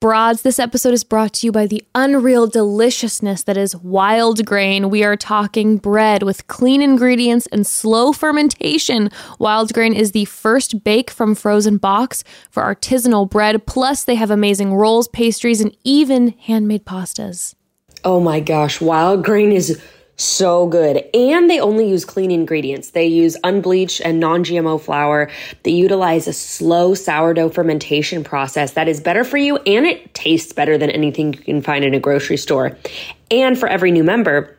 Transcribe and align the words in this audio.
Broads, 0.00 0.40
this 0.40 0.58
episode 0.58 0.94
is 0.94 1.04
brought 1.04 1.34
to 1.34 1.46
you 1.46 1.52
by 1.52 1.66
the 1.66 1.84
unreal 1.94 2.46
deliciousness 2.46 3.42
that 3.42 3.58
is 3.58 3.74
Wildgrain. 3.74 4.88
We 4.88 5.04
are 5.04 5.14
talking 5.14 5.76
bread 5.76 6.22
with 6.22 6.46
clean 6.46 6.80
ingredients 6.80 7.46
and 7.52 7.66
slow 7.66 8.14
fermentation. 8.14 9.10
Wildgrain 9.38 9.94
is 9.94 10.12
the 10.12 10.24
first 10.24 10.84
bake 10.84 11.10
from 11.10 11.34
frozen 11.34 11.76
box 11.76 12.24
for 12.50 12.62
artisanal 12.62 13.28
bread. 13.28 13.66
Plus, 13.66 14.04
they 14.04 14.14
have 14.14 14.30
amazing 14.30 14.72
rolls, 14.72 15.06
pastries, 15.06 15.60
and 15.60 15.76
even 15.84 16.28
handmade 16.28 16.86
pastas. 16.86 17.54
Oh 18.02 18.20
my 18.20 18.40
gosh, 18.40 18.78
Wildgrain 18.78 19.52
is 19.52 19.82
so 20.20 20.66
good. 20.66 21.04
And 21.14 21.50
they 21.50 21.60
only 21.60 21.88
use 21.88 22.04
clean 22.04 22.30
ingredients. 22.30 22.90
They 22.90 23.06
use 23.06 23.36
unbleached 23.44 24.00
and 24.04 24.20
non 24.20 24.44
GMO 24.44 24.80
flour. 24.80 25.30
They 25.62 25.72
utilize 25.72 26.28
a 26.28 26.32
slow 26.32 26.94
sourdough 26.94 27.50
fermentation 27.50 28.24
process 28.24 28.72
that 28.72 28.88
is 28.88 29.00
better 29.00 29.24
for 29.24 29.36
you 29.36 29.56
and 29.58 29.86
it 29.86 30.14
tastes 30.14 30.52
better 30.52 30.78
than 30.78 30.90
anything 30.90 31.34
you 31.34 31.40
can 31.40 31.62
find 31.62 31.84
in 31.84 31.94
a 31.94 32.00
grocery 32.00 32.36
store. 32.36 32.76
And 33.30 33.58
for 33.58 33.68
every 33.68 33.90
new 33.90 34.04
member, 34.04 34.56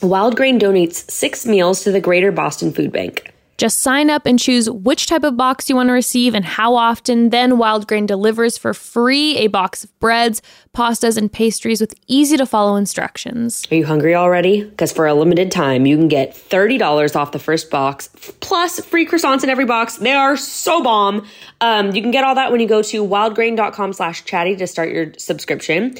Wildgrain 0.00 0.60
donates 0.60 1.10
six 1.10 1.44
meals 1.44 1.82
to 1.82 1.90
the 1.90 2.00
Greater 2.00 2.30
Boston 2.30 2.72
Food 2.72 2.92
Bank. 2.92 3.32
Just 3.58 3.80
sign 3.80 4.08
up 4.08 4.24
and 4.24 4.38
choose 4.38 4.70
which 4.70 5.06
type 5.06 5.24
of 5.24 5.36
box 5.36 5.68
you 5.68 5.74
want 5.74 5.88
to 5.88 5.92
receive 5.92 6.32
and 6.34 6.44
how 6.44 6.76
often. 6.76 7.30
Then 7.30 7.54
Wildgrain 7.54 8.06
delivers 8.06 8.56
for 8.56 8.72
free 8.72 9.36
a 9.38 9.48
box 9.48 9.82
of 9.82 9.98
breads, 9.98 10.40
pastas, 10.74 11.16
and 11.16 11.30
pastries 11.30 11.80
with 11.80 11.92
easy 12.06 12.36
to 12.36 12.46
follow 12.46 12.76
instructions. 12.76 13.66
Are 13.72 13.74
you 13.74 13.84
hungry 13.84 14.14
already? 14.14 14.62
Because 14.62 14.92
for 14.92 15.08
a 15.08 15.14
limited 15.14 15.50
time, 15.50 15.86
you 15.86 15.96
can 15.96 16.06
get 16.06 16.34
$30 16.34 17.16
off 17.16 17.32
the 17.32 17.40
first 17.40 17.68
box, 17.68 18.08
plus 18.38 18.78
free 18.78 19.04
croissants 19.04 19.42
in 19.42 19.50
every 19.50 19.66
box. 19.66 19.96
They 19.96 20.12
are 20.12 20.36
so 20.36 20.80
bomb. 20.80 21.26
Um, 21.60 21.90
you 21.96 22.00
can 22.00 22.12
get 22.12 22.22
all 22.22 22.36
that 22.36 22.52
when 22.52 22.60
you 22.60 22.68
go 22.68 22.82
to 22.82 23.04
wildgrain.com 23.04 23.92
slash 23.92 24.24
chatty 24.24 24.54
to 24.54 24.68
start 24.68 24.90
your 24.90 25.12
subscription. 25.18 25.96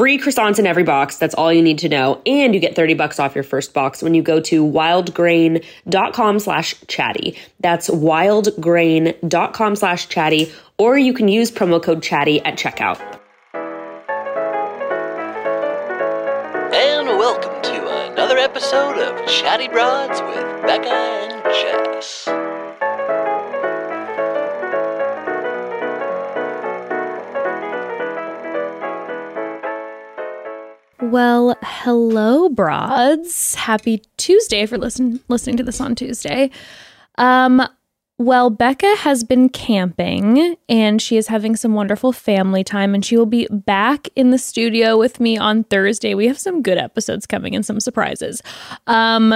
Free 0.00 0.16
croissants 0.18 0.58
in 0.58 0.66
every 0.66 0.82
box. 0.82 1.18
That's 1.18 1.34
all 1.34 1.52
you 1.52 1.60
need 1.60 1.76
to 1.80 1.88
know. 1.90 2.22
And 2.24 2.54
you 2.54 2.60
get 2.60 2.74
30 2.74 2.94
bucks 2.94 3.20
off 3.20 3.34
your 3.34 3.44
first 3.44 3.74
box 3.74 4.02
when 4.02 4.14
you 4.14 4.22
go 4.22 4.40
to 4.40 4.64
wildgrain.com 4.64 6.38
slash 6.38 6.74
chatty. 6.88 7.36
That's 7.60 7.90
wildgrain.com 7.90 9.76
slash 9.76 10.08
chatty, 10.08 10.50
or 10.78 10.96
you 10.96 11.12
can 11.12 11.28
use 11.28 11.50
promo 11.50 11.82
code 11.82 12.02
chatty 12.02 12.40
at 12.46 12.56
checkout. 12.56 12.98
And 16.72 17.06
welcome 17.06 17.60
to 17.60 18.10
another 18.10 18.38
episode 18.38 18.96
of 18.96 19.28
Chatty 19.28 19.68
Broads 19.68 20.22
with 20.22 20.46
Bekah 20.64 20.86
and 20.86 21.44
Jess. 21.44 22.49
Well, 31.02 31.56
hello, 31.62 32.50
broads. 32.50 33.54
Happy 33.54 34.02
Tuesday 34.18 34.66
for 34.66 34.76
listen, 34.76 35.18
listening 35.28 35.56
to 35.56 35.62
this 35.62 35.80
on 35.80 35.94
Tuesday. 35.94 36.50
Um, 37.16 37.62
well, 38.18 38.50
Bekah 38.50 38.98
has 38.98 39.24
been 39.24 39.48
camping 39.48 40.56
and 40.68 41.00
she 41.00 41.16
is 41.16 41.28
having 41.28 41.56
some 41.56 41.72
wonderful 41.72 42.12
family 42.12 42.62
time, 42.62 42.94
and 42.94 43.02
she 43.02 43.16
will 43.16 43.24
be 43.24 43.48
back 43.50 44.08
in 44.14 44.28
the 44.30 44.36
studio 44.36 44.98
with 44.98 45.20
me 45.20 45.38
on 45.38 45.64
Thursday. 45.64 46.14
We 46.14 46.26
have 46.26 46.38
some 46.38 46.60
good 46.60 46.76
episodes 46.76 47.26
coming 47.26 47.56
and 47.56 47.64
some 47.64 47.80
surprises. 47.80 48.42
Um, 48.86 49.32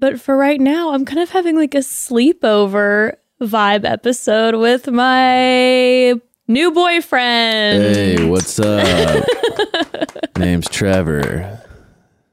but 0.00 0.20
for 0.20 0.36
right 0.36 0.60
now, 0.60 0.92
I'm 0.92 1.04
kind 1.04 1.20
of 1.20 1.30
having 1.30 1.54
like 1.54 1.76
a 1.76 1.78
sleepover 1.78 3.14
vibe 3.40 3.84
episode 3.84 4.56
with 4.56 4.88
my 4.88 6.20
new 6.50 6.72
boyfriend. 6.72 7.82
Hey, 7.82 8.28
what's 8.28 8.58
up? 8.58 9.24
Name's 10.38 10.68
Trevor. 10.68 11.60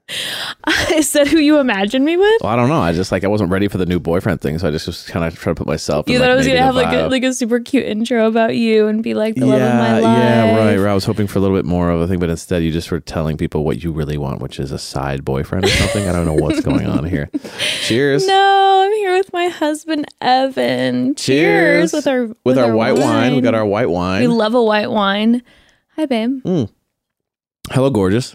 Is 0.93 1.11
that 1.13 1.27
who 1.27 1.37
you 1.37 1.59
imagined 1.59 2.05
me 2.05 2.15
with? 2.15 2.41
Well, 2.41 2.51
I 2.51 2.55
don't 2.55 2.69
know. 2.69 2.79
I 2.79 2.93
just 2.93 3.11
like 3.11 3.25
I 3.25 3.27
wasn't 3.27 3.51
ready 3.51 3.67
for 3.67 3.77
the 3.77 3.85
new 3.85 3.99
boyfriend 3.99 4.39
thing, 4.39 4.57
so 4.57 4.69
I 4.69 4.71
just 4.71 4.87
was 4.87 5.03
kind 5.03 5.25
of 5.25 5.37
trying 5.37 5.55
to 5.55 5.59
put 5.59 5.67
myself. 5.67 6.07
You 6.07 6.15
in, 6.15 6.21
thought 6.21 6.27
like, 6.27 6.33
I 6.33 6.37
was 6.37 6.47
gonna 6.47 6.61
have 6.61 6.75
the 6.75 6.81
like 6.81 6.93
a 6.93 7.07
like 7.07 7.23
a 7.23 7.33
super 7.33 7.59
cute 7.59 7.83
intro 7.83 8.25
about 8.25 8.55
you 8.55 8.87
and 8.87 9.03
be 9.03 9.13
like 9.13 9.35
the 9.35 9.45
yeah, 9.45 9.53
love 9.53 9.61
of 9.61 9.73
my 9.73 9.99
life. 9.99 10.17
yeah, 10.17 10.57
right, 10.57 10.77
right. 10.77 10.91
I 10.91 10.93
was 10.93 11.03
hoping 11.03 11.27
for 11.27 11.39
a 11.39 11.41
little 11.41 11.57
bit 11.57 11.65
more 11.65 11.89
of 11.89 11.99
a 11.99 12.07
thing, 12.07 12.19
but 12.19 12.29
instead 12.29 12.63
you 12.63 12.71
just 12.71 12.89
were 12.89 13.01
telling 13.01 13.35
people 13.35 13.65
what 13.65 13.83
you 13.83 13.91
really 13.91 14.17
want, 14.17 14.41
which 14.41 14.59
is 14.59 14.71
a 14.71 14.79
side 14.79 15.25
boyfriend 15.25 15.65
or 15.65 15.69
something. 15.69 16.07
I 16.07 16.13
don't 16.13 16.25
know 16.25 16.35
what's 16.35 16.61
going 16.61 16.87
on 16.87 17.03
here. 17.03 17.29
Cheers. 17.81 18.25
No, 18.25 18.83
I'm 18.85 18.93
here 18.93 19.13
with 19.13 19.33
my 19.33 19.49
husband 19.49 20.05
Evan. 20.21 21.15
Cheers, 21.15 21.91
with 21.91 22.07
our 22.07 22.29
with, 22.45 22.57
our, 22.57 22.73
white 22.73 22.97
wine. 22.97 23.35
We 23.35 23.41
got 23.41 23.55
our 23.55 23.65
white 23.65 23.89
wine. 23.89 24.21
We 24.21 24.27
love 24.27 24.53
a 24.53 24.63
white 24.63 24.89
wine. 24.89 25.43
Hi, 25.97 26.05
babe. 26.05 26.41
Hmm. 26.43 26.63
Hello, 27.71 27.89
gorgeous. 27.89 28.33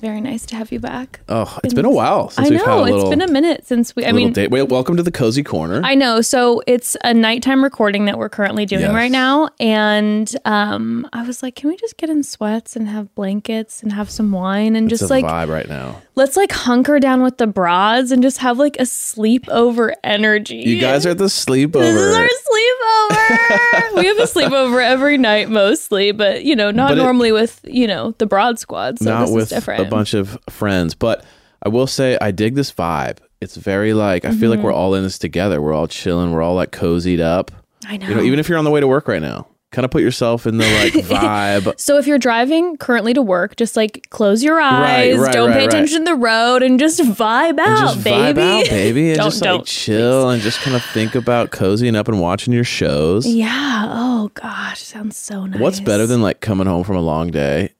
Very 0.00 0.20
nice 0.22 0.46
to 0.46 0.56
have 0.56 0.72
you 0.72 0.80
back. 0.80 1.20
Oh, 1.28 1.58
it's 1.62 1.74
been 1.74 1.84
a 1.84 1.90
while 1.90 2.30
since 2.30 2.46
I 2.46 2.50
we've 2.50 2.58
had 2.60 2.66
a 2.68 2.70
know 2.76 2.82
little. 2.84 3.00
it's 3.02 3.10
been 3.10 3.20
a 3.20 3.30
minute 3.30 3.66
since 3.66 3.94
we. 3.94 4.06
I 4.06 4.12
mean, 4.12 4.32
date. 4.32 4.50
Well, 4.50 4.66
welcome 4.66 4.96
to 4.96 5.02
the 5.02 5.10
cozy 5.12 5.42
corner. 5.42 5.82
I 5.84 5.94
know. 5.94 6.22
So 6.22 6.62
it's 6.66 6.96
a 7.04 7.12
nighttime 7.12 7.62
recording 7.62 8.06
that 8.06 8.16
we're 8.18 8.30
currently 8.30 8.64
doing 8.64 8.80
Yes. 8.82 8.94
right 8.94 9.10
now. 9.10 9.50
And 9.60 10.34
um, 10.46 11.06
I 11.12 11.22
was 11.26 11.42
like, 11.42 11.54
can 11.54 11.68
we 11.68 11.76
just 11.76 11.98
get 11.98 12.08
in 12.08 12.22
sweats 12.22 12.76
and 12.76 12.88
have 12.88 13.14
blankets 13.14 13.82
and 13.82 13.92
have 13.92 14.08
some 14.08 14.32
wine 14.32 14.74
and 14.74 14.90
it's 14.90 15.00
just 15.00 15.10
like 15.10 15.24
vibe 15.24 15.48
right 15.48 15.68
now. 15.68 16.00
let's 16.14 16.36
like 16.36 16.52
hunker 16.52 16.98
down 16.98 17.22
with 17.22 17.36
the 17.36 17.46
broads 17.46 18.10
and 18.10 18.22
just 18.22 18.38
have 18.38 18.58
like 18.58 18.76
a 18.76 18.84
sleepover 18.84 19.92
energy. 20.02 20.56
You 20.56 20.80
guys 20.80 21.04
are 21.04 21.12
the 21.14 21.24
This 21.24 21.38
is 21.38 21.44
sleepover. 21.44 22.14
our 22.14 22.26
sleepover. 22.26 23.94
we 23.96 24.06
have 24.06 24.18
a 24.18 24.22
sleepover 24.22 24.82
every 24.82 25.18
night 25.18 25.50
mostly, 25.50 26.12
but 26.12 26.44
you 26.44 26.56
know, 26.56 26.70
not 26.70 26.88
But 26.90 26.98
it- 26.98 27.02
normally 27.02 27.32
with, 27.32 27.60
you 27.64 27.86
know, 27.86 28.12
the 28.18 28.26
broad 28.26 28.58
squad. 28.58 28.98
So 28.98 29.04
not 29.10 29.26
this 29.26 29.30
with 29.34 29.42
is 29.44 29.48
different. 29.50 29.89
Bunch 29.90 30.14
of 30.14 30.38
friends. 30.48 30.94
But 30.94 31.24
I 31.62 31.68
will 31.68 31.86
say, 31.86 32.16
I 32.20 32.30
dig 32.30 32.54
this 32.54 32.72
vibe. 32.72 33.18
It's 33.40 33.56
very 33.56 33.92
like 33.94 34.24
I 34.24 34.32
feel 34.32 34.50
like 34.50 34.58
Mm-hmm. 34.58 34.66
we're 34.66 34.72
all 34.72 34.94
in 34.94 35.02
this 35.02 35.18
together. 35.18 35.60
We're 35.62 35.72
all 35.72 35.86
chilling. 35.88 36.32
We're 36.32 36.42
all 36.42 36.54
like 36.54 36.70
cozied 36.72 37.20
up. 37.20 37.50
I 37.86 37.96
know. 37.96 38.08
You 38.08 38.14
know, 38.16 38.22
even 38.22 38.38
if 38.38 38.48
you're 38.48 38.58
on 38.58 38.64
the 38.64 38.70
way 38.70 38.80
to 38.80 38.86
work 38.86 39.08
right 39.08 39.22
now, 39.22 39.46
kind 39.72 39.84
of 39.84 39.90
put 39.90 40.02
yourself 40.02 40.46
in 40.46 40.58
the 40.58 40.64
like 40.64 40.92
vibe. 41.06 41.78
so 41.80 41.96
if 41.96 42.06
you're 42.06 42.18
driving 42.18 42.76
currently 42.76 43.14
to 43.14 43.22
work, 43.22 43.56
just 43.56 43.76
like 43.76 44.06
close 44.10 44.42
your 44.42 44.60
eyes, 44.60 45.16
right, 45.18 45.32
don't 45.32 45.48
right, 45.48 45.54
pay 45.54 45.60
right. 45.60 45.68
attention 45.68 46.00
to 46.00 46.04
the 46.04 46.14
road, 46.16 46.62
and 46.62 46.78
just 46.78 47.00
vibe 47.00 47.58
out, 47.58 47.78
just 47.94 48.04
baby. 48.04 48.38
vibe 48.40 48.60
out, 48.64 48.68
baby, 48.68 49.08
and 49.10 49.16
Don't- 49.18 49.26
just 49.30 49.40
like 49.40 49.48
don't, 49.50 49.66
chill 49.66 50.28
and 50.30 50.42
just 50.42 50.60
kind 50.60 50.76
of 50.76 50.84
think 50.86 51.14
about 51.14 51.50
cozying 51.50 51.96
up 51.96 52.08
and 52.08 52.20
watching 52.20 52.52
your 52.52 52.64
shows. 52.64 53.26
Yeah. 53.26 53.86
Oh 53.88 54.30
gosh, 54.34 54.82
sounds 54.82 55.16
so 55.16 55.46
nice. 55.46 55.58
What's 55.60 55.80
better 55.80 56.06
than 56.06 56.20
like 56.20 56.40
coming 56.40 56.66
home 56.66 56.84
from 56.84 56.96
a 56.96 57.00
long 57.02 57.30
day, 57.30 57.72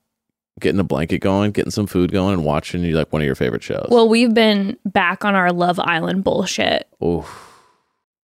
getting 0.60 0.80
a 0.80 0.84
blanket 0.84 1.18
going, 1.18 1.52
getting 1.52 1.70
some 1.70 1.86
food 1.86 2.12
going, 2.12 2.34
and 2.34 2.44
watching 2.44 2.82
you 2.82 2.96
like 2.96 3.12
one 3.12 3.22
of 3.22 3.26
your 3.26 3.34
favorite 3.34 3.62
shows? 3.62 3.86
Well, 3.90 4.08
we've 4.08 4.34
been 4.34 4.76
back 4.84 5.24
on 5.24 5.34
our 5.34 5.52
Love 5.52 5.80
Island 5.80 6.24
bullshit. 6.24 6.88
Oof. 7.04 7.46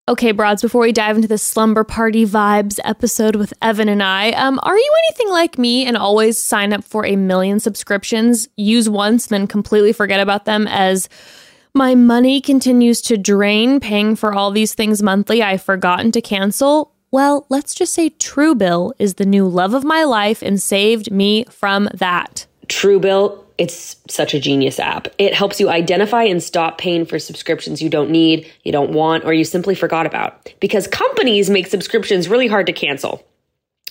Okay, 0.09 0.33
broads, 0.33 0.61
before 0.61 0.81
we 0.81 0.91
dive 0.91 1.15
into 1.15 1.29
the 1.29 1.37
slumber 1.37 1.85
party 1.85 2.25
vibes 2.25 2.77
episode 2.83 3.37
with 3.37 3.53
Evan 3.61 3.87
and 3.87 4.03
I, 4.03 4.31
um, 4.31 4.59
are 4.61 4.77
you 4.77 4.95
anything 5.07 5.29
like 5.29 5.57
me 5.57 5.85
and 5.85 5.95
always 5.95 6.37
sign 6.37 6.73
up 6.73 6.83
for 6.83 7.05
a 7.05 7.15
million 7.15 7.61
subscriptions, 7.61 8.49
use 8.57 8.89
once, 8.89 9.27
then 9.27 9.47
completely 9.47 9.93
forget 9.93 10.19
about 10.19 10.43
them 10.43 10.67
as 10.67 11.07
my 11.73 11.95
money 11.95 12.41
continues 12.41 13.01
to 13.03 13.17
drain 13.17 13.79
paying 13.79 14.17
for 14.17 14.33
all 14.33 14.51
these 14.51 14.75
things 14.75 15.01
monthly 15.01 15.41
I've 15.41 15.63
forgotten 15.63 16.11
to 16.11 16.21
cancel? 16.21 16.92
Well, 17.13 17.45
let's 17.47 17.75
just 17.75 17.93
say 17.93 18.09
Truebill 18.09 18.93
is 18.97 19.13
the 19.13 19.25
new 19.27 19.47
love 19.47 19.75
of 19.75 19.83
my 19.83 20.03
life 20.03 20.41
and 20.41 20.59
saved 20.59 21.11
me 21.11 21.43
from 21.43 21.87
that. 21.93 22.47
Truebill, 22.65 23.43
it's 23.59 23.97
such 24.09 24.33
a 24.33 24.39
genius 24.39 24.79
app. 24.79 25.07
It 25.19 25.35
helps 25.35 25.59
you 25.59 25.69
identify 25.69 26.23
and 26.23 26.41
stop 26.41 26.79
paying 26.79 27.05
for 27.05 27.19
subscriptions 27.19 27.83
you 27.83 27.89
don't 27.91 28.09
need, 28.09 28.51
you 28.63 28.71
don't 28.71 28.93
want, 28.93 29.25
or 29.25 29.33
you 29.33 29.45
simply 29.45 29.75
forgot 29.75 30.07
about. 30.07 30.51
Because 30.59 30.87
companies 30.87 31.51
make 31.51 31.67
subscriptions 31.67 32.27
really 32.27 32.47
hard 32.47 32.65
to 32.65 32.73
cancel. 32.73 33.23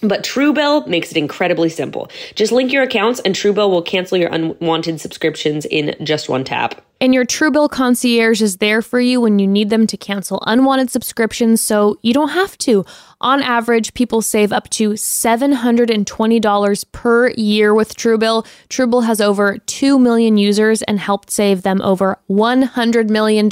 But 0.03 0.25
Truebill 0.25 0.89
makes 0.89 1.13
it 1.13 1.17
incredibly 1.17 1.69
simple. 1.69 2.11
Just 2.35 2.51
link 2.51 2.73
your 2.73 2.83
accounts 2.83 3.21
and 3.21 3.35
Truebill 3.35 3.71
will 3.71 3.83
cancel 3.83 4.19
your 4.19 4.31
unwanted 4.31 5.01
subscriptions 5.01 5.65
in 5.67 5.95
just 6.03 6.29
one 6.29 6.43
tap. 6.43 6.83
And 7.01 7.15
your 7.15 7.25
Truebill 7.25 7.71
concierge 7.71 8.41
is 8.43 8.59
there 8.59 8.81
for 8.81 9.01
you 9.01 9.21
when 9.21 9.41
you 9.41 9.47
need 9.49 9.71
them 9.71 9.89
to 9.89 9.97
cancel 9.97 10.41
unwanted 10.47 10.89
subscriptions, 10.89 11.61
so 11.61 11.99
you 12.03 12.15
don't 12.15 12.29
have 12.29 12.57
to. 12.59 12.85
On 13.21 13.43
average, 13.43 13.93
people 13.95 14.23
save 14.23 14.53
up 14.53 14.71
to 14.71 14.91
$720 14.91 16.85
per 16.93 17.31
year 17.31 17.75
with 17.75 17.97
Truebill. 17.97 18.47
Truebill 18.69 19.05
has 19.05 19.21
over 19.21 19.59
2 19.59 19.99
million 19.99 20.37
users 20.37 20.83
and 20.83 21.01
helped 21.01 21.33
save 21.33 21.63
them 21.63 21.83
over 21.83 22.21
$100 22.31 23.11
million. 23.11 23.49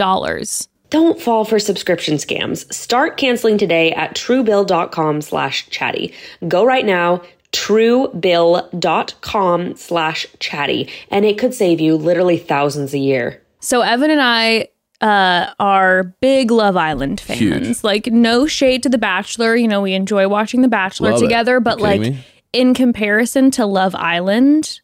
Don't 0.91 1.21
fall 1.21 1.45
for 1.45 1.59
subscription 1.59 2.17
scams. 2.17 2.73
Start 2.73 3.17
canceling 3.17 3.59
today 3.59 3.93
at 3.93 4.15
truebill.com 4.15 5.21
slash 5.23 5.69
chatty. 5.71 6.13
Go 6.49 6.65
right 6.65 6.85
now, 6.85 7.23
truebill.com 7.53 9.77
slash 9.77 10.27
chatty, 10.39 10.89
and 11.11 11.25
it 11.25 11.39
could 11.39 11.55
save 11.55 11.81
you 11.81 11.97
literally 11.97 12.39
thousands 12.39 12.95
a 12.95 12.99
year. 12.99 13.43
So, 13.61 13.83
Evan 13.83 14.11
and 14.11 14.21
I 14.23 14.69
uh, 15.01 15.53
are 15.61 16.05
big 16.21 16.51
Love 16.51 16.77
Island 16.77 17.21
fans. 17.21 17.41
Huge. 17.41 17.85
Like, 17.85 18.07
no 18.07 18.47
shade 18.47 18.83
to 18.83 18.89
The 18.89 18.99
Bachelor. 18.99 19.55
You 19.57 19.69
know, 19.69 19.81
we 19.81 19.95
enjoy 19.95 20.29
watching 20.29 20.63
The 20.63 20.69
Bachelor 20.69 21.13
Love 21.13 21.21
together, 21.21 21.55
You 21.55 21.61
but 21.61 21.81
like, 21.81 22.01
me? 22.01 22.19
in 22.53 22.75
comparison 22.75 23.51
to 23.53 23.67
Love 23.67 23.95
Island, 23.95 24.81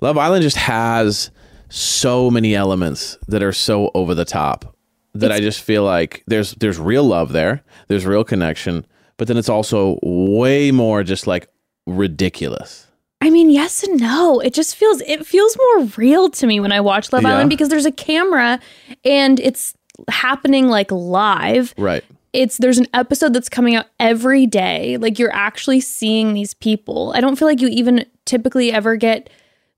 Love 0.00 0.18
Island 0.18 0.42
just 0.42 0.56
has 0.56 1.30
so 1.68 2.30
many 2.30 2.54
elements 2.54 3.18
that 3.28 3.42
are 3.42 3.52
so 3.52 3.90
over 3.94 4.14
the 4.14 4.24
top 4.24 4.74
that 5.14 5.32
I 5.32 5.40
just 5.40 5.60
feel 5.62 5.84
like 5.84 6.22
there's 6.26 6.52
there's 6.54 6.78
real 6.78 7.04
love 7.04 7.32
there, 7.32 7.62
there's 7.88 8.06
real 8.06 8.24
connection, 8.24 8.86
but 9.16 9.28
then 9.28 9.36
it's 9.36 9.48
also 9.48 9.98
way 10.02 10.70
more 10.70 11.02
just 11.02 11.26
like 11.26 11.48
ridiculous. 11.86 12.86
I 13.20 13.30
mean, 13.30 13.50
yes 13.50 13.82
and 13.82 14.00
no. 14.00 14.38
It 14.40 14.54
just 14.54 14.76
feels 14.76 15.00
it 15.02 15.26
feels 15.26 15.56
more 15.56 15.86
real 15.96 16.30
to 16.30 16.46
me 16.46 16.60
when 16.60 16.70
I 16.72 16.80
watch 16.80 17.12
Love 17.12 17.22
Yeah. 17.22 17.30
Island 17.34 17.50
because 17.50 17.68
there's 17.68 17.86
a 17.86 17.90
camera 17.92 18.60
and 19.04 19.40
it's 19.40 19.74
happening 20.08 20.68
like 20.68 20.90
live. 20.92 21.74
Right. 21.76 22.04
It's 22.32 22.58
there's 22.58 22.78
an 22.78 22.86
episode 22.94 23.32
that's 23.32 23.48
coming 23.48 23.74
out 23.74 23.86
every 23.98 24.46
day. 24.46 24.98
Like 24.98 25.18
you're 25.18 25.34
actually 25.34 25.80
seeing 25.80 26.34
these 26.34 26.54
people. 26.54 27.12
I 27.16 27.20
don't 27.20 27.36
feel 27.36 27.48
like 27.48 27.60
you 27.60 27.68
even 27.68 28.04
typically 28.24 28.70
ever 28.70 28.94
get 28.96 29.30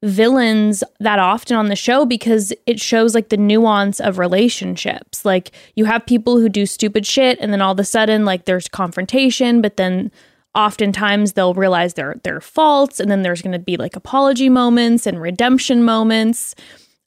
villains 0.03 0.83
that 0.99 1.19
often 1.19 1.57
on 1.57 1.67
the 1.67 1.77
show 1.77 2.05
because 2.07 2.53
it 2.67 2.81
shows 2.81 3.15
like 3.15 3.29
the 3.29 3.37
nuance 3.37 4.01
of 4.01 4.19
relationships. 4.19 5.25
Like 5.25 5.53
you 5.75 5.85
have 5.85 6.07
people 6.07 6.39
who 6.41 6.49
do 6.49 6.67
stupid 6.67 7.07
shit 7.07 7.39
and 7.41 7.53
then 7.53 7.61
all 7.61 7.73
of 7.73 7.79
a 7.79 7.85
sudden 7.85 8.25
like 8.25 8.45
there's 8.47 8.69
confrontation, 8.69 9.61
but 9.61 9.77
then 9.77 10.11
oftentimes 10.55 11.35
they'll 11.35 11.55
realize 11.55 11.95
their 11.95 12.17
their 12.25 12.41
faults 12.41 12.99
and 12.99 13.11
then 13.11 13.23
there's 13.23 13.43
going 13.43 13.53
to 13.53 13.59
be 13.59 13.77
like 13.77 13.95
apology 13.95 14.49
moments 14.49 15.07
and 15.07 15.21
redemption 15.21 15.85
moments. 15.85 16.55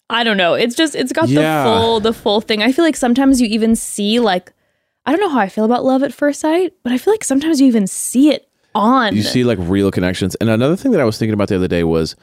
I 0.10 0.24
don't 0.24 0.38
know. 0.38 0.54
It's 0.54 0.76
just 0.76 0.96
it's 0.96 1.12
got 1.12 1.30
Yeah. 1.30 1.64
the 1.64 1.70
full 1.70 2.00
the 2.00 2.14
full 2.14 2.42
thing. 2.42 2.62
I 2.62 2.72
feel 2.72 2.86
like 2.86 2.96
sometimes 2.96 3.42
you 3.42 3.48
even 3.48 3.76
see 3.76 4.20
like 4.20 4.54
I 5.06 5.12
don't 5.12 5.20
know 5.20 5.30
how 5.30 5.40
I 5.40 5.50
feel 5.50 5.66
about 5.66 5.84
love 5.84 6.04
at 6.04 6.14
first 6.14 6.40
sight, 6.40 6.74
but 6.84 6.94
I 6.94 6.98
feel 6.98 7.14
like 7.14 7.24
sometimes 7.26 7.60
you 7.60 7.68
even 7.68 7.88
see 7.88 8.30
it 8.32 8.48
on. 8.76 9.16
You 9.16 9.24
see 9.24 9.44
like 9.44 9.58
real 9.62 9.92
connections. 9.92 10.36
And 10.36 10.50
another 10.50 10.76
thing 10.78 10.92
that 10.92 11.02
I 11.02 11.04
was 11.04 11.18
thinking 11.18 11.34
about 11.34 11.50
the 11.50 11.56
other 11.56 11.68
day 11.68 11.84
was 11.84 12.16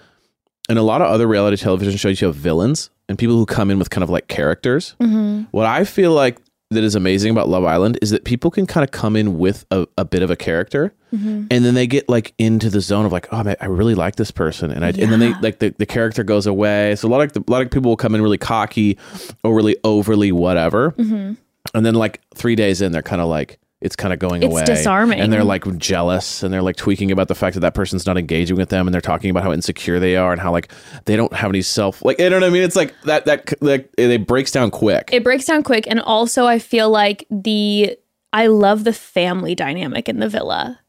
in 0.70 0.78
a 0.78 0.82
lot 0.82 1.02
of 1.02 1.08
other 1.08 1.26
reality 1.26 1.56
television 1.56 1.96
shows, 1.96 2.20
you 2.20 2.28
have 2.28 2.37
villains 2.37 2.90
and 3.08 3.19
people 3.19 3.37
who 3.37 3.44
come 3.44 3.70
in 3.70 3.78
with 3.78 3.90
kind 3.90 4.05
of 4.05 4.11
like 4.11 4.28
characters. 4.28 4.94
Mm-hmm. 5.00 5.43
What 5.50 5.67
I 5.67 5.84
feel 5.84 6.12
like 6.12 6.38
that 6.70 6.84
is 6.84 6.94
amazing 6.94 7.32
about 7.32 7.49
Love 7.49 7.64
Island 7.64 7.99
is 8.00 8.11
that 8.11 8.25
people 8.25 8.52
can 8.52 8.67
kind 8.67 8.84
of 8.84 8.93
come 8.93 9.17
in 9.17 9.38
with 9.38 9.67
a, 9.72 9.88
a 9.99 10.05
bit 10.05 10.22
of 10.22 10.31
a 10.31 10.37
character 10.37 10.94
mm-hmm. 11.12 11.46
and 11.50 11.64
then 11.64 11.75
they 11.75 11.88
get 11.88 12.08
like 12.08 12.32
into 12.38 12.70
the 12.70 12.81
zone 12.81 13.05
of 13.05 13.11
like, 13.11 13.26
oh 13.32 13.43
man, 13.43 13.56
I 13.61 13.67
really 13.67 13.96
like 13.96 14.14
this 14.14 14.31
person. 14.31 14.70
And 14.70 14.84
I, 14.84 14.90
and 14.90 15.11
then 15.11 15.19
they 15.19 15.34
like 15.40 15.58
the, 15.58 15.75
the 15.76 15.87
character 15.87 16.22
goes 16.22 16.46
away. 16.46 16.94
So 16.94 17.08
a 17.08 17.11
lot 17.11 17.23
of 17.23 17.32
the, 17.32 17.43
a 17.46 17.50
lot 17.50 17.62
of 17.62 17.70
people 17.73 17.90
will 17.90 17.96
come 17.96 18.14
in 18.14 18.23
really 18.23 18.38
cocky 18.38 18.96
or 19.43 19.55
really 19.55 19.76
overly 19.82 20.31
whatever. 20.31 20.93
Mm-hmm. 20.93 21.34
And 21.75 21.87
then 21.87 21.94
like 21.94 22.20
three 22.34 22.55
days 22.55 22.81
in, 22.81 22.93
they're 22.93 23.02
kind 23.02 23.20
of 23.20 23.28
like, 23.28 23.58
it's 23.80 23.96
kind 23.96 24.12
of 24.12 24.18
going 24.18 24.42
It's 24.42 24.52
away. 24.52 24.64
disarming. 24.64 25.20
And 25.20 25.32
they're 25.32 25.44
like 25.44 25.64
jealous 25.78 26.42
and 26.42 26.52
they're 26.52 26.62
like 26.62 26.76
tweaking 26.76 27.10
about 27.10 27.28
the 27.28 27.34
fact 27.34 27.54
that 27.54 27.60
that 27.60 27.74
person's 27.74 28.04
not 28.06 28.18
engaging 28.18 28.56
with 28.56 28.68
them 28.68 28.86
and 28.86 28.92
they're 28.94 29.00
talking 29.00 29.30
about 29.30 29.42
how 29.42 29.52
insecure 29.52 29.98
they 29.98 30.16
are 30.16 30.32
and 30.32 30.40
how 30.40 30.52
like 30.52 30.70
they 31.06 31.16
don't 31.16 31.32
have 31.32 31.50
any 31.50 31.62
self 31.62 32.04
like 32.04 32.18
you 32.18 32.28
know 32.28 32.36
what 32.36 32.44
I 32.44 32.50
mean 32.50 32.62
it's 32.62 32.76
like 32.76 32.94
that 33.04 33.24
that 33.26 33.62
like 33.62 33.90
it 33.96 34.26
breaks 34.26 34.50
down 34.50 34.70
quick 34.70 35.08
it 35.12 35.24
breaks 35.24 35.44
down 35.46 35.62
quick 35.62 35.86
and 35.86 36.00
also 36.00 36.46
I 36.46 36.58
feel 36.58 36.90
like 36.90 37.26
the 37.30 37.96
I 38.32 38.48
love 38.48 38.84
the 38.84 38.92
family 38.92 39.54
dynamic 39.54 40.08
in 40.08 40.20
the 40.20 40.28
villa. 40.28 40.79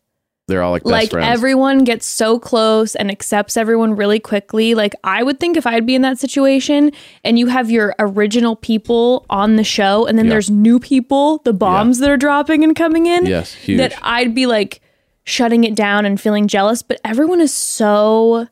They're 0.52 0.62
all 0.62 0.72
like 0.74 0.84
best 0.84 0.92
like 0.92 1.10
friends 1.10 1.28
everyone 1.28 1.84
gets 1.84 2.06
so 2.06 2.38
close 2.38 2.94
and 2.96 3.10
accepts 3.10 3.58
everyone 3.58 3.96
really 3.96 4.20
quickly. 4.20 4.76
Like 4.76 4.94
I 5.04 5.24
would 5.24 5.40
think 5.40 5.58
if 5.58 5.66
I'd 5.66 5.86
be 5.86 5.96
in 5.96 6.04
that 6.04 6.20
situation 6.20 6.92
and 7.24 7.40
you 7.40 7.48
have 7.48 7.72
your 7.72 7.96
original 7.98 8.56
people 8.56 9.26
on 9.30 9.56
the 9.56 9.64
show 9.64 10.06
and 10.06 10.18
then 10.18 10.26
Yeah. 10.26 10.32
there's 10.32 10.50
new 10.52 10.80
people, 10.80 11.40
the 11.40 11.54
bombs 11.54 11.98
that 12.00 12.10
are 12.10 12.18
dropping 12.18 12.64
and 12.64 12.76
coming 12.76 13.08
in. 13.08 13.26
Yes, 13.26 13.54
huge. 13.54 13.78
That 13.80 13.96
I'd 14.04 14.36
be 14.36 14.46
like 14.46 14.82
shutting 15.24 15.64
it 15.64 15.76
down 15.76 16.06
and 16.06 16.20
feeling 16.20 16.48
jealous, 16.48 16.82
but 16.84 17.00
everyone 17.06 17.42
is 17.42 17.54
so 17.54 18.48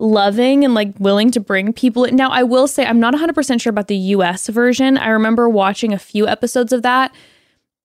loving 0.00 0.64
and 0.64 0.74
like 0.74 0.92
willing 0.98 1.30
to 1.32 1.40
bring 1.40 1.72
people 1.72 2.04
in. 2.04 2.14
Now, 2.16 2.30
I 2.30 2.42
will 2.44 2.68
say 2.68 2.86
I'm 2.86 3.00
not 3.00 3.14
100% 3.14 3.60
sure 3.60 3.70
about 3.70 3.88
the 3.88 3.96
US 3.96 4.46
version. 4.48 4.96
I 4.96 5.08
remember 5.08 5.48
watching 5.48 5.92
a 5.92 5.98
few 5.98 6.26
episodes 6.28 6.72
of 6.72 6.82
that 6.82 7.12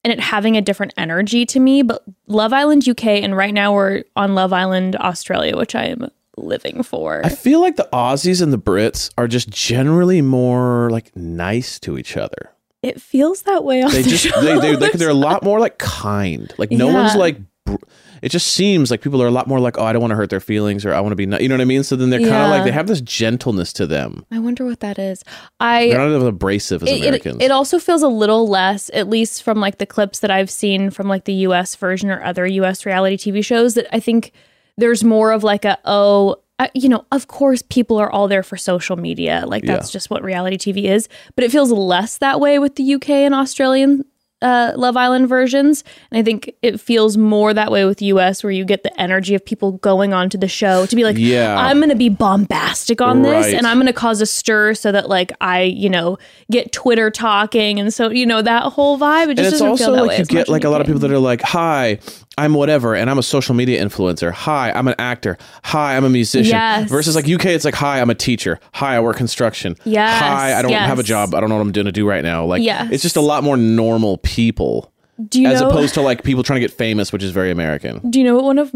and 0.04 0.12
it 0.12 0.20
having 0.20 0.58
a 0.58 0.62
different 0.62 0.94
energy 0.98 1.46
to 1.48 1.60
me, 1.60 1.82
but 1.82 2.04
Love 2.28 2.54
Island 2.54 2.88
UK 2.88 3.06
and 3.06 3.36
right 3.36 3.54
now 3.54 3.74
we're 3.74 4.04
on 4.16 4.36
Love 4.36 4.54
Island 4.54 4.96
Australia, 4.98 5.56
which 5.58 5.76
I 5.76 5.86
am 5.86 6.10
living 6.38 6.84
for. 6.84 7.22
I 7.24 7.30
feel 7.30 7.62
like 7.62 7.76
the 7.76 7.88
Aussies 7.94 8.42
and 8.42 8.52
the 8.52 8.58
Brits 8.58 9.12
are 9.18 9.28
just 9.28 9.50
generally 9.50 10.22
more 10.22 10.90
like 10.90 11.16
nice 11.16 11.80
to 11.82 11.98
each 11.98 12.18
other. 12.18 12.52
It 12.82 13.02
feels 13.02 13.44
that 13.44 13.64
way 13.64 13.82
they 13.84 14.02
the 14.02 14.10
just 14.10 14.42
they, 14.42 14.60
they, 14.60 14.76
they 14.76 14.90
they're 14.90 15.10
a 15.10 15.14
lot 15.14 15.44
more 15.44 15.60
like 15.60 15.78
kind. 15.78 16.54
Like 16.58 16.72
no 16.72 16.88
one's 16.88 17.16
like 17.16 17.38
br- 17.66 17.76
it 18.24 18.30
just 18.32 18.48
seems 18.54 18.90
like 18.90 19.02
people 19.02 19.22
are 19.22 19.28
a 19.28 19.32
lot 19.32 19.48
more 19.48 19.60
like 19.60 19.78
oh 19.78 19.84
I 19.84 19.94
don't 19.94 20.02
want 20.02 20.12
to 20.12 20.16
hurt 20.16 20.30
their 20.30 20.40
feelings 20.40 20.86
or 20.86 20.94
I 20.94 21.00
want 21.02 21.12
to 21.12 21.16
be 21.16 21.26
ni-, 21.26 21.42
you 21.44 21.50
know 21.50 21.56
what 21.56 21.62
I 21.62 21.66
mean 21.66 21.84
so 21.84 21.96
then 21.96 22.10
they're 22.10 22.20
kind 22.20 22.32
of 22.32 22.38
Yeah. 22.40 22.48
like 22.50 22.64
they 22.64 22.72
have 22.72 22.88
this 22.88 23.02
gentleness 23.02 23.74
to 23.74 23.86
them 23.86 24.26
I 24.32 24.40
wonder 24.40 24.66
what 24.66 24.80
that 24.80 24.98
is. 24.98 25.24
I 25.60 25.90
they're 25.90 25.98
not 26.10 26.18
as 26.18 26.24
abrasive 26.24 26.84
as 26.84 26.90
it, 26.90 26.96
it, 26.96 27.02
Americans 27.08 27.42
it 27.42 27.52
also 27.52 27.78
feels 27.80 28.02
a 28.02 28.08
little 28.08 28.48
less, 28.48 28.90
at 28.94 29.08
least 29.10 29.44
from 29.44 29.60
like 29.60 29.78
the 29.78 29.86
clips 29.86 30.20
that 30.22 30.32
I've 30.32 30.50
seen 30.50 30.90
from 30.90 31.08
like 31.08 31.26
the 31.26 31.34
US 31.48 31.76
version 31.76 32.10
or 32.10 32.24
other 32.24 32.46
US 32.48 32.86
reality 32.86 33.18
TV 33.18 33.44
shows, 33.44 33.74
that 33.76 33.88
I 33.96 34.00
think 34.00 34.32
there's 34.78 35.04
more 35.04 35.32
of 35.32 35.44
like 35.44 35.66
a, 35.66 35.78
oh, 35.86 36.38
uh, 36.60 36.68
you 36.74 36.88
know, 36.90 37.06
of 37.12 37.28
course 37.28 37.62
people 37.62 37.98
are 37.98 38.10
all 38.10 38.28
there 38.28 38.44
for 38.44 38.58
social 38.58 38.96
media. 38.96 39.44
Like 39.46 39.64
that's 39.66 39.90
Yeah. 39.90 39.94
just 39.94 40.10
what 40.10 40.24
reality 40.24 40.58
TV 40.58 40.86
is. 40.86 41.10
But 41.36 41.44
it 41.44 41.52
feels 41.52 41.72
less 41.72 42.18
that 42.20 42.40
way 42.40 42.58
with 42.60 42.76
the 42.76 42.94
UK 42.96 43.10
and 43.10 43.36
Australian 43.36 44.06
uh, 44.44 44.74
Love 44.76 44.98
Island 44.98 45.30
versions. 45.30 45.84
And 46.12 46.20
I 46.20 46.24
think 46.24 46.54
it 46.62 46.80
feels 46.80 47.18
more 47.18 47.54
that 47.54 47.72
way 47.72 47.86
with 47.86 48.02
US, 48.02 48.44
where 48.44 48.52
you 48.52 48.66
get 48.66 48.84
the 48.84 49.02
energy 49.02 49.34
of 49.34 49.44
people 49.44 49.74
going 49.74 50.14
onto 50.14 50.38
the 50.38 50.48
show 50.48 50.86
to 50.86 50.96
be 50.96 51.04
like, 51.04 51.18
Yeah. 51.18 51.56
I'm 51.58 51.78
going 51.78 51.90
to 51.90 51.96
be 51.96 52.10
bombastic 52.10 53.02
on 53.02 53.22
this 53.24 53.54
and 53.54 53.66
I'm 53.66 53.78
going 53.78 53.88
to 53.88 53.94
cause 53.94 54.22
a 54.22 54.26
stir 54.26 54.74
so 54.74 54.92
that 54.92 55.10
like 55.10 55.32
I, 55.42 55.62
you 55.62 55.90
know, 55.90 56.18
get 56.52 56.72
Twitter 56.72 57.10
talking. 57.10 57.80
And 57.80 57.94
so, 57.94 58.10
you 58.10 58.26
know, 58.26 58.42
that 58.42 58.64
whole 58.74 59.00
vibe, 59.00 59.24
it 59.24 59.30
and 59.30 59.38
just 59.38 59.48
it's 59.48 59.52
doesn't 59.54 59.68
also 59.70 59.86
feel 59.86 59.94
that 59.96 60.02
way 60.04 60.08
like 60.18 60.20
you 60.20 60.26
get 60.26 60.50
like 60.50 60.64
a 60.64 60.70
lot 60.70 60.82
of 60.82 60.88
people 60.88 61.00
that 61.00 61.12
are 61.12 61.20
like 61.20 61.42
hi 61.42 62.00
i'm 62.38 62.54
whatever 62.54 62.96
and 62.96 63.10
i'm 63.10 63.18
a 63.18 63.24
social 63.24 63.54
media 63.56 63.84
influencer. 63.84 64.32
Hi 64.32 64.72
i'm 64.72 64.88
an 64.88 64.96
actor. 64.98 65.38
Hi 65.66 65.96
i'm 65.96 66.04
a 66.04 66.10
musician. 66.10 66.52
Yes. 66.52 66.90
versus 66.90 67.16
like 67.16 67.30
uk 67.30 67.46
it's 67.46 67.66
like 67.66 67.76
hi 67.76 68.00
i'm 68.02 68.10
a 68.10 68.16
teacher. 68.16 68.60
Hi 68.74 68.96
i 68.96 69.00
work 69.00 69.18
construction. 69.18 69.76
Yes, 69.84 70.20
hi 70.20 70.58
i 70.58 70.62
don't 70.62 70.72
have 70.72 71.00
a 71.00 71.04
job. 71.04 71.34
I 71.36 71.40
don't 71.40 71.50
know 71.50 71.56
what 71.56 71.62
i'm 71.62 71.72
going 71.72 71.86
to 71.86 71.92
do 71.92 72.08
right 72.08 72.24
now. 72.24 72.46
Like 72.46 72.62
Yes. 72.64 72.92
it's 72.92 73.04
just 73.04 73.16
a 73.16 73.22
lot 73.22 73.44
more 73.44 73.58
normal 73.58 74.18
people 74.20 74.92
Do 75.30 75.42
you 75.42 75.48
as 75.48 75.62
know, 75.62 75.70
opposed 75.70 75.94
to 75.96 76.02
like 76.02 76.24
people 76.24 76.44
trying 76.44 76.60
to 76.62 76.68
get 76.68 76.76
famous 76.76 77.12
which 77.14 77.24
is 77.24 77.32
very 77.32 77.52
american. 77.52 78.00
Do 78.10 78.20
you 78.20 78.26
know 78.26 78.36
what 78.36 78.46
one 78.46 78.58
of 78.60 78.74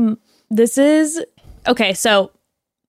this 0.49 0.77
is? 0.77 1.23
Okay, 1.67 1.93
so 1.93 2.31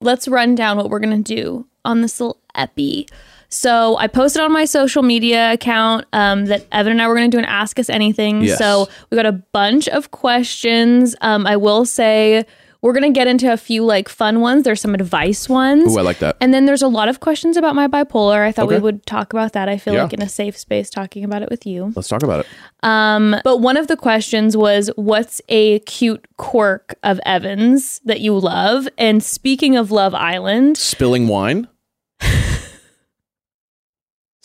let's 0.01 0.27
run 0.27 0.55
down 0.55 0.77
what 0.77 0.89
we're 0.89 0.99
going 0.99 1.23
to 1.23 1.35
do 1.35 1.67
on 1.83 2.01
this 2.01 2.19
little 2.21 2.39
epi. 2.55 3.07
So 3.49 3.97
I 3.97 4.07
posted 4.07 4.41
on 4.43 4.51
my 4.51 4.65
social 4.65 5.01
media 5.03 5.51
account 5.53 6.05
um, 6.13 6.45
that 6.45 6.65
Evan 6.71 6.91
and 6.93 7.01
I 7.01 7.07
were 7.07 7.15
going 7.15 7.29
to 7.29 7.35
do 7.35 7.39
an 7.39 7.45
Ask 7.45 7.79
Us 7.79 7.89
Anything. 7.89 8.43
Yes. 8.43 8.57
So 8.59 8.87
we 9.09 9.15
got 9.15 9.25
a 9.25 9.31
bunch 9.31 9.87
of 9.89 10.11
questions. 10.11 11.15
Um, 11.21 11.47
I 11.47 11.57
will 11.57 11.83
say 11.83 12.45
we're 12.81 12.93
going 12.93 13.11
to 13.11 13.17
get 13.17 13.27
into 13.27 13.51
a 13.51 13.57
few 13.57 13.83
like 13.83 14.07
fun 14.07 14.39
ones. 14.39 14.63
There's 14.63 14.79
some 14.79 14.93
advice 14.93 15.49
ones. 15.49 15.93
Ooh, 15.95 15.99
I 15.99 16.03
like 16.03 16.19
that. 16.19 16.37
And 16.39 16.53
then 16.53 16.65
there's 16.67 16.81
a 16.83 16.87
lot 16.87 17.09
of 17.09 17.19
questions 17.19 17.57
about 17.57 17.75
my 17.75 17.87
bipolar. 17.87 18.45
I 18.45 18.51
thought 18.53 18.67
we 18.69 18.77
would 18.77 19.05
talk 19.05 19.33
about 19.33 19.51
that. 19.53 19.67
I 19.67 19.77
feel 19.77 19.95
Yeah. 19.95 20.03
like 20.03 20.13
in 20.13 20.21
a 20.21 20.29
safe 20.29 20.55
space 20.57 20.89
talking 20.89 21.23
about 21.25 21.41
it 21.41 21.49
with 21.49 21.65
you. 21.65 21.91
let's 21.95 22.07
talk 22.07 22.23
about 22.23 22.41
it 22.41 22.45
Um, 22.83 23.35
but 23.43 23.57
one 23.57 23.75
of 23.75 23.87
the 23.87 23.97
questions 23.97 24.55
was, 24.55 24.89
"What's 24.95 25.41
a 25.49 25.79
cute 25.79 26.25
quirk 26.37 26.95
of 27.03 27.19
Evans 27.25 27.99
that 28.05 28.21
you 28.21 28.37
love?" 28.39 28.87
And 28.97 29.21
speaking 29.21 29.75
of 29.75 29.91
Love 29.91 30.13
Island, 30.15 30.77
spilling 30.77 31.27
wine 31.27 31.67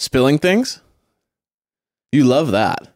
spilling 0.04 0.38
things? 0.38 0.80
You 2.12 2.24
love 2.24 2.52
that. 2.52 2.88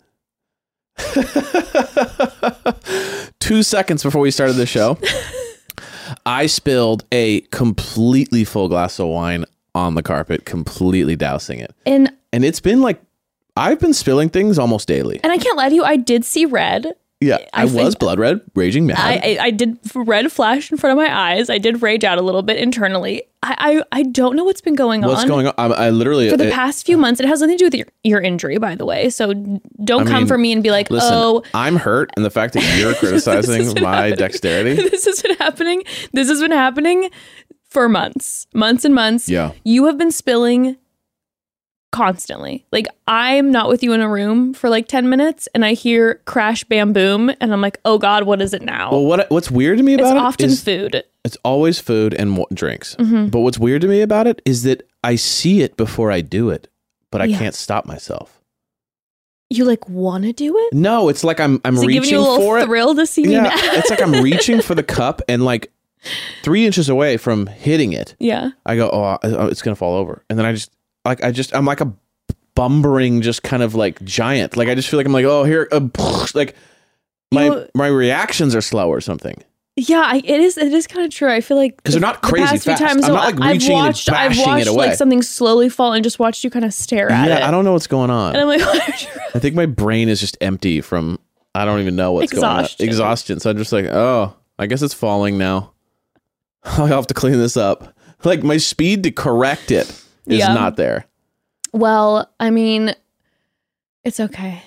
Two 3.40 3.62
seconds 3.62 4.02
before 4.02 4.20
we 4.20 4.30
started 4.30 4.54
the 4.54 4.66
show 4.66 4.98
i 6.26 6.46
spilled 6.46 7.04
a 7.12 7.40
completely 7.42 8.44
full 8.44 8.68
glass 8.68 8.98
of 8.98 9.06
wine 9.06 9.44
on 9.74 9.94
the 9.94 10.02
carpet 10.02 10.44
completely 10.44 11.14
dousing 11.14 11.60
it. 11.60 11.74
And 11.86 12.10
and 12.32 12.44
it's 12.44 12.60
been 12.60 12.82
like 12.82 13.00
i've 13.56 13.78
been 13.78 13.94
spilling 13.94 14.28
things 14.28 14.58
almost 14.58 14.88
daily. 14.88 15.20
And 15.22 15.32
I 15.32 15.38
can't 15.38 15.56
lie 15.56 15.68
to 15.68 15.74
you, 15.74 15.84
I 15.84 15.96
did 15.96 16.24
see 16.24 16.46
red. 16.46 16.94
Yeah 17.20 17.38
i, 17.52 17.62
I 17.62 17.64
was 17.64 17.94
blood 17.96 18.18
red 18.18 18.40
raging 18.54 18.86
mad 18.86 18.98
I, 18.98 19.14
I 19.14 19.38
I 19.46 19.50
did 19.50 19.78
red 19.94 20.30
flash 20.30 20.70
in 20.70 20.78
front 20.78 20.98
of 20.98 21.04
my 21.04 21.12
eyes. 21.32 21.50
I 21.50 21.58
did 21.58 21.82
rage 21.82 22.04
out 22.04 22.18
a 22.18 22.22
little 22.22 22.42
bit 22.42 22.58
internally. 22.58 23.24
I 23.42 23.82
I, 23.92 23.98
I 24.00 24.02
don't 24.04 24.36
know 24.36 24.44
what's 24.44 24.60
been 24.60 24.74
going 24.76 25.00
what's 25.02 25.10
on. 25.10 25.16
What's 25.16 25.28
going 25.28 25.46
on 25.48 25.54
i, 25.58 25.86
I 25.86 25.90
literally 25.90 26.30
for 26.30 26.36
the 26.36 26.48
it- 26.48 26.52
past 26.52 26.86
few 26.86 26.96
months, 26.96 27.20
it 27.20 27.26
has 27.26 27.40
nothing 27.40 27.56
to 27.56 27.58
do 27.58 27.66
with 27.66 27.74
your, 27.74 27.86
your 28.04 28.20
injury, 28.20 28.58
by 28.58 28.74
the 28.76 28.84
way. 28.86 29.10
So 29.10 29.32
don't 29.84 30.06
come 30.06 30.18
mean, 30.22 30.26
for 30.26 30.38
me 30.38 30.52
and 30.52 30.62
be 30.62 30.70
like, 30.70 30.90
listen 30.90 31.10
"Oh, 31.12 31.42
i'm 31.54 31.76
hurt 31.76 32.10
and 32.16 32.24
the 32.24 32.30
fact 32.30 32.54
that 32.54 32.62
you're 32.78 32.94
criticizing 33.02 33.82
my 33.82 33.96
happening. 33.96 34.16
dexterity 34.16 34.74
this 34.90 35.04
has 35.06 35.20
been 35.22 35.36
happening. 35.36 35.82
This 36.12 36.28
has 36.28 36.40
been 36.40 36.52
happening 36.52 37.10
for 37.68 37.88
months, 37.88 38.46
months 38.54 38.84
and 38.84 38.94
months. 38.94 39.28
Yeah. 39.28 39.52
You 39.64 39.86
have 39.86 39.98
been 39.98 40.12
spilling 40.12 40.76
constantly. 41.90 42.66
Like 42.72 42.86
I'm 43.06 43.50
not 43.50 43.68
with 43.68 43.82
you 43.82 43.92
in 43.92 44.00
a 44.00 44.08
room 44.08 44.54
for 44.54 44.68
like 44.68 44.88
10 44.88 45.08
minutes 45.08 45.48
and 45.54 45.64
I 45.64 45.72
hear 45.74 46.16
crash 46.26 46.64
bam 46.64 46.92
boom 46.92 47.30
and 47.40 47.52
I'm 47.52 47.60
like, 47.60 47.78
"Oh 47.84 47.98
god, 47.98 48.24
what 48.24 48.40
is 48.42 48.52
it 48.54 48.62
now?" 48.62 48.90
Well, 48.90 49.04
what 49.04 49.30
what's 49.30 49.50
weird 49.50 49.78
to 49.78 49.84
me 49.84 49.94
it's 49.94 50.02
about 50.02 50.16
it 50.16 50.22
often 50.22 50.46
is 50.46 50.62
food. 50.62 51.02
it's 51.24 51.36
always 51.44 51.78
food 51.78 52.14
and 52.14 52.30
mo- 52.32 52.46
drinks. 52.52 52.94
Mm-hmm. 52.96 53.28
But 53.28 53.40
what's 53.40 53.58
weird 53.58 53.80
to 53.82 53.88
me 53.88 54.02
about 54.02 54.26
it 54.26 54.42
is 54.44 54.62
that 54.64 54.88
I 55.02 55.16
see 55.16 55.62
it 55.62 55.76
before 55.76 56.10
I 56.12 56.20
do 56.20 56.50
it, 56.50 56.68
but 57.10 57.20
I 57.22 57.26
Yeah. 57.26 57.38
can't 57.38 57.54
stop 57.54 57.86
myself. 57.86 58.34
You 59.50 59.64
like 59.64 59.88
want 59.88 60.24
to 60.24 60.32
do 60.34 60.58
it? 60.58 60.74
No, 60.74 61.08
it's 61.08 61.24
like 61.24 61.40
I'm 61.40 61.58
I'm 61.64 61.76
Is 61.76 61.86
reaching 61.86 62.02
giving 62.02 62.10
you 62.10 62.18
a 62.18 62.20
little 62.20 62.36
for 62.38 62.58
it. 62.58 62.66
thrill 62.66 62.94
to 62.96 63.06
see 63.06 63.22
me 63.24 63.32
Yeah, 63.32 63.50
it's 63.52 63.88
like 63.88 64.02
I'm 64.02 64.12
reaching 64.22 64.60
for 64.60 64.74
the 64.74 64.82
cup 64.82 65.22
and 65.26 65.42
like 65.44 65.72
three 66.42 66.66
inches 66.66 66.88
away 66.90 67.16
from 67.16 67.46
hitting 67.46 67.92
it. 67.94 68.14
yeah. 68.20 68.50
I 68.66 68.76
go, 68.76 68.88
oh, 68.92 69.18
it's 69.48 69.62
gonna 69.62 69.74
fall 69.74 69.96
over, 69.96 70.22
and 70.28 70.38
then 70.38 70.44
I 70.46 70.52
just 70.52 70.70
like 71.04 71.22
I 71.24 71.30
just 71.32 71.54
I'm 71.54 71.64
like 71.64 71.80
a 71.80 71.92
bumbering, 72.54 73.20
just 73.22 73.42
kind 73.42 73.62
of 73.62 73.74
like 73.74 74.02
giant. 74.04 74.56
Like 74.56 74.68
I 74.68 74.74
just 74.74 74.88
feel 74.88 74.98
like 74.98 75.06
I'm 75.06 75.12
like, 75.12 75.24
oh, 75.24 75.44
here, 75.44 75.68
uh, 75.72 75.80
like 76.34 76.56
my 77.32 77.44
You- 77.46 77.68
my 77.74 77.86
reactions 77.86 78.54
are 78.54 78.60
slow 78.60 78.88
or 78.88 79.00
something 79.00 79.34
Yeah, 79.76 80.02
I, 80.04 80.16
it 80.24 80.40
is. 80.40 80.56
It 80.58 80.72
is 80.72 80.86
kind 80.86 81.04
of 81.04 81.12
true. 81.12 81.30
I 81.30 81.40
feel 81.40 81.56
like 81.56 81.76
because 81.76 81.94
they're 81.94 82.00
not 82.00 82.20
the 82.22 82.28
crazy 82.28 82.46
past 82.46 82.64
few 82.64 82.72
fast. 82.72 82.82
Times, 82.82 83.04
I'm 83.04 83.12
not, 83.14 83.24
like, 83.34 83.40
I've 83.40 83.52
reaching 83.52 83.76
and 83.76 83.86
watched, 83.86 84.10
I've 84.10 84.30
bashing 84.30 84.42
it 84.44 84.46
watched 84.46 84.66
away. 84.68 84.86
like 84.88 84.96
something 84.96 85.22
slowly 85.22 85.68
fall 85.68 85.92
and 85.92 86.02
just 86.02 86.18
watched 86.18 86.42
you 86.42 86.50
kind 86.50 86.64
of 86.64 86.74
stare 86.74 87.10
at 87.12 87.26
it. 87.26 87.30
yeah, 87.30 87.46
I 87.46 87.50
don't 87.50 87.64
know 87.64 87.72
what's 87.74 87.86
going 87.86 88.10
on. 88.10 88.34
And 88.34 88.40
I'm 88.42 88.48
like, 88.48 88.60
what 88.66 88.88
are 88.88 88.92
you- 89.04 89.20
I 89.34 89.38
think 89.38 89.54
my 89.54 89.66
brain 89.66 90.08
is 90.08 90.18
just 90.20 90.36
empty 90.40 90.80
from 90.80 91.18
I 91.54 91.64
don't 91.64 91.80
even 91.80 91.94
know 91.96 92.12
what's 92.12 92.32
going 92.32 92.44
Exhaustion. 92.44 92.84
on. 92.84 92.88
Exhaustion. 92.88 93.40
So 93.40 93.50
I'm 93.50 93.56
just 93.56 93.72
like, 93.72 93.86
oh, 93.86 94.34
I 94.58 94.66
guess 94.66 94.82
it's 94.82 94.94
falling 94.94 95.38
now. 95.38 95.72
I'll 96.64 96.86
have 96.86 97.06
to 97.08 97.14
clean 97.14 97.34
this 97.38 97.56
up. 97.56 97.94
Like 98.24 98.42
my 98.42 98.56
speed 98.56 99.04
to 99.04 99.10
correct 99.12 99.70
it 99.70 100.04
is 100.28 100.38
Yeah. 100.38 100.54
not 100.54 100.76
there. 100.76 101.06
well, 101.72 102.30
I 102.40 102.50
mean, 102.50 102.94
it's 104.04 104.20
okay. 104.20 104.62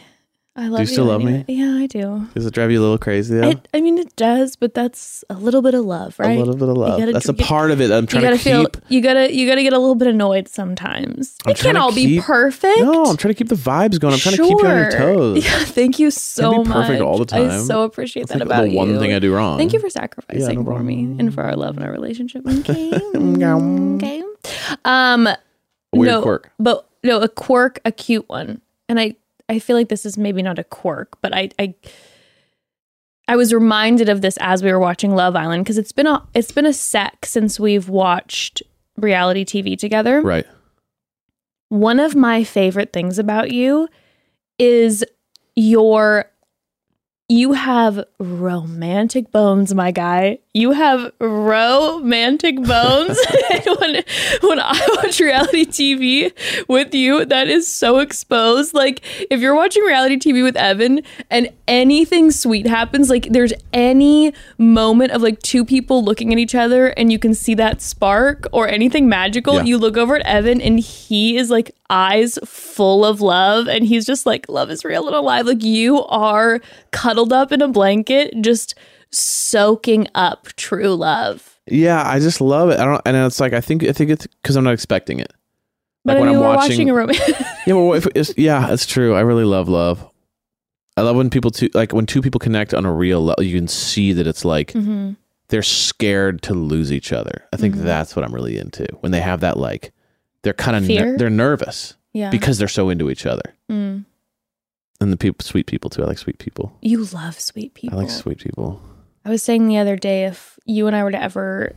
I 0.53 0.67
love 0.67 0.81
you 0.81 0.85
still 0.85 1.05
love 1.05 1.23
me? 1.23 1.45
Yeah, 1.47 1.75
I 1.77 1.87
do. 1.87 2.27
Does 2.35 2.45
it 2.45 2.53
drive 2.53 2.71
you 2.71 2.79
a 2.81 2.83
little 2.83 2.97
crazy 2.97 3.39
though? 3.39 3.51
It, 3.51 3.69
I 3.73 3.79
mean, 3.79 3.97
it 3.97 4.13
does, 4.17 4.57
but 4.57 4.73
that's 4.73 5.23
a 5.29 5.33
little 5.35 5.61
bit 5.61 5.73
of 5.73 5.85
love, 5.85 6.19
right? 6.19 6.35
A 6.35 6.37
little 6.39 6.57
bit 6.57 6.67
of 6.67 6.75
love. 6.75 6.99
gotta 6.99 7.13
That's 7.13 7.29
a 7.29 7.33
part 7.33 7.71
of 7.71 7.79
it. 7.79 7.89
I'm 7.89 8.03
you 8.03 8.07
trying 8.07 8.23
gotta 8.23 8.37
to 8.37 8.43
feel. 8.43 8.65
keep. 8.67 8.77
You 8.89 8.99
gotta. 9.01 9.33
You 9.33 9.47
gotta 9.47 9.63
get 9.63 9.71
a 9.71 9.79
little 9.79 9.95
bit 9.95 10.09
annoyed 10.09 10.49
sometimes. 10.49 11.37
I'm 11.45 11.51
it 11.51 11.57
can't 11.57 11.77
all 11.77 11.93
be 11.95 12.19
perfect. 12.19 12.81
No, 12.81 13.05
I'm 13.05 13.15
trying 13.15 13.33
to 13.33 13.37
keep 13.37 13.47
the 13.47 13.55
vibes 13.55 13.97
going. 13.97 14.13
I'm 14.13 14.19
trying 14.19 14.35
to 14.35 14.43
keep 14.43 14.59
you 14.59 14.67
on 14.67 14.75
your 14.77 14.91
toes. 14.91 15.45
Yeah, 15.45 15.63
thank 15.63 15.99
you 15.99 16.11
so 16.11 16.63
much. 16.65 16.67
perfect 16.67 17.01
all 17.01 17.17
the 17.17 17.25
time. 17.25 17.49
I 17.49 17.57
so 17.59 17.83
appreciate 17.83 18.27
That's 18.27 18.39
that 18.39 18.47
like 18.49 18.57
about 18.57 18.69
the 18.69 18.75
one 18.75 18.99
thing 18.99 19.13
I 19.13 19.19
do 19.19 19.33
wrong. 19.33 19.57
Thank 19.57 19.71
you 19.71 19.79
for 19.79 19.89
sacrificing 19.89 20.59
no 20.59 20.65
for 20.65 20.83
me 20.83 21.15
and 21.17 21.33
for 21.33 21.43
our 21.43 21.55
love 21.55 21.77
and 21.77 21.85
our 21.85 21.91
relationship. 21.93 22.45
Okay. 22.45 22.91
okay. 23.15 24.23
Um, 24.83 25.29
A 25.93 25.97
weird 25.97 26.11
no, 26.11 26.21
quirk. 26.21 26.51
but 26.59 26.87
no, 27.03 27.19
a 27.19 27.29
quirk, 27.29 27.79
a 27.85 27.91
cute 27.91 28.27
one, 28.29 28.61
and 28.87 28.99
I, 28.99 29.15
I 29.49 29.59
feel 29.59 29.75
like 29.75 29.89
this 29.89 30.05
is 30.05 30.17
maybe 30.17 30.41
not 30.41 30.59
a 30.59 30.63
quirk, 30.63 31.17
but 31.21 31.33
I, 31.35 31.49
I, 31.59 31.75
I 33.27 33.35
was 33.35 33.53
reminded 33.53 34.09
of 34.09 34.21
this 34.21 34.37
as 34.39 34.63
we 34.63 34.71
were 34.71 34.79
watching 34.79 35.15
Love 35.15 35.35
Island 35.35 35.63
because 35.63 35.77
it's 35.77 35.91
been 35.91 36.07
a, 36.07 36.25
it's 36.33 36.51
been 36.51 36.65
a 36.65 36.73
sec 36.73 37.25
since 37.25 37.59
we've 37.59 37.89
watched 37.89 38.61
reality 38.97 39.43
TV 39.43 39.77
together. 39.77 40.21
Right. 40.21 40.45
One 41.69 41.99
of 41.99 42.15
my 42.15 42.43
favorite 42.43 42.91
things 42.93 43.17
about 43.17 43.51
you 43.51 43.87
is 44.59 45.03
your 45.55 46.25
you 47.29 47.53
have 47.53 48.03
romantic 48.19 49.31
bones, 49.31 49.73
my 49.73 49.91
guy. 49.91 50.39
You 50.53 50.71
have 50.71 51.13
romantic 51.21 52.57
bones. 52.61 53.17
when 53.65 54.03
when 54.41 54.59
I 54.59 54.87
watch 55.01 55.19
reality 55.21 55.65
TV 55.65 56.67
with 56.67 56.93
you, 56.93 57.23
that 57.25 57.47
is 57.47 57.67
so 57.67 57.99
exposed. 57.99 58.73
Like 58.73 58.99
if 59.31 59.39
you're 59.39 59.55
watching 59.55 59.83
reality 59.83 60.17
TV 60.17 60.43
with 60.43 60.57
Evan 60.57 61.03
and 61.29 61.49
anything 61.69 62.31
sweet 62.31 62.67
happens, 62.67 63.09
like 63.09 63.27
there's 63.29 63.53
any 63.71 64.33
moment 64.57 65.11
of 65.11 65.21
like 65.21 65.39
two 65.41 65.63
people 65.63 66.03
looking 66.03 66.33
at 66.33 66.37
each 66.39 66.53
other 66.53 66.87
and 66.87 67.13
you 67.13 67.19
can 67.19 67.33
see 67.33 67.53
that 67.55 67.81
spark 67.81 68.45
or 68.51 68.67
anything 68.67 69.07
magical, 69.07 69.55
Yeah. 69.55 69.63
you 69.63 69.77
look 69.77 69.95
over 69.95 70.17
at 70.17 70.25
Evan 70.25 70.59
and 70.59 70.81
he 70.81 71.37
is 71.37 71.49
like 71.49 71.71
eyes 71.89 72.37
full 72.45 73.05
of 73.05 73.21
love 73.21 73.67
and 73.67 73.85
he's 73.85 74.05
just 74.05 74.25
like 74.25 74.49
love 74.49 74.69
is 74.69 74.83
real 74.83 75.07
and 75.07 75.15
alive. 75.15 75.45
Like 75.45 75.63
you 75.63 76.03
are 76.07 76.59
cuddled 76.91 77.31
up 77.31 77.53
in 77.53 77.61
a 77.61 77.69
blanket, 77.69 78.33
just 78.41 78.75
soaking 79.11 80.07
up 80.15 80.47
true 80.55 80.93
love. 80.95 81.59
Yeah, 81.67 82.07
I 82.07 82.19
just 82.19 82.41
love 82.41 82.69
it. 82.69 82.79
I 82.79 82.85
don't, 82.85 83.01
and 83.05 83.15
it's 83.17 83.39
like 83.39 83.53
I 83.53 83.61
think 83.61 83.83
I 83.83 83.91
think 83.91 84.09
it's 84.11 84.27
because 84.27 84.55
I'm 84.55 84.63
not 84.63 84.73
expecting 84.73 85.19
it. 85.19 85.31
But 86.03 86.13
Like 86.13 86.17
I 86.17 86.19
when 86.21 86.29
mean, 86.29 86.37
I'm 86.37 86.43
watching- 86.43 86.71
watching, 86.71 86.89
a 86.89 86.93
romance. 86.93 87.19
Yeah, 87.67 87.73
well, 87.75 87.93
if 87.93 88.07
it's, 88.15 88.33
yeah, 88.37 88.73
it's 88.73 88.87
true. 88.87 89.13
I 89.13 89.19
really 89.21 89.43
love 89.43 89.69
love. 89.69 90.07
I 90.97 91.01
love 91.01 91.15
when 91.15 91.29
people 91.29 91.51
two 91.51 91.69
like 91.75 91.93
when 91.93 92.05
two 92.07 92.21
people 92.21 92.39
connect 92.39 92.73
on 92.73 92.85
a 92.85 92.91
real 92.93 93.21
level. 93.23 93.43
You 93.43 93.55
can 93.57 93.67
see 93.67 94.11
that 94.13 94.25
it's 94.27 94.43
like 94.43 94.73
Mm-hmm. 94.73 95.11
they're 95.49 95.61
scared 95.61 96.41
to 96.43 96.53
lose 96.55 96.91
each 96.91 97.13
other. 97.13 97.43
I 97.53 97.57
think 97.57 97.75
that's 97.75 98.15
what 98.15 98.25
I'm 98.25 98.33
really 98.33 98.57
into 98.57 98.85
when 99.01 99.11
they 99.11 99.21
have 99.21 99.41
that 99.41 99.57
like 99.57 99.91
they're 100.41 100.53
kind 100.53 100.75
of 100.75 100.85
Fear? 100.85 101.17
they're 101.17 101.29
nervous 101.29 101.95
yeah. 102.13 102.31
because 102.31 102.57
they're 102.57 102.67
so 102.67 102.89
into 102.89 103.11
each 103.11 103.27
other. 103.27 103.53
Mm. 103.69 104.05
And 104.99 105.11
the 105.13 105.17
people, 105.17 105.43
sweet 105.43 105.67
people 105.67 105.89
too. 105.91 106.03
I 106.03 106.07
like 106.07 106.17
sweet 106.17 106.39
people. 106.39 106.75
You 106.81 107.03
love 107.05 107.39
sweet 107.39 107.73
people. 107.75 107.97
I 107.99 108.01
like 108.01 108.11
sweet 108.11 108.39
people. 108.39 108.81
I 109.25 109.29
was 109.29 109.43
saying 109.43 109.67
the 109.67 109.77
other 109.77 109.95
day 109.95 110.25
if 110.25 110.59
you 110.65 110.87
and 110.87 110.95
I 110.95 111.03
were 111.03 111.11
to 111.11 111.21
ever 111.21 111.75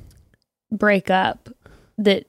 break 0.71 1.11
up, 1.11 1.49
that 1.99 2.25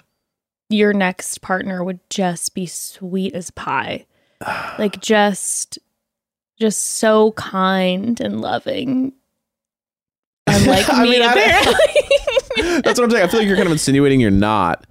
your 0.70 0.94
next 0.94 1.42
partner 1.42 1.84
would 1.84 2.00
just 2.10 2.54
be 2.54 2.66
sweet 2.66 3.34
as 3.34 3.52
pie. 3.52 4.06
like 4.80 5.02
just 5.02 5.80
just 6.60 6.82
so 6.82 7.32
kind 7.34 8.20
and 8.20 8.42
loving. 8.42 9.14
Unlike 10.48 10.90
I 10.90 11.04
me, 11.04 11.12
mean, 11.12 11.22
apparently. 11.22 11.74
That's 12.82 13.00
what 13.00 13.06
I'm 13.06 13.12
saying. 13.12 13.24
I 13.24 13.28
feel 13.28 13.40
like 13.40 13.48
you're 13.48 13.58
kind 13.58 13.68
of 13.68 13.74
insinuating 13.74 14.20
you're 14.20 14.32
not, 14.32 14.86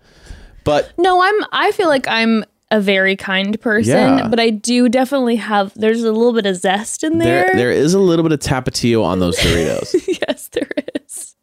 but 0.64 0.92
no, 0.98 1.22
I'm 1.22 1.44
I 1.52 1.72
feel 1.72 1.88
like 1.88 2.06
I'm 2.08 2.44
a 2.74 2.80
very 2.80 3.14
kind 3.14 3.60
person, 3.60 4.18
Yeah. 4.18 4.28
but 4.28 4.40
I 4.40 4.50
do 4.50 4.88
definitely 4.88 5.36
have 5.36 5.72
there's 5.76 6.02
a 6.02 6.10
little 6.10 6.32
bit 6.32 6.44
of 6.44 6.56
zest 6.56 7.04
in 7.04 7.18
there. 7.18 7.44
there 7.46 7.54
there 7.54 7.70
is 7.70 7.94
a 7.94 7.98
little 8.00 8.22
bit 8.22 8.32
of 8.32 8.40
tapatio 8.40 9.04
on 9.04 9.20
those 9.20 9.36
Doritos. 9.38 9.94
yes, 10.28 10.48
there 10.48 10.70
is. 11.06 11.36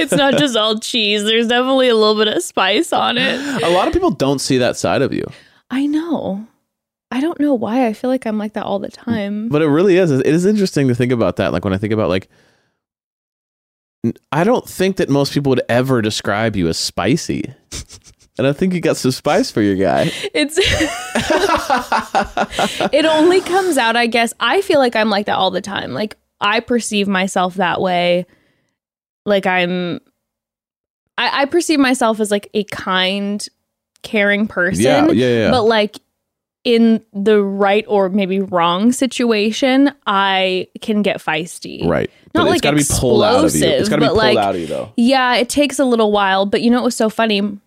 It's 0.00 0.12
not 0.12 0.34
just 0.36 0.56
all 0.56 0.78
cheese. 0.80 1.22
There's 1.24 1.46
definitely 1.48 1.88
a 1.88 1.94
little 1.94 2.16
bit 2.22 2.34
of 2.34 2.42
spice 2.42 2.92
on 2.92 3.18
it. 3.18 3.40
a 3.62 3.68
lot 3.70 3.86
of 3.86 3.92
people 3.92 4.10
don't 4.10 4.40
see 4.40 4.58
that 4.58 4.76
side 4.76 5.00
of 5.02 5.12
you, 5.12 5.24
I 5.70 5.86
know. 5.86 6.46
I 7.12 7.20
don't 7.20 7.38
know 7.38 7.54
why 7.54 7.86
I 7.86 7.92
feel 7.92 8.10
like 8.10 8.26
I'm 8.26 8.36
like 8.38 8.54
that 8.54 8.64
all 8.64 8.80
the 8.80 8.88
time. 8.88 9.48
but 9.48 9.62
it 9.62 9.68
really 9.68 9.96
is. 9.96 10.10
It 10.10 10.26
is 10.26 10.44
interesting 10.44 10.88
to 10.88 10.94
think 10.94 11.12
about 11.12 11.36
that. 11.36 11.52
Like 11.52 11.64
when 11.64 11.72
I 11.72 11.78
think 11.78 11.92
about 11.92 12.08
like, 12.08 12.28
I 14.32 14.42
don't 14.44 14.68
think 14.68 14.96
that 14.96 15.08
most 15.08 15.32
people 15.32 15.50
would 15.50 15.62
ever 15.68 16.02
describe 16.02 16.56
you 16.56 16.66
as 16.68 16.76
spicy. 16.78 17.54
And 18.38 18.46
I 18.46 18.52
think 18.52 18.74
you 18.74 18.80
got 18.80 18.96
some 18.96 19.12
spice 19.12 19.50
for 19.50 19.62
your 19.62 19.76
guy. 19.76 20.12
It's 20.34 20.58
it 22.92 23.06
only 23.06 23.40
comes 23.40 23.78
out, 23.78 23.96
I 23.96 24.06
guess. 24.06 24.34
I 24.40 24.60
feel 24.60 24.78
like 24.78 24.94
I'm 24.94 25.08
like 25.08 25.26
that 25.26 25.36
all 25.36 25.50
the 25.50 25.62
time. 25.62 25.94
Like 25.94 26.16
I 26.40 26.60
perceive 26.60 27.08
myself 27.08 27.54
that 27.54 27.80
way. 27.80 28.26
Like 29.24 29.46
I'm 29.46 30.00
I, 31.18 31.42
I 31.42 31.44
perceive 31.46 31.78
myself 31.78 32.20
as 32.20 32.30
like 32.30 32.50
a 32.52 32.64
kind, 32.64 33.46
caring 34.02 34.46
person. 34.46 34.84
Yeah, 34.84 35.10
yeah, 35.10 35.40
yeah. 35.40 35.50
But 35.50 35.62
like 35.62 35.96
in 36.64 37.02
the 37.12 37.42
right 37.42 37.84
or 37.88 38.08
maybe 38.08 38.40
wrong 38.40 38.92
situation, 38.92 39.92
I 40.06 40.68
can 40.82 41.02
get 41.02 41.18
feisty. 41.18 41.86
Right. 41.86 42.10
Not 42.34 42.42
but 42.42 42.50
like 42.50 42.56
it's 42.56 42.62
got 42.62 42.70
to 42.72 42.76
be 42.76 43.00
pulled 43.00 43.22
out 43.22 43.36
of 43.36 43.40
you. 43.40 43.46
It's 43.46 43.56
explosive, 43.56 43.90
got 43.90 43.96
to 43.96 44.00
be 44.00 44.06
pulled 44.08 44.18
like, 44.18 44.36
out 44.36 44.54
of 44.56 44.60
you 44.60 44.66
though. 44.66 44.92
Yeah, 44.96 45.36
it 45.36 45.48
takes 45.48 45.78
a 45.78 45.84
little 45.84 46.12
while, 46.12 46.44
but 46.44 46.60
you 46.60 46.70
know 46.70 46.78
what 46.78 46.86
was 46.86 46.96
so 46.96 47.08
funny 47.08 47.58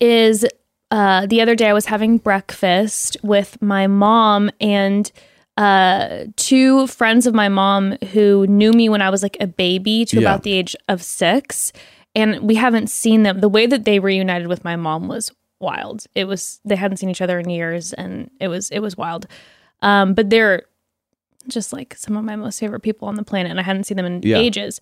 is 0.00 0.46
uh, 0.90 1.26
the 1.26 1.40
other 1.40 1.54
day 1.54 1.68
I 1.68 1.72
was 1.72 1.86
having 1.86 2.18
breakfast 2.18 3.16
with 3.22 3.60
my 3.62 3.86
mom 3.86 4.50
and 4.60 5.10
uh, 5.56 6.24
two 6.36 6.86
friends 6.86 7.26
of 7.26 7.34
my 7.34 7.48
mom 7.48 7.92
who 8.12 8.46
knew 8.46 8.72
me 8.72 8.88
when 8.88 9.02
I 9.02 9.10
was 9.10 9.22
like 9.22 9.36
a 9.40 9.46
baby 9.46 10.04
to 10.06 10.16
Yeah. 10.20 10.28
about 10.28 10.42
the 10.42 10.52
age 10.52 10.74
of 10.88 11.02
six, 11.02 11.72
and 12.14 12.40
we 12.40 12.54
haven't 12.56 12.88
seen 12.88 13.22
them. 13.22 13.40
The 13.40 13.48
way 13.48 13.66
that 13.66 13.84
they 13.84 13.98
reunited 13.98 14.48
with 14.48 14.64
my 14.64 14.76
mom 14.76 15.08
was 15.08 15.30
wild. 15.60 16.06
It 16.14 16.24
was 16.24 16.60
they 16.64 16.76
hadn't 16.76 16.96
seen 16.98 17.08
each 17.10 17.20
other 17.22 17.38
in 17.38 17.48
years, 17.50 17.92
and 17.92 18.30
it 18.40 18.48
was 18.48 18.70
it 18.70 18.80
was 18.80 18.96
wild. 18.96 19.26
Um, 19.82 20.14
but 20.14 20.30
they're 20.30 20.62
just 21.48 21.72
like 21.72 21.94
some 21.96 22.16
of 22.16 22.24
my 22.24 22.36
most 22.36 22.58
favorite 22.60 22.80
people 22.80 23.08
on 23.08 23.14
the 23.16 23.24
planet, 23.24 23.50
and 23.50 23.58
I 23.60 23.62
hadn't 23.62 23.84
seen 23.84 23.96
them 23.96 24.06
in 24.06 24.20
Yeah. 24.22 24.38
ages. 24.38 24.80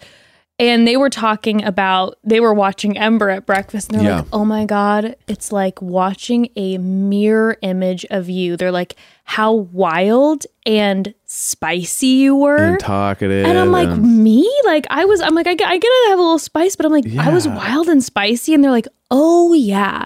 And 0.61 0.87
they 0.87 0.97
were 0.99 1.09
talking 1.11 1.65
about 1.65 2.19
they 2.23 2.39
were 2.39 2.53
watching 2.53 2.99
Ember 2.99 3.31
at 3.31 3.47
breakfast, 3.47 3.91
and 3.91 3.99
they're 4.01 4.09
Yeah. 4.11 4.17
like, 4.19 4.27
"Oh 4.33 4.45
my 4.45 4.67
god, 4.67 5.17
it's 5.27 5.51
like 5.51 5.81
watching 5.81 6.51
a 6.55 6.77
mirror 6.79 7.57
image 7.63 8.05
of 8.11 8.29
you." 8.29 8.57
They're 8.59 8.71
like, 8.71 8.95
"How 9.25 9.53
wild 9.55 10.45
and 10.67 11.15
spicy 11.25 12.07
you 12.09 12.37
were." 12.37 12.57
And 12.57 12.79
talkative. 12.79 13.47
And 13.47 13.57
I'm 13.59 13.73
like, 13.73 13.89
and- 13.89 14.23
me? 14.23 14.49
Like, 14.67 14.87
I 14.91 15.07
was, 15.07 15.21
I'm 15.23 15.35
like, 15.35 15.47
I, 15.47 15.55
get- 15.55 15.69
I 15.69 15.75
get 15.79 15.89
to 15.89 16.07
have 16.11 16.19
a 16.19 16.23
little 16.23 16.39
spice, 16.39 16.77
but 16.77 16.85
I'm 16.85 16.93
like, 16.93 17.07
I 17.19 17.33
was 17.33 17.49
wild 17.49 17.89
and 17.89 18.05
spicy. 18.05 18.53
And 18.53 18.63
they're 18.63 18.71
like, 18.71 18.89
oh, 19.11 19.55
yeah. 19.55 20.05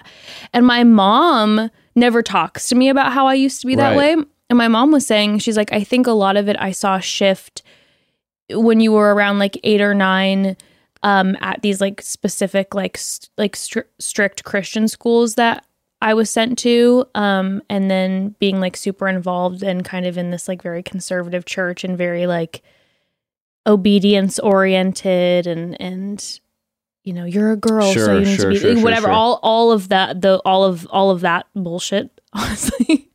And 0.53 0.65
my 0.67 0.85
mom 0.85 1.69
never 1.97 2.23
talks 2.23 2.69
to 2.69 2.75
me 2.77 2.89
about 2.89 3.13
how 3.13 3.27
I 3.27 3.35
used 3.35 3.61
to 3.63 3.67
be 3.67 3.75
that 3.75 3.97
Right. 3.97 4.17
way. 4.19 4.25
And 4.51 4.57
my 4.59 4.69
mom 4.69 4.93
was 4.93 5.05
saying, 5.07 5.39
she's 5.41 5.57
like, 5.57 5.73
I 5.73 5.83
think 5.83 6.07
a 6.07 6.13
lot 6.13 6.37
of 6.37 6.49
it 6.49 6.57
I 6.61 6.71
saw 6.71 6.99
shift 7.01 7.63
when 8.51 8.81
you 8.81 8.93
were 8.93 9.15
around 9.15 9.39
like 9.39 9.59
eight 9.65 9.81
or 9.81 9.95
nine 9.95 10.57
um, 11.03 11.37
at 11.41 11.63
these 11.63 11.81
like 11.81 12.01
specific 12.03 12.75
like 12.75 12.97
st- 12.97 13.31
like 13.37 13.57
stri- 13.57 13.85
strict 13.99 14.45
Christian 14.45 14.89
schools 14.89 15.35
that 15.35 15.67
I 16.01 16.15
was 16.15 16.31
sent 16.31 16.59
to, 16.61 17.07
um, 17.15 17.63
and 17.71 17.91
then 17.91 18.35
being 18.39 18.61
like 18.61 18.77
super 18.77 19.09
involved 19.09 19.63
and 19.63 19.85
kind 19.85 20.07
of 20.07 20.19
in 20.19 20.31
this 20.31 20.49
like 20.49 20.63
very 20.63 20.83
conservative 20.83 21.47
church 21.47 21.85
and 21.85 21.97
very 21.97 22.27
like 22.27 22.63
obedience 23.67 24.39
oriented 24.39 25.47
and 25.47 25.81
and 25.81 26.41
you 27.03 27.13
know 27.13 27.25
you're 27.25 27.53
a 27.53 27.57
girl 27.57 27.93
so 27.95 28.19
you 28.19 28.27
need 28.27 28.37
sure, 28.37 28.45
to 28.45 28.49
be 28.51 28.59
sure, 28.59 28.75
sure, 28.75 28.85
whatever 28.85 29.07
sure. 29.07 29.13
all 29.13 29.41
all 29.43 29.73
of 29.73 29.89
that 29.89 30.21
the 30.21 30.37
all 30.45 30.65
of 30.65 30.87
all 30.91 31.11
of 31.11 31.23
that 31.23 31.47
bullshit 31.55 32.11
honestly 32.35 33.11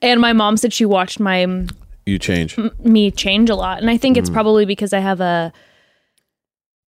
and 0.00 0.20
my 0.20 0.32
mom 0.32 0.56
said 0.56 0.72
she 0.72 0.84
watched 0.84 1.20
my 1.20 1.46
You 2.06 2.18
change. 2.18 2.56
me 2.84 3.10
change 3.10 3.48
a 3.50 3.54
lot 3.54 3.78
and 3.80 3.88
i 3.90 3.96
think 3.96 4.16
it's 4.16 4.28
Mm. 4.30 4.32
probably 4.34 4.64
because 4.66 4.92
i 4.92 4.98
have 4.98 5.20
a 5.20 5.52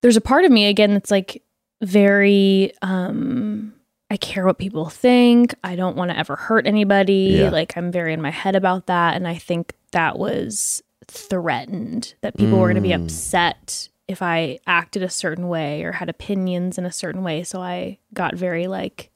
there's 0.02 0.16
a 0.16 0.20
part 0.20 0.44
of 0.44 0.50
me 0.50 0.66
again 0.66 0.92
that's 0.94 1.10
like 1.10 1.42
very 1.82 2.72
um 2.82 3.72
i 4.10 4.16
care 4.16 4.44
what 4.46 4.58
people 4.58 4.88
think 4.88 5.54
i 5.62 5.76
don't 5.76 5.96
want 5.96 6.10
to 6.10 6.18
ever 6.18 6.36
hurt 6.36 6.66
anybody 6.66 7.36
Yeah. 7.40 7.50
like 7.50 7.76
i'm 7.76 7.92
very 7.92 8.12
in 8.12 8.20
my 8.22 8.30
head 8.30 8.56
about 8.56 8.86
that 8.86 9.14
and 9.14 9.26
i 9.28 9.34
think 9.36 9.74
that 9.92 10.18
was 10.18 10.82
threatened 11.06 12.14
that 12.22 12.36
people 12.36 12.58
were 12.58 12.66
going 12.68 12.74
to 12.76 12.80
be 12.80 12.88
Mm. 12.88 13.04
upset 13.04 13.88
if 14.08 14.20
i 14.20 14.58
acted 14.66 15.02
a 15.02 15.08
certain 15.10 15.48
way 15.48 15.82
or 15.84 15.92
had 15.92 16.08
opinions 16.08 16.76
in 16.78 16.84
a 16.86 16.92
certain 16.92 17.22
way 17.22 17.42
so 17.44 17.60
i 17.60 17.98
got 18.12 18.34
very 18.34 18.66
like 18.66 19.10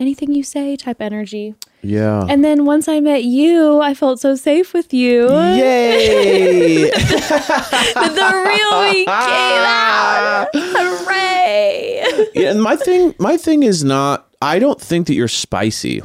anything 0.00 0.32
you 0.34 0.42
say 0.42 0.76
type 0.76 1.00
energy 1.00 1.54
Yeah. 1.84 2.24
and 2.28 2.42
then 2.42 2.64
once 2.64 2.88
i 2.88 2.98
met 3.00 3.24
you 3.24 3.80
i 3.80 3.94
felt 3.94 4.20
so 4.20 4.34
safe 4.34 4.72
with 4.72 4.92
you 4.92 5.28
Yay! 5.30 6.90
the 6.90 8.44
real 8.46 8.82
me 8.90 9.04
came 9.04 9.64
out. 9.66 10.48
Hooray! 10.54 12.30
yeah, 12.34 12.50
and 12.50 12.62
my 12.62 12.76
thing 12.76 13.14
my 13.18 13.36
thing 13.36 13.62
is 13.62 13.84
not 13.84 14.34
I 14.44 14.58
don't 14.58 14.78
think 14.80 15.06
that 15.06 15.14
you're 15.14 15.26
spicy. 15.26 16.02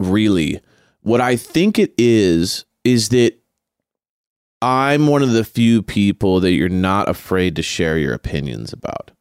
Really. 0.00 0.60
What 1.02 1.20
I 1.20 1.36
think 1.36 1.78
it 1.78 1.94
is 1.96 2.64
is 2.82 3.10
that 3.10 3.34
I'm 4.60 5.06
one 5.06 5.22
of 5.22 5.30
the 5.30 5.44
few 5.44 5.80
people 5.80 6.40
that 6.40 6.50
you're 6.52 6.68
not 6.68 7.08
afraid 7.08 7.54
to 7.56 7.62
share 7.62 7.98
your 7.98 8.14
opinions 8.14 8.72
about. 8.72 9.12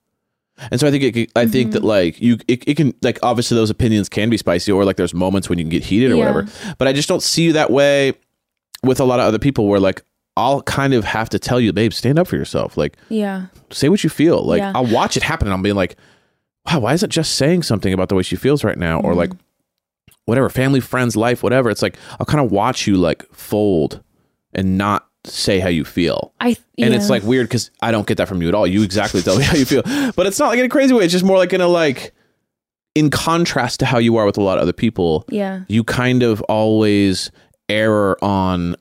And 0.72 0.80
so 0.80 0.88
I 0.88 0.92
think 0.92 1.16
it, 1.16 1.32
I 1.36 1.46
think 1.46 1.72
that 1.72 1.80
mm-hmm. 1.80 1.88
like 1.88 2.22
you 2.22 2.38
it, 2.48 2.68
it 2.68 2.78
can 2.78 2.94
like 3.02 3.20
obviously 3.24 3.56
those 3.56 3.70
opinions 3.70 4.10
can 4.10 4.30
be 4.30 4.38
spicy 4.38 4.72
or 4.72 4.86
like 4.86 4.98
there's 4.98 5.14
moments 5.14 5.50
when 5.50 5.58
you 5.58 5.66
can 5.66 5.70
get 5.70 5.84
heated 5.84 6.12
or 6.12 6.16
Yeah. 6.16 6.32
whatever. 6.32 6.48
But 6.78 6.88
I 6.88 6.94
just 6.94 7.10
don't 7.10 7.24
see 7.24 7.44
you 7.44 7.54
that 7.54 7.72
way 7.72 8.14
with 8.84 9.00
a 9.00 9.04
lot 9.04 9.20
of 9.20 9.26
other 9.26 9.40
people 9.40 9.68
where 9.68 9.80
like 9.80 10.04
I'll 10.38 10.62
kind 10.62 10.94
of 10.94 11.04
have 11.04 11.30
to 11.30 11.40
tell 11.40 11.60
you, 11.60 11.74
babe, 11.74 11.92
stand 11.92 12.18
up 12.18 12.28
for 12.28 12.36
yourself. 12.36 12.78
Like 12.78 12.98
Yeah. 13.10 13.48
say 13.72 13.90
what 13.90 14.04
you 14.04 14.10
feel. 14.10 14.44
Like 14.44 14.60
Yeah. 14.60 14.72
I'll 14.76 14.86
watch 14.86 15.18
it 15.18 15.24
happen 15.24 15.48
and 15.48 15.54
I'm 15.54 15.62
being 15.62 15.76
like, 15.76 15.96
wow, 16.66 16.80
why 16.80 16.94
isn't 16.94 17.10
just 17.10 17.36
saying 17.36 17.64
something 17.64 17.94
about 17.94 18.10
the 18.10 18.16
way 18.16 18.24
she 18.24 18.36
feels 18.36 18.64
right 18.64 18.78
now? 18.78 19.00
Or 19.00 19.12
mm-hmm. 19.12 19.20
like 19.20 19.32
whatever, 20.26 20.50
family, 20.50 20.80
friends, 20.80 21.16
life, 21.16 21.44
whatever. 21.44 21.70
It's 21.70 21.82
like 21.82 21.98
I'll 22.20 22.26
kind 22.26 22.44
of 22.44 22.52
watch 22.52 22.88
you 22.88 22.96
like 22.98 23.26
fold 23.34 24.02
and 24.54 24.78
not 24.78 25.09
say 25.26 25.60
how 25.60 25.70
you 25.70 25.86
feel. 25.86 26.34
I 26.40 26.50
And 26.78 26.92
yeah. 26.92 26.96
it's 26.96 27.10
like 27.10 27.24
weird 27.24 27.48
because 27.48 27.72
I 27.82 27.92
don't 27.92 28.08
get 28.08 28.18
that 28.18 28.28
from 28.28 28.42
you 28.42 28.48
at 28.48 28.56
all. 28.56 28.66
You 28.66 28.84
exactly 28.84 29.22
tell 29.22 29.38
me 29.38 29.44
how 29.44 29.56
you 29.56 29.66
feel. 29.66 29.84
But 30.16 30.26
it's 30.26 30.40
not 30.40 30.50
like 30.50 30.60
in 30.60 30.66
a 30.66 30.70
crazy 30.70 30.94
way. 30.94 31.04
It's 31.04 31.12
just 31.12 31.26
more 31.26 31.38
like 31.38 31.54
in 31.54 31.62
a 31.62 31.68
like 31.68 32.14
in 32.96 33.10
contrast 33.10 33.80
to 33.82 33.86
how 33.86 33.98
you 33.98 34.18
are 34.18 34.26
with 34.26 34.38
a 34.38 34.42
lot 34.42 34.58
of 34.58 34.64
other 34.64 34.74
people, 34.74 35.26
yeah. 35.30 35.62
you 35.68 35.84
kind 35.84 36.24
of 36.24 36.42
always 36.44 37.32
err 37.70 38.22
on 38.24 38.76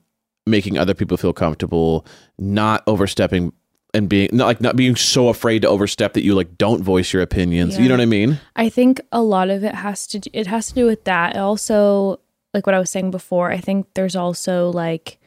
making 0.46 0.78
other 0.78 0.94
people 0.94 1.16
feel 1.16 1.32
comfortable, 1.32 2.06
not 2.38 2.82
overstepping 2.86 3.52
and 3.94 4.08
being 4.08 4.28
not 4.32 4.46
like 4.46 4.60
not 4.60 4.76
being 4.76 4.96
so 4.96 5.28
afraid 5.28 5.62
to 5.62 5.68
overstep 5.68 6.12
that 6.14 6.22
you 6.22 6.34
like 6.34 6.58
don't 6.58 6.82
voice 6.82 7.12
your 7.12 7.22
opinions. 7.22 7.78
You 7.78 7.88
know 7.88 7.94
what 7.94 8.02
I 8.02 8.06
mean? 8.06 8.40
I 8.56 8.68
think 8.68 9.00
a 9.12 9.22
lot 9.22 9.50
of 9.50 9.64
it 9.64 9.74
has 9.74 10.06
to 10.08 10.18
do, 10.18 10.30
it 10.32 10.46
has 10.46 10.68
to 10.68 10.74
do 10.74 10.86
with 10.86 11.04
that. 11.04 11.36
It 11.36 11.38
also 11.38 12.20
like 12.54 12.66
what 12.66 12.74
I 12.74 12.78
was 12.78 12.90
saying 12.90 13.10
before, 13.10 13.50
I 13.50 13.58
think 13.58 13.86
there's 13.94 14.16
also 14.16 14.70
like 14.70 15.18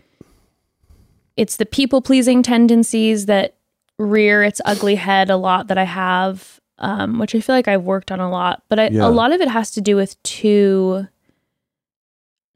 it's 1.37 1.57
the 1.57 1.65
people 1.65 2.01
pleasing 2.01 2.43
tendencies 2.43 3.25
that 3.27 3.55
rear 3.97 4.43
its 4.43 4.59
ugly 4.65 4.95
head 4.95 5.29
a 5.29 5.37
lot 5.37 5.67
that 5.67 5.77
I 5.77 5.83
have 5.83 6.59
um 6.79 7.19
which 7.19 7.35
I 7.35 7.39
feel 7.41 7.55
like 7.55 7.67
I've 7.67 7.83
worked 7.83 8.11
on 8.11 8.19
a 8.19 8.29
lot, 8.29 8.63
but 8.69 8.79
I, 8.79 8.87
Yeah. 8.89 9.07
a 9.07 9.09
lot 9.09 9.31
of 9.33 9.41
it 9.41 9.47
has 9.47 9.69
to 9.71 9.81
do 9.81 9.95
with 9.95 10.21
two 10.23 11.07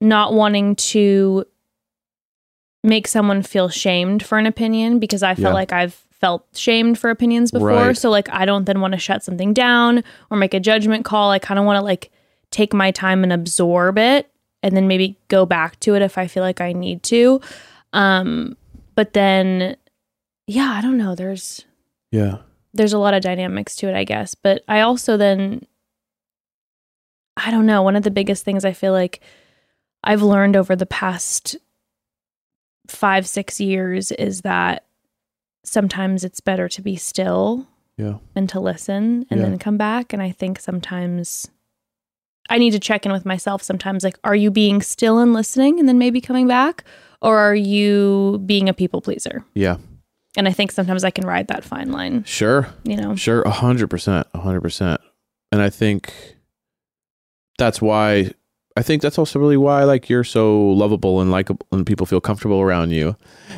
not 0.01 0.33
wanting 0.33 0.75
to 0.75 1.45
make 2.83 3.07
someone 3.07 3.41
feel 3.41 3.69
shamed 3.69 4.23
for 4.23 4.37
an 4.37 4.45
opinion 4.45 4.99
because 4.99 5.23
I 5.23 5.35
felt 5.35 5.51
Yeah. 5.51 5.53
like 5.53 5.71
I've 5.73 5.93
felt 6.11 6.45
shamed 6.53 6.97
for 6.99 7.09
opinions 7.09 7.51
before. 7.51 7.69
Right. 7.69 7.97
So 7.97 8.09
like 8.09 8.29
I 8.29 8.45
don't 8.45 8.65
then 8.65 8.81
want 8.81 8.93
to 8.93 8.99
shut 8.99 9.23
something 9.23 9.53
down 9.53 10.03
or 10.29 10.37
make 10.37 10.53
a 10.53 10.59
judgment 10.59 11.05
call. 11.05 11.31
I 11.31 11.39
kind 11.39 11.59
of 11.59 11.65
want 11.65 11.77
to 11.77 11.83
like 11.83 12.11
take 12.51 12.73
my 12.73 12.91
time 12.91 13.23
and 13.23 13.33
absorb 13.33 13.97
it 13.97 14.29
and 14.63 14.75
then 14.75 14.87
maybe 14.87 15.17
go 15.27 15.45
back 15.45 15.79
to 15.81 15.95
it 15.95 16.01
if 16.01 16.17
I 16.17 16.27
feel 16.27 16.43
like 16.43 16.61
I 16.61 16.73
need 16.73 17.03
to. 17.03 17.41
Um 17.93 18.55
but 18.95 19.13
then 19.13 19.75
yeah, 20.47 20.71
I 20.77 20.81
don't 20.81 20.97
know. 20.97 21.15
There's 21.15 21.65
Yeah. 22.11 22.37
there's 22.73 22.93
a 22.93 22.97
lot 22.99 23.13
of 23.13 23.21
dynamics 23.23 23.75
to 23.77 23.87
it, 23.89 23.95
I 23.95 24.03
guess. 24.03 24.35
But 24.35 24.63
I 24.67 24.81
also 24.81 25.17
then, 25.17 25.65
I 27.37 27.51
don't 27.51 27.65
know, 27.65 27.81
one 27.81 27.95
of 27.95 28.03
the 28.03 28.11
biggest 28.11 28.43
things 28.45 28.63
I 28.65 28.73
feel 28.73 28.91
like 28.93 29.21
I've 30.03 30.21
learned 30.21 30.55
over 30.55 30.75
the 30.75 30.85
past 30.85 31.55
five, 32.87 33.27
six 33.27 33.59
years 33.59 34.11
is 34.11 34.41
that 34.41 34.85
sometimes 35.63 36.23
it's 36.23 36.39
better 36.39 36.69
to 36.69 36.81
be 36.81 36.95
still 36.95 37.67
Yeah. 37.97 38.17
and 38.35 38.47
to 38.49 38.59
listen 38.59 39.25
and 39.29 39.39
Yeah. 39.39 39.47
then 39.49 39.57
come 39.57 39.77
back. 39.77 40.13
And 40.13 40.21
I 40.21 40.31
think 40.31 40.59
sometimes 40.59 41.49
I 42.49 42.59
need 42.59 42.71
to 42.71 42.79
check 42.79 43.05
in 43.07 43.11
with 43.11 43.25
myself 43.25 43.63
sometimes 43.63 44.03
like, 44.03 44.19
are 44.23 44.35
you 44.35 44.51
being 44.51 44.81
still 44.83 45.17
and 45.17 45.33
listening 45.33 45.79
and 45.79 45.89
then 45.89 45.97
maybe 45.97 46.21
coming 46.21 46.47
back? 46.47 46.83
Or 47.21 47.37
are 47.39 47.55
you 47.55 48.41
being 48.45 48.69
a 48.69 48.73
people 48.73 49.01
pleaser? 49.01 49.43
Yeah. 49.53 49.77
And 50.37 50.47
I 50.47 50.51
think 50.51 50.71
sometimes 50.71 51.03
I 51.03 51.11
can 51.11 51.25
ride 51.25 51.47
that 51.47 51.63
fine 51.63 51.91
line, 51.91 52.23
Sure. 52.25 52.67
you 52.83 52.97
know? 52.97 53.15
Sure. 53.15 53.41
A 53.43 53.49
hundred 53.51 53.89
percent. 53.89 54.27
A 54.33 54.39
hundred 54.39 54.61
percent. 54.61 54.99
And 55.51 55.61
I 55.61 55.69
think 55.69 56.11
that's 57.57 57.81
why 57.81 58.31
I 58.77 58.81
think 58.81 59.01
that's 59.01 59.17
also 59.17 59.39
really 59.39 59.55
why 59.55 59.85
like 59.85 60.09
you're 60.09 60.25
so 60.25 60.59
lovable 60.71 61.21
and 61.21 61.31
likable 61.31 61.65
and 61.71 61.85
people 61.85 62.05
feel 62.05 62.19
comfortable 62.19 62.59
around 62.59 62.91
you. 62.91 63.15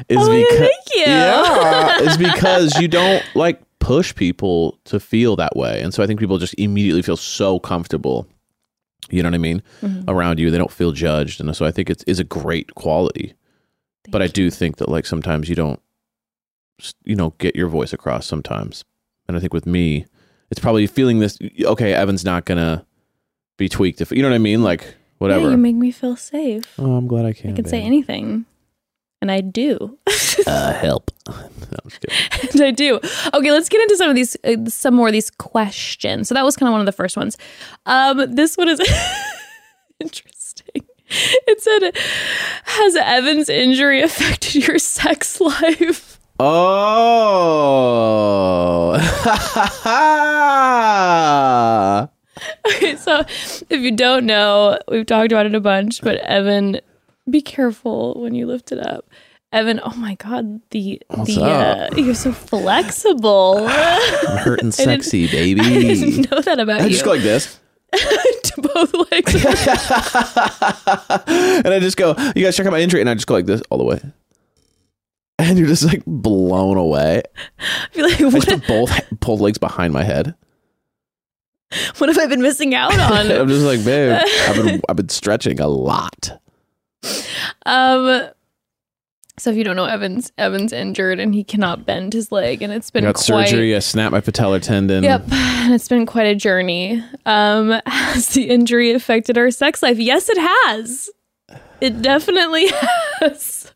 Is 0.10 0.17
Oh, 0.20 0.30
because 0.32 0.60
thank 0.60 0.86
you. 0.96 1.02
Yeah. 1.08 2.00
is 2.02 2.17
because 2.17 2.80
you 2.80 2.88
don't 2.88 3.24
like 3.34 3.60
push 3.80 4.13
people 4.13 4.78
to 4.86 5.00
feel 5.00 5.36
that 5.38 5.56
way. 5.56 5.82
And 5.82 5.93
so 5.93 6.04
I 6.04 6.08
think 6.08 6.20
people 6.20 6.38
just 6.38 6.54
immediately 6.60 7.02
feel 7.02 7.17
so 7.17 7.60
comfortable. 7.60 8.28
You 9.10 9.24
know 9.24 9.30
what 9.30 9.36
I 9.36 9.39
mean? 9.39 9.63
Mhm. 9.82 10.04
Around 10.08 10.38
you. 10.39 10.52
They 10.52 10.58
don't 10.60 10.72
feel 10.72 10.91
judged. 10.91 11.39
And 11.41 11.56
so 11.56 11.65
I 11.65 11.72
think 11.72 11.89
it's 11.89 12.04
is 12.04 12.20
a 12.20 12.24
great 12.24 12.76
quality. 12.76 13.34
But 14.08 14.22
I 14.22 14.28
do 14.28 14.50
think 14.50 14.78
that 14.78 14.89
like 14.89 15.06
sometimes 15.06 15.50
you 15.50 15.56
don't 15.56 15.80
you 17.04 17.15
know 17.15 17.34
get 17.38 17.56
your 17.56 17.67
voice 17.67 17.93
across 17.93 18.26
sometimes. 18.26 18.86
And 19.28 19.36
I 19.36 19.39
think 19.39 19.54
with 19.54 19.65
me, 19.65 20.06
it's 20.50 20.60
probably 20.60 20.88
feeling 20.88 21.20
this 21.20 21.38
okay, 21.62 21.93
Evan's 21.93 22.24
not 22.26 22.46
gonna 22.46 22.86
be 23.58 23.67
tweaked 23.70 24.02
if 24.02 24.12
you 24.12 24.22
know 24.22 24.30
what 24.30 24.36
I 24.36 24.39
mean? 24.39 24.63
Like 24.63 24.96
whatever. 25.17 25.46
Yeah, 25.46 25.52
you 25.52 25.58
make 25.58 25.76
me 25.76 25.91
feel 25.91 26.15
safe. 26.15 26.74
oh, 26.80 26.96
I'm 26.96 27.08
glad 27.08 27.26
I 27.26 27.34
can. 27.34 27.52
I 27.52 27.56
can 27.56 27.65
say 27.65 27.82
anything. 27.82 28.46
And 29.20 29.32
I 29.32 29.41
do. 29.41 29.98
Uh, 30.46 30.74
help. 30.80 31.10
no, 31.28 31.36
and 32.52 32.62
I 32.62 32.70
do. 32.70 33.00
Okay, 33.34 33.52
let's 33.52 33.67
get 33.67 33.82
into 33.82 33.98
some 33.98 34.12
of 34.12 34.15
these, 34.15 34.38
uh, 34.43 34.65
some 34.67 34.93
more 34.93 35.08
of 35.08 35.12
these 35.12 35.32
questions. 35.32 36.30
So 36.30 36.36
that 36.36 36.46
was 36.46 36.56
kind 36.56 36.67
of 36.67 36.74
one 36.74 36.82
of 36.82 36.86
the 36.86 36.91
first 36.91 37.17
ones. 37.17 37.36
Um, 37.88 38.36
this 38.36 38.56
one 38.58 38.70
is 38.70 38.80
interesting. 40.00 40.32
It 41.48 41.62
said, 41.62 41.96
"Has 42.65 42.96
Evan's 42.98 43.48
injury 43.50 44.02
affected 44.02 44.67
your 44.67 44.78
sex 44.80 45.39
life?" 45.41 46.20
Oh. 46.39 46.54
Okay, 52.67 52.96
so 52.98 53.22
if 53.70 53.82
you 53.82 53.91
don't 53.91 54.26
know, 54.26 54.78
we've 54.89 55.06
talked 55.06 55.32
about 55.32 55.46
it 55.48 55.56
a 55.56 55.60
bunch, 55.60 56.02
but 56.02 56.17
Evan, 56.17 56.80
be 57.30 57.41
careful 57.41 58.13
when 58.22 58.36
you 58.36 58.46
lift 58.46 58.72
it 58.72 58.80
up. 58.86 59.10
Evan, 59.52 59.80
oh 59.84 59.96
my 59.96 60.15
god, 60.15 60.62
the 60.72 61.02
What's 61.08 61.34
the 61.36 61.41
uh, 61.43 61.89
you're 61.96 62.13
so 62.13 62.32
flexible. 62.34 63.65
I'm 63.67 64.38
hurt 64.38 64.62
and 64.62 64.72
didn't- 64.78 65.04
sexy, 65.04 65.26
I 65.28 65.32
baby. 65.32 65.62
didn't 65.62 66.30
know 66.32 66.41
that 66.41 66.60
about 66.60 66.82
I 66.82 66.84
you. 66.86 66.89
just 66.91 67.06
go 67.06 67.12
like 67.12 67.22
this. 67.22 67.60
to 68.43 68.62
both 68.62 68.93
legs. 69.12 69.36
and 71.65 71.73
I 71.73 71.80
just 71.80 71.97
go, 71.97 72.15
you 72.36 72.43
guys 72.43 72.56
check 72.56 72.65
out 72.65 72.71
my 72.71 72.80
injury. 72.80 73.02
And 73.02 73.10
I 73.10 73.13
just 73.13 73.28
go 73.28 73.34
like 73.34 73.45
this 73.45 73.62
all 73.69 73.78
the 73.78 73.86
way. 73.86 74.02
And 75.39 75.58
you're 75.58 75.67
just 75.67 75.84
like 75.84 76.04
blown 76.06 76.78
away. 76.78 77.23
I 77.60 77.88
feel 77.91 78.06
like 78.06 78.21
I 78.21 78.30
just 78.30 78.50
put 78.50 78.67
both 78.67 79.19
pulled 79.19 79.41
legs 79.41 79.58
behind 79.58 79.93
my 79.93 80.04
head. 80.04 80.36
What 81.97 82.10
have 82.10 82.17
I 82.17 82.28
been 82.28 82.41
missing 82.41 82.73
out 82.73 82.97
on? 82.97 83.32
I'm 83.32 83.47
just 83.47 83.65
like, 83.65 83.84
babe, 83.84 84.21
I've 84.47 84.56
been 84.56 84.82
I've 84.88 84.95
been 84.95 85.10
stretching 85.10 85.60
a 85.60 85.67
lot. 85.67 86.39
Um. 87.65 88.30
So 89.39 89.52
if 89.52 89.56
you 89.56 89.63
don't 89.63 89.76
know, 89.76 89.86
Evan's 89.86 90.32
Evan's 90.39 90.73
injured 90.73 91.19
and 91.19 91.34
he 91.36 91.43
cannot 91.43 91.86
bend 91.86 92.13
his 92.13 92.32
leg, 92.32 92.63
and 92.63 92.73
it's 92.73 92.89
been 92.89 93.04
got 93.04 93.15
quite. 93.15 93.47
surgery. 93.50 93.76
I 93.76 93.80
snapped 93.80 94.12
my 94.12 94.19
patellar 94.21 94.60
tendon. 94.60 95.04
Yep, 95.04 95.26
and 95.32 95.73
it's 95.76 95.88
been 95.88 96.08
quite 96.08 96.26
a 96.26 96.34
journey. 96.36 97.04
Um, 97.28 97.69
has 97.86 98.30
the 98.30 98.50
injury 98.50 98.91
affected 98.93 99.38
our 99.38 99.52
sex 99.52 99.84
life? 99.84 100.00
Yes, 100.00 100.28
it 100.30 100.38
has. 100.39 101.10
It 101.82 102.02
definitely 102.02 102.65
has. 103.19 103.71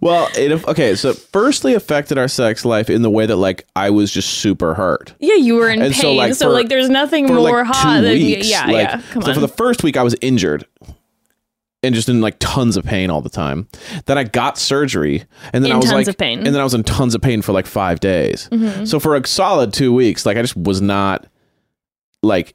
Well, 0.00 0.28
it 0.36 0.52
okay. 0.68 0.94
So, 0.94 1.10
it 1.10 1.16
firstly 1.16 1.72
affected 1.72 2.18
our 2.18 2.28
sex 2.28 2.64
life 2.66 2.90
in 2.90 3.00
the 3.02 3.10
way 3.10 3.24
that 3.24 3.36
like 3.36 3.66
I 3.76 3.88
was 3.90 4.10
just 4.10 4.28
super 4.40 4.74
hurt. 4.74 5.14
Yeah, 5.20 5.36
you 5.36 5.54
were 5.54 5.70
in 5.70 5.80
And 5.80 5.94
pain, 5.94 6.02
so 6.02 6.12
like, 6.12 6.38
like, 6.40 6.64
for- 6.64 6.68
there's 6.68 6.90
nothing 6.90 7.26
more 7.26 7.40
like 7.40 7.64
hot 7.66 8.02
than 8.02 8.12
weeks. 8.12 8.50
yeah, 8.50 8.66
like, 8.66 8.72
yeah. 8.88 9.02
Come 9.12 9.22
so 9.22 9.28
on. 9.28 9.34
for 9.34 9.40
the 9.40 9.48
first 9.48 9.82
week, 9.82 9.96
I 9.96 10.02
was 10.02 10.14
injured 10.20 10.66
and 11.82 11.94
just 11.94 12.08
in 12.08 12.20
like 12.20 12.36
tons 12.38 12.76
of 12.76 12.84
pain 12.84 13.08
all 13.10 13.20
the 13.20 13.28
time. 13.28 13.68
Then 14.06 14.18
I 14.18 14.24
got 14.24 14.58
surgery, 14.58 15.24
and 15.52 15.64
then 15.64 15.70
In 15.70 15.76
I 15.76 15.76
was 15.76 15.86
tons 15.90 15.94
like, 15.94 16.08
of 16.08 16.18
pain. 16.18 16.38
Mm-hmm. 16.38 16.46
and 16.46 16.54
then 16.54 16.60
I 16.60 16.64
was 16.64 16.74
in 16.74 16.82
tons 16.84 17.14
of 17.14 17.20
pain 17.20 17.42
for 17.42 17.52
like 17.52 17.66
five 17.66 18.00
days. 18.00 18.48
So 18.84 18.98
for 18.98 19.14
a 19.16 19.26
solid 19.26 19.72
two 19.72 19.92
weeks, 19.92 20.26
like 20.26 20.36
I 20.36 20.42
just 20.42 20.56
was 20.56 20.80
not 20.80 21.26
like 22.22 22.54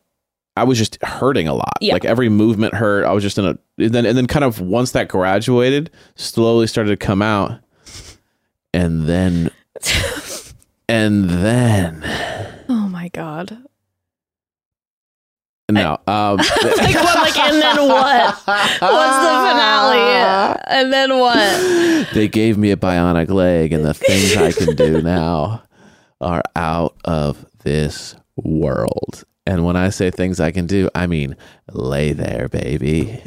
I 0.56 0.66
was 0.66 0.78
just 0.78 1.02
hurting 1.04 1.48
a 1.48 1.54
lot. 1.54 1.78
Yeah. 1.82 1.94
Like 1.94 2.06
every 2.06 2.30
movement 2.30 2.74
hurt. 2.76 3.06
I 3.06 3.12
was 3.14 3.24
just 3.24 3.38
in 3.38 3.46
a 3.46 3.58
and 3.78 3.92
then 3.94 4.06
and 4.06 4.18
then 4.18 4.28
kind 4.28 4.44
of 4.46 4.60
once 4.60 4.92
that 4.92 5.08
graduated, 5.08 5.90
slowly 6.16 6.68
started 6.68 6.90
to 6.92 6.98
come 6.98 7.22
out, 7.22 7.60
and 8.74 9.08
then 9.08 9.50
and 10.90 11.30
then 11.30 12.04
oh 12.70 12.88
my 12.90 13.08
god. 13.10 13.58
No. 15.74 15.98
Um, 16.08 16.38
Like 16.64 16.96
what? 16.96 17.16
Like 17.16 17.38
and 17.38 17.62
then 17.62 17.88
what? 17.88 18.26
What's 18.46 19.18
the 19.20 19.34
finale? 19.44 20.60
And 20.68 20.94
then 20.94 21.18
what? 21.18 22.14
they 22.14 22.28
gave 22.28 22.58
me 22.58 22.72
a 22.72 22.78
bionic 22.78 23.30
leg, 23.30 23.74
and 23.74 23.84
the 23.86 23.94
things 23.94 24.38
I 24.38 24.52
can 24.52 24.76
do 24.76 25.02
now 25.04 25.64
are 26.22 26.42
out 26.56 26.96
of 27.06 27.46
this 27.64 28.16
world. 28.36 29.24
And 29.46 29.66
when 29.66 29.76
I 29.76 29.90
say 29.90 30.10
things 30.10 30.40
I 30.40 30.52
can 30.52 30.68
do, 30.68 30.90
I 30.96 31.08
mean 31.08 31.36
lay 31.72 32.14
there, 32.14 32.48
baby. 32.50 33.22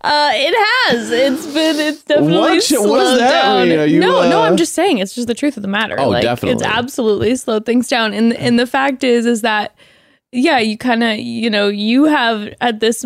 Uh, 0.00 0.30
it 0.34 0.54
has. 0.94 1.10
It's 1.10 1.46
been. 1.46 1.76
It's 1.78 2.02
definitely 2.04 2.36
What? 2.36 2.50
What 2.50 2.54
does 2.58 2.66
slowed 2.68 3.18
that 3.20 3.42
down. 3.42 3.68
mean? 3.68 3.78
Are 3.80 3.86
you, 3.86 4.00
no, 4.00 4.28
no. 4.28 4.42
uh, 4.42 4.46
I'm 4.46 4.56
just 4.56 4.72
saying. 4.74 4.98
It's 4.98 5.14
just 5.14 5.26
the 5.26 5.34
truth 5.34 5.56
of 5.56 5.62
the 5.62 5.68
matter. 5.68 5.98
Oh, 5.98 6.08
like, 6.10 6.22
definitely. 6.22 6.54
It's 6.54 6.62
absolutely 6.62 7.34
slowed 7.36 7.66
things 7.66 7.88
down. 7.88 8.12
And 8.14 8.32
and 8.34 8.58
the 8.58 8.66
fact 8.66 9.02
is, 9.02 9.26
is 9.26 9.42
that 9.42 9.74
yeah, 10.32 10.58
you 10.58 10.78
kind 10.78 11.02
of 11.02 11.18
you 11.18 11.50
know 11.50 11.68
you 11.68 12.04
have 12.04 12.54
at 12.60 12.80
this 12.80 13.04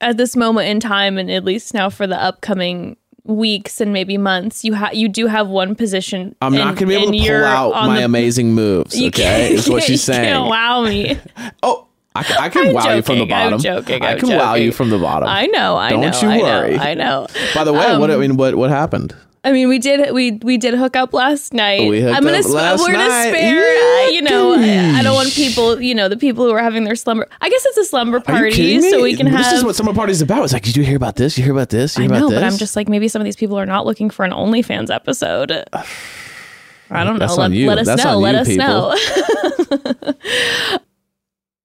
at 0.00 0.16
this 0.18 0.36
moment 0.36 0.68
in 0.68 0.78
time, 0.80 1.16
and 1.16 1.30
at 1.30 1.44
least 1.44 1.72
now 1.72 1.88
for 1.88 2.06
the 2.06 2.22
upcoming 2.22 2.96
weeks 3.24 3.80
and 3.80 3.92
maybe 3.92 4.16
months, 4.18 4.62
you 4.64 4.74
have 4.74 4.94
you 4.94 5.08
do 5.08 5.26
have 5.26 5.48
one 5.48 5.74
position. 5.74 6.36
I'm 6.42 6.52
not 6.52 6.76
going 6.76 6.76
to 6.76 6.86
be 6.86 6.94
able 6.94 7.12
to 7.12 7.18
pull 7.18 7.44
out 7.44 7.86
my 7.86 7.98
the- 8.00 8.04
amazing 8.04 8.54
moves. 8.54 8.94
Okay, 9.00 9.54
is 9.54 9.68
what 9.70 9.82
she's 9.82 10.06
you 10.06 10.14
can't 10.14 10.24
saying. 10.26 10.48
wow 10.48 10.82
me. 10.84 11.18
Oh, 11.62 11.85
I, 12.16 12.22
can- 12.22 12.36
I 12.38 12.48
can 12.48 12.66
I'm 12.68 12.74
wow 12.74 12.94
you 12.94 13.02
from 13.02 13.18
the 13.18 13.24
joking, 13.26 13.32
I'm 13.34 13.44
bottom. 13.50 13.60
joking, 13.60 14.02
I 14.02 14.12
I'm 14.12 14.18
can 14.18 14.28
wow 14.30 14.54
you 14.54 14.72
from 14.72 14.90
the 14.90 14.98
bottom. 14.98 15.28
I 15.28 15.46
know. 15.46 15.76
I 15.76 15.90
know. 15.90 16.02
Don't 16.10 16.12
know. 16.12 16.20
you 16.20 16.28
I 16.28 16.42
worry. 16.42 16.76
Know, 16.76 16.82
I 16.82 16.94
know. 16.94 17.26
By 17.54 17.64
the 17.64 17.72
way, 17.72 17.96
what 17.98 18.10
I 18.10 18.14
Um, 18.14 18.20
mean, 18.20 18.36
what 18.36 18.54
what 18.56 18.70
happened? 18.70 19.14
I 19.44 19.52
mean, 19.52 19.68
we 19.68 19.78
did 19.78 20.12
we 20.12 20.32
we 20.42 20.58
did 20.58 20.74
hook 20.74 20.96
up 20.96 21.12
last 21.14 21.54
night. 21.54 21.88
We 21.88 22.00
hooked 22.00 22.16
I'm 22.16 22.24
gonna 22.24 22.38
up 22.38 22.42
sp- 22.50 22.54
last 22.54 22.80
we're 22.80 22.92
gonna 22.92 23.08
night. 23.08 23.28
spare. 23.28 23.60
Uh, 24.06 24.08
you 24.10 24.20
know, 24.22 24.54
I, 24.58 24.98
I 24.98 25.02
don't 25.04 25.14
want 25.14 25.30
people. 25.34 25.80
You 25.80 25.94
know, 25.94 26.08
the 26.08 26.16
people 26.16 26.44
who 26.44 26.50
are 26.50 26.60
having 26.60 26.82
their 26.82 26.96
slumber. 26.96 27.28
I 27.40 27.48
guess 27.48 27.64
it's 27.64 27.78
a 27.78 27.84
slumber 27.84 28.18
party, 28.18 28.80
so 28.80 29.02
we 29.02 29.14
can 29.14 29.26
this 29.26 29.34
have. 29.36 29.44
This 29.44 29.52
is 29.60 29.64
what 29.64 29.76
summer 29.76 29.94
party's 29.94 30.20
about. 30.20 30.42
It's 30.42 30.52
like, 30.52 30.64
did 30.64 30.76
you 30.76 30.82
hear 30.82 30.96
about 30.96 31.14
this? 31.14 31.38
You 31.38 31.44
hear 31.44 31.52
about 31.52 31.68
this? 31.68 31.96
You 31.96 32.04
I 32.04 32.06
know, 32.08 32.16
about 32.16 32.30
this? 32.30 32.40
but 32.40 32.44
I'm 32.44 32.56
just 32.58 32.74
like 32.74 32.88
maybe 32.88 33.06
some 33.06 33.20
of 33.22 33.24
these 33.24 33.36
people 33.36 33.56
are 33.56 33.66
not 33.66 33.86
looking 33.86 34.10
for 34.10 34.24
an 34.24 34.32
OnlyFans 34.32 34.92
episode. 34.92 35.52
I 36.90 37.02
don't 37.04 37.14
know. 37.14 37.18
That's 37.20 37.36
Let, 37.36 37.44
on 37.46 37.52
you. 37.52 37.66
let 37.68 37.78
us 37.78 37.86
That's 37.86 38.04
know. 38.04 38.18
Let 38.18 38.34
us 38.34 38.48
know. 38.48 38.96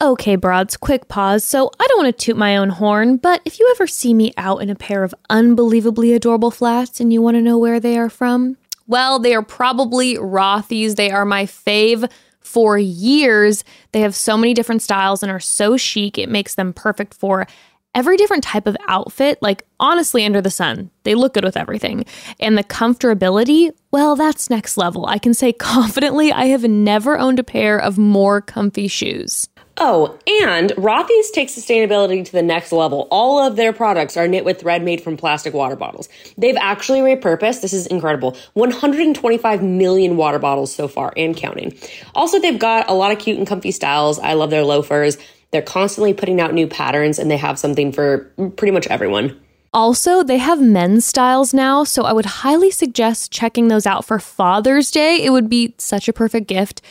Okay, 0.02 0.36
broads, 0.36 0.78
quick 0.78 1.08
pause. 1.10 1.44
So, 1.44 1.70
I 1.80 1.86
don't 1.86 2.04
want 2.04 2.18
to 2.18 2.26
toot 2.26 2.36
my 2.36 2.58
own 2.58 2.70
horn, 2.70 3.18
but 3.18 3.40
if 3.46 3.60
you 3.60 3.68
ever 3.70 3.86
see 3.86 4.16
me 4.16 4.34
out 4.36 4.64
in 4.64 4.72
a 4.72 4.76
pair 4.76 5.04
of 5.04 5.14
unbelievably 5.30 6.14
adorable 6.14 6.50
flats 6.50 7.00
and 7.00 7.14
you 7.14 7.22
want 7.22 7.36
to 7.36 7.42
know 7.42 7.60
where 7.60 7.80
they 7.80 8.00
are 8.00 8.10
from, 8.10 8.58
well, 8.88 9.20
they 9.20 9.36
are 9.36 9.44
probably 9.44 10.16
Rothy's. 10.16 10.96
They 10.96 11.12
are 11.12 11.24
my 11.24 11.46
fave 11.46 12.12
for 12.40 12.80
years. 12.80 13.64
They 13.92 14.00
have 14.00 14.16
so 14.16 14.38
many 14.38 14.56
different 14.56 14.82
styles 14.82 15.22
and 15.22 15.32
are 15.32 15.40
so 15.40 15.78
chic, 15.78 16.18
it 16.18 16.30
makes 16.30 16.56
them 16.56 16.74
perfect 16.74 17.14
for 17.14 17.46
every 17.94 18.18
different 18.18 18.44
type 18.44 18.66
of 18.66 18.78
outfit. 18.88 19.38
Like, 19.42 19.68
honestly, 19.80 20.26
under 20.26 20.42
the 20.42 20.50
sun, 20.50 20.90
they 21.04 21.14
look 21.14 21.34
good 21.36 21.44
with 21.44 21.58
everything. 21.58 22.06
And 22.40 22.58
the 22.58 22.64
comfortability, 22.64 23.72
well, 23.92 24.16
that's 24.16 24.50
next 24.50 24.78
level. 24.78 25.06
I 25.06 25.20
can 25.20 25.34
say 25.34 25.54
confidently, 25.60 26.32
I 26.32 26.46
have 26.46 26.64
never 26.64 27.20
owned 27.20 27.40
a 27.40 27.44
pair 27.44 27.78
of 27.78 27.98
more 27.98 28.42
comfy 28.42 28.88
shoes. 28.88 29.48
Oh, 29.77 30.19
and 30.43 30.71
Rothy's 30.71 31.31
takes 31.31 31.53
sustainability 31.53 32.23
to 32.25 32.31
the 32.31 32.41
next 32.41 32.71
level. 32.71 33.07
All 33.10 33.39
of 33.39 33.55
their 33.55 33.73
products 33.73 34.17
are 34.17 34.27
knit 34.27 34.45
with 34.45 34.60
thread 34.60 34.84
made 34.84 35.01
from 35.01 35.17
plastic 35.17 35.53
water 35.53 35.75
bottles. 35.75 36.10
They've 36.38 36.57
actually 36.57 36.99
repurposed, 36.99 37.62
this 37.62 37.73
is 37.73 37.88
incredible, 37.88 38.38
125 38.53 39.63
million 39.63 40.17
water 40.17 40.39
bottles 40.39 40.73
so 40.73 40.88
far 40.88 41.13
and 41.15 41.36
counting. 41.36 41.77
Also, 42.13 42.39
they've 42.39 42.60
got 42.60 42.89
a 42.89 42.93
lot 42.93 43.12
of 43.12 43.19
cute 43.19 43.38
and 43.38 43.47
comfy 43.47 43.71
styles. 43.71 44.19
I 44.19 44.34
love 44.34 44.49
their 44.49 44.63
loafers. 44.63 45.17
They're 45.51 45.62
constantly 45.62 46.13
putting 46.13 46.39
out 46.39 46.53
new 46.53 46.67
patterns 46.67 47.17
and 47.19 47.31
they 47.31 47.38
have 47.38 47.57
something 47.57 47.91
for 47.91 48.31
pretty 48.57 48.71
much 48.71 48.88
everyone. 48.88 49.39
Also, 49.73 50.21
they 50.21 50.38
have 50.38 50.62
men's 50.62 51.05
styles 51.05 51.53
now, 51.53 51.86
so 51.86 52.03
I 52.03 52.12
would 52.12 52.25
highly 52.25 52.71
suggest 52.71 53.31
checking 53.31 53.69
those 53.69 53.86
out 53.86 54.03
for 54.03 54.19
Father's 54.19 54.91
Day. 54.91 55.23
It 55.23 55.29
would 55.29 55.49
be 55.49 55.73
such 55.77 56.10
a 56.10 56.13
perfect 56.13 56.47
gift. 56.47 56.81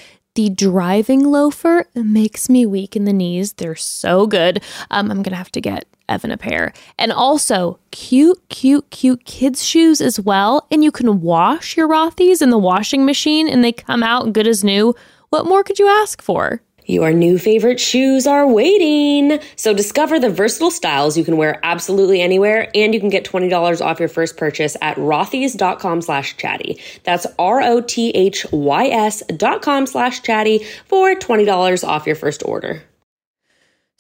The 0.41 0.49
driving 0.49 1.25
loafer 1.25 1.85
makes 1.95 2.49
me 2.49 2.65
weak 2.65 2.97
in 2.97 3.05
the 3.05 3.13
knees. 3.13 3.53
They're 3.53 3.77
so 3.77 4.27
good. 4.27 4.63
Um, 4.91 5.11
I'm 5.11 5.23
gonna 5.23 5.37
have 5.37 5.53
to 5.53 5.61
get 5.61 5.85
Evan 6.09 6.31
a 6.31 6.39
pair. 6.39 6.73
And 6.99 7.13
also, 7.13 7.79
cute, 7.91 8.41
cute, 8.49 8.89
cute 8.89 9.27
kids' 9.27 9.63
shoes 9.63 10.01
as 10.01 10.19
well. 10.19 10.67
And 10.71 10.83
you 10.83 10.93
can 10.93 11.21
wash 11.21 11.77
your 11.77 11.87
Rothy's 11.87 12.41
in 12.41 12.49
the 12.49 12.57
washing 12.57 13.05
machine 13.05 13.51
and 13.51 13.63
they 13.63 13.71
come 13.71 14.03
out 14.03 14.33
good 14.33 14.47
as 14.47 14.65
new. 14.65 14.95
What 15.29 15.45
more 15.45 15.63
could 15.63 15.79
you 15.79 15.89
ask 15.89 16.23
for? 16.23 16.63
Your 16.91 17.13
new 17.13 17.39
favorite 17.39 17.79
shoes 17.79 18.27
are 18.27 18.49
waiting. 18.49 19.39
So 19.55 19.73
discover 19.73 20.19
the 20.19 20.29
versatile 20.29 20.73
styles 20.73 21.17
you 21.17 21.25
can 21.25 21.37
wear 21.37 21.61
absolutely 21.63 22.21
anywhere, 22.21 22.69
and 22.75 22.93
you 22.93 22.99
can 22.99 23.11
get 23.11 23.25
$20 23.25 23.81
off 23.81 24.01
your 24.01 24.09
first 24.09 24.37
purchase 24.37 24.77
at 24.83 24.97
rothys.com 24.97 26.03
slash 26.03 26.37
chatty. 26.37 26.81
That's 27.05 27.29
R-O-T-H-Y-S 27.39 29.23
dot 29.37 29.63
com 29.63 29.87
slash 29.87 30.23
chatty 30.23 30.67
for 30.87 31.15
$20 31.15 31.87
off 31.87 32.07
your 32.07 32.17
first 32.17 32.43
order. 32.45 32.83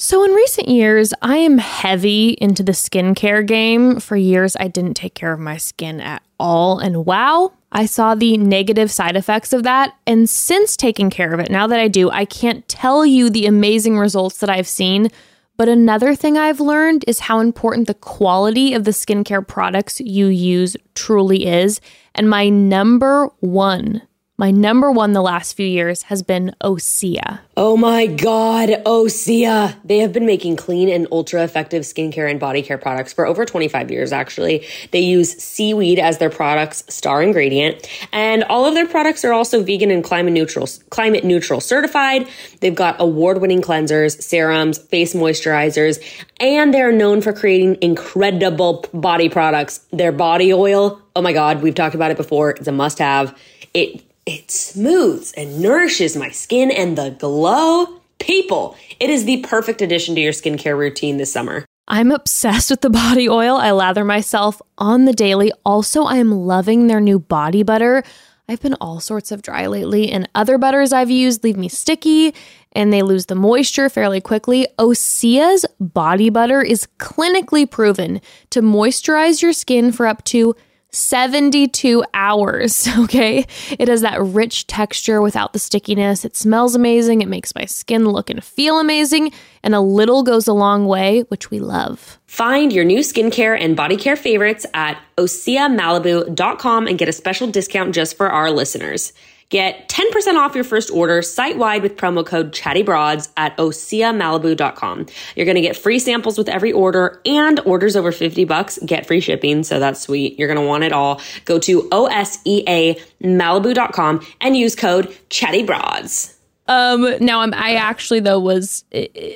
So, 0.03 0.25
in 0.25 0.31
recent 0.31 0.67
years, 0.67 1.13
I 1.21 1.37
am 1.37 1.59
heavy 1.59 2.31
into 2.41 2.63
the 2.63 2.73
skincare 2.73 3.47
game. 3.47 4.01
For 4.01 4.17
years, 4.17 4.57
I 4.59 4.67
didn't 4.67 4.95
take 4.95 5.13
care 5.15 5.31
of 5.31 5.41
my 5.41 5.59
skin 5.59 6.01
at 6.01 6.23
all. 6.39 6.79
And 6.79 7.05
wow, 7.05 7.53
I 7.71 7.85
saw 7.85 8.15
the 8.15 8.39
negative 8.39 8.91
side 8.91 9.15
effects 9.15 9.53
of 9.53 9.63
that. 9.65 9.95
And 10.07 10.27
since 10.27 10.75
taking 10.75 11.11
care 11.11 11.35
of 11.35 11.41
it, 11.41 11.51
now 11.51 11.67
that 11.67 11.79
I 11.79 11.89
do, 11.89 12.11
I 12.11 12.25
can't 12.25 12.67
tell 12.67 13.05
you 13.05 13.29
the 13.29 13.45
amazing 13.45 13.99
results 13.99 14.39
that 14.39 14.49
I've 14.49 14.67
seen. 14.67 15.11
But 15.59 15.69
another 15.69 16.15
thing 16.15 16.39
I've 16.39 16.61
learned 16.61 17.05
is 17.07 17.21
how 17.21 17.41
important 17.41 17.87
the 17.87 17.93
quality 17.93 18.73
of 18.73 18.85
the 18.85 18.93
skincare 18.93 19.47
products 19.47 20.01
you 20.01 20.29
use 20.29 20.79
truly 20.95 21.45
is. 21.45 21.79
And 22.15 22.31
my 22.31 22.49
number 22.49 23.27
one, 23.41 24.01
my 24.41 24.51
number 24.51 24.91
one 24.91 25.13
the 25.13 25.21
last 25.21 25.53
few 25.53 25.67
years 25.67 26.05
has 26.05 26.23
been 26.23 26.51
Osea. 26.65 27.41
Oh 27.59 27.77
my 27.77 28.07
God, 28.07 28.71
Osea. 28.87 29.77
They 29.85 29.99
have 29.99 30.15
been 30.15 30.25
making 30.25 30.57
clean 30.57 30.89
and 30.89 31.07
ultra 31.13 31.45
effective 31.45 31.83
skincare 31.83 32.29
and 32.31 32.41
body 32.41 32.63
care 32.63 32.79
products 32.79 33.13
for 33.13 33.27
over 33.27 33.45
25 33.45 33.91
years, 33.91 34.13
actually. 34.15 34.67
They 34.93 35.01
use 35.01 35.37
seaweed 35.37 35.99
as 35.99 36.17
their 36.17 36.31
product's 36.31 36.83
star 36.93 37.23
ingredient. 37.23 37.87
And 38.13 38.43
all 38.45 38.65
of 38.65 38.73
their 38.73 38.89
products 38.89 39.27
are 39.27 39.35
also 39.35 39.63
vegan 39.63 39.91
and 39.91 40.03
climate 40.03 40.33
neutral, 40.33 40.67
climate 40.89 41.23
neutral 41.23 41.61
certified. 41.61 42.27
They've 42.61 42.75
got 42.75 42.99
award 42.99 43.43
winning 43.43 43.61
cleansers, 43.61 44.23
serums, 44.23 44.79
face 44.79 45.13
moisturizers, 45.13 46.03
and 46.41 46.73
they're 46.73 46.93
known 46.93 47.21
for 47.21 47.35
creating 47.35 47.77
incredible 47.83 48.87
body 48.95 49.29
products. 49.29 49.81
Their 49.93 50.13
body 50.13 50.51
oil, 50.51 50.99
oh 51.15 51.21
my 51.21 51.35
God, 51.35 51.61
we've 51.61 51.75
talked 51.75 51.95
about 51.95 52.11
it 52.11 52.17
before. 52.17 52.53
It's 52.53 52.69
a 52.69 52.73
must 52.73 53.01
have. 53.01 53.39
It 53.75 54.03
it 54.31 54.51
smooths 54.51 55.33
and 55.33 55.61
nourishes 55.61 56.17
my 56.17 56.31
skin 56.31 56.71
and 56.71 56.97
the 56.97 57.11
glow. 57.11 58.01
People, 58.21 58.77
it 59.01 59.11
is 59.11 59.25
the 59.25 59.39
perfect 59.39 59.83
addition 59.83 60.15
to 60.15 60.21
your 60.21 60.33
skincare 60.33 60.79
routine 60.79 61.17
this 61.17 61.33
summer. 61.33 61.65
I'm 61.89 62.13
obsessed 62.13 62.71
with 62.71 62.81
the 62.81 62.91
body 62.91 63.29
oil. 63.29 63.57
I 63.57 63.73
lather 63.73 64.05
myself 64.05 64.63
on 64.79 65.05
the 65.05 65.13
daily. 65.13 65.51
Also, 65.65 66.05
I'm 66.05 66.31
loving 66.31 66.87
their 66.87 67.01
new 67.01 67.19
body 67.19 67.65
butter. 67.65 68.05
I've 68.49 68.61
been 68.61 68.77
all 68.81 69.01
sorts 69.01 69.33
of 69.33 69.43
dry 69.43 69.67
lately, 69.67 70.13
and 70.13 70.29
other 70.35 70.59
butters 70.59 70.93
I've 70.93 71.11
used 71.11 71.43
leave 71.43 71.57
me 71.57 71.69
sticky 71.69 72.35
and 72.73 72.93
they 72.93 73.03
lose 73.03 73.27
the 73.27 73.35
moisture 73.35 73.89
fairly 73.89 74.21
quickly. 74.21 74.69
Osea's 74.79 75.67
body 75.81 76.31
butter 76.31 76.63
is 76.63 76.87
clinically 76.99 77.69
proven 77.69 78.21
to 78.51 78.63
moisturize 78.63 79.43
your 79.43 79.53
skin 79.53 79.91
for 79.91 80.07
up 80.07 80.23
to 80.25 80.55
72 80.93 82.05
hours. 82.15 82.89
Okay. 83.01 83.47
It 83.79 83.89
has 83.89 84.03
that 84.03 84.21
rich 84.21 84.67
texture 84.67 85.23
without 85.23 85.53
the 85.53 85.59
stickiness. 85.59 86.25
It 86.25 86.37
smells 86.37 86.75
amazing. 86.75 87.23
It 87.23 87.29
makes 87.29 87.55
my 87.55 87.65
skin 87.65 88.05
look 88.05 88.31
and 88.31 88.45
feel 88.45 88.79
amazing. 88.79 89.33
And 89.63 89.75
a 89.75 89.81
little 89.81 90.23
goes 90.23 90.47
a 90.47 90.53
long 90.53 90.87
way, 90.87 91.23
which 91.23 91.51
we 91.51 91.59
love. 91.61 92.19
Find 92.27 92.73
your 92.73 92.85
new 92.85 93.01
skincare 93.01 93.59
and 93.59 93.75
body 93.75 93.97
care 93.97 94.17
favorites 94.17 94.67
at 94.75 95.01
oseamalibu.com 95.17 96.87
and 96.87 96.99
get 96.99 97.09
a 97.09 97.13
special 97.13 97.47
discount 97.49 97.95
just 97.95 98.17
for 98.17 98.31
our 98.31 98.51
listeners. 98.51 99.13
Get 99.51 99.89
10% 99.89 100.37
off 100.37 100.55
your 100.55 100.65
first 100.65 100.91
order 100.91 101.21
site 101.23 101.59
wide 101.59 101.83
with 101.83 101.97
promo 101.97 102.25
code 102.25 102.53
chattybroads 102.53 103.31
at 103.37 103.57
oseamalibu.com. 103.57 105.07
You're 105.37 105.47
going 105.47 105.57
to 105.57 105.61
get 105.61 105.77
free 105.77 105.99
samples 105.99 106.39
with 106.39 106.49
every 106.49 106.73
order 106.73 107.21
and 107.27 107.61
orders 107.61 107.97
over 107.97 108.13
50 108.13 108.45
bucks 108.45 108.79
get 108.87 109.07
free 109.07 109.21
shipping. 109.21 109.65
So 109.65 109.81
that's 109.81 110.01
sweet. 110.01 110.39
You're 110.39 110.49
going 110.49 110.61
to 110.61 110.67
want 110.67 110.85
it 110.85 110.93
all. 110.93 111.21
Go 111.45 111.59
to 111.59 111.83
oseamalibu.com 111.83 114.27
and 114.41 114.57
use 114.57 114.77
code 114.77 115.09
chattybroads. 115.29 116.40
Um, 116.71 117.17
now 117.19 117.41
I'm, 117.41 117.53
I 117.53 117.75
actually 117.75 118.21
though 118.21 118.39
was, 118.39 118.85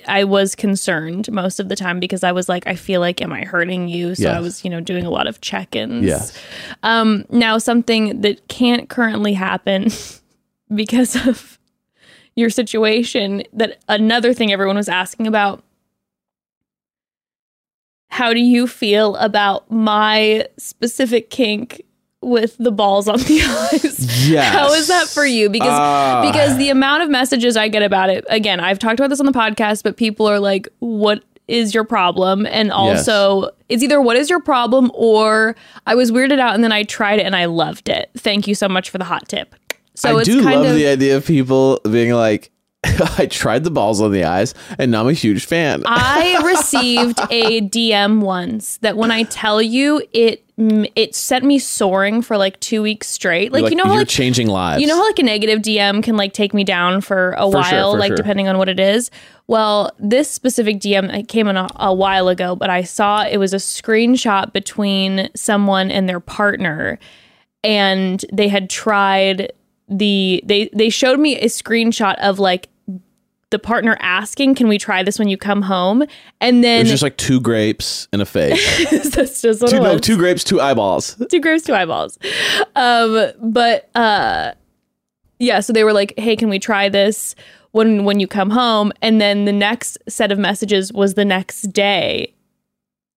I 0.06 0.22
was 0.22 0.54
concerned 0.54 1.32
most 1.32 1.58
of 1.58 1.68
the 1.68 1.74
time 1.74 1.98
because 1.98 2.22
I 2.22 2.30
was 2.30 2.48
like, 2.48 2.64
I 2.68 2.76
feel 2.76 3.00
like, 3.00 3.20
am 3.20 3.32
I 3.32 3.42
hurting 3.42 3.88
you? 3.88 4.14
So 4.14 4.30
I 4.30 4.38
was, 4.38 4.62
you 4.62 4.70
know, 4.70 4.78
doing 4.78 5.04
a 5.04 5.10
lot 5.10 5.26
of 5.26 5.40
check-ins. 5.40 6.04
Yes. 6.04 6.40
Um, 6.84 7.24
now 7.30 7.58
something 7.58 8.20
that 8.20 8.46
can't 8.46 8.88
currently 8.88 9.32
happen 9.32 9.88
because 10.74 11.26
of 11.26 11.58
your 12.36 12.50
situation 12.50 13.42
that 13.52 13.78
another 13.88 14.32
thing 14.32 14.52
everyone 14.52 14.76
was 14.76 14.88
asking 14.88 15.26
about. 15.26 15.64
How 18.10 18.32
do 18.32 18.38
you 18.38 18.68
feel 18.68 19.16
about 19.16 19.68
my 19.72 20.46
specific 20.56 21.30
kink 21.30 21.82
with 22.24 22.56
the 22.58 22.72
balls 22.72 23.08
on 23.08 23.18
the 23.20 23.42
eyes? 23.72 24.28
Yes. 24.28 24.52
How 24.54 24.72
is 24.72 24.88
that 24.88 25.06
for 25.08 25.24
you? 25.26 25.48
Because 25.50 25.68
Ah. 25.70 26.22
because 26.30 26.56
the 26.58 26.70
amount 26.70 27.02
of 27.02 27.10
messages 27.10 27.56
I 27.56 27.68
get 27.68 27.82
about 27.82 28.10
it, 28.10 28.24
again, 28.28 28.60
I've 28.60 28.78
talked 28.78 28.98
about 29.00 29.10
this 29.10 29.20
on 29.20 29.26
the 29.26 29.32
podcast, 29.32 29.82
but 29.82 29.96
people 29.96 30.26
are 30.28 30.40
like, 30.40 30.68
"What 30.78 31.22
is 31.48 31.74
your 31.74 31.84
problem?" 31.84 32.46
And 32.46 32.72
also, 32.72 33.50
it's 33.68 33.82
either 33.82 34.00
"What 34.00 34.16
is 34.16 34.30
your 34.30 34.40
problem?" 34.40 34.90
or 34.94 35.56
"I 35.86 35.94
was 35.94 36.10
weirded 36.10 36.38
out 36.38 36.54
and 36.54 36.64
then 36.64 36.72
I 36.72 36.82
tried 36.84 37.20
it 37.20 37.26
and 37.26 37.36
I 37.36 37.44
loved 37.46 37.88
it." 37.88 38.10
Thank 38.16 38.46
you 38.48 38.54
so 38.54 38.68
much 38.68 38.90
for 38.90 38.98
the 38.98 39.04
hot 39.04 39.28
tip. 39.28 39.54
So 39.94 40.16
I 40.16 40.20
it's 40.20 40.28
do 40.28 40.42
kind 40.42 40.62
love 40.62 40.70
of 40.70 40.74
the 40.76 40.86
idea 40.88 41.16
of 41.16 41.24
people 41.26 41.80
being 41.88 42.12
like, 42.12 42.50
I 43.18 43.26
tried 43.26 43.64
the 43.64 43.70
balls 43.70 44.00
on 44.00 44.10
the 44.12 44.24
eyes, 44.24 44.54
and 44.78 44.90
now 44.90 45.00
I'm 45.02 45.08
a 45.08 45.12
huge 45.12 45.44
fan. 45.46 45.82
I 45.86 46.40
received 46.44 47.18
a 47.30 47.60
DM 47.62 48.20
once 48.20 48.78
that 48.78 48.96
when 48.96 49.10
I 49.10 49.22
tell 49.22 49.62
you 49.62 50.02
it 50.12 50.43
it 50.56 51.14
sent 51.16 51.44
me 51.44 51.58
soaring 51.58 52.22
for 52.22 52.36
like 52.36 52.60
2 52.60 52.80
weeks 52.80 53.08
straight. 53.08 53.52
Like, 53.52 53.64
Like, 53.64 53.70
you 53.72 53.76
know 53.76 53.84
how 53.84 53.96
like 53.96 54.08
changing 54.08 54.46
lives. 54.46 54.80
You 54.80 54.86
know 54.86 54.96
how 54.96 55.04
like 55.06 55.18
a 55.18 55.22
negative 55.24 55.60
DM 55.60 56.02
can 56.02 56.16
like 56.16 56.32
take 56.32 56.54
me 56.54 56.62
down 56.62 57.00
for 57.00 57.32
a 57.32 57.42
For 57.50 57.56
while, 57.58 57.64
sure, 57.64 57.92
for 57.94 57.98
like 57.98 58.10
sure. 58.10 58.16
depending 58.16 58.46
on 58.46 58.56
what 58.58 58.68
it 58.68 58.78
is. 58.78 59.10
Well, 59.46 59.90
this 59.98 60.30
specific 60.30 60.78
DM 60.78 61.26
came 61.28 61.48
in 61.48 61.56
a, 61.56 61.68
a 61.76 61.92
while 61.92 62.28
ago, 62.28 62.54
but 62.56 62.70
I 62.70 62.82
saw 62.82 63.24
it 63.24 63.38
was 63.38 63.52
a 63.52 63.58
screenshot 63.58 64.52
between 64.52 65.28
someone 65.34 65.90
and 65.90 66.08
their 66.08 66.20
partner, 66.20 66.98
and 67.62 68.24
they 68.32 68.48
had 68.48 68.70
tried 68.70 69.52
the 69.88 70.42
they 70.46 70.70
they 70.72 70.88
showed 70.88 71.18
me 71.20 71.36
a 71.38 71.46
screenshot 71.46 72.16
of 72.20 72.38
like 72.38 72.68
the 73.50 73.58
partner 73.58 73.96
asking, 74.00 74.54
"Can 74.54 74.68
we 74.68 74.78
try 74.78 75.02
this 75.02 75.18
when 75.18 75.28
you 75.28 75.36
come 75.36 75.62
home?" 75.62 76.04
And 76.40 76.62
then 76.64 76.82
It's 76.82 76.90
just 76.90 77.02
like 77.02 77.16
two 77.16 77.40
grapes 77.40 78.08
and 78.12 78.20
a 78.22 78.26
face. 78.26 78.90
that's 79.14 79.42
just 79.42 79.62
what 79.62 79.70
two, 79.70 79.76
it 79.76 79.82
no, 79.82 79.98
two 79.98 80.16
grapes, 80.16 80.44
two 80.44 80.60
eyeballs. 80.60 81.16
two 81.30 81.40
grapes, 81.40 81.64
two 81.64 81.74
eyeballs. 81.74 82.18
Um, 82.76 83.32
but 83.42 83.90
uh, 83.94 84.52
yeah, 85.38 85.60
so 85.60 85.72
they 85.72 85.84
were 85.84 85.92
like, 85.92 86.14
"Hey, 86.18 86.36
can 86.36 86.48
we 86.48 86.58
try 86.58 86.88
this 86.88 87.34
when 87.72 88.04
when 88.04 88.20
you 88.20 88.26
come 88.26 88.50
home?" 88.50 88.92
And 89.02 89.20
then 89.20 89.44
the 89.44 89.52
next 89.52 89.98
set 90.08 90.32
of 90.32 90.38
messages 90.38 90.92
was 90.92 91.14
the 91.14 91.24
next 91.24 91.72
day 91.72 92.34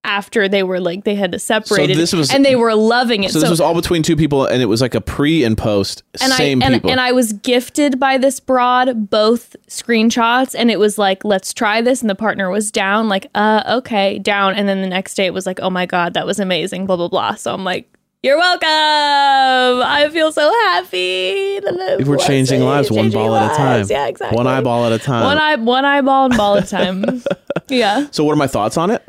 after 0.08 0.48
they 0.48 0.64
were 0.64 0.80
like 0.80 1.04
they 1.04 1.14
had 1.14 1.40
separated, 1.40 1.98
this 1.98 2.14
was- 2.14 2.34
and 2.34 2.44
they 2.44 2.56
were 2.56 2.74
loving 2.74 3.24
it. 3.24 3.32
So 3.32 3.40
this 3.40 3.50
was 3.50 3.62
all 3.62 3.76
between 3.76 4.02
two 4.02 4.16
people, 4.16 4.46
and 4.46 4.62
it 4.62 4.66
was 4.66 4.82
like 4.82 4.96
a 4.96 5.02
pre 5.02 5.44
and 5.44 5.58
post, 5.58 6.02
and 6.22 6.32
same 6.34 6.64
I 6.64 6.66
and, 6.66 6.76
people. 6.76 6.90
and 6.90 7.00
I 7.00 7.12
was 7.12 7.34
gifted 7.34 8.00
by 8.00 8.18
this 8.18 8.40
broad 8.40 9.10
both 9.10 9.56
screenshots, 9.68 10.56
and 10.58 10.72
it 10.72 10.80
was 10.80 10.98
like, 10.98 11.24
"Let's 11.24 11.54
try 11.54 11.82
this," 11.82 12.02
and 12.02 12.10
the 12.10 12.16
partner 12.16 12.50
was 12.50 12.72
down, 12.72 13.10
like, 13.10 13.28
"Uh, 13.36 13.62
okay, 13.80 14.18
down," 14.18 14.56
and 14.56 14.68
then 14.68 14.82
the 14.82 14.88
next 14.88 15.14
day 15.16 15.26
it 15.26 15.34
was 15.34 15.46
like, 15.46 15.60
"Oh 15.62 15.70
my 15.70 15.86
god, 15.86 16.14
that 16.14 16.26
was 16.26 16.40
amazing," 16.40 16.86
blah 16.88 16.96
blah 16.96 17.10
blah. 17.10 17.36
So 17.36 17.54
I'm 17.54 17.64
like. 17.64 17.90
You're 18.24 18.38
welcome. 18.38 18.68
I 18.68 20.10
feel 20.12 20.32
so 20.32 20.52
happy. 20.52 21.60
If 21.62 22.08
We're 22.08 22.18
changing 22.18 22.62
lives 22.62 22.90
one 22.90 23.04
Changing 23.06 23.20
ball 23.20 23.36
at 23.36 23.52
a 23.52 23.56
time. 23.56 23.86
Yeah, 23.88 24.08
exactly. 24.08 24.36
One 24.36 24.48
eyeball 24.48 24.86
at 24.88 24.92
a 24.92 24.98
time. 24.98 25.24
One 25.24 25.38
eye, 25.38 25.56
one 25.56 25.86
eyeball 25.86 26.26
and 26.26 26.36
ball 26.36 26.58
at 26.58 26.64
a 26.64 26.68
time. 26.68 27.24
yeah, 27.70 28.08
so, 28.10 28.24
what 28.24 28.34
are 28.34 28.38
my 28.38 28.48
thoughts 28.48 28.76
on 28.76 28.90
it? 28.90 29.08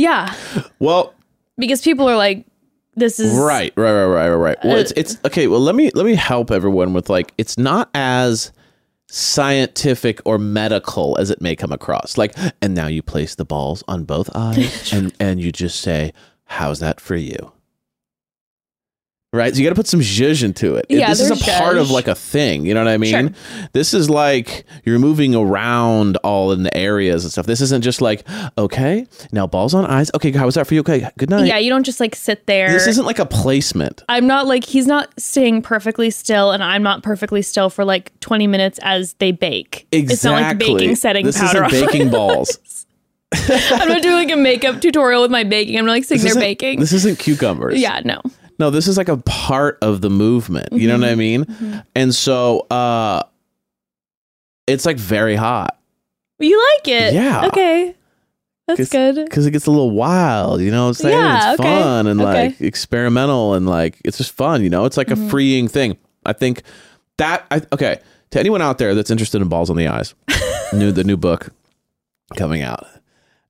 Yeah. 0.00 0.34
Well, 0.78 1.14
Because 1.58 1.82
people 1.82 2.08
are 2.08 2.16
like, 2.16 2.46
"This 2.94 3.20
is 3.20 3.32
right, 3.36 3.72
right, 3.76 3.92
right, 3.92 4.06
right, 4.06 4.28
right, 4.28 4.36
right. 4.36 4.58
Well, 4.64 4.76
it's 4.78 4.92
it's 4.96 5.16
uh. 5.16 5.26
okay. 5.28 5.46
Well, 5.46 5.60
let 5.60 5.74
me 5.74 5.90
let 5.94 6.06
me 6.06 6.14
help 6.14 6.50
everyone 6.50 6.92
with 6.94 7.10
like 7.10 7.32
it's 7.38 7.58
not 7.58 7.90
as 7.94 8.52
scientific 9.08 10.20
or 10.24 10.38
medical 10.38 11.18
as 11.18 11.30
it 11.30 11.40
may 11.40 11.56
come 11.56 11.72
across. 11.72 12.16
Like, 12.16 12.34
and 12.62 12.74
now 12.74 12.86
you 12.86 13.02
place 13.02 13.34
the 13.34 13.44
balls 13.44 13.82
on 13.88 14.04
both 14.04 14.30
eyes, 14.34 14.92
and 14.92 15.12
and 15.20 15.40
you 15.40 15.52
just 15.52 15.80
say, 15.80 16.12
"How's 16.44 16.80
that 16.80 17.00
for 17.00 17.16
you?" 17.16 17.52
Right, 19.32 19.54
so 19.54 19.58
you 19.60 19.64
got 19.64 19.70
to 19.70 19.76
put 19.76 19.86
some 19.86 20.00
zhuzh 20.00 20.42
into 20.42 20.74
it. 20.74 20.86
Yeah, 20.88 21.08
this 21.08 21.20
is 21.20 21.30
a 21.30 21.34
there's 21.36 21.56
part 21.56 21.76
of 21.76 21.88
like 21.88 22.08
a 22.08 22.16
thing. 22.16 22.66
You 22.66 22.74
know 22.74 22.82
what 22.82 22.90
I 22.90 22.96
mean? 22.96 23.32
Sure. 23.32 23.68
This 23.72 23.94
is 23.94 24.10
like 24.10 24.64
you're 24.84 24.98
moving 24.98 25.36
around 25.36 26.16
all 26.24 26.50
in 26.50 26.64
the 26.64 26.76
areas 26.76 27.22
and 27.24 27.30
stuff. 27.30 27.46
This 27.46 27.60
isn't 27.60 27.82
just 27.82 28.00
like 28.00 28.26
okay, 28.58 29.06
now 29.30 29.46
balls 29.46 29.72
on 29.72 29.86
eyes. 29.86 30.10
Okay, 30.16 30.32
how 30.32 30.46
was 30.46 30.56
that 30.56 30.66
for 30.66 30.74
you? 30.74 30.80
Okay, 30.80 31.08
good 31.16 31.30
night. 31.30 31.46
yeah." 31.46 31.58
You 31.58 31.70
don't 31.70 31.84
just 31.84 32.00
like 32.00 32.16
sit 32.16 32.46
there. 32.46 32.72
This 32.72 32.88
isn't 32.88 33.04
like 33.06 33.20
a 33.20 33.26
placement. 33.26 34.02
I'm 34.08 34.26
not 34.26 34.48
like 34.48 34.64
he's 34.64 34.88
not 34.88 35.08
staying 35.20 35.62
perfectly 35.62 36.10
still, 36.10 36.50
and 36.50 36.60
I'm 36.60 36.82
not 36.82 37.04
perfectly 37.04 37.42
still 37.42 37.70
for 37.70 37.84
like 37.84 38.18
20 38.18 38.48
minutes 38.48 38.80
as 38.82 39.12
they 39.14 39.30
bake. 39.30 39.86
Exactly. 39.92 40.12
It's 40.12 40.24
not 40.24 40.42
like 40.42 40.58
baking 40.58 40.96
setting 40.96 41.24
this 41.24 41.38
powder. 41.38 41.66
isn't 41.66 41.86
baking 41.86 42.10
balls. 42.10 42.58
I'm 43.32 43.88
not 43.88 44.02
doing 44.02 44.14
like 44.14 44.32
a 44.32 44.36
makeup 44.36 44.80
tutorial 44.80 45.22
with 45.22 45.30
my 45.30 45.44
baking. 45.44 45.78
I'm 45.78 45.86
not 45.86 45.92
like 45.92 46.02
sitting 46.02 46.24
This 46.24 46.34
there 46.34 46.40
baking. 46.42 46.80
This 46.80 46.92
isn't 46.92 47.20
cucumbers. 47.20 47.80
yeah, 47.80 48.00
no. 48.04 48.20
No, 48.60 48.70
this 48.70 48.86
is 48.86 48.96
like 48.96 49.08
a 49.08 49.16
part 49.16 49.78
of 49.82 50.00
the 50.02 50.10
movement. 50.10 50.68
You 50.72 50.86
know 50.86 50.94
Mm-hmm. 50.94 51.02
what 51.02 51.10
I 51.10 51.14
mean? 51.16 51.84
And 51.96 52.14
so 52.14 52.60
uh 52.70 53.22
it's 54.66 54.86
like 54.86 54.98
very 54.98 55.34
hot 55.34 55.78
You 56.38 56.56
like 56.76 56.88
it? 56.88 57.14
Yeah. 57.14 57.46
Okay. 57.46 57.96
That's 58.68 58.88
good. 58.88 59.24
because 59.24 59.46
it 59.46 59.50
gets 59.50 59.66
a 59.66 59.70
little 59.72 59.90
wild, 59.90 60.60
you 60.60 60.70
know 60.70 60.82
what 60.84 60.88
I'm 60.90 60.94
saying? 60.94 61.16
Yeah, 61.18 61.50
it's 61.52 61.60
okay. 61.60 61.68
fun 61.82 62.06
and 62.06 62.20
Okay. 62.20 62.48
like 62.50 62.60
experimental 62.60 63.54
and 63.54 63.66
like 63.66 63.98
it's 64.04 64.16
just 64.18 64.30
fun, 64.32 64.62
you 64.62 64.70
know? 64.70 64.84
It's 64.84 64.96
like 64.96 65.08
Mm-hmm. 65.08 65.26
a 65.26 65.30
freeing 65.30 65.66
thing. 65.68 65.96
I 66.24 66.32
think 66.34 66.62
that 67.16 67.46
I 67.50 67.62
okay, 67.72 67.98
to 68.30 68.38
anyone 68.38 68.62
out 68.62 68.78
there 68.78 68.94
that's 68.94 69.10
interested 69.10 69.42
in 69.42 69.48
balls 69.48 69.70
on 69.70 69.76
the 69.76 69.88
eyes, 69.88 70.14
new 70.72 70.92
the 70.92 71.02
new 71.02 71.16
book 71.16 71.48
coming 72.36 72.62
out. 72.62 72.86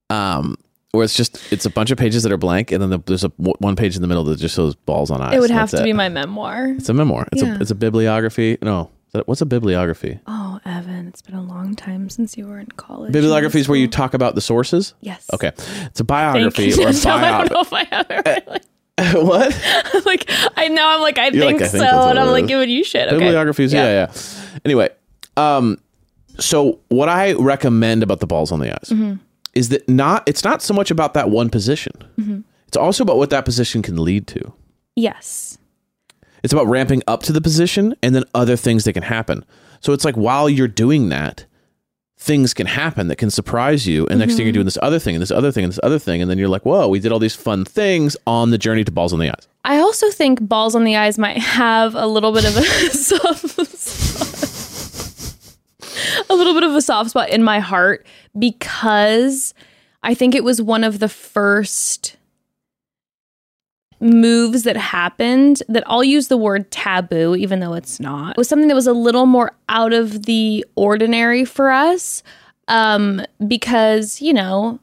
Um 0.09 0.57
where 0.93 1.05
it's 1.05 1.15
just 1.17 1.41
it's 1.53 1.65
a 1.67 1.71
bunch 1.71 1.91
of 1.91 1.99
pages 1.99 2.23
that 2.25 2.33
are 2.33 2.37
blank 2.37 2.73
and 2.73 2.83
then 2.83 2.91
the, 2.91 2.99
there's 3.07 3.25
a 3.25 3.29
one 3.37 3.77
page 3.77 3.95
in 3.97 4.03
the 4.03 4.09
middle 4.09 4.25
that 4.25 4.39
just 4.39 4.55
shows 4.57 4.75
balls 4.75 5.11
on 5.11 5.21
eyes. 5.21 5.35
It 5.35 5.41
would 5.41 5.51
have 5.51 5.71
to 5.71 5.83
be 5.83 5.93
my 5.93 6.09
memoir. 6.09 6.69
It's 6.71 6.89
a 6.89 6.95
memoir. 6.95 7.29
It's 7.33 7.43
Yeah. 7.43 7.57
a 7.57 7.61
it's 7.61 7.71
a 7.71 7.75
bibliography. 7.77 8.59
No, 8.61 8.91
what's 9.27 9.41
a 9.41 9.47
bibliography? 9.47 10.19
Oh, 10.27 10.59
Evan, 10.65 11.07
it's 11.07 11.23
been 11.23 11.35
a 11.37 11.43
long 11.43 11.77
time 11.77 12.11
since 12.11 12.37
you 12.37 12.47
were 12.47 12.59
in 12.59 12.67
college. 12.67 13.13
Bibliography 13.13 13.61
is 13.61 13.69
where 13.69 13.79
you 13.79 13.89
talk 13.89 14.15
about 14.15 14.35
the 14.35 14.41
sources. 14.41 14.95
Yes. 15.01 15.27
Okay, 15.33 15.53
it's 15.57 16.01
a 16.01 16.05
biography 16.05 16.73
or 16.83 16.89
a 16.89 16.93
So 16.95 17.11
I 17.11 17.39
don't 17.47 17.53
know 17.53 17.61
if 17.61 17.73
I 17.73 17.85
have 17.85 18.07
it. 18.11 18.45
Really. 18.47 18.61
what? 19.27 20.03
like 20.07 20.29
I 20.57 20.69
know 20.69 20.87
I'm 20.87 21.01
like 21.01 21.19
I 21.19 21.29
You're 21.29 21.47
think 21.47 21.61
like, 21.61 21.69
I 21.69 21.73
think 21.73 21.85
so, 21.85 22.09
and 22.09 22.19
I'm 22.19 22.29
like 22.29 22.47
giving 22.49 22.69
you 22.69 22.85
shit. 22.85 23.07
Okay. 23.09 23.17
Bibliographies. 23.19 23.73
Yeah. 23.73 24.09
yeah, 24.09 24.59
Anyway, 24.65 24.91
um, 25.37 25.79
so 26.39 26.81
what 26.89 27.09
I 27.09 27.33
recommend 27.35 28.03
about 28.03 28.21
the 28.21 28.27
balls 28.27 28.51
on 28.53 28.59
the 28.61 28.73
eyes 28.73 28.89
Mm-hmm. 28.91 29.15
Is 29.55 29.69
that 29.71 29.89
not 29.89 30.23
it's 30.29 30.45
not 30.45 30.63
so 30.63 30.73
much 30.75 30.91
about 30.91 31.15
that 31.15 31.31
one 31.31 31.51
position. 31.51 31.93
Mm-hmm. 32.19 32.41
It's 32.69 32.77
also 32.77 33.03
about 33.03 33.17
what 33.19 33.31
that 33.31 33.45
position 33.45 33.83
can 33.83 33.97
lead 34.03 34.27
to. 34.29 34.53
Yes. 34.97 35.59
It's 36.43 36.53
about 36.53 36.67
ramping 36.69 37.03
up 37.07 37.23
to 37.25 37.33
the 37.33 37.41
position 37.41 37.95
and 38.03 38.15
then 38.15 38.25
other 38.35 38.57
things 38.57 38.85
that 38.85 38.93
can 38.95 39.03
happen. 39.03 39.45
So 39.81 39.93
it's 39.93 40.05
like 40.05 40.15
while 40.17 40.49
you're 40.49 40.69
doing 40.69 41.09
that, 41.11 41.45
things 42.17 42.53
can 42.55 42.67
happen 42.67 43.09
that 43.09 43.17
can 43.17 43.31
surprise 43.31 43.87
you. 43.87 44.07
And 44.07 44.19
next 44.19 44.33
thing 44.35 44.41
Mm-hmm. 44.41 44.47
you're 44.47 44.53
doing 44.53 44.65
this 44.67 44.79
other 44.83 44.99
thing 44.99 45.15
and 45.15 45.23
this 45.23 45.31
other 45.31 45.51
thing 45.51 45.65
and 45.65 45.73
this 45.73 45.81
other 45.83 45.99
thing. 45.99 46.21
And 46.23 46.31
then 46.31 46.39
you're 46.39 46.49
like, 46.49 46.65
whoa, 46.65 46.87
we 46.89 47.01
did 47.01 47.13
all 47.13 47.19
these 47.19 47.35
fun 47.35 47.65
things 47.65 48.17
on 48.27 48.51
the 48.51 48.59
journey 48.59 48.85
to 48.85 48.93
balls 48.93 49.13
on 49.13 49.19
the 49.19 49.29
eyes. 49.31 49.49
I 49.65 49.79
also 49.79 50.11
think 50.11 50.47
balls 50.47 50.75
on 50.75 50.85
the 50.85 50.97
eyes 50.97 51.19
might 51.19 51.39
have 51.39 51.95
a 51.95 52.07
little 52.07 52.33
bit 52.33 52.45
of 52.45 52.57
a 52.57 52.63
a 56.29 56.35
little 56.35 56.55
bit 56.55 56.63
of 56.63 56.75
a 56.75 56.83
soft 56.83 57.11
spot 57.11 57.31
in 57.31 57.43
my 57.43 57.59
heart 57.61 58.07
because 58.39 59.55
I 60.03 60.15
think 60.15 60.35
it 60.35 60.45
was 60.45 60.61
one 60.61 60.85
of 60.85 60.99
the 60.99 61.09
first 61.09 62.17
moves 64.01 64.63
that 64.63 64.77
happened 64.77 65.63
that 65.69 65.85
I'll 65.87 66.05
use 66.05 66.29
the 66.29 66.37
word 66.39 66.71
taboo 66.71 67.37
even 67.37 67.61
though 67.61 67.75
it's 67.75 68.01
not. 68.01 68.31
It 68.31 68.37
was 68.39 68.49
something 68.49 68.69
that 68.69 68.75
was 68.75 68.87
a 68.87 68.95
little 68.95 69.27
more 69.27 69.53
out 69.69 69.93
of 69.93 70.25
the 70.25 70.65
ordinary 70.75 71.45
for 71.45 71.71
us 71.71 72.23
um 72.69 73.23
because, 73.47 74.23
you 74.23 74.33
know, 74.33 74.79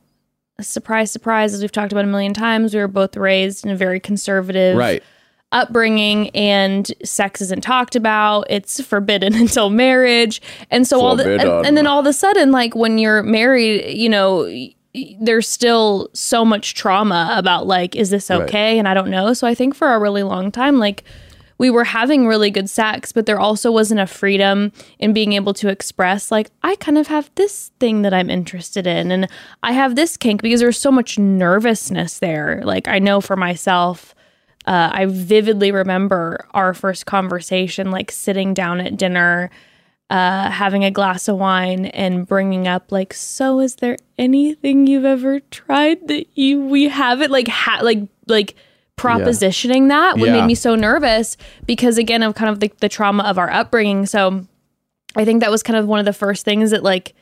surprise 0.61 1.11
surprise 1.11 1.53
as 1.53 1.61
we've 1.61 1.71
talked 1.71 1.91
about 1.91 2.03
a 2.03 2.07
million 2.07 2.33
times, 2.33 2.73
we 2.75 2.79
were 2.79 2.87
both 2.87 3.17
raised 3.17 3.65
in 3.65 3.71
a 3.71 3.75
very 3.75 3.99
conservative 3.99 4.77
Right. 4.77 5.03
Upbringing 5.51 6.29
and 6.31 6.91
sex 7.03 7.41
isn't 7.41 7.61
talked 7.61 7.95
about. 7.95 8.45
It's 8.49 8.81
forbidden 8.81 9.33
until 9.43 9.69
marriage. 9.69 10.41
And 10.71 10.85
so 10.87 10.99
all 11.01 11.15
the 11.15 11.39
and, 11.39 11.65
and 11.65 11.77
then 11.77 11.87
all 11.87 11.99
of 11.99 12.05
a 12.05 12.13
sudden 12.13 12.51
like 12.51 12.75
when 12.75 12.97
you're 12.97 13.23
married 13.23 13.95
you 13.97 14.09
know 14.09 14.49
there's 15.21 15.47
still 15.47 16.09
so 16.13 16.43
much 16.43 16.73
trauma 16.73 17.31
about 17.37 17.67
like 17.67 17.95
is 17.95 18.09
this 18.09 18.29
Right. 18.29 18.41
okay? 18.41 18.79
And 18.79 18.87
i 18.87 18.93
don't 18.93 19.09
know. 19.11 19.33
So 19.33 19.47
i 19.47 19.53
think 19.53 19.75
for 19.75 19.93
a 19.93 19.99
really 19.99 20.23
long 20.23 20.51
time 20.51 20.79
like 20.79 21.03
we 21.59 21.69
were 21.71 21.83
having 21.85 22.27
really 22.27 22.51
good 22.51 22.69
sex 22.69 23.11
but 23.11 23.25
there 23.25 23.39
also 23.39 23.71
wasn't 23.71 23.99
a 23.99 24.05
freedom 24.07 24.71
in 24.99 25.11
being 25.13 25.33
able 25.33 25.53
to 25.55 25.69
express 25.69 26.31
like 26.31 26.51
i 26.61 26.75
kind 26.75 26.97
of 26.99 27.07
have 27.07 27.31
this 27.33 27.71
thing 27.79 28.03
that 28.03 28.13
i'm 28.13 28.29
interested 28.29 28.85
in 28.85 29.11
and 29.11 29.27
i 29.63 29.71
have 29.71 29.95
this 29.95 30.17
kink 30.17 30.41
because 30.43 30.59
there's 30.59 30.77
so 30.77 30.91
much 30.91 31.17
nervousness 31.17 32.19
there. 32.19 32.61
Like 32.63 32.87
i 32.87 32.99
know 32.99 33.21
for 33.21 33.35
myself 33.35 34.13
uh, 34.67 34.89
I 34.93 35.05
vividly 35.05 35.71
remember 35.71 36.45
our 36.53 36.73
first 36.73 37.05
conversation, 37.07 37.89
like 37.89 38.11
sitting 38.11 38.53
down 38.53 38.79
at 38.81 38.97
dinner, 38.97 39.49
uh, 40.09 40.51
having 40.51 40.83
a 40.85 40.91
glass 40.91 41.27
of 41.27 41.37
wine, 41.37 41.85
and 41.87 42.27
bringing 42.27 42.67
up 42.67 42.91
like, 42.91 43.13
"So, 43.13 43.59
is 43.61 43.77
there 43.77 43.95
anything 44.17 44.85
you've 44.85 45.05
ever 45.05 45.39
tried 45.39 46.07
that 46.09 46.25
you 46.37 46.61
we 46.61 46.89
haven't 46.89 47.31
like 47.31 47.47
ha- 47.47 47.79
like 47.81 47.99
like 48.27 48.55
propositioning 48.97 49.89
that 49.89 50.17
what 50.17 50.27
Yeah. 50.27 50.39
made 50.41 50.47
me 50.47 50.55
so 50.55 50.75
nervous 50.75 51.37
because 51.65 51.97
again 51.97 52.23
of 52.23 52.35
kind 52.35 52.49
of 52.49 52.59
the, 52.59 52.71
the 52.79 52.89
trauma 52.89 53.23
of 53.23 53.37
our 53.37 53.49
upbringing. 53.49 54.05
So, 54.05 54.45
I 55.15 55.23
think 55.25 55.41
that 55.41 55.51
was 55.51 55.63
kind 55.63 55.77
of 55.77 55.87
one 55.87 55.99
of 55.99 56.05
the 56.05 56.13
first 56.13 56.45
things 56.45 56.71
that 56.71 56.83
like 56.83 57.13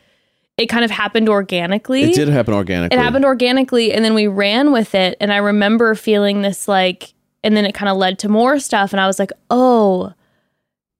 it 0.58 0.67
kind 0.67 0.86
of 0.86 0.91
happened 0.91 1.27
organically 1.29 2.03
It 2.03 2.15
did 2.15 2.29
happen 2.29 2.53
organically. 2.53 2.97
it 2.97 3.01
happened 3.01 3.25
organically 3.25 3.91
and 3.93 4.03
then 4.05 4.13
we 4.13 4.27
ran 4.27 4.71
with 4.71 4.95
it 4.95 5.17
and 5.19 5.34
i 5.34 5.38
remember 5.38 5.95
feeling 5.95 6.41
this 6.43 6.67
like 6.69 7.13
and 7.45 7.55
then 7.55 7.65
it 7.65 7.73
kind 7.73 7.88
of 7.89 7.95
led 7.95 8.19
to 8.19 8.27
more 8.27 8.60
stuff 8.60 8.91
and 8.91 8.99
i 8.99 9.08
was 9.08 9.19
like 9.19 9.31
oh 9.49 10.12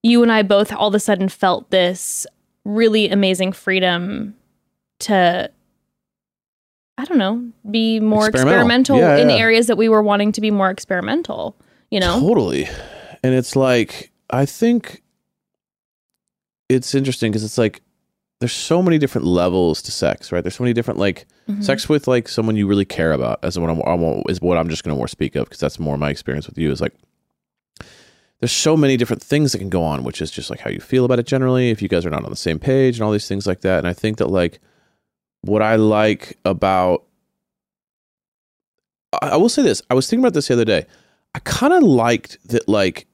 you 0.02 0.22
and 0.22 0.32
i 0.32 0.42
both 0.42 0.72
all 0.72 0.88
of 0.88 0.94
a 0.94 1.00
sudden 1.00 1.28
felt 1.28 1.68
this 1.70 2.26
really 2.64 3.10
amazing 3.10 3.52
freedom 3.52 4.34
to 4.98 5.50
i 6.98 7.04
don't 7.04 7.18
know 7.18 7.46
be 7.70 8.00
more 8.00 8.28
Experimental. 8.28 8.52
experimental, 8.52 8.98
Yeah, 8.98 9.16
in 9.16 9.28
yeah. 9.30 9.36
areas 9.36 9.66
that 9.66 9.76
we 9.76 9.88
were 9.88 10.02
wanting 10.02 10.32
to 10.32 10.40
be 10.40 10.50
more 10.50 10.70
experimental 10.70 11.54
you 11.90 12.00
know 12.00 12.18
Totally. 12.20 12.68
And 13.22 13.34
it's 13.34 13.56
like, 13.56 14.12
I 14.30 14.46
think 14.46 15.02
it's 16.68 16.94
interesting 16.94 17.32
because 17.32 17.42
it's 17.42 17.58
like, 17.58 17.80
there's 18.40 18.52
so 18.52 18.82
many 18.82 18.98
different 18.98 19.26
levels 19.26 19.80
to 19.82 19.90
sex, 19.90 20.30
right? 20.30 20.42
There's 20.42 20.56
so 20.56 20.64
many 20.64 20.74
different 20.74 20.98
like 21.00 21.26
Mm-hmm. 21.48 21.62
sex 21.62 21.88
with 21.88 22.08
like 22.08 22.28
someone 22.28 22.56
you 22.56 22.66
really 22.66 22.84
care 22.84 23.12
about, 23.12 23.38
as 23.44 23.56
what 23.56 23.70
I'm, 23.70 23.80
I 23.86 23.94
won't, 23.94 24.28
is 24.28 24.40
what 24.40 24.58
I'm 24.58 24.68
just 24.68 24.82
going 24.82 24.92
to 24.92 24.98
more 24.98 25.06
speak 25.06 25.36
of 25.36 25.44
because 25.44 25.60
that's 25.60 25.78
more 25.78 25.96
my 25.96 26.10
experience 26.10 26.48
with 26.48 26.58
you. 26.58 26.72
Is 26.72 26.80
like, 26.80 26.92
there's 28.40 28.50
so 28.50 28.76
many 28.76 28.96
different 28.96 29.22
things 29.22 29.52
that 29.52 29.58
can 29.58 29.68
go 29.70 29.80
on, 29.84 30.02
which 30.02 30.20
is 30.20 30.32
just 30.32 30.50
like 30.50 30.58
how 30.58 30.70
you 30.70 30.80
feel 30.80 31.04
about 31.04 31.20
it 31.20 31.26
generally. 31.26 31.70
If 31.70 31.80
you 31.80 31.88
guys 31.88 32.04
are 32.04 32.10
not 32.10 32.24
on 32.24 32.30
the 32.30 32.36
same 32.36 32.58
page 32.58 32.96
and 32.96 33.04
all 33.04 33.12
these 33.12 33.28
things 33.28 33.46
like 33.46 33.60
that, 33.60 33.78
and 33.78 33.86
I 33.86 33.92
think 33.92 34.18
that 34.18 34.26
like 34.28 34.58
what 35.42 35.62
I 35.62 35.76
like 35.76 36.36
about, 36.44 37.04
I, 39.22 39.28
I 39.30 39.36
will 39.36 39.48
say 39.48 39.62
this. 39.62 39.82
I 39.88 39.94
was 39.94 40.08
thinking 40.10 40.24
about 40.24 40.34
this 40.34 40.48
the 40.48 40.54
other 40.54 40.64
day. 40.64 40.84
I 41.34 41.38
kind 41.40 41.72
of 41.72 41.82
liked 41.84 42.38
that 42.48 42.68
like 42.68 43.06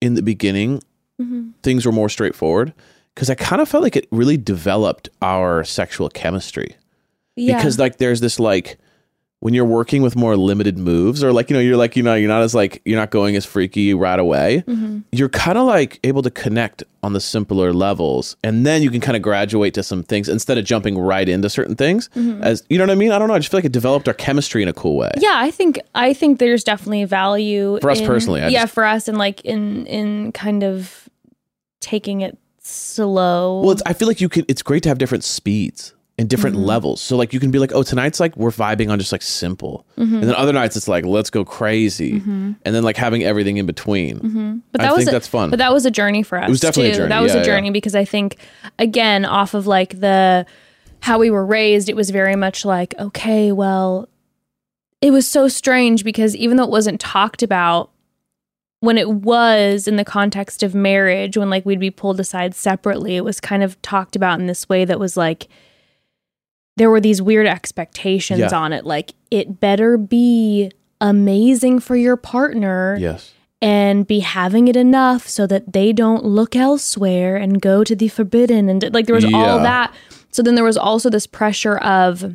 in 0.00 0.14
the 0.14 0.22
beginning 0.22 0.82
Mhm. 1.20 1.52
things 1.62 1.84
were 1.86 1.92
more 1.92 2.08
straightforward 2.08 2.72
because 3.20 3.28
I 3.28 3.34
kind 3.34 3.60
of 3.60 3.68
felt 3.68 3.82
like 3.82 3.96
it 3.96 4.08
really 4.10 4.38
developed 4.38 5.10
our 5.20 5.62
sexual 5.62 6.08
chemistry. 6.08 6.74
Yeah. 7.36 7.56
Because 7.58 7.78
like 7.78 7.98
there's 7.98 8.20
this 8.20 8.40
like 8.40 8.78
when 9.40 9.52
you're 9.52 9.66
working 9.66 10.00
with 10.02 10.16
more 10.16 10.36
limited 10.38 10.78
moves 10.78 11.22
or 11.22 11.30
like 11.32 11.50
you 11.50 11.54
know 11.54 11.60
you're 11.60 11.76
like 11.76 11.96
you 11.96 12.02
know 12.02 12.14
you're 12.14 12.28
not 12.28 12.40
as 12.42 12.54
like 12.54 12.80
you're 12.86 12.98
not 12.98 13.10
going 13.10 13.36
as 13.36 13.44
freaky 13.46 13.92
right 13.94 14.18
away 14.18 14.62
Mhm. 14.66 15.04
you're 15.12 15.30
kind 15.30 15.56
of 15.56 15.66
like 15.66 15.98
able 16.04 16.20
to 16.22 16.30
connect 16.30 16.82
on 17.02 17.14
the 17.14 17.20
simpler 17.20 17.72
levels 17.72 18.36
and 18.44 18.66
then 18.66 18.82
you 18.82 18.90
can 18.90 19.00
kind 19.00 19.16
of 19.16 19.22
graduate 19.22 19.72
to 19.74 19.82
some 19.82 20.02
things 20.02 20.28
instead 20.28 20.58
of 20.58 20.66
jumping 20.66 20.98
right 20.98 21.26
into 21.26 21.48
certain 21.48 21.74
things 21.74 22.10
as 22.42 22.62
you 22.68 22.76
know 22.76 22.84
what 22.84 22.90
i 22.90 22.94
mean? 22.94 23.12
I 23.12 23.18
don't 23.18 23.28
know 23.28 23.34
i 23.34 23.38
just 23.38 23.50
feel 23.50 23.56
like 23.58 23.64
it 23.64 23.72
developed 23.72 24.08
our 24.08 24.14
chemistry 24.14 24.62
in 24.62 24.68
a 24.68 24.74
cool 24.74 24.96
way. 24.98 25.10
Yeah 25.16 25.36
i 25.36 25.50
think 25.50 25.78
i 25.94 26.12
think 26.12 26.38
there's 26.38 26.62
definitely 26.62 27.04
value 27.06 27.78
For 27.80 27.90
us 27.90 28.00
in- 28.00 28.06
personally, 28.06 28.42
I 28.42 28.48
yeah 28.48 28.62
just- 28.64 28.74
for 28.74 28.84
us 28.84 29.08
and 29.08 29.16
like 29.16 29.40
in 29.46 29.86
in 29.86 30.32
kind 30.32 30.62
of 30.62 31.08
taking 31.80 32.20
it 32.20 32.36
slow 32.70 33.60
Well, 33.62 33.72
it's, 33.72 33.82
I 33.86 33.92
feel 33.92 34.08
like 34.08 34.20
you 34.20 34.28
can. 34.28 34.44
It's 34.48 34.62
great 34.62 34.82
to 34.84 34.88
have 34.88 34.98
different 34.98 35.24
speeds 35.24 35.94
and 36.18 36.28
different 36.28 36.54
Mm-hmm. 36.56 36.66
levels. 36.66 37.00
So 37.00 37.16
like 37.16 37.32
you 37.32 37.40
can 37.40 37.50
be 37.50 37.58
like, 37.58 37.72
oh, 37.72 37.82
tonight's 37.82 38.20
like 38.20 38.36
we're 38.36 38.50
vibing 38.50 38.90
on 38.90 38.98
just 38.98 39.12
like 39.12 39.22
simple, 39.22 39.86
Mm-hmm. 39.96 40.14
and 40.16 40.24
then 40.24 40.34
other 40.34 40.52
nights 40.52 40.76
it's 40.76 40.88
like 40.88 41.04
let's 41.04 41.30
go 41.30 41.44
crazy, 41.44 42.22
and 42.24 42.56
then 42.64 42.82
like 42.82 42.96
having 42.96 43.22
everything 43.24 43.56
in 43.56 43.66
between. 43.66 44.62
But 44.72 44.80
I 44.80 44.84
that 44.84 44.90
was 44.92 44.98
think 44.98 45.08
a, 45.08 45.12
that's 45.12 45.26
fun. 45.28 45.50
But 45.50 45.58
that 45.60 45.72
was 45.72 45.86
a 45.86 45.90
journey 45.90 46.22
for 46.22 46.38
us. 46.38 46.46
It 46.46 46.50
was 46.50 46.60
definitely 46.60 46.92
a 46.92 46.96
journey. 46.96 47.08
That 47.08 47.20
was 47.22 47.32
Yeah, 47.32 47.38
a 47.38 47.40
yeah. 47.40 47.44
journey 47.46 47.70
because 47.70 47.94
I 47.94 48.04
think, 48.04 48.36
again, 48.78 49.24
off 49.24 49.54
of 49.54 49.66
like 49.66 50.00
the 50.00 50.46
how 51.00 51.18
we 51.18 51.30
were 51.30 51.46
raised, 51.46 51.88
it 51.88 51.96
was 51.96 52.10
very 52.10 52.36
much 52.36 52.64
like, 52.66 52.94
okay, 52.98 53.52
well, 53.52 54.08
it 55.00 55.12
was 55.12 55.26
so 55.26 55.48
strange 55.48 56.04
because 56.04 56.36
even 56.36 56.58
though 56.58 56.64
it 56.64 56.70
wasn't 56.70 57.00
talked 57.00 57.42
about, 57.42 57.90
when 58.80 58.96
it 58.98 59.10
was 59.10 59.86
in 59.86 59.96
the 59.96 60.04
context 60.04 60.62
of 60.62 60.74
marriage, 60.74 61.36
when 61.36 61.50
like 61.50 61.66
we'd 61.66 61.78
be 61.80 61.90
pulled 61.90 62.18
aside 62.18 62.54
separately, 62.54 63.16
it 63.16 63.24
was 63.24 63.40
kind 63.40 63.62
of 63.62 63.80
talked 63.82 64.16
about 64.16 64.40
in 64.40 64.46
this 64.46 64.68
way 64.68 64.84
that 64.84 64.98
was 64.98 65.16
like 65.16 65.48
there 66.76 66.90
were 66.90 67.00
these 67.00 67.20
weird 67.20 67.46
expectations 67.46 68.40
Yeah. 68.40 68.58
on 68.58 68.72
it, 68.72 68.86
like 68.86 69.12
it 69.30 69.60
better 69.60 69.98
be 69.98 70.70
amazing 71.00 71.80
for 71.80 71.94
your 71.96 72.16
partner 72.16 72.96
yes, 72.98 73.32
and 73.60 74.06
be 74.06 74.20
having 74.20 74.68
it 74.68 74.76
enough 74.76 75.28
so 75.28 75.46
that 75.46 75.72
they 75.74 75.92
don't 75.92 76.24
look 76.24 76.56
elsewhere 76.56 77.36
and 77.36 77.60
go 77.60 77.84
to 77.84 77.94
the 77.94 78.08
forbidden 78.08 78.68
and 78.70 78.92
like 78.94 79.06
there 79.06 79.14
was 79.14 79.24
all 79.26 79.58
that. 79.58 79.92
So 80.30 80.42
then 80.42 80.54
there 80.54 80.64
was 80.64 80.78
also 80.78 81.10
this 81.10 81.26
pressure 81.26 81.76
of 81.78 82.34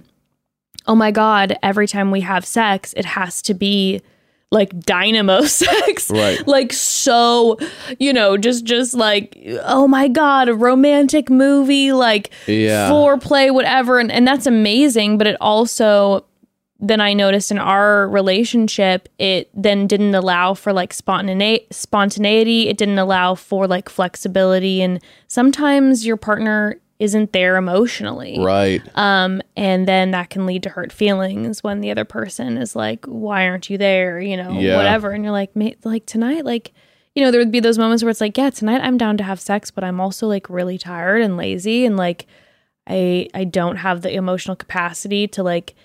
oh 0.86 0.95
my 0.95 1.10
god 1.10 1.58
every 1.63 1.88
time 1.88 2.12
we 2.12 2.21
have 2.21 2.45
sex 2.45 2.93
it 2.97 3.05
has 3.05 3.41
to 3.41 3.55
be 3.55 4.01
like 4.51 4.77
dynamo 4.79 5.41
sex 5.45 6.10
Right. 6.10 6.45
like 6.47 6.71
so 6.71 7.58
you 7.99 8.13
know 8.13 8.38
just 8.38 8.63
just 8.63 8.93
like 8.93 9.38
oh 9.63 9.88
my 9.88 10.08
god 10.08 10.47
a 10.49 10.53
romantic 10.53 11.29
movie 11.29 11.91
like 11.91 12.31
Yeah. 12.47 12.89
foreplay 12.89 13.51
whatever 13.53 13.99
and, 13.99 14.12
and 14.12 14.25
that's 14.27 14.45
amazing 14.45 15.17
but 15.17 15.27
it 15.27 15.36
also 15.41 16.25
then 16.77 16.99
I 16.99 17.13
noticed 17.13 17.51
in 17.51 17.58
our 17.58 18.08
relationship, 18.10 19.08
it 19.17 19.49
then 19.53 19.88
didn't 19.88 20.13
allow 20.13 20.53
for 20.53 20.73
like 20.73 20.93
spontaneity. 20.93 21.65
Spontaneity. 21.71 22.67
It 22.67 22.77
didn't 22.77 22.99
allow 22.99 23.34
for 23.34 23.65
like 23.65 23.88
flexibility, 23.88 24.81
and 24.81 25.01
sometimes 25.29 26.05
your 26.05 26.17
partner 26.17 26.79
isn't 26.99 27.34
there 27.34 27.58
emotionally, 27.58 28.38
right. 28.39 28.81
um, 28.95 29.41
and 29.58 29.88
then 29.88 30.12
that 30.12 30.29
can 30.29 30.45
lead 30.45 30.63
to 30.63 30.69
hurt 30.69 30.91
feelings 30.93 31.62
when 31.63 31.81
the 31.81 31.91
other 31.91 32.05
person 32.05 32.58
is 32.58 32.75
like, 32.75 33.05
"Why 33.05 33.47
aren't 33.47 33.69
you 33.69 33.77
there?" 33.77 34.19
You 34.19 34.38
know, 34.38 34.51
Yeah. 34.60 34.77
whatever, 34.77 35.12
and 35.12 35.23
you're 35.23 35.34
like, 35.34 35.55
"Ma- 35.55 35.71
"Like 35.84 36.05
tonight, 36.05 36.45
like." 36.45 36.71
You 37.17 37.23
know, 37.23 37.31
there 37.31 37.39
would 37.39 37.49
be 37.49 37.62
those 37.62 37.77
moments 37.77 38.03
where 38.03 38.10
it's 38.10 38.19
like, 38.19 38.38
yeah, 38.38 38.49
tonight 38.49 38.81
I'm 38.84 38.97
down 38.97 39.15
to 39.19 39.23
have 39.23 39.39
sex, 39.39 39.71
but 39.71 39.86
I'm 39.86 40.01
also 40.01 40.27
like 40.27 40.49
really 40.49 40.77
tired 40.77 41.21
and 41.21 41.38
lazy 41.38 41.85
and 41.85 41.96
like 41.96 42.25
I 42.87 43.29
I 43.33 43.46
don't 43.46 43.77
have 43.77 44.02
the 44.02 44.13
emotional 44.13 44.58
capacity 44.58 45.25
to 45.29 45.41
like 45.41 45.75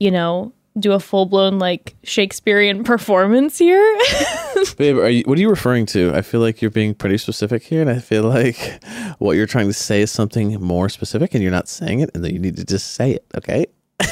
you 0.00 0.10
know, 0.10 0.52
do 0.78 0.92
a 0.92 1.00
full 1.00 1.26
blown 1.26 1.58
like 1.58 1.94
Shakespearean 2.02 2.84
performance 2.84 3.58
here. 3.58 3.98
Babe, 4.76 4.98
are 4.98 5.08
you, 5.08 5.22
what 5.26 5.38
are 5.38 5.40
you 5.40 5.50
referring 5.50 5.86
to? 5.86 6.12
I 6.14 6.22
feel 6.22 6.40
like 6.40 6.60
you're 6.60 6.70
being 6.70 6.94
pretty 6.94 7.18
specific 7.18 7.62
here, 7.62 7.80
and 7.80 7.90
I 7.90 7.98
feel 7.98 8.24
like 8.24 8.82
what 9.18 9.32
you're 9.32 9.46
trying 9.46 9.68
to 9.68 9.72
say 9.72 10.02
is 10.02 10.10
something 10.10 10.60
more 10.60 10.88
specific, 10.88 11.34
and 11.34 11.42
you're 11.42 11.52
not 11.52 11.68
saying 11.68 12.00
it, 12.00 12.10
and 12.14 12.24
then 12.24 12.32
you 12.32 12.38
need 12.38 12.56
to 12.56 12.64
just 12.64 12.94
say 12.94 13.12
it, 13.12 13.24
okay? 13.36 13.66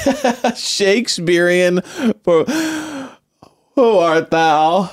Shakespearean 0.55 1.81
for 2.23 2.45
who 3.75 3.97
art 3.97 4.31
thou? 4.31 4.89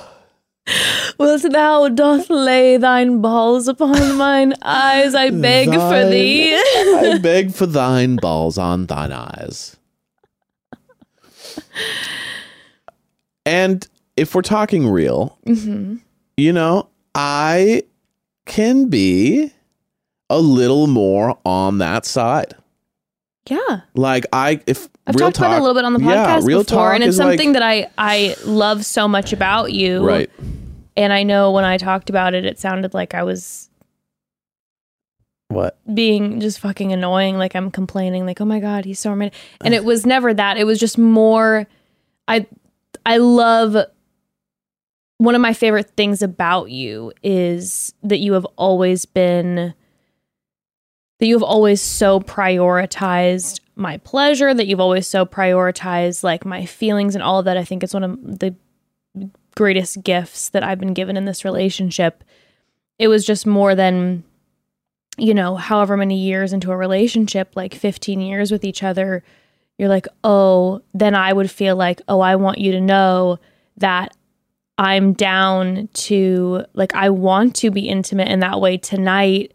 Wilt 1.17 1.51
thou 1.51 1.89
doth 1.89 2.29
lay 2.29 2.77
thine 2.77 3.21
balls 3.21 3.67
upon 3.67 4.15
mine 4.17 4.53
eyes? 4.61 5.13
I 5.13 5.29
beg 5.29 5.69
for 5.69 6.09
thee. 6.09 6.55
I 6.55 7.19
beg 7.21 7.53
for 7.53 7.65
thine 7.65 8.15
balls 8.17 8.57
on 8.57 8.85
thine 8.85 9.11
eyes. 9.11 9.75
And 13.45 13.85
if 14.15 14.35
we're 14.35 14.41
talking 14.41 14.87
real, 14.89 15.37
Mm-hmm. 15.45 15.95
you 16.37 16.53
know, 16.53 16.87
I 17.13 17.83
can 18.45 18.87
be 18.89 19.51
a 20.29 20.39
little 20.39 20.87
more 20.87 21.37
on 21.45 21.79
that 21.79 22.05
side. 22.05 22.55
Yeah. 23.49 23.81
Like 23.95 24.25
I, 24.31 24.61
if 24.65 24.87
I've 25.05 25.15
real 25.15 25.25
talked 25.27 25.35
talk, 25.35 25.45
about 25.47 25.55
it 25.57 25.59
a 25.59 25.61
little 25.63 25.75
bit 25.75 25.83
on 25.85 25.93
the 25.93 25.99
podcast 25.99 26.41
yeah, 26.41 26.47
real 26.47 26.63
before, 26.63 26.77
talk 26.77 26.95
and 26.95 27.03
it's 27.03 27.15
is 27.15 27.19
like- 27.19 27.31
something 27.31 27.51
that 27.53 27.63
I 27.63 27.87
I 27.97 28.35
love 28.45 28.85
so 28.85 29.07
much 29.07 29.33
about 29.33 29.73
you. 29.73 30.05
right. 30.05 30.29
And 30.95 31.11
I 31.11 31.23
know 31.23 31.51
when 31.51 31.65
I 31.65 31.77
talked 31.77 32.09
about 32.11 32.33
it, 32.35 32.45
it 32.45 32.59
sounded 32.59 32.93
like 32.93 33.13
I 33.15 33.23
was 33.23 33.69
What? 35.53 35.77
being 35.93 36.39
just 36.39 36.59
fucking 36.59 36.91
annoying, 36.91 37.37
like 37.37 37.55
I'm 37.55 37.71
complaining, 37.71 38.25
like 38.25 38.41
oh 38.41 38.45
my 38.45 38.59
god, 38.59 38.85
he's 38.85 38.99
so 38.99 39.09
romantic. 39.09 39.39
And 39.63 39.73
it 39.73 39.85
was 39.85 40.05
never 40.05 40.33
that. 40.33 40.57
It 40.57 40.65
was 40.65 40.79
just 40.79 40.97
more. 40.97 41.67
I 42.27 42.47
I 43.05 43.17
love. 43.17 43.77
One 45.19 45.35
of 45.35 45.41
my 45.41 45.53
favorite 45.53 45.91
things 45.95 46.21
about 46.21 46.69
you 46.69 47.13
is 47.21 47.93
that 48.03 48.17
you 48.17 48.33
have 48.33 48.45
always 48.57 49.05
been 49.05 49.73
that 51.19 51.27
you 51.27 51.35
have 51.35 51.43
always 51.43 51.81
so 51.81 52.19
prioritized 52.19 53.61
my 53.75 53.97
pleasure, 53.97 54.53
that 54.53 54.67
you've 54.67 54.81
always 54.81 55.07
so 55.07 55.25
prioritized 55.25 56.23
like 56.23 56.45
my 56.45 56.65
feelings 56.65 57.15
and 57.15 57.23
all 57.23 57.39
of 57.39 57.45
that. 57.45 57.55
I 57.55 57.63
think 57.63 57.83
it's 57.83 57.93
one 57.93 58.03
of 58.03 58.39
the 58.39 58.55
greatest 59.55 60.03
gifts 60.03 60.49
that 60.49 60.63
I've 60.63 60.79
been 60.79 60.93
given 60.93 61.15
in 61.15 61.25
this 61.25 61.45
relationship. 61.45 62.23
It 62.99 63.07
was 63.07 63.25
just 63.25 63.47
more 63.47 63.75
than, 63.75 64.23
you 65.17 65.33
know, 65.33 65.55
however 65.55 65.95
many 65.95 66.17
years 66.17 66.53
into 66.53 66.71
a 66.71 66.77
relationship, 66.77 67.55
like 67.55 67.73
15 67.73 68.21
years 68.21 68.51
with 68.51 68.63
each 68.63 68.83
other, 68.83 69.23
you're 69.77 69.89
like, 69.89 70.07
oh, 70.23 70.81
then 70.93 71.15
I 71.15 71.33
would 71.33 71.51
feel 71.51 71.75
like, 71.75 72.01
oh, 72.07 72.19
I 72.19 72.35
want 72.35 72.57
you 72.57 72.71
to 72.73 72.81
know 72.81 73.39
that 73.77 74.15
I'm 74.77 75.13
down 75.13 75.89
to, 75.93 76.65
like, 76.73 76.95
I 76.95 77.09
want 77.09 77.55
to 77.57 77.71
be 77.71 77.89
intimate 77.89 78.27
in 78.27 78.39
that 78.39 78.59
way 78.59 78.77
tonight, 78.77 79.53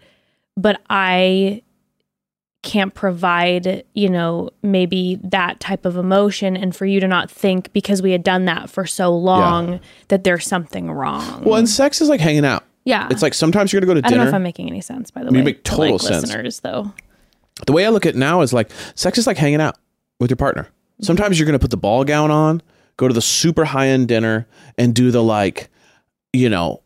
but 0.57 0.81
I 0.89 1.63
can't 2.63 2.95
provide, 2.95 3.85
you 3.95 4.09
know, 4.09 4.51
maybe 4.63 5.19
that 5.23 5.61
type 5.61 5.85
of 5.85 5.97
emotion. 5.97 6.57
And 6.57 6.75
for 6.75 6.87
you 6.87 7.01
to 7.01 7.09
not 7.09 7.31
think 7.31 7.73
because 7.73 8.03
we 8.03 8.13
had 8.13 8.23
done 8.23 8.45
that 8.47 8.69
for 8.69 8.85
so 8.87 9.17
long 9.17 9.81
that 10.09 10.25
there's 10.25 10.47
something 10.47 10.91
wrong. 10.91 11.45
Well, 11.45 11.59
and 11.59 11.69
sex 11.69 12.01
is 12.01 12.09
like 12.09 12.21
hanging 12.21 12.45
out. 12.45 12.65
Yeah. 12.85 13.09
It's 13.11 13.23
like 13.23 13.35
sometimes 13.35 13.73
you're 13.73 13.81
gonna 13.81 13.91
go 13.91 13.95
to 13.95 14.03
dinner. 14.03 14.15
I 14.15 14.17
don't 14.17 14.25
know 14.25 14.29
if. 14.29 14.35
I'm 14.35 14.43
making 14.43 14.69
any 14.69 14.81
sense, 14.81 15.11
by 15.11 15.23
the 15.23 15.31
way. 15.31 15.39
You 15.39 15.45
make 15.45 15.65
to, 15.65 15.71
total 15.71 15.93
like, 15.93 16.01
sense. 16.03 16.23
Listeners, 16.23 16.61
though. 16.61 16.93
the 17.67 17.73
way 17.73 17.87
I 17.87 17.91
look 17.91 18.07
at 18.07 18.15
it 18.15 18.19
now 18.19 18.41
is 18.41 18.53
like 18.53 18.71
sex 18.95 19.19
is 19.19 19.27
like 19.27 19.37
hanging 19.37 19.61
out 19.61 19.77
with 20.21 20.31
your 20.31 20.37
partner. 20.37 20.69
Sometimes 21.01 21.39
you're 21.39 21.47
going 21.47 21.59
to 21.59 21.63
put 21.63 21.71
the 21.71 21.77
ball 21.77 22.05
gown 22.05 22.31
on, 22.31 22.63
go 22.97 23.07
to 23.07 23.15
the 23.15 23.23
super 23.23 23.65
high 23.65 23.89
end 23.89 24.09
dinner, 24.09 24.49
and 24.77 24.95
do 24.95 25.11
the 25.11 25.23
like, 25.23 25.71
you 26.33 26.49
know, 26.49 26.83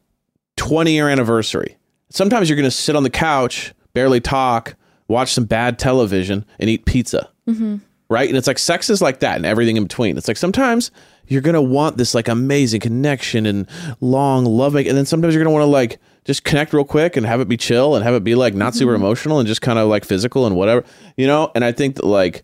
20 0.56 0.92
year 0.92 1.08
anniversary. 1.08 1.76
Sometimes 2.10 2.48
you're 2.48 2.56
going 2.56 2.64
to 2.64 2.70
sit 2.70 2.94
on 2.94 3.04
the 3.04 3.10
couch, 3.10 3.72
barely 3.94 4.20
talk, 4.20 4.74
watch 5.08 5.32
some 5.32 5.44
bad 5.44 5.78
television, 5.78 6.44
and 6.58 6.68
eat 6.68 6.84
pizza. 6.84 7.30
Mm-hmm. 7.48 7.76
Right. 8.10 8.28
And 8.28 8.36
it's 8.36 8.46
like 8.46 8.58
sex 8.58 8.90
is 8.90 9.00
like 9.00 9.20
that 9.20 9.36
and 9.36 9.46
everything 9.46 9.78
in 9.78 9.84
between. 9.84 10.18
It's 10.18 10.28
like 10.28 10.36
sometimes 10.36 10.90
you're 11.32 11.42
to 11.54 11.62
want 11.62 11.96
this 11.96 12.14
like 12.14 12.28
amazing 12.28 12.80
connection 12.80 13.46
and 13.46 13.66
long 14.00 14.44
loving. 14.44 14.86
And 14.86 14.96
then 14.96 15.06
sometimes 15.06 15.34
you're 15.34 15.42
to 15.44 15.50
want 15.50 15.62
to 15.62 15.66
like 15.66 15.98
just 16.24 16.44
connect 16.44 16.72
real 16.72 16.84
quick 16.84 17.16
and 17.16 17.26
have 17.26 17.40
it 17.40 17.48
be 17.48 17.56
chill 17.56 17.96
and 17.96 18.04
have 18.04 18.14
it 18.14 18.22
be 18.22 18.34
like 18.34 18.54
not 18.54 18.74
super 18.74 18.92
mm-hmm. 18.92 19.02
emotional 19.02 19.38
and 19.38 19.48
just 19.48 19.62
kind 19.62 19.78
of 19.78 19.88
like 19.88 20.04
physical 20.04 20.46
and 20.46 20.56
whatever, 20.56 20.84
you 21.16 21.26
know? 21.26 21.50
And 21.54 21.64
I 21.64 21.72
think 21.72 21.96
that 21.96 22.04
like 22.04 22.42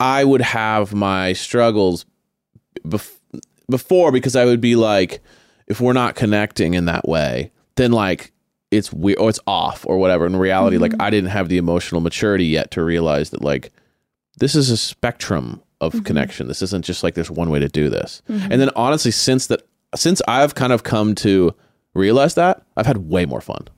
I 0.00 0.24
would 0.24 0.40
have 0.40 0.94
my 0.94 1.32
struggles 1.32 2.06
bef- 2.86 3.18
before 3.68 4.12
because 4.12 4.36
I 4.36 4.44
would 4.44 4.60
be 4.60 4.76
like, 4.76 5.20
if 5.66 5.80
we're 5.80 5.92
not 5.92 6.14
connecting 6.14 6.74
in 6.74 6.86
that 6.86 7.06
way, 7.06 7.50
then 7.76 7.92
like 7.92 8.32
it's 8.70 8.92
weird 8.92 9.18
or 9.18 9.28
it's 9.28 9.40
off 9.46 9.84
or 9.86 9.98
whatever. 9.98 10.26
In 10.26 10.36
reality, 10.36 10.78
like 10.78 10.92
mm-hmm. 10.92 11.02
I 11.02 11.10
didn't 11.10 11.30
have 11.30 11.48
the 11.48 11.58
emotional 11.58 12.00
maturity 12.00 12.46
yet 12.46 12.70
to 12.72 12.84
realize 12.84 13.30
that 13.30 13.42
like 13.42 13.72
this 14.38 14.54
is 14.54 14.70
a 14.70 14.76
spectrum 14.76 15.60
of 15.80 16.04
connection. 16.04 16.48
This 16.48 16.62
isn't 16.62 16.84
just 16.84 17.02
like 17.02 17.14
there's 17.14 17.30
one 17.30 17.50
way 17.50 17.58
to 17.60 17.68
do 17.68 17.88
this. 17.88 18.22
And 18.28 18.60
then 18.60 18.70
honestly, 18.76 19.10
since 19.10 19.46
that 19.48 19.62
since 19.94 20.20
I've 20.28 20.54
kind 20.54 20.72
of 20.72 20.82
come 20.82 21.14
to 21.16 21.54
realize 21.94 22.34
that, 22.34 22.62
I've 22.76 22.86
had 22.86 23.08
way 23.08 23.24
more 23.26 23.40
fun. 23.40 23.68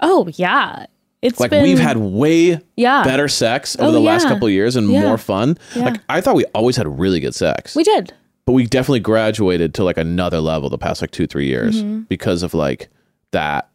Oh, 0.00 0.28
yeah. 0.34 0.86
It's 1.22 1.38
Like 1.38 1.50
been, 1.50 1.62
we've 1.62 1.78
had 1.78 1.98
way 1.98 2.58
yeah. 2.76 3.02
better 3.04 3.28
sex 3.28 3.76
over 3.78 3.88
Oh, 3.88 3.92
the 3.92 4.00
last 4.00 4.22
yeah. 4.24 4.30
couple 4.30 4.46
of 4.46 4.52
years 4.54 4.76
and 4.76 4.90
Yeah. 4.90 5.02
more 5.02 5.18
fun. 5.18 5.58
Like 5.76 6.00
I 6.08 6.20
thought 6.22 6.34
we 6.36 6.46
always 6.54 6.76
had 6.76 6.86
really 6.98 7.20
good 7.20 7.34
sex. 7.34 7.76
We 7.76 7.84
did. 7.84 8.14
but 8.46 8.52
we 8.52 8.64
definitely 8.66 9.00
graduated 9.00 9.74
to 9.74 9.84
like 9.84 9.98
another 9.98 10.40
level 10.40 10.70
the 10.70 10.78
past 10.78 11.02
like 11.02 11.10
two 11.10 11.26
three 11.26 11.46
years 11.46 11.82
Mm-hmm. 11.82 12.00
because 12.08 12.42
of 12.42 12.54
like 12.54 12.88
that 13.32 13.68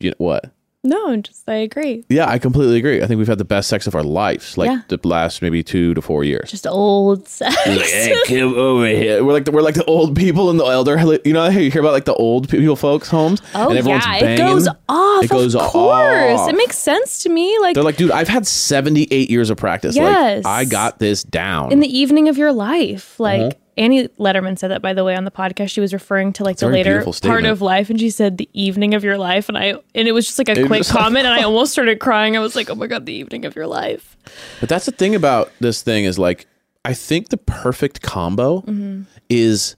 you 0.00 0.10
know 0.10 0.16
what 0.18 0.50
No, 0.82 1.14
just 1.18 1.46
I 1.48 1.56
agree. 1.56 2.04
yeah 2.08 2.26
i 2.28 2.38
completely 2.38 2.78
agree 2.78 3.02
i 3.02 3.06
think 3.06 3.18
we've 3.18 3.28
had 3.28 3.36
the 3.36 3.44
best 3.44 3.68
sex 3.68 3.86
of 3.86 3.94
our 3.94 4.02
lives 4.02 4.56
like 4.56 4.68
Yeah. 4.70 4.80
the 4.88 4.98
last 5.06 5.42
maybe 5.42 5.62
two 5.62 5.92
to 5.92 6.00
four 6.00 6.24
years 6.24 6.50
Just 6.50 6.66
old 6.66 7.28
sex. 7.28 7.54
like, 7.66 7.80
hey, 7.82 8.14
come 8.26 8.54
over 8.54 8.86
here. 8.86 9.22
We're 9.22 9.32
like 9.34 9.44
the, 9.44 9.52
we're 9.52 9.60
like 9.60 9.74
the 9.74 9.84
old 9.84 10.16
people 10.16 10.48
and 10.48 10.58
the 10.58 10.64
elder. 10.64 10.96
You 11.24 11.32
know, 11.34 11.50
how 11.50 11.58
you 11.58 11.70
hear 11.70 11.80
about 11.82 11.92
like 11.92 12.06
the 12.06 12.14
old 12.14 12.48
people 12.48 12.76
folks' 12.76 13.08
homes, 13.08 13.42
Oh 13.54 13.68
and 13.68 13.78
everyone's 13.78 14.06
yeah, 14.06 14.20
banging. 14.20 14.34
it 14.46 14.48
goes 14.48 14.68
off. 14.88 15.24
It 15.24 15.30
goes 15.30 15.54
of 15.54 15.62
course. 15.62 16.40
off. 16.40 16.48
It 16.48 16.56
makes 16.56 16.78
sense 16.78 17.22
to 17.24 17.28
me. 17.28 17.58
Like 17.60 17.74
They're 17.74 17.84
like, 17.84 17.96
dude, 17.96 18.10
I've 18.10 18.28
had 18.28 18.46
seventy 18.46 19.06
eight 19.10 19.28
years 19.30 19.50
of 19.50 19.56
practice. 19.58 19.94
Yes. 19.96 20.44
Like, 20.44 20.50
I 20.50 20.64
got 20.64 20.98
this 20.98 21.22
down. 21.22 21.72
in 21.72 21.80
the 21.80 21.98
evening 21.98 22.28
of 22.28 22.38
your 22.38 22.52
life. 22.52 23.20
Like 23.20 23.40
Mm-hmm. 23.40 23.59
Annie 23.76 24.08
Lederman 24.18 24.58
said 24.58 24.68
that 24.70 24.82
by 24.82 24.92
the 24.94 25.04
way 25.04 25.14
on 25.16 25.24
the 25.24 25.30
podcast. 25.30 25.70
She 25.70 25.80
was 25.80 25.92
referring 25.92 26.32
to 26.34 26.44
like 26.44 26.58
the 26.58 26.68
later 26.68 27.04
part 27.22 27.44
of 27.44 27.62
life, 27.62 27.90
and 27.90 27.98
she 27.98 28.10
said 28.10 28.36
the 28.38 28.48
evening 28.52 28.94
of 28.94 29.02
your 29.04 29.16
life, 29.18 29.48
and 29.48 29.56
I 29.56 29.74
and 29.94 30.08
it 30.08 30.12
was 30.12 30.26
just 30.26 30.38
like 30.38 30.48
a 30.48 30.60
It 30.60 30.66
quick 30.66 30.84
comment, 30.86 31.24
and 31.26 31.34
I 31.34 31.42
almost 31.42 31.72
started 31.72 32.00
crying. 32.00 32.36
I 32.36 32.40
was 32.40 32.54
like, 32.56 32.68
oh 32.70 32.74
my 32.74 32.86
god, 32.86 33.06
the 33.06 33.12
evening 33.14 33.44
of 33.44 33.54
your 33.56 33.66
life. 33.66 34.16
But 34.60 34.68
that's 34.68 34.86
the 34.86 34.92
thing 34.92 35.14
about 35.14 35.50
this 35.60 35.82
thing 35.82 36.04
is 36.04 36.18
like 36.18 36.46
I 36.84 36.94
think 36.94 37.28
the 37.28 37.36
perfect 37.36 38.02
combo 38.02 38.60
Mm-hmm. 38.62 39.02
is 39.28 39.76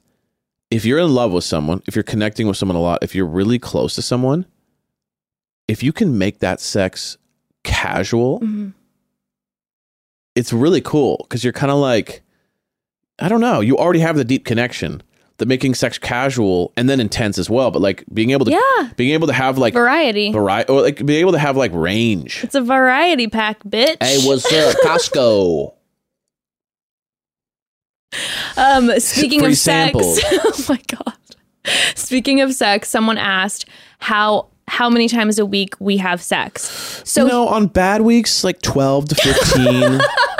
if 0.71 0.85
you're 0.85 0.99
in 0.99 1.13
love 1.13 1.31
with 1.31 1.43
someone, 1.43 1.81
if 1.87 1.95
you're 1.95 2.03
connecting 2.03 2.47
with 2.47 2.57
someone 2.57 2.75
a 2.75 2.81
lot, 2.81 2.99
if 3.03 3.13
you're 3.13 3.27
really 3.27 3.59
close 3.59 3.93
to 3.95 4.01
someone, 4.01 4.45
if 5.67 5.83
you 5.83 5.93
can 5.93 6.17
make 6.17 6.39
that 6.39 6.59
sex 6.59 7.17
casual, 7.63 8.39
Mm-hmm. 8.39 8.69
it's 10.35 10.51
really 10.51 10.81
cool 10.81 11.17
because 11.23 11.43
you're 11.43 11.53
kind 11.53 11.71
of 11.71 11.77
like 11.77 12.21
I 13.19 13.29
don't 13.29 13.41
know, 13.41 13.59
you 13.61 13.77
already 13.77 13.99
have 13.99 14.15
the 14.15 14.25
deep 14.25 14.45
connection. 14.45 15.01
The 15.37 15.47
making 15.47 15.73
sex 15.73 15.97
casual 15.97 16.71
and 16.77 16.87
then 16.87 16.99
intense 16.99 17.39
as 17.39 17.49
well, 17.49 17.71
but 17.71 17.81
like 17.81 18.03
being 18.13 18.29
able 18.29 18.45
to 18.45 18.51
Yeah. 18.51 18.89
being 18.97 19.11
able 19.13 19.25
to 19.27 19.33
have 19.33 19.57
like 19.57 19.73
Variety. 19.73 20.31
variety 20.31 20.71
or 20.71 20.81
like 20.83 21.03
being 21.03 21.19
able 21.21 21.31
to 21.31 21.39
have 21.39 21.57
like 21.57 21.71
range. 21.73 22.43
It's 22.43 22.53
a 22.55 22.61
variety 22.61 23.27
pack, 23.27 23.63
bitch. 23.63 23.97
Hey, 24.01 24.19
what's 24.27 24.45
up, 24.45 24.75
Costco? 24.83 25.73
Um, 28.57 28.91
speaking 28.99 29.39
Free 29.39 29.53
of 29.53 29.57
sex, 29.57 29.95
oh 29.99 30.65
my 30.69 30.79
god. 30.87 31.13
Speaking 31.95 32.41
of 32.41 32.53
sex, 32.53 32.89
someone 32.89 33.17
asked 33.17 33.65
how 33.99 34.47
how 34.67 34.89
many 34.89 35.09
times 35.09 35.39
a 35.39 35.45
week 35.45 35.73
we 35.79 35.97
have 35.97 36.21
sex. 36.21 37.01
So 37.05 37.23
you 37.23 37.29
know, 37.31 37.47
on 37.47 37.67
bad 37.67 38.01
weeks, 38.01 38.43
like 38.43 38.61
12 38.61 39.09
to 39.09 39.15
15. 39.15 39.99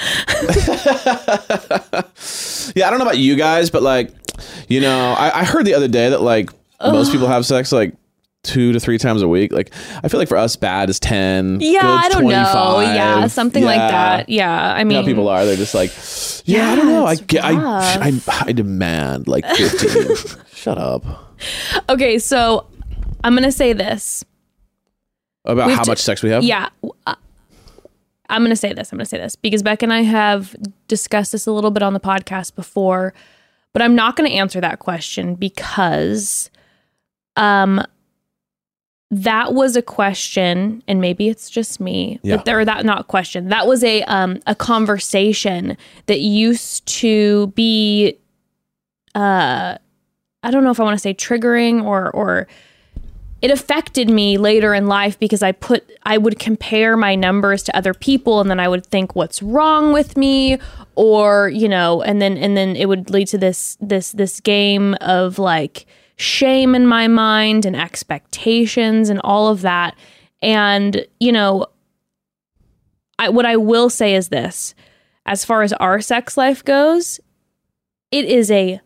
yeah, 2.74 2.86
I 2.86 2.90
don't 2.90 2.98
know 2.98 3.04
about 3.04 3.18
you 3.18 3.36
guys, 3.36 3.70
but 3.70 3.82
like, 3.82 4.12
you 4.68 4.80
know, 4.80 5.14
I, 5.18 5.40
I 5.40 5.44
heard 5.44 5.66
the 5.66 5.74
other 5.74 5.88
day 5.88 6.10
that 6.10 6.22
like 6.22 6.50
most 6.80 7.12
people 7.12 7.26
have 7.28 7.44
sex 7.44 7.72
like 7.72 7.94
two 8.42 8.72
to 8.72 8.80
three 8.80 8.98
times 8.98 9.22
a 9.22 9.28
week. 9.28 9.52
Like, 9.52 9.72
I 10.02 10.08
feel 10.08 10.18
like 10.18 10.28
for 10.28 10.36
us, 10.38 10.56
bad 10.56 10.88
is 10.88 10.98
10. 11.00 11.60
yeah, 11.60 11.80
I 11.84 12.08
don't 12.08 12.24
know. 12.24 12.80
Yeah, 12.80 13.26
something 13.26 13.64
like 13.64 13.78
that. 13.78 14.28
Yeah, 14.28 14.74
I 14.74 14.80
You 14.80 14.84
mean, 14.86 14.96
know 14.96 15.02
how 15.02 15.06
people 15.06 15.28
are. 15.28 15.44
They're 15.44 15.56
just 15.56 15.74
like, 15.74 15.90
yeah, 16.46 16.70
I 16.70 16.76
don't 16.76 16.88
know. 16.88 17.04
I, 17.04 17.16
get, 17.16 17.44
I. 17.44 17.52
I, 17.54 18.20
I 18.46 18.52
demand 18.52 19.28
like 19.28 19.44
15. 19.46 20.36
Shut 20.54 20.78
up. 20.78 21.04
okay, 21.88 22.18
so 22.18 22.66
I'm 23.24 23.34
gonna 23.34 23.52
say 23.52 23.72
this. 23.72 24.24
About 25.44 25.68
We've 25.68 25.76
how 25.76 25.84
t- 25.84 25.90
much 25.90 26.00
sex 26.00 26.22
we 26.22 26.30
have? 26.30 26.44
Yeah. 26.44 26.68
uh, 27.06 27.14
I'm 28.30 28.42
going 28.42 28.50
to 28.50 28.56
say 28.56 28.72
this. 28.72 28.92
I'm 28.92 28.96
going 28.98 29.04
to 29.04 29.08
say 29.08 29.18
this 29.18 29.36
because 29.36 29.62
Beck 29.62 29.82
and 29.82 29.92
I 29.92 30.02
have 30.02 30.54
discussed 30.88 31.32
this 31.32 31.46
a 31.46 31.52
little 31.52 31.70
bit 31.70 31.82
on 31.82 31.92
the 31.92 32.00
podcast 32.00 32.54
before, 32.54 33.12
but 33.72 33.82
I'm 33.82 33.94
not 33.94 34.16
going 34.16 34.30
to 34.30 34.36
answer 34.36 34.60
that 34.60 34.78
question 34.78 35.34
because 35.34 36.50
um 37.36 37.84
that 39.12 39.54
was 39.54 39.74
a 39.74 39.82
question, 39.82 40.84
and 40.86 41.00
maybe 41.00 41.28
it's 41.28 41.50
just 41.50 41.80
me, 41.80 42.20
Yeah. 42.22 42.36
but 42.36 42.44
there 42.44 42.64
that 42.64 42.84
not 42.84 43.08
question. 43.08 43.48
That 43.48 43.66
was 43.66 43.82
a 43.82 44.02
um 44.04 44.40
a 44.46 44.54
conversation 44.54 45.76
that 46.06 46.20
used 46.20 46.86
to 47.00 47.48
be 47.56 48.16
uh 49.14 49.76
I 50.42 50.50
don't 50.50 50.62
know 50.64 50.70
if 50.70 50.78
I 50.80 50.84
want 50.84 50.94
to 50.94 51.00
say 51.02 51.12
triggering 51.12 51.82
or 51.84 52.10
or 52.12 52.46
it 53.42 53.50
affected 53.50 54.10
me 54.10 54.36
later 54.36 54.74
in 54.74 54.86
life 54.86 55.18
because 55.18 55.42
I 55.42 55.52
put 55.52 55.90
I 56.02 56.18
would 56.18 56.38
compare 56.38 56.96
my 56.96 57.14
numbers 57.14 57.62
to 57.64 57.76
other 57.76 57.94
people 57.94 58.40
and 58.40 58.50
then 58.50 58.60
I 58.60 58.68
would 58.68 58.86
think 58.86 59.16
what's 59.16 59.42
wrong 59.42 59.92
with 59.92 60.16
me 60.16 60.58
or 60.94 61.48
you 61.48 61.68
know 61.68 62.02
and 62.02 62.20
then 62.20 62.36
and 62.36 62.56
then 62.56 62.76
it 62.76 62.86
would 62.86 63.10
lead 63.10 63.28
to 63.28 63.38
this 63.38 63.76
this 63.80 64.12
this 64.12 64.40
game 64.40 64.94
of 65.00 65.38
like 65.38 65.86
shame 66.16 66.74
in 66.74 66.86
my 66.86 67.08
mind 67.08 67.64
and 67.64 67.74
expectations 67.74 69.08
and 69.08 69.20
all 69.24 69.48
of 69.48 69.62
that. 69.62 69.96
And 70.42 71.06
you 71.18 71.32
know 71.32 71.66
I 73.18 73.30
what 73.30 73.46
I 73.46 73.56
will 73.56 73.88
say 73.88 74.14
is 74.14 74.28
this 74.28 74.74
as 75.24 75.44
far 75.44 75.62
as 75.62 75.72
our 75.74 76.00
sex 76.00 76.36
life 76.36 76.64
goes 76.64 77.20
it 78.10 78.24
is 78.24 78.50
a 78.50 78.80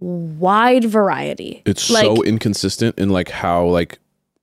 wide 0.00 0.84
variety 0.84 1.62
It's 1.66 1.90
Like- 1.90 2.04
so 2.04 2.22
inconsistent 2.22 2.98
in 2.98 3.10
like 3.10 3.28
how 3.30 3.66
like 3.66 3.98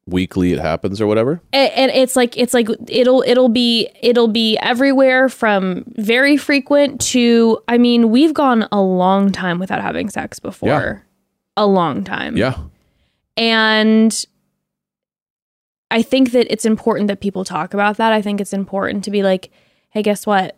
weekly 0.06 0.54
it 0.54 0.60
happens 0.60 1.02
or 1.02 1.08
whatever. 1.08 1.42
and, 1.52 1.70
and 1.74 1.92
it's 1.92 2.16
like 2.16 2.38
it's 2.38 2.54
like 2.54 2.70
it'll 2.88 3.24
it'll 3.28 3.50
be 3.50 3.90
it'll 4.02 4.30
be 4.30 4.58
everywhere 4.60 5.28
from 5.28 5.84
very 5.98 6.38
frequent 6.38 7.02
to 7.02 7.58
I 7.68 7.78
mean 7.78 8.10
we've 8.10 8.34
gone 8.34 8.68
a 8.72 8.80
long 8.82 9.32
time 9.34 9.60
without 9.60 9.82
having 9.82 10.10
sex 10.10 10.40
before. 10.40 10.70
Yeah. 10.70 10.98
A 11.58 11.66
long 11.66 12.04
time. 12.06 12.38
Yeah. 12.38 12.56
And 13.36 14.26
I 15.90 16.02
think 16.02 16.32
that 16.32 16.52
it's 16.52 16.66
important 16.66 17.08
that 17.08 17.20
people 17.20 17.44
talk 17.44 17.74
about 17.74 17.98
that. 17.98 18.14
I 18.14 18.22
think 18.22 18.40
it's 18.42 18.54
important 18.54 19.04
to 19.06 19.12
be 19.12 19.24
like, 19.24 19.52
hey, 19.90 20.04
guess 20.04 20.26
what? 20.28 20.56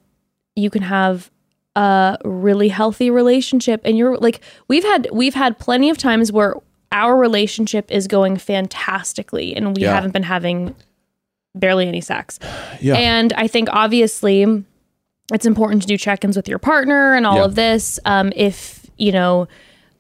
You 0.56 0.70
can 0.70 0.82
have 0.84 1.30
a 1.76 2.17
really 2.26 2.67
healthy 2.70 3.09
relationship 3.09 3.80
and 3.86 3.97
you're 3.97 4.17
like 4.17 4.41
we've 4.67 4.84
had 4.84 5.07
we've 5.13 5.36
had 5.36 5.57
plenty 5.59 5.89
of 5.89 5.97
times 5.97 6.32
where 6.32 6.55
our 6.91 7.15
relationship 7.17 7.91
is 7.91 8.07
going 8.07 8.36
fantastically 8.38 9.55
and 9.55 9.76
we 9.76 9.84
Yeah. 9.84 9.93
haven't 9.93 10.11
been 10.11 10.24
having 10.24 10.76
barely 11.55 11.88
any 11.88 12.01
sex. 12.01 12.39
Yeah. 12.82 12.95
And 12.95 13.34
I 13.34 13.47
think 13.47 13.70
obviously 13.72 14.63
it's 15.34 15.45
important 15.45 15.82
to 15.84 15.88
do 15.88 15.97
check-ins 15.97 16.36
with 16.38 16.47
your 16.47 16.59
partner 16.59 17.13
and 17.13 17.28
all 17.28 17.38
Yeah. 17.38 17.45
of 17.45 17.55
this. 17.55 17.99
Um, 18.05 18.32
if 18.36 18.88
you 18.97 19.11
know 19.11 19.47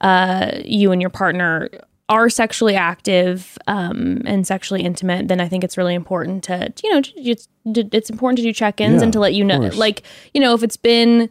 uh, 0.01 0.51
you 0.65 0.91
and 0.91 1.01
your 1.01 1.09
partner 1.11 1.69
are 2.07 2.29
sexually 2.29 2.75
active 2.75 3.57
um, 3.67 4.21
and 4.25 4.47
sexually 4.47 4.81
intimate, 4.81 5.27
then 5.27 5.39
I 5.39 5.47
think 5.47 5.63
it's 5.63 5.77
really 5.77 5.93
important 5.93 6.43
to 6.45 6.73
you 6.83 6.91
know 6.93 7.01
it's, 7.15 7.47
it's 7.65 8.09
important 8.09 8.37
to 8.37 8.43
do 8.43 8.51
check-ins 8.53 8.95
Yeah, 9.01 9.03
and 9.03 9.13
to 9.13 9.19
let 9.19 9.33
you 9.35 9.43
know, 9.45 9.59
like 9.75 10.01
you 10.33 10.41
know, 10.41 10.55
if 10.55 10.63
it's 10.63 10.77
been 10.77 11.29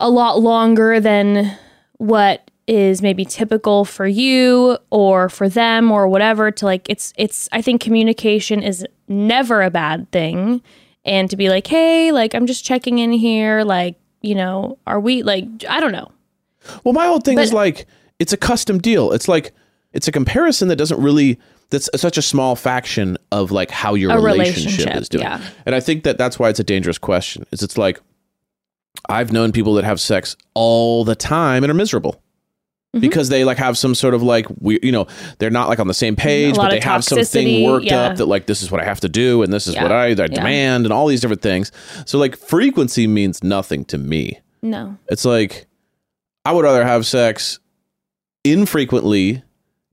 a 0.00 0.08
lot 0.10 0.40
longer 0.40 1.00
than 1.00 1.56
what 1.98 2.50
is 2.66 3.00
maybe 3.00 3.24
typical 3.24 3.84
for 3.84 4.06
you 4.06 4.76
or 4.90 5.28
for 5.28 5.48
them 5.48 5.90
or 5.90 6.06
whatever 6.06 6.50
to 6.50 6.64
like 6.66 6.86
it's 6.90 7.12
it's 7.16 7.48
I 7.50 7.62
think 7.62 7.80
communication 7.80 8.62
is 8.62 8.86
never 9.08 9.62
a 9.62 9.70
bad 9.70 10.10
thing 10.12 10.60
and 11.04 11.30
to 11.30 11.36
be 11.36 11.48
like 11.48 11.66
hey 11.66 12.12
like 12.12 12.34
I'm 12.34 12.46
just 12.46 12.64
checking 12.64 12.98
in 12.98 13.10
here 13.12 13.64
like 13.64 13.96
you 14.20 14.34
know 14.34 14.78
are 14.86 15.00
we 15.00 15.22
like 15.22 15.46
I 15.68 15.80
don't 15.80 15.92
know 15.92 16.12
Well, 16.84 16.92
my 16.92 17.06
whole 17.06 17.20
thing 17.20 17.36
But- 17.36 17.44
is 17.44 17.52
like 17.52 17.86
it's 18.18 18.32
a 18.32 18.36
custom 18.36 18.78
deal. 18.78 19.12
It's 19.12 19.28
like 19.28 19.52
it's 19.92 20.06
a 20.08 20.12
comparison 20.12 20.68
that 20.68 20.76
doesn't 20.76 21.00
really 21.00 21.38
that's 21.70 21.88
such 21.96 22.18
a 22.18 22.22
small 22.22 22.54
faction 22.56 23.16
of 23.32 23.50
like 23.50 23.70
how 23.70 23.94
your 23.94 24.10
relationship, 24.20 24.64
relationship, 24.78 24.96
is 25.02 25.08
doing. 25.08 25.22
yeah. 25.24 25.40
And 25.66 25.74
I 25.74 25.80
think 25.80 26.04
that 26.04 26.18
that's 26.18 26.38
why 26.38 26.48
it's 26.50 26.58
a 26.60 26.64
dangerous 26.64 26.98
question. 26.98 27.46
Is 27.52 27.62
it's 27.62 27.78
like 27.78 28.00
I've 29.08 29.32
known 29.32 29.52
people 29.52 29.74
that 29.74 29.84
have 29.84 30.00
sex 30.00 30.36
all 30.54 31.04
the 31.04 31.14
time 31.14 31.64
and 31.64 31.70
are 31.70 31.74
miserable. 31.74 32.22
Mm-hmm. 32.94 33.00
Because 33.00 33.28
they 33.28 33.44
like 33.44 33.58
have 33.58 33.76
some 33.76 33.94
sort 33.94 34.14
of 34.14 34.22
like 34.22 34.46
we 34.60 34.78
you 34.82 34.90
know 34.90 35.06
they're 35.38 35.50
not 35.50 35.68
like 35.68 35.78
on 35.78 35.88
the 35.88 35.94
same 35.94 36.16
page, 36.16 36.56
but 36.56 36.70
they 36.70 36.80
have 36.80 37.04
something 37.04 37.64
worked 37.64 37.84
yeah. 37.84 38.04
up 38.04 38.16
that 38.16 38.24
like 38.26 38.46
this 38.46 38.62
is 38.62 38.70
what 38.70 38.80
I 38.80 38.84
have 38.84 39.00
to 39.00 39.10
do 39.10 39.42
and 39.42 39.52
this 39.52 39.66
is 39.66 39.74
Yeah, 39.74 39.82
what 39.82 39.92
I, 39.92 40.06
I 40.06 40.08
yeah. 40.08 40.26
demand 40.28 40.86
and 40.86 40.92
all 40.92 41.06
these 41.06 41.20
different 41.20 41.42
things. 41.42 41.70
So 42.06 42.18
like 42.18 42.34
frequency 42.34 43.06
means 43.06 43.44
nothing 43.44 43.84
to 43.86 43.98
me. 43.98 44.40
no 44.62 44.96
It's 45.08 45.26
like 45.26 45.66
I 46.46 46.52
would 46.52 46.64
rather 46.64 46.82
have 46.82 47.04
sex 47.06 47.58
infrequently, 48.42 49.42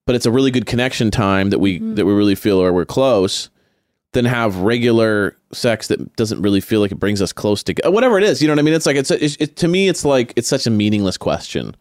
but 0.06 0.16
it's 0.16 0.26
a 0.26 0.32
really 0.32 0.52
good 0.52 0.66
connection 0.66 1.12
time 1.12 1.50
that 1.50 1.60
we 1.60 1.80
Mm-hmm. 1.80 1.96
that 1.96 2.06
we 2.06 2.14
really 2.14 2.36
feel 2.36 2.62
or 2.62 2.72
we're 2.72 2.86
close, 2.86 3.50
than 4.16 4.26
have 4.26 4.58
regular 4.58 5.38
sex 5.54 5.88
that 5.90 6.16
doesn't 6.16 6.42
really 6.42 6.62
feel 6.62 6.80
like 6.80 6.92
it 6.92 6.96
brings 6.96 7.22
us 7.22 7.32
close 7.32 7.62
together. 7.62 7.92
Whatever 7.92 8.18
it 8.18 8.24
is, 8.24 8.42
you 8.42 8.48
know 8.48 8.54
what 8.54 8.60
I 8.60 8.64
mean? 8.64 8.74
It's 8.74 8.88
like 8.88 8.96
it's, 8.96 9.12
it's 9.12 9.38
it, 9.40 9.56
to 9.58 9.68
me, 9.68 9.88
it's 9.88 10.04
like 10.04 10.34
it's 10.36 10.48
such 10.48 10.66
a 10.66 10.72
meaningless 10.72 11.18
question. 11.18 11.76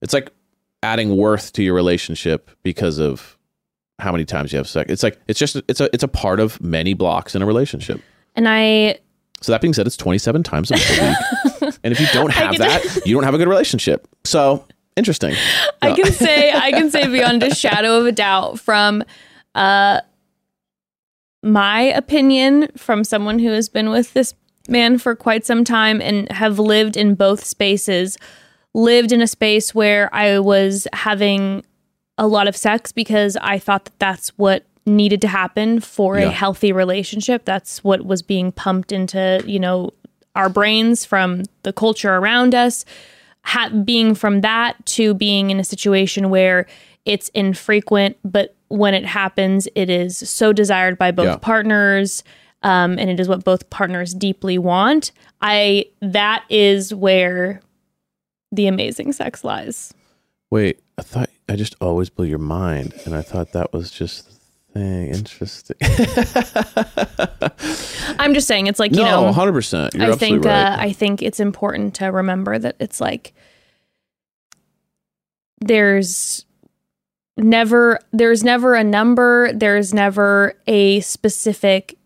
It's 0.00 0.14
like 0.14 0.30
adding 0.82 1.16
worth 1.16 1.52
to 1.54 1.62
your 1.62 1.74
relationship 1.74 2.50
because 2.62 2.98
of 2.98 3.36
how 3.98 4.12
many 4.12 4.24
times 4.24 4.52
you 4.52 4.58
have 4.58 4.68
sex. 4.68 4.90
It's 4.90 5.02
like 5.02 5.20
it's 5.26 5.38
just 5.38 5.56
it's 5.68 5.80
a 5.80 5.90
it's 5.92 6.04
a 6.04 6.08
part 6.08 6.40
of 6.40 6.60
many 6.62 6.94
blocks 6.94 7.34
in 7.34 7.42
a 7.42 7.46
relationship. 7.46 8.00
and 8.36 8.48
I 8.48 8.98
So 9.42 9.52
that 9.52 9.60
being 9.60 9.74
said, 9.74 9.86
it's 9.86 9.96
27 9.96 10.44
times 10.44 10.70
a 10.70 10.74
week. 10.74 11.74
and 11.82 11.92
if 11.92 12.00
you 12.00 12.06
don't 12.12 12.32
have 12.32 12.56
that, 12.58 13.02
you 13.04 13.14
don't 13.14 13.24
have 13.24 13.34
a 13.34 13.38
good 13.38 13.48
relationship. 13.48 14.08
So 14.24 14.64
interesting. 14.96 15.34
I 15.82 15.92
can 15.92 16.12
say 16.12 16.52
I 16.52 16.70
can 16.70 16.90
say 16.90 17.08
beyond 17.08 17.42
a 17.42 17.54
shadow 17.54 17.98
of 17.98 18.06
a 18.06 18.12
doubt 18.12 18.60
from 18.60 19.02
uh 19.56 20.00
my 21.42 21.82
opinion 21.82 22.68
from 22.76 23.04
someone 23.04 23.38
who 23.38 23.50
has 23.50 23.68
been 23.68 23.90
with 23.90 24.12
this 24.14 24.34
man 24.68 24.98
for 24.98 25.14
quite 25.14 25.46
some 25.46 25.64
time 25.64 26.00
and 26.00 26.30
have 26.32 26.58
lived 26.58 26.96
in 26.96 27.14
both 27.14 27.44
spaces 27.44 28.18
lived 28.74 29.12
in 29.12 29.22
a 29.22 29.26
space 29.26 29.74
where 29.74 30.14
I 30.14 30.38
was 30.40 30.86
having 30.92 31.64
a 32.18 32.26
lot 32.26 32.46
of 32.48 32.56
sex 32.56 32.92
because 32.92 33.36
I 33.40 33.58
thought 33.58 33.86
that 33.86 33.98
that's 33.98 34.28
what 34.36 34.64
needed 34.84 35.20
to 35.22 35.28
happen 35.28 35.80
for 35.80 36.18
Yeah. 36.18 36.26
a 36.26 36.30
healthy 36.30 36.72
relationship 36.72 37.44
that's 37.44 37.82
what 37.82 38.04
was 38.04 38.20
being 38.22 38.52
pumped 38.52 38.92
into 38.92 39.42
you 39.46 39.58
know 39.58 39.90
our 40.34 40.48
brains 40.50 41.04
from 41.04 41.44
the 41.62 41.72
culture 41.72 42.14
around 42.14 42.54
us 42.54 42.84
ha- 43.44 43.70
being 43.70 44.14
from 44.14 44.42
that 44.42 44.84
to 44.86 45.14
being 45.14 45.50
in 45.50 45.58
a 45.58 45.64
situation 45.64 46.28
where 46.30 46.66
it's 47.04 47.30
infrequent, 47.30 48.16
but 48.22 48.54
when 48.68 48.94
it 48.94 49.04
happens, 49.04 49.68
it 49.74 49.90
is 49.90 50.16
so 50.16 50.52
desired 50.52 50.98
by 50.98 51.10
both 51.10 51.26
Yeah. 51.26 51.36
partners, 51.36 52.22
um, 52.62 52.98
and 52.98 53.10
it 53.10 53.20
is 53.20 53.28
what 53.28 53.44
both 53.44 53.68
partners 53.70 54.14
deeply 54.14 54.58
want. 54.58 55.12
I 55.40 55.86
that 56.00 56.44
is 56.48 56.94
where 56.94 57.60
the 58.52 58.66
amazing 58.66 59.12
sex 59.12 59.44
lies. 59.44 59.92
Wait, 60.50 60.80
I 60.96 61.02
thought 61.02 61.30
I 61.48 61.56
just 61.56 61.76
always 61.80 62.10
blew 62.10 62.26
your 62.26 62.38
mind. 62.38 62.94
And 63.04 63.14
I 63.14 63.22
thought 63.22 63.52
that 63.52 63.72
was 63.72 63.90
just 63.90 64.28
the 64.28 64.34
thing. 64.80 65.08
Interesting. 65.08 65.76
I'm 68.18 68.34
just 68.34 68.48
saying, 68.48 68.66
it's 68.66 68.78
like 68.78 68.92
you 68.92 69.02
no, 69.02 69.30
know, 69.30 69.32
100%. 69.32 69.34
I 69.34 69.86
absolutely 69.86 70.16
think 70.16 70.44
right. 70.44 70.54
uh, 70.54 70.76
I 70.78 70.92
think 70.92 71.22
it's 71.22 71.40
important 71.40 71.94
to 71.96 72.06
remember 72.06 72.58
that 72.58 72.76
it's 72.80 73.00
like 73.00 73.32
there's 75.60 76.44
never 77.38 77.98
there's 78.12 78.44
never 78.44 78.74
a 78.74 78.84
number, 78.84 79.52
there's 79.52 79.94
never 79.94 80.54
a 80.66 81.00
specific 81.00 81.96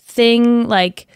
thing 0.00 0.68
like 0.68 1.06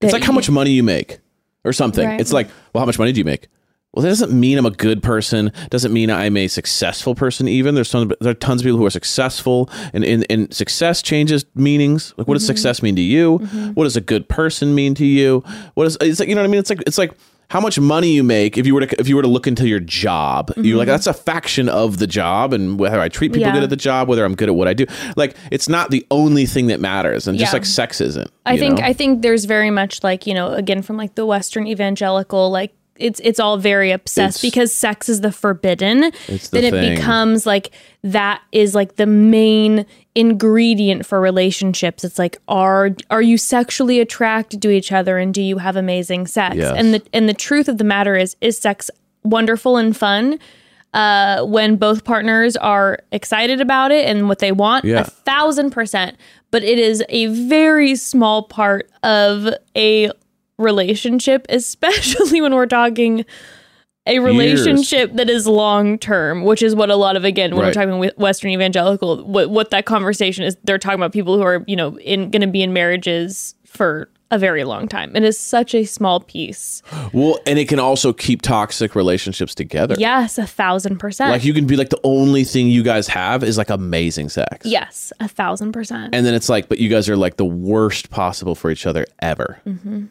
it's 0.00 0.12
like 0.12 0.24
how 0.24 0.32
much 0.32 0.48
money 0.48 0.70
you 0.70 0.82
make 0.82 1.18
or 1.64 1.72
something. 1.72 2.06
Right. 2.06 2.20
It's 2.20 2.32
like, 2.32 2.48
well, 2.72 2.82
how 2.82 2.86
much 2.86 2.98
money 2.98 3.12
do 3.12 3.18
you 3.18 3.24
make? 3.24 3.48
Well, 3.92 4.02
that 4.02 4.10
doesn't 4.10 4.38
mean 4.38 4.58
I'm 4.58 4.66
a 4.66 4.70
good 4.70 5.02
person. 5.02 5.50
Doesn't 5.70 5.92
mean 5.92 6.10
I'm 6.10 6.36
a 6.36 6.46
successful 6.46 7.14
person. 7.14 7.48
Even 7.48 7.74
there's 7.74 7.88
some, 7.88 8.12
there 8.20 8.30
are 8.30 8.34
tons 8.34 8.60
of 8.60 8.64
people 8.64 8.78
who 8.78 8.86
are 8.86 8.90
successful, 8.90 9.70
and 9.92 10.04
and, 10.04 10.26
and 10.28 10.52
success 10.54 11.00
changes 11.00 11.46
meanings. 11.54 12.12
Like, 12.16 12.28
what 12.28 12.34
does 12.34 12.42
mm-hmm. 12.42 12.48
success 12.48 12.82
mean 12.82 12.96
to 12.96 13.02
you? 13.02 13.38
Mm-hmm. 13.38 13.72
What 13.72 13.84
does 13.84 13.96
a 13.96 14.02
good 14.02 14.28
person 14.28 14.74
mean 14.74 14.94
to 14.96 15.06
you? 15.06 15.42
What 15.74 15.86
is 15.86 15.96
it's 16.00 16.20
like 16.20 16.28
you 16.28 16.34
know 16.34 16.42
what 16.42 16.48
I 16.48 16.50
mean? 16.50 16.60
It's 16.60 16.70
like 16.70 16.82
it's 16.86 16.98
like 16.98 17.12
how 17.50 17.60
much 17.60 17.80
money 17.80 18.10
you 18.10 18.22
make 18.22 18.58
if 18.58 18.66
you 18.66 18.74
were 18.74 18.84
to 18.84 19.00
if 19.00 19.08
you 19.08 19.16
were 19.16 19.22
to 19.22 19.28
look 19.28 19.46
into 19.46 19.66
your 19.66 19.80
job. 19.80 20.52
You're 20.56 20.76
like 20.76 20.86
mm-hmm. 20.86 20.92
that's 20.92 21.06
a 21.06 21.14
faction 21.14 21.68
of 21.68 21.98
the 21.98 22.06
job, 22.06 22.52
and 22.52 22.78
whether 22.78 23.00
I 23.00 23.08
treat 23.08 23.32
people 23.32 23.48
Yeah. 23.48 23.54
good 23.54 23.62
at 23.62 23.70
the 23.70 23.76
job, 23.76 24.08
whether 24.08 24.24
I'm 24.24 24.34
good 24.34 24.48
at 24.48 24.54
what 24.54 24.68
I 24.68 24.74
do. 24.74 24.86
Like 25.16 25.34
it's 25.50 25.68
not 25.68 25.90
the 25.90 26.06
only 26.10 26.46
thing 26.46 26.66
that 26.66 26.80
matters, 26.80 27.26
and 27.26 27.38
just 27.38 27.52
Yeah. 27.52 27.56
like 27.56 27.64
sex 27.66 28.00
isn't. 28.00 28.30
I 28.44 28.58
think 28.58 28.78
know? 28.78 28.84
I 28.84 28.92
think 28.92 29.22
there's 29.22 29.46
very 29.46 29.70
much 29.70 30.02
like 30.04 30.26
you 30.26 30.34
know 30.34 30.52
again 30.52 30.82
from 30.82 30.96
like 30.96 31.14
the 31.14 31.24
Western 31.24 31.66
evangelical 31.66 32.50
like 32.50 32.74
it's 32.98 33.20
it's 33.24 33.40
all 33.40 33.56
very 33.58 33.90
obsessed 33.90 34.38
It's- 34.38 34.50
because 34.50 34.74
sex 34.74 35.08
is 35.08 35.20
the 35.20 35.32
forbidden. 35.32 36.12
It's 36.28 36.48
the 36.48 36.60
then 36.60 36.64
it 36.64 36.70
thing. 36.78 36.94
becomes 36.96 37.46
like 37.46 37.70
that 38.02 38.40
is 38.52 38.74
like 38.74 38.96
the 38.96 39.06
main 39.06 39.86
ingredient 40.14 41.06
for 41.06 41.20
relationships. 41.20 42.04
It's 42.04 42.18
like 42.18 42.38
are 42.48 42.90
are 43.10 43.22
you 43.22 43.38
sexually 43.38 44.00
attracted 44.00 44.60
to 44.62 44.70
each 44.70 44.92
other 44.92 45.18
and 45.18 45.32
do 45.32 45.42
you 45.42 45.58
have 45.58 45.76
amazing 45.76 46.26
sex? 46.26 46.56
Yes. 46.56 46.74
And 46.76 46.92
the 46.94 47.02
and 47.12 47.28
the 47.28 47.34
truth 47.34 47.68
of 47.68 47.78
the 47.78 47.84
matter 47.84 48.16
is 48.16 48.36
is 48.40 48.58
sex 48.58 48.90
wonderful 49.24 49.76
and 49.76 49.96
fun? 49.96 50.38
uh, 50.94 51.44
when 51.44 51.76
both 51.76 52.02
partners 52.04 52.56
are 52.56 52.98
excited 53.12 53.60
about 53.60 53.90
it 53.92 54.06
and 54.08 54.26
what 54.26 54.38
they 54.38 54.52
want, 54.52 54.86
Yeah. 54.86 55.00
a 55.02 55.04
thousand 55.04 55.70
percent. 55.70 56.16
But 56.50 56.64
it 56.64 56.78
is 56.78 57.04
a 57.10 57.26
very 57.26 57.94
small 57.94 58.44
part 58.44 58.90
of 59.02 59.48
a 59.76 60.10
relationship, 60.58 61.46
especially 61.50 62.40
when 62.40 62.54
we're 62.54 62.66
talking 62.66 63.24
a 64.06 64.20
relationship 64.20 65.12
that 65.14 65.28
is 65.28 65.46
long 65.46 65.98
term, 65.98 66.42
which 66.44 66.62
is 66.62 66.74
what 66.74 66.88
a 66.90 66.96
lot 66.96 67.14
of 67.16 67.24
again 67.24 67.50
when 67.50 67.60
Right. 67.60 67.66
we're 67.68 67.72
talking 67.84 67.98
with 67.98 68.16
Western 68.16 68.50
evangelical, 68.52 69.22
what 69.24 69.50
what 69.50 69.70
that 69.70 69.84
conversation 69.84 70.44
is, 70.44 70.56
they're 70.64 70.78
talking 70.78 70.98
about 70.98 71.12
people 71.12 71.36
who 71.36 71.42
are 71.42 71.62
you 71.66 71.76
know 71.76 71.98
in 72.00 72.30
going 72.30 72.40
to 72.42 72.46
be 72.48 72.62
in 72.62 72.72
marriages 72.72 73.54
for 73.66 74.08
a 74.30 74.38
very 74.38 74.64
long 74.64 74.88
time. 74.88 75.14
It 75.16 75.24
is 75.24 75.38
such 75.38 75.74
a 75.74 75.84
small 75.84 76.20
piece. 76.20 76.82
Well, 77.14 77.38
and 77.46 77.58
it 77.58 77.68
can 77.68 77.78
also 77.78 78.12
keep 78.12 78.42
toxic 78.42 78.94
relationships 78.94 79.54
together. 79.54 79.94
Yes, 79.98 80.36
a 80.38 80.46
thousand 80.46 80.98
percent. 80.98 81.30
Like 81.30 81.44
you 81.44 81.54
can 81.54 81.66
be 81.66 81.76
like 81.76 81.88
the 81.90 82.00
only 82.04 82.44
thing 82.44 82.68
you 82.68 82.82
guys 82.82 83.08
have 83.08 83.42
is 83.42 83.56
like 83.58 83.70
amazing 83.70 84.28
sex. 84.30 84.64
yes, 84.66 85.12
a 85.20 85.28
thousand 85.28 85.72
percent. 85.72 86.14
And 86.14 86.24
then 86.26 86.34
it's 86.34 86.48
like, 86.50 86.68
but 86.68 86.78
you 86.78 86.88
guys 86.90 87.08
are 87.10 87.16
like 87.16 87.36
the 87.36 87.46
worst 87.46 88.10
possible 88.10 88.54
for 88.54 88.70
each 88.70 88.86
other 88.86 89.06
ever. 89.20 89.60
Mm-hmm. 89.66 90.06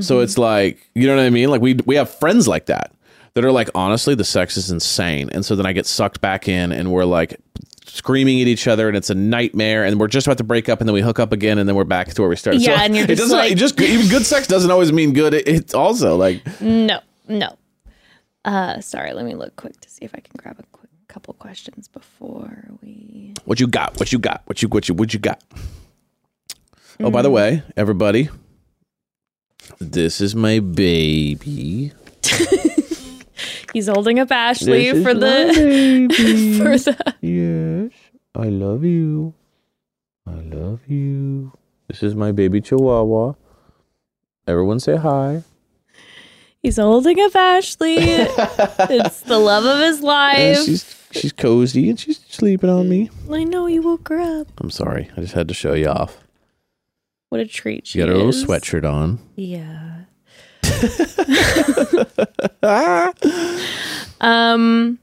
So 0.00 0.20
it's 0.20 0.36
like, 0.38 0.88
you 0.94 1.06
know 1.06 1.16
what 1.16 1.24
I 1.24 1.30
mean? 1.30 1.48
Like 1.50 1.60
we 1.60 1.74
we 1.86 1.96
have 1.96 2.10
friends 2.10 2.46
like 2.46 2.66
that 2.66 2.92
that 3.34 3.44
are 3.44 3.52
like, 3.52 3.68
honestly, 3.74 4.14
the 4.14 4.24
sex 4.24 4.56
is 4.56 4.70
insane. 4.70 5.28
And 5.32 5.44
so 5.44 5.56
then 5.56 5.66
I 5.66 5.72
get 5.72 5.86
sucked 5.86 6.20
back 6.20 6.48
in 6.48 6.72
and 6.72 6.90
we're 6.92 7.04
like 7.04 7.40
screaming 7.86 8.40
at 8.42 8.46
each 8.48 8.66
other 8.68 8.88
and 8.88 8.96
it's 8.96 9.10
a 9.10 9.14
nightmare 9.14 9.84
and 9.84 9.98
we're 9.98 10.08
just 10.08 10.26
about 10.26 10.38
to 10.38 10.44
break 10.44 10.68
up 10.68 10.80
and 10.80 10.88
then 10.88 10.92
we 10.94 11.00
hook 11.00 11.18
up 11.18 11.32
again 11.32 11.56
and 11.58 11.68
then 11.68 11.76
we're 11.76 11.84
back 11.84 12.08
to 12.12 12.22
where 12.22 12.28
we 12.28 12.36
started. 12.36 12.60
Yeah, 12.62 12.82
and 12.82 12.94
you're 12.94 13.04
it 13.04 13.08
just 13.16 13.22
doesn't 13.22 13.38
like- 13.38 13.56
just 13.56 13.80
even 13.80 14.08
good 14.08 14.26
sex 14.26 14.46
doesn't 14.46 14.70
always 14.70 14.92
mean 14.92 15.12
good. 15.12 15.32
It, 15.34 15.48
it's 15.48 15.72
also 15.74 16.16
like 16.16 16.42
No, 16.60 17.00
no. 17.28 17.56
Uh, 18.44 18.80
sorry. 18.80 19.12
Let 19.12 19.24
me 19.24 19.34
look 19.34 19.56
quick 19.56 19.80
to 19.80 19.88
see 19.90 20.04
if 20.04 20.14
I 20.14 20.18
can 20.20 20.32
grab 20.36 20.58
a 20.58 20.62
quick 20.72 20.90
couple 21.08 21.32
questions 21.34 21.88
before 21.88 22.64
we. 22.82 23.32
What 23.44 23.60
you 23.60 23.66
got? 23.66 23.98
What 23.98 24.12
you 24.12 24.18
got? 24.18 24.42
What 24.46 24.62
you 24.62 24.68
what 24.68 24.88
you 24.88 24.94
what 24.94 25.12
you 25.14 25.20
got? 25.20 25.42
Oh, 27.00 27.10
by 27.10 27.22
the 27.22 27.28
Mm. 27.28 27.32
way, 27.32 27.62
everybody, 27.76 28.28
this 29.80 30.20
is 30.20 30.34
my 30.34 30.60
baby. 30.60 31.92
He's 33.72 33.88
holding 33.88 34.18
up 34.18 34.30
Ashley 34.32 34.90
This 34.90 34.96
is 34.98 35.02
for 35.06 35.14
the 35.14 36.58
for 36.58 36.78
the. 36.78 37.14
Yes, 37.20 37.92
I 38.34 38.48
love 38.48 38.84
you. 38.84 39.34
I 40.26 40.34
love 40.40 40.80
you. 40.88 41.52
This 41.88 42.02
is 42.02 42.14
my 42.14 42.32
baby 42.32 42.60
Chihuahua. 42.60 43.34
Everyone 44.46 44.80
say 44.80 44.96
hi. 44.96 45.42
He's 46.62 46.76
holding 46.78 47.20
up 47.20 47.36
Ashley. 47.36 47.96
it's 47.98 49.20
the 49.20 49.38
love 49.38 49.64
of 49.64 49.80
his 49.80 49.98
And 49.98 50.04
life. 50.04 50.64
she's 50.64 51.06
she's 51.12 51.32
cozy 51.32 51.90
and 51.90 52.00
she's 52.00 52.18
sleeping 52.28 52.70
on 52.70 52.88
me. 52.88 53.10
I 53.30 53.44
know 53.44 53.66
he 53.66 53.78
woke 53.78 54.08
her 54.08 54.18
up. 54.20 54.48
I'm 54.58 54.70
sorry. 54.70 55.10
I 55.16 55.20
just 55.20 55.34
had 55.34 55.48
to 55.48 55.54
show 55.54 55.74
you 55.74 55.88
off. 55.88 56.25
What 57.28 57.40
a 57.40 57.46
treat 57.46 57.86
she 57.86 57.94
She 57.94 57.98
got 57.98 58.08
her 58.08 58.14
little 58.14 58.30
is. 58.30 58.44
sweatshirt 58.44 58.90
on. 58.90 59.18
Yeah. 59.34 59.92
um 64.20 64.98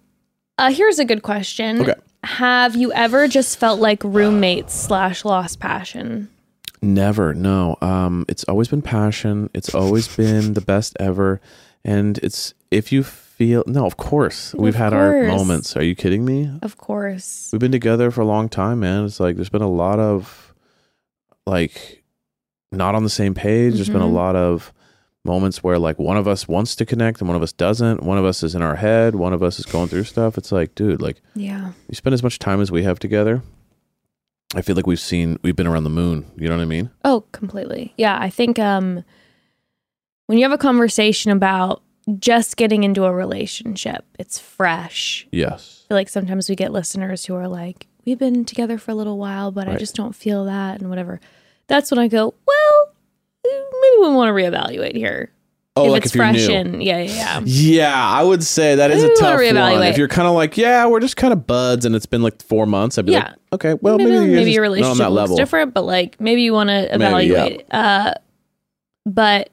uh 0.57 0.71
here's 0.71 0.99
a 0.99 1.05
good 1.05 1.23
question. 1.23 1.81
Okay. 1.81 1.93
Have 2.23 2.75
you 2.75 2.91
ever 2.93 3.27
just 3.27 3.59
felt 3.59 3.79
like 3.79 4.01
roommates 4.03 4.73
slash 4.73 5.25
lost 5.25 5.59
passion? 5.59 6.29
Never, 6.81 7.33
no. 7.33 7.75
Um, 7.81 8.25
it's 8.29 8.43
always 8.45 8.69
been 8.69 8.81
passion. 8.81 9.49
It's 9.53 9.73
always 9.73 10.13
been 10.15 10.53
the 10.53 10.61
best 10.61 10.95
ever, 10.99 11.41
and 11.83 12.17
it's 12.19 12.53
if 12.71 12.91
you 12.91 13.03
feel 13.03 13.63
no, 13.67 13.85
of 13.85 13.97
course 13.97 14.53
we've 14.55 14.75
had 14.75 14.93
our 14.93 15.23
moments. 15.23 15.75
Are 15.77 15.83
you 15.83 15.95
kidding 15.95 16.25
me? 16.25 16.49
Of 16.61 16.77
course. 16.77 17.49
We've 17.51 17.59
been 17.59 17.71
together 17.71 18.11
for 18.11 18.21
a 18.21 18.25
long 18.25 18.49
time, 18.49 18.79
man. 18.81 19.05
It's 19.05 19.19
like 19.19 19.35
there's 19.35 19.49
been 19.49 19.61
a 19.61 19.69
lot 19.69 19.99
of 19.99 20.53
like 21.45 22.02
not 22.75 22.95
on 22.95 23.03
the 23.03 23.09
same 23.09 23.33
page. 23.33 23.75
There's 23.75 23.89
been 23.89 24.01
a 24.01 24.05
Mhm. 24.05 24.13
lot 24.13 24.35
of 24.35 24.73
moments 25.25 25.63
where 25.63 25.79
like 25.79 25.97
one 25.99 26.17
of 26.17 26.27
us 26.27 26.47
wants 26.47 26.75
to 26.75 26.85
connect 26.85 27.19
and 27.21 27.27
one 27.29 27.37
of 27.37 27.43
us 27.43 27.53
doesn't. 27.53 28.03
One 28.03 28.17
of 28.17 28.25
us 28.25 28.43
is 28.43 28.55
in 28.55 28.61
our 28.61 28.75
head. 28.75 29.15
One 29.15 29.31
of 29.33 29.41
us 29.41 29.57
is 29.59 29.65
going 29.65 29.87
through 29.87 30.03
stuff. 30.03 30.37
It's 30.37 30.51
like, 30.51 30.75
dude, 30.75 31.01
like 31.01 31.21
Yeah. 31.35 31.71
you 31.87 31.95
spend 31.95 32.13
as 32.13 32.21
much 32.23 32.39
time 32.39 32.59
as 32.61 32.71
we 32.71 32.83
have 32.83 32.99
together. 32.99 33.41
I 34.55 34.61
feel 34.61 34.75
like 34.75 34.85
we've 34.85 34.99
seen 34.99 35.39
we've 35.41 35.55
been 35.55 35.65
around 35.67 35.85
the 35.85 35.89
moon. 35.89 36.25
You 36.37 36.49
know 36.49 36.55
what 36.57 36.61
I 36.61 36.65
mean? 36.65 36.89
Oh, 37.05 37.23
completely. 37.31 37.93
Yeah, 37.97 38.17
I 38.19 38.29
think 38.29 38.59
um 38.59 39.03
when 40.27 40.37
you 40.37 40.43
have 40.43 40.51
a 40.51 40.57
conversation 40.57 41.31
about 41.31 41.81
just 42.19 42.57
getting 42.57 42.83
into 42.83 43.05
a 43.05 43.13
relationship, 43.13 44.03
it's 44.19 44.37
fresh. 44.39 45.25
Yes. 45.31 45.83
I 45.85 45.87
feel 45.87 45.95
like 45.97 46.09
sometimes 46.09 46.49
we 46.49 46.55
get 46.55 46.71
listeners 46.73 47.25
who 47.25 47.35
are 47.35 47.47
like, 47.47 47.87
"We've 48.05 48.19
been 48.19 48.43
together 48.45 48.77
for 48.77 48.91
a 48.91 48.95
little 48.95 49.17
while, 49.17 49.51
but 49.51 49.67
I 49.69 49.75
just 49.77 49.95
don't 49.95 50.13
feel 50.15 50.43
that," 50.45 50.81
and 50.81 50.89
whatever. 50.89 51.19
That's 51.73 51.89
when 51.89 51.97
I 51.97 52.07
go, 52.07 52.35
"Well, 52.45 52.93
maybe 53.43 53.97
we 54.01 54.13
want 54.13 54.29
to 54.29 54.33
reevaluate 54.33 54.95
here. 54.95 55.31
Oh, 55.75 55.85
if 55.85 55.91
like 55.91 56.05
it's 56.05 56.13
if 56.13 56.19
fresh 56.19 56.35
new. 56.47 56.53
in, 56.53 56.81
yeah, 56.81 56.99
yeah, 56.99 57.13
yeah. 57.15 57.41
Yeah, 57.45 58.07
I 58.07 58.21
would 58.21 58.43
say 58.43 58.75
that 58.75 58.91
is 58.91 59.01
Maybe 59.01 59.13
a 59.13 59.15
tough 59.17 59.39
one. 59.39 59.81
If 59.87 59.97
you're 59.97 60.07
kind 60.07 60.27
of 60.27 60.35
like, 60.35 60.55
yeah, 60.55 60.85
we're 60.85 60.99
just 60.99 61.17
kind 61.17 61.33
of 61.33 61.47
buds, 61.47 61.83
and 61.83 61.95
it's 61.95 62.05
been 62.05 62.21
like 62.21 62.43
four 62.43 62.67
months, 62.67 62.99
I'd 62.99 63.07
be 63.07 63.13
Yeah. 63.13 63.29
like, 63.29 63.35
okay, 63.53 63.73
well, 63.81 63.97
maybe, 63.97 64.11
maybe, 64.11 64.33
maybe, 64.35 64.51
your 64.51 64.65
just 64.65 64.69
on 64.69 64.71
relationship 64.91 64.97
that 64.99 65.09
looks 65.09 65.35
different, 65.35 65.73
but 65.73 65.81
like 65.83 66.21
maybe 66.21 66.43
you 66.43 66.53
want 66.53 66.69
to 66.69 66.73
Maybe, 66.95 67.01
yeah. 67.01 67.07
evaluate. 67.07 67.65
Uh, 67.71 68.13
but 69.07 69.49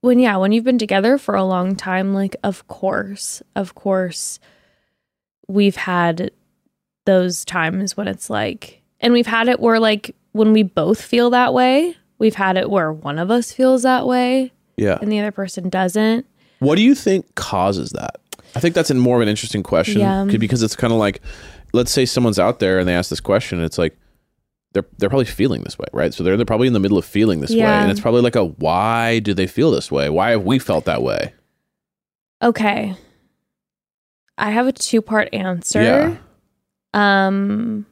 when 0.00 0.20
yeah, 0.20 0.36
when 0.36 0.52
you've 0.52 0.62
been 0.62 0.78
together 0.78 1.18
for 1.18 1.34
a 1.34 1.42
long 1.44 1.74
time, 1.74 2.14
like 2.14 2.36
of 2.44 2.68
course, 2.68 3.42
of 3.56 3.74
course, 3.74 4.38
we've 5.48 5.74
had 5.76 6.30
those 7.04 7.44
times 7.44 7.96
when 7.96 8.06
it's 8.06 8.30
like, 8.30 8.80
and 9.00 9.12
we've 9.12 9.26
had 9.26 9.48
it 9.48 9.58
where 9.58 9.80
like 9.80 10.14
when 10.34 10.52
we 10.52 10.62
both 10.62 11.00
feel 11.00 11.30
that 11.30 11.54
way, 11.54 11.96
we've 12.18 12.34
had 12.34 12.56
it 12.56 12.68
where 12.68 12.92
one 12.92 13.18
of 13.18 13.30
us 13.30 13.52
feels 13.52 13.82
that 13.84 14.06
way 14.06 14.52
Yeah. 14.76 14.98
and 15.00 15.10
the 15.10 15.18
other 15.20 15.32
person 15.32 15.68
doesn't. 15.68 16.26
What 16.58 16.74
do 16.76 16.82
you 16.82 16.94
think 16.94 17.34
causes 17.34 17.90
that? 17.90 18.16
I 18.54 18.60
think 18.60 18.74
that's 18.74 18.90
a 18.90 18.94
more 18.94 19.16
of 19.16 19.22
an 19.22 19.28
interesting 19.28 19.62
question 19.62 20.00
Yeah. 20.00 20.24
because 20.24 20.62
it's 20.62 20.76
kind 20.76 20.92
of 20.92 20.98
like, 20.98 21.20
let's 21.72 21.90
say 21.90 22.04
someone's 22.04 22.38
out 22.38 22.58
there 22.58 22.78
and 22.78 22.86
they 22.88 22.94
ask 22.94 23.10
this 23.10 23.20
question, 23.20 23.58
and 23.58 23.64
it's 23.66 23.78
like 23.78 23.96
they're 24.72 24.84
they're 24.98 25.08
probably 25.08 25.24
feeling 25.24 25.62
this 25.62 25.78
way, 25.78 25.86
right? 25.92 26.12
So 26.12 26.22
they're 26.24 26.36
they're 26.36 26.44
probably 26.46 26.66
in 26.66 26.72
the 26.72 26.80
middle 26.80 26.98
of 26.98 27.04
feeling 27.04 27.40
this 27.40 27.50
way, 27.50 27.60
and 27.62 27.90
it's 27.92 28.00
probably 28.00 28.22
like 28.22 28.34
a 28.36 28.44
why 28.44 29.20
do 29.20 29.32
they 29.34 29.46
feel 29.46 29.70
this 29.70 29.90
way? 29.90 30.10
Why 30.10 30.30
have 30.30 30.44
we 30.44 30.58
felt 30.58 30.84
that 30.86 31.02
way? 31.02 31.32
Okay. 32.42 32.96
I 34.36 34.50
have 34.50 34.66
a 34.66 34.72
two 34.72 35.00
part 35.00 35.28
answer. 35.32 35.80
Yeah. 35.82 36.16
Um 37.26 37.86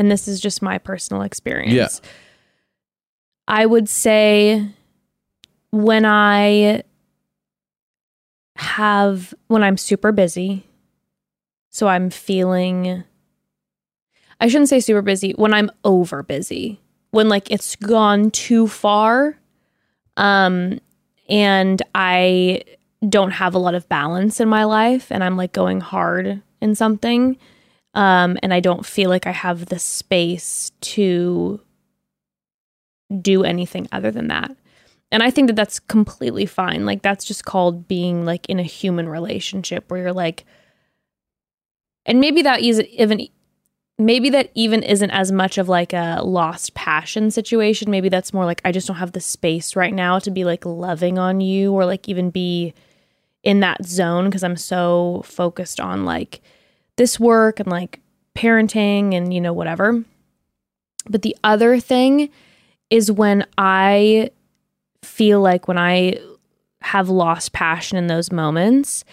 and 0.00 0.10
this 0.10 0.26
is 0.26 0.40
just 0.40 0.62
my 0.62 0.78
personal 0.78 1.20
experience. 1.20 1.74
Yeah. 1.74 2.10
I 3.46 3.66
would 3.66 3.86
say 3.86 4.66
when 5.72 6.06
I 6.06 6.84
have 8.56 9.34
when 9.48 9.62
I'm 9.62 9.76
super 9.76 10.10
busy, 10.10 10.66
so 11.68 11.86
I'm 11.86 12.08
feeling 12.08 13.04
I 14.40 14.48
shouldn't 14.48 14.70
say 14.70 14.80
super 14.80 15.02
busy, 15.02 15.32
when 15.32 15.52
I'm 15.52 15.70
over 15.84 16.22
busy, 16.22 16.80
when 17.10 17.28
like 17.28 17.50
it's 17.50 17.76
gone 17.76 18.30
too 18.30 18.68
far, 18.68 19.36
um, 20.16 20.80
and 21.28 21.82
I 21.94 22.62
don't 23.06 23.32
have 23.32 23.54
a 23.54 23.58
lot 23.58 23.74
of 23.74 23.86
balance 23.90 24.40
in 24.40 24.48
my 24.48 24.64
life 24.64 25.12
and 25.12 25.22
I'm 25.22 25.36
like 25.36 25.52
going 25.52 25.80
hard 25.80 26.40
in 26.62 26.74
something, 26.74 27.36
um, 27.94 28.38
and 28.42 28.54
I 28.54 28.60
don't 28.60 28.86
feel 28.86 29.10
like 29.10 29.26
I 29.26 29.32
have 29.32 29.66
the 29.66 29.78
space 29.78 30.72
to 30.80 31.60
do 33.20 33.42
anything 33.44 33.88
other 33.92 34.10
than 34.10 34.28
that. 34.28 34.54
And 35.12 35.22
I 35.22 35.30
think 35.30 35.48
that 35.48 35.56
that's 35.56 35.80
completely 35.80 36.46
fine. 36.46 36.86
Like 36.86 37.02
that's 37.02 37.24
just 37.24 37.44
called 37.44 37.88
being 37.88 38.24
like 38.24 38.48
in 38.48 38.60
a 38.60 38.64
human 38.64 39.08
relationship 39.08 39.90
where 39.90 40.00
you're 40.00 40.12
like 40.12 40.44
and 42.06 42.20
maybe 42.20 42.42
that 42.42 42.60
is 42.60 42.80
even 42.82 43.28
maybe 43.98 44.30
that 44.30 44.50
even 44.54 44.82
isn't 44.82 45.10
as 45.10 45.30
much 45.30 45.58
of 45.58 45.68
like 45.68 45.92
a 45.92 46.20
lost 46.24 46.74
passion 46.74 47.30
situation. 47.30 47.90
Maybe 47.90 48.08
that's 48.08 48.32
more 48.32 48.44
like 48.44 48.60
I 48.64 48.72
just 48.72 48.86
don't 48.86 48.96
have 48.96 49.12
the 49.12 49.20
space 49.20 49.76
right 49.76 49.92
now 49.92 50.18
to 50.20 50.30
be 50.30 50.44
like 50.44 50.64
loving 50.64 51.18
on 51.18 51.40
you 51.40 51.72
or 51.72 51.84
like 51.84 52.08
even 52.08 52.30
be 52.30 52.72
in 53.42 53.60
that 53.60 53.84
zone 53.84 54.26
because 54.26 54.42
I'm 54.42 54.56
so 54.56 55.22
focused 55.24 55.80
on 55.80 56.04
like 56.04 56.40
this 57.00 57.18
work 57.18 57.58
and 57.60 57.68
like 57.70 57.98
parenting 58.36 59.14
and 59.16 59.32
you 59.32 59.40
know 59.40 59.54
whatever. 59.54 60.04
But 61.08 61.22
the 61.22 61.34
other 61.42 61.80
thing 61.80 62.28
is 62.90 63.10
when 63.10 63.46
I 63.56 64.30
feel 65.02 65.40
like 65.40 65.66
when 65.66 65.78
I 65.78 66.20
have 66.82 67.08
lost 67.08 67.54
passion 67.54 67.96
in 67.96 68.06
those 68.06 68.30
moments, 68.30 69.06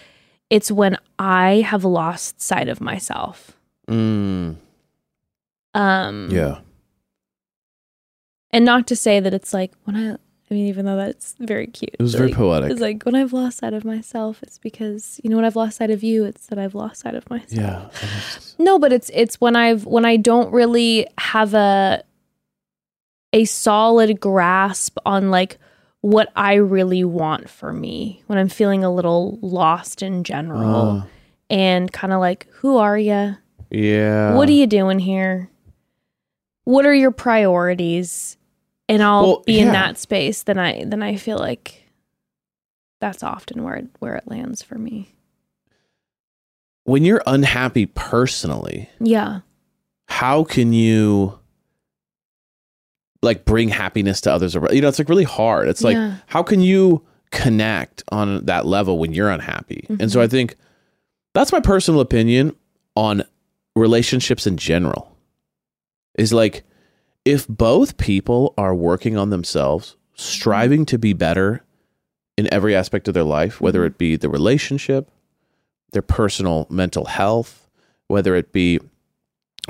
it's 0.50 0.70
when 0.70 0.98
I 1.18 1.62
have 1.66 1.82
lost 1.82 2.42
sight 2.42 2.68
of 2.68 2.82
myself. 2.82 3.52
Mm, 3.88 4.56
Um 5.72 6.28
yeah. 6.30 6.58
and 8.50 8.66
not 8.66 8.86
to 8.88 8.96
say 8.96 9.18
that 9.18 9.32
it's 9.32 9.54
like 9.54 9.72
when 9.84 9.96
I 9.96 10.16
I 10.50 10.54
mean, 10.54 10.66
even 10.68 10.86
though 10.86 10.96
that's 10.96 11.34
very 11.38 11.66
cute. 11.66 11.94
It 11.98 12.02
was 12.02 12.14
very 12.14 12.28
Like, 12.28 12.36
poetic. 12.36 12.70
It's 12.72 12.80
like 12.80 13.02
when 13.04 13.14
I've 13.14 13.34
lost 13.34 13.58
sight 13.58 13.74
of 13.74 13.84
myself, 13.84 14.42
it's 14.42 14.56
because 14.58 15.20
you 15.22 15.28
know 15.28 15.36
when 15.36 15.44
I've 15.44 15.56
lost 15.56 15.76
sight 15.76 15.90
of 15.90 16.02
you, 16.02 16.24
it's 16.24 16.46
that 16.46 16.58
I've 16.58 16.74
lost 16.74 17.00
sight 17.02 17.14
of 17.14 17.28
myself. 17.28 17.52
Yeah. 17.52 17.88
No, 18.58 18.78
but 18.78 18.92
it's 18.92 19.10
it's 19.12 19.40
when 19.40 19.56
I've 19.56 19.84
when 19.84 20.04
I 20.06 20.16
don't 20.16 20.50
really 20.52 21.06
have 21.18 21.52
a 21.54 22.02
a 23.34 23.44
solid 23.44 24.20
grasp 24.20 24.96
on 25.04 25.30
like 25.30 25.58
what 26.00 26.32
I 26.34 26.54
really 26.54 27.04
want 27.04 27.50
for 27.50 27.72
me 27.74 28.22
when 28.26 28.38
I'm 28.38 28.48
feeling 28.48 28.84
a 28.84 28.90
little 28.94 29.38
lost 29.42 30.00
in 30.02 30.24
general 30.24 31.02
Oh. 31.04 31.06
and 31.50 31.92
kind 31.92 32.12
of 32.14 32.20
like 32.20 32.46
who 32.52 32.78
are 32.78 32.96
you? 32.96 33.36
Yeah. 33.70 34.34
what 34.34 34.48
are 34.48 34.52
you 34.52 34.66
doing 34.66 34.98
here? 34.98 35.50
What 36.64 36.86
are 36.86 36.94
your 36.94 37.10
priorities? 37.10 38.37
And 38.88 39.02
I'll 39.02 39.22
Well, 39.22 39.42
be 39.46 39.60
in 39.60 39.68
that 39.72 39.98
space 39.98 40.42
then 40.44 40.58
I 40.58 40.84
then 40.84 41.02
I 41.02 41.16
feel 41.16 41.38
like 41.38 41.84
that's 43.00 43.22
often 43.22 43.62
where 43.62 43.76
it, 43.76 43.86
where 44.00 44.16
it 44.16 44.26
lands 44.26 44.62
for 44.62 44.76
me. 44.78 45.14
when 46.84 47.04
you're 47.04 47.22
unhappy 47.26 47.84
personally, 47.84 48.88
Yeah. 48.98 49.40
how 50.06 50.42
can 50.44 50.72
you 50.72 51.38
like 53.22 53.44
bring 53.44 53.68
happiness 53.68 54.22
to 54.22 54.32
others 54.32 54.56
around? 54.56 54.74
You 54.74 54.80
know, 54.80 54.88
it's 54.88 54.98
like 54.98 55.08
really 55.10 55.24
hard. 55.24 55.68
It's 55.68 55.84
like 55.84 55.96
Yeah. 55.96 56.14
how 56.28 56.42
can 56.42 56.60
you 56.62 57.04
connect 57.30 58.02
on 58.10 58.46
that 58.46 58.64
level 58.64 58.98
when 58.98 59.12
you're 59.12 59.28
unhappy? 59.28 59.84
And 59.90 59.98
Mm-hmm. 59.98 60.08
so 60.08 60.20
I 60.22 60.28
think 60.28 60.56
that's 61.34 61.52
my 61.52 61.60
personal 61.60 62.00
opinion 62.00 62.56
on 62.96 63.22
relationships 63.76 64.46
in 64.46 64.56
general. 64.56 65.14
Is 66.16 66.32
like 66.32 66.64
if 67.28 67.46
both 67.46 67.98
people 67.98 68.54
are 68.56 68.74
working 68.74 69.18
on 69.18 69.28
themselves, 69.28 69.96
striving 70.14 70.86
to 70.86 70.96
be 70.96 71.12
better 71.12 71.62
in 72.38 72.52
every 72.52 72.74
aspect 72.74 73.06
of 73.06 73.12
their 73.12 73.22
life, 73.22 73.60
whether 73.60 73.84
it 73.84 73.98
be 73.98 74.16
the 74.16 74.30
relationship, 74.30 75.10
their 75.92 76.00
personal 76.00 76.66
mental 76.70 77.04
health, 77.04 77.68
whether 78.06 78.34
it 78.34 78.50
be 78.50 78.80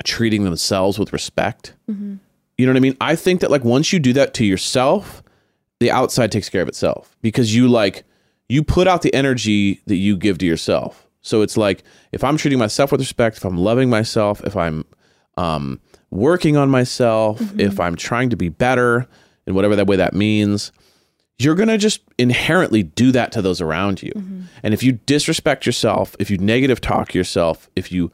treating 0.05 0.45
themselves 0.45 1.01
with 1.01 1.13
respect. 1.13 1.75
Mm-hmm. 1.91 2.15
You 2.57 2.67
know 2.67 2.73
what 2.73 2.77
I 2.77 2.81
mean? 2.81 2.97
I 3.01 3.17
think 3.17 3.41
that 3.41 3.51
like 3.51 3.65
once 3.65 3.93
you 3.93 3.99
do 3.99 4.13
that 4.13 4.35
to 4.35 4.45
yourself, 4.45 5.25
the 5.81 5.91
outside 5.91 6.31
takes 6.31 6.49
care 6.49 6.63
of 6.63 6.69
itself 6.69 7.17
because 7.23 7.57
you 7.57 7.67
like 7.67 8.05
you 8.49 8.63
put 8.63 8.87
out 8.87 9.03
the 9.03 9.13
energy 9.13 9.83
that 9.87 9.97
you 9.97 10.17
give 10.17 10.39
to 10.39 10.47
yourself. 10.47 11.09
So 11.23 11.43
it's 11.43 11.57
like 11.57 11.83
if 12.13 12.23
I'm 12.23 12.37
treating 12.37 12.61
myself 12.61 12.93
with 12.93 13.01
respect, 13.01 13.37
if 13.37 13.45
I'm 13.45 13.59
loving 13.59 13.91
myself, 13.91 14.45
if 14.45 14.57
I'm 14.57 14.85
um, 15.39 15.81
working 16.11 16.57
on 16.57 16.69
myself, 16.69 17.41
if 17.59 17.79
I'm 17.79 17.95
trying 17.95 18.31
to 18.31 18.37
be 18.37 18.49
better 18.49 19.07
in 19.47 19.55
whatever 19.55 19.77
that 19.77 19.87
way 19.87 19.97
that 19.97 20.13
means, 20.13 20.73
you're 21.39 21.55
going 21.55 21.69
to 21.69 21.79
just 21.79 22.01
inherently 22.19 22.83
do 22.83 23.13
that 23.13 23.31
to 23.33 23.41
those 23.41 23.61
around 23.61 24.03
you. 24.03 24.13
And 24.63 24.75
if 24.75 24.83
you 24.83 24.93
disrespect 24.93 25.65
yourself, 25.65 26.17
if 26.19 26.29
you 26.31 26.39
negative 26.39 26.81
talk 26.81 27.15
yourself, 27.15 27.71
if 27.77 27.93
you 27.93 28.11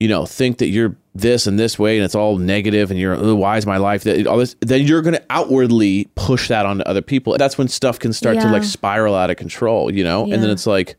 you 0.00 0.08
know 0.08 0.26
think 0.26 0.58
that 0.58 0.66
you're 0.66 0.96
this 1.14 1.46
and 1.46 1.56
this 1.56 1.78
way 1.78 1.96
and 1.96 2.04
it's 2.04 2.16
all 2.16 2.36
negative 2.36 2.90
and 2.90 2.98
you're 2.98 3.14
"Oh, 3.14 3.36
why 3.36 3.56
is 3.56 3.64
my 3.64 3.76
life 3.76 4.02
that 4.02 4.26
all 4.26 4.36
this 4.38 4.56
then 4.60 4.82
you're 4.82 5.02
going 5.02 5.14
to 5.14 5.24
outwardly 5.30 6.10
push 6.16 6.48
that 6.48 6.66
onto 6.66 6.82
other 6.82 7.00
people. 7.00 7.36
That's 7.38 7.56
when 7.56 7.68
stuff 7.68 8.00
can 8.00 8.12
start 8.12 8.40
to 8.40 8.48
like 8.48 8.64
spiral 8.64 9.14
out 9.14 9.30
of 9.30 9.36
control, 9.36 9.94
you 9.94 10.02
know? 10.02 10.24
And 10.24 10.42
then 10.42 10.50
it's 10.50 10.66
like 10.66 10.96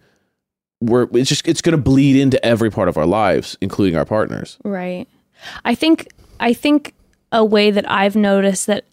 we're 0.82 1.08
it's 1.14 1.30
just 1.30 1.46
it's 1.48 1.62
going 1.62 1.76
to 1.76 1.82
bleed 1.82 2.16
into 2.16 2.44
every 2.46 2.72
part 2.72 2.88
of 2.88 2.98
our 2.98 3.06
lives, 3.06 3.58
including 3.62 3.98
our 3.98 4.06
partners. 4.06 4.58
Right. 4.64 5.08
I 5.64 5.76
think 5.76 6.08
I 6.40 6.54
think 6.54 6.94
a 7.32 7.44
way 7.44 7.72
that 7.72 7.90
I've 7.90 8.16
noticed 8.16 8.68
that 8.68 8.86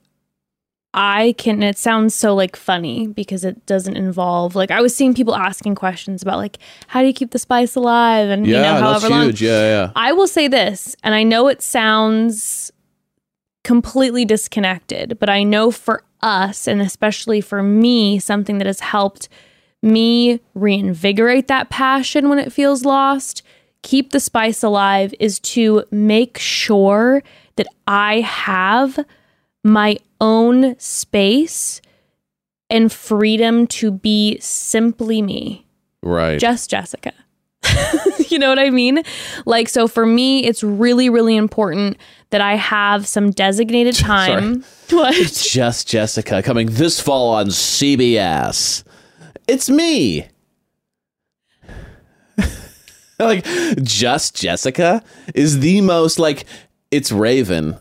I 0.95 1.35
can 1.39 1.63
it 1.63 1.79
sounds 1.79 2.15
so 2.15 2.35
like 2.35 2.55
funny 2.55 3.07
because 3.07 3.45
it 3.45 3.65
doesn't 3.65 3.97
involve 3.97 4.55
like 4.55 4.71
I 4.71 4.83
was 4.83 4.95
seeing 4.95 5.15
people 5.15 5.35
asking 5.35 5.75
questions 5.75 6.23
about 6.23 6.37
like 6.37 6.59
how 6.89 7.01
do 7.01 7.07
you 7.07 7.15
keep 7.15 7.31
the 7.31 7.39
spice 7.39 7.77
alive 7.77 8.29
and 8.29 8.47
you 8.47 8.53
know 8.53 8.63
Yeah, 8.63 8.81
however 8.81 9.09
long 9.09 9.25
huge. 9.25 9.43
Yeah, 9.43 9.63
yeah. 9.63 9.93
I 9.97 10.13
will 10.13 10.27
say 10.29 10.49
this, 10.49 10.95
and 11.03 11.15
I 11.15 11.23
know 11.23 11.49
it 11.49 11.63
sounds 11.63 12.71
completely 13.65 14.25
disconnected, 14.25 15.19
but 15.19 15.31
I 15.31 15.45
know 15.45 15.71
for 15.71 16.03
us, 16.21 16.67
and 16.67 16.83
especially 16.83 17.41
for 17.41 17.63
me, 17.63 18.19
something 18.19 18.59
that 18.59 18.67
has 18.67 18.81
helped 18.81 19.29
me 19.83 20.41
reinvigorate 20.55 21.49
that 21.49 21.71
passion 21.71 22.29
when 22.29 22.39
it 22.39 22.53
feels 22.53 22.85
lost, 22.85 23.42
keep 23.83 24.11
the 24.13 24.21
spice 24.21 24.63
alive, 24.63 25.15
is 25.21 25.39
to 25.41 25.85
make 25.91 26.39
sure 26.39 27.23
that 27.57 27.67
I 27.87 28.21
have 28.21 28.99
my 29.65 29.99
own 30.21 30.79
space 30.79 31.81
and 32.71 32.91
freedom 32.93 33.67
to 33.67 33.91
be 33.91 34.39
simply 34.41 35.21
me 35.21 35.67
Right. 36.03 36.39
just 36.41 36.71
Jessica. 36.71 37.13
you 38.29 38.39
know 38.39 38.49
what 38.49 38.59
I 38.59 38.71
mean? 38.71 39.03
Like, 39.47 39.69
so 39.69 39.87
for 39.87 40.05
me, 40.05 40.45
it's 40.45 40.65
really, 40.65 41.09
really 41.09 41.37
important 41.37 41.97
that 42.31 42.41
I 42.41 42.57
have 42.57 43.07
some 43.07 43.31
designated 43.31 43.95
time. 43.97 44.65
What? 44.91 45.15
Just 45.15 45.89
Jessica 45.89 46.43
coming 46.43 46.67
this 46.67 47.01
fall 47.01 47.31
on 47.31 47.47
CBS. 47.47 48.85
It's 49.49 49.71
me. 49.71 50.29
like 53.19 53.45
Just 53.83 54.35
Jessica 54.37 55.03
is 55.35 55.61
the 55.61 55.81
most 55.81 56.19
like 56.19 56.45
it's 56.91 57.13
Raven 57.13 57.79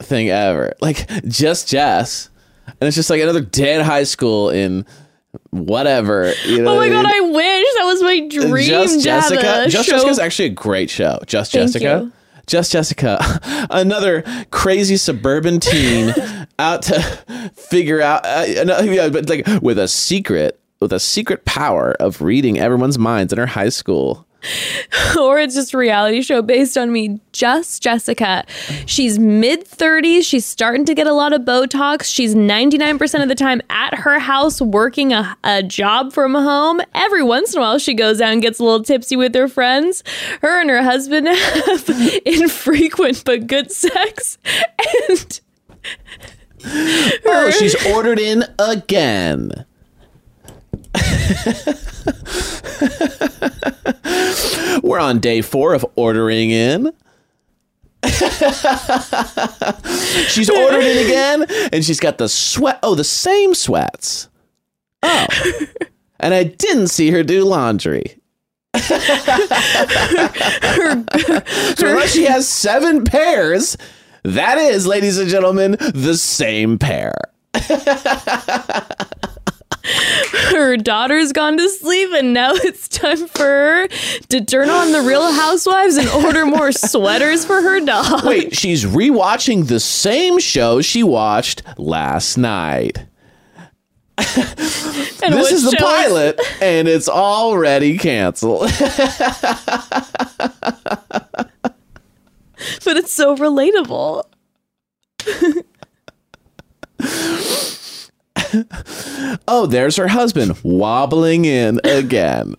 thing 0.00 0.28
ever. 0.30 0.74
Like 0.80 1.08
Just 1.26 1.68
Jess. 1.68 2.30
And 2.66 2.88
it's 2.88 2.96
just 2.96 3.10
like 3.10 3.20
another 3.20 3.40
at 3.40 3.82
high 3.84 4.04
school 4.04 4.50
in 4.50 4.86
whatever. 5.50 6.32
You 6.46 6.62
know 6.62 6.72
Oh 6.72 6.76
my 6.76 6.86
I 6.86 6.88
god, 6.88 7.04
mean? 7.06 7.14
I 7.14 7.20
wish 7.20 7.66
that 7.76 7.84
was 7.84 8.02
my 8.02 8.20
dream. 8.28 8.64
Just 8.66 9.04
Jessica. 9.04 9.66
Just. 9.68 9.88
Jessica 9.88 10.08
is 10.10 10.18
actually 10.18 10.46
a 10.46 10.50
great 10.50 10.90
show. 10.90 11.18
Just 11.26 11.52
Thank 11.52 11.72
Jessica. 11.72 12.02
you. 12.04 12.12
Just 12.46 12.72
Jessica, 12.72 13.18
another 13.70 14.22
crazy 14.50 14.98
suburban 14.98 15.60
teen 15.60 16.12
out 16.58 16.82
to 16.82 17.00
figure 17.56 18.02
out, 18.02 18.26
uh, 18.26 18.44
yeah, 18.46 19.08
but 19.08 19.30
like 19.30 19.46
with 19.62 19.78
a 19.78 19.88
secret, 19.88 20.60
with 20.78 20.92
a 20.92 21.00
secret 21.00 21.46
power 21.46 21.92
of 22.00 22.20
reading 22.20 22.58
everyone's 22.58 22.98
minds 22.98 23.32
in 23.32 23.38
her 23.38 23.46
high 23.46 23.70
school. 23.70 24.26
or 25.18 25.38
it's 25.38 25.54
just 25.54 25.74
a 25.74 25.78
reality 25.78 26.22
show 26.22 26.42
based 26.42 26.76
on 26.76 26.92
me. 26.92 27.20
Just 27.32 27.82
Jessica. 27.82 28.44
She's 28.86 29.18
mid 29.18 29.66
30s. 29.66 30.24
She's 30.24 30.44
starting 30.44 30.84
to 30.86 30.94
get 30.94 31.06
a 31.06 31.12
lot 31.12 31.32
of 31.32 31.42
Botox. 31.42 32.04
She's 32.04 32.34
99% 32.34 33.22
of 33.22 33.28
the 33.28 33.34
time 33.34 33.60
at 33.70 33.94
her 33.94 34.18
house 34.18 34.60
working 34.60 35.12
a, 35.12 35.36
a 35.44 35.62
job 35.62 36.12
from 36.12 36.34
home. 36.34 36.80
Every 36.94 37.22
once 37.22 37.54
in 37.54 37.58
a 37.58 37.62
while, 37.62 37.78
she 37.78 37.94
goes 37.94 38.20
out 38.20 38.32
and 38.32 38.42
gets 38.42 38.58
a 38.58 38.64
little 38.64 38.82
tipsy 38.82 39.16
with 39.16 39.34
her 39.34 39.48
friends. 39.48 40.04
Her 40.40 40.60
and 40.60 40.70
her 40.70 40.82
husband 40.82 41.26
have 41.28 42.20
infrequent 42.24 43.24
but 43.24 43.46
good 43.46 43.70
sex. 43.70 44.38
And 45.08 45.40
Oh, 46.66 47.50
she's 47.50 47.74
ordered 47.86 48.18
in 48.18 48.44
again. 48.58 49.66
We're 54.82 55.00
on 55.00 55.20
day 55.20 55.40
four 55.40 55.72
of 55.74 55.86
ordering 55.96 56.50
in. 56.50 56.92
she's 60.28 60.50
ordered 60.50 60.84
in 60.84 61.06
again, 61.06 61.46
and 61.72 61.82
she's 61.84 62.00
got 62.00 62.18
the 62.18 62.28
sweat. 62.28 62.78
Oh, 62.82 62.94
the 62.94 63.04
same 63.04 63.54
sweats. 63.54 64.28
Oh, 65.02 65.26
and 66.20 66.34
I 66.34 66.44
didn't 66.44 66.88
see 66.88 67.10
her 67.10 67.22
do 67.22 67.44
laundry. 67.44 68.18
so 68.76 68.94
unless 71.88 72.12
she 72.12 72.24
has 72.24 72.46
seven 72.48 73.04
pairs, 73.04 73.76
that 74.24 74.58
is, 74.58 74.86
ladies 74.86 75.18
and 75.18 75.30
gentlemen, 75.30 75.76
the 75.94 76.16
same 76.16 76.78
pair. 76.78 77.14
Her 79.84 80.76
daughter's 80.76 81.32
gone 81.32 81.56
to 81.58 81.68
sleep, 81.68 82.10
and 82.14 82.32
now 82.32 82.52
it's 82.54 82.88
time 82.88 83.26
for 83.28 83.42
her 83.44 83.88
to 84.28 84.44
turn 84.44 84.70
on 84.70 84.92
the 84.92 85.02
Real 85.02 85.32
Housewives 85.32 85.96
and 85.96 86.08
order 86.08 86.46
more 86.46 86.72
sweaters 86.72 87.44
for 87.44 87.60
her 87.60 87.80
dog. 87.80 88.24
Wait, 88.24 88.56
she's 88.56 88.84
rewatching 88.84 89.68
the 89.68 89.80
same 89.80 90.38
show 90.38 90.80
she 90.80 91.02
watched 91.02 91.62
last 91.78 92.36
night. 92.38 93.06
And 94.16 95.32
This 95.34 95.50
is 95.52 95.64
the 95.70 95.76
pilot, 95.78 96.40
and 96.60 96.86
it's 96.86 97.08
already 97.08 97.98
canceled. 97.98 98.70
but 102.84 102.96
it's 102.96 103.12
so 103.12 103.36
relatable. 103.36 104.24
oh, 109.48 109.66
there's 109.66 109.96
her 109.96 110.08
husband 110.08 110.58
wobbling 110.62 111.44
in 111.44 111.80
again. 111.84 112.54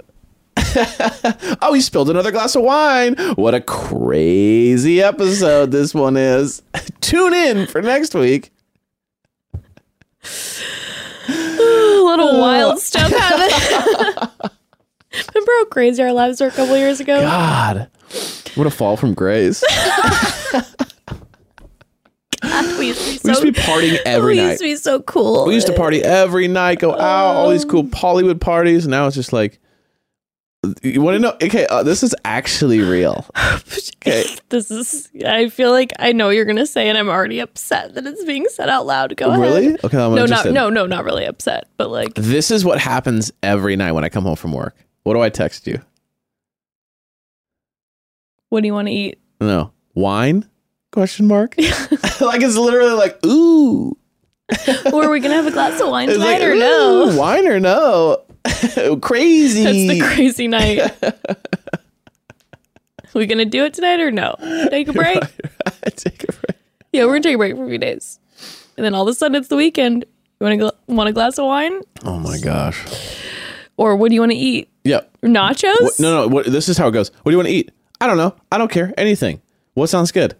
oh, 1.61 1.71
he 1.73 1.81
spilled 1.81 2.09
another 2.09 2.31
glass 2.31 2.55
of 2.55 2.63
wine. 2.63 3.15
What 3.35 3.53
a 3.53 3.61
crazy 3.61 5.01
episode 5.01 5.71
this 5.71 5.93
one 5.93 6.17
is. 6.17 6.61
Tune 7.01 7.33
in 7.33 7.67
for 7.67 7.81
next 7.81 8.13
week. 8.13 8.51
lot 12.17 12.19
of 12.19 12.35
uh. 12.35 12.39
wild 12.39 12.79
stuff 12.79 13.11
happened. 13.11 14.31
Remember 15.33 15.51
how 15.59 15.65
crazy 15.65 16.03
our 16.03 16.11
lives 16.11 16.41
were 16.41 16.47
a 16.47 16.51
couple 16.51 16.77
years 16.77 16.99
ago? 16.99 17.21
God, 17.21 17.89
what 18.55 18.67
a 18.67 18.71
fall 18.71 18.97
from 18.97 19.13
grace. 19.13 19.63
We 22.79 22.87
used 22.87 22.99
to 23.01 23.05
be 23.05 23.19
We 23.23 23.29
used 23.29 23.41
to 23.41 23.51
be 23.51 23.59
partying 23.59 23.97
every 24.05 24.35
we 24.35 24.41
night. 24.41 24.43
We 24.43 24.49
used 24.49 24.59
to 24.59 24.65
be 24.65 24.75
so 24.75 25.01
cool. 25.01 25.45
We 25.45 25.53
used 25.55 25.67
to 25.67 25.73
party 25.73 26.03
every 26.03 26.47
night, 26.47 26.79
go 26.79 26.93
out, 26.93 27.35
all 27.35 27.49
these 27.49 27.65
cool 27.65 27.87
Hollywood 27.93 28.39
parties. 28.41 28.87
Now 28.87 29.07
it's 29.07 29.15
just 29.15 29.33
like, 29.33 29.59
you 30.81 31.01
want 31.01 31.15
to 31.15 31.19
know? 31.19 31.37
Okay, 31.41 31.67
uh, 31.67 31.83
this 31.83 32.01
is 32.03 32.15
actually 32.25 32.79
real. 32.79 33.25
Okay, 34.07 34.23
This 34.49 34.69
is. 34.69 35.09
I 35.25 35.49
feel 35.49 35.71
like 35.71 35.91
I 35.97 36.11
know 36.11 36.27
what 36.27 36.35
you're 36.35 36.45
gonna 36.45 36.67
say, 36.67 36.89
and 36.89 36.95
I'm 36.95 37.09
already 37.09 37.39
upset 37.39 37.95
that 37.95 38.05
it's 38.05 38.23
being 38.23 38.45
said 38.49 38.69
out 38.69 38.85
loud. 38.85 39.17
Go 39.17 39.35
really? 39.35 39.65
ahead. 39.69 39.83
Okay, 39.83 39.97
I'm 39.97 40.13
No, 40.13 40.27
not 40.27 40.45
no, 40.45 40.69
no, 40.69 40.85
not 40.85 41.05
really 41.05 41.25
upset, 41.25 41.69
but 41.77 41.89
like 41.89 42.13
This 42.13 42.51
is 42.51 42.63
what 42.63 42.79
happens 42.79 43.31
every 43.41 43.75
night 43.75 43.93
when 43.93 44.03
I 44.03 44.09
come 44.09 44.23
home 44.23 44.35
from 44.35 44.51
work. 44.51 44.75
What 45.01 45.15
do 45.15 45.21
I 45.21 45.29
text 45.29 45.65
you? 45.65 45.81
what 48.49 48.61
do 48.61 48.67
you 48.67 48.73
want 48.73 48.87
to 48.87 48.93
eat? 48.93 49.19
No, 49.41 49.71
wine? 49.95 50.47
Question 50.95 51.27
mark. 51.27 51.55
like 51.57 52.41
it's 52.41 52.55
literally 52.55 52.93
like, 52.93 53.19
ooh. 53.25 53.97
or 54.93 55.03
are 55.03 55.09
we 55.09 55.19
gonna 55.19 55.33
have 55.33 55.45
a 55.45 55.51
glass 55.51 55.81
of 55.81 55.89
wine 55.89 56.07
tonight 56.07 56.39
like, 56.39 56.41
or 56.41 56.55
no? 56.55 57.13
wine 57.17 57.45
or 57.49 57.59
no? 57.59 58.23
Crazy. 59.01 59.65
That's 59.65 59.75
the 59.75 59.99
crazy 59.99 60.47
night. 60.47 60.79
we 63.13 63.25
gonna 63.25 63.43
do 63.43 63.65
it 63.65 63.73
tonight 63.73 63.99
or 63.99 64.09
no? 64.09 64.35
Take 64.69 64.87
a 64.87 64.93
break. 64.93 65.21
Take 65.97 66.23
a 66.23 66.31
break. 66.31 66.57
Yeah, 66.93 67.03
we're 67.03 67.15
gonna 67.15 67.23
take 67.23 67.35
a 67.35 67.39
break 67.39 67.57
for 67.57 67.65
a 67.65 67.67
few 67.67 67.77
days, 67.77 68.21
and 68.77 68.85
then 68.85 68.95
all 68.95 69.01
of 69.01 69.09
a 69.09 69.13
sudden 69.13 69.35
it's 69.35 69.49
the 69.49 69.57
weekend. 69.57 70.05
You 70.39 70.45
want 70.45 70.59
to 70.61 70.65
gl- 70.65 70.95
want 70.95 71.09
a 71.09 71.11
glass 71.11 71.37
of 71.37 71.45
wine, 71.45 71.81
Oh 72.05 72.19
my 72.19 72.37
gosh. 72.37 72.81
or 73.75 73.97
what 73.97 74.07
do 74.07 74.15
you 74.15 74.21
want 74.21 74.31
to 74.31 74.37
eat? 74.37 74.69
Yeah. 74.85 75.01
Nachos? 75.21 75.75
What, 75.81 75.99
no, 75.99 76.21
no. 76.21 76.27
What, 76.29 76.45
this 76.45 76.69
is 76.69 76.77
how 76.77 76.87
it 76.87 76.91
goes. 76.91 77.09
What 77.23 77.25
do 77.25 77.31
you 77.31 77.37
want 77.37 77.49
to 77.49 77.53
eat? 77.53 77.71
I 77.99 78.07
don't 78.07 78.15
know. 78.15 78.33
I 78.49 78.57
don't 78.57 78.71
care. 78.71 78.93
Anything. 78.97 79.41
What 79.73 79.87
sounds 79.87 80.13
good? 80.13 80.37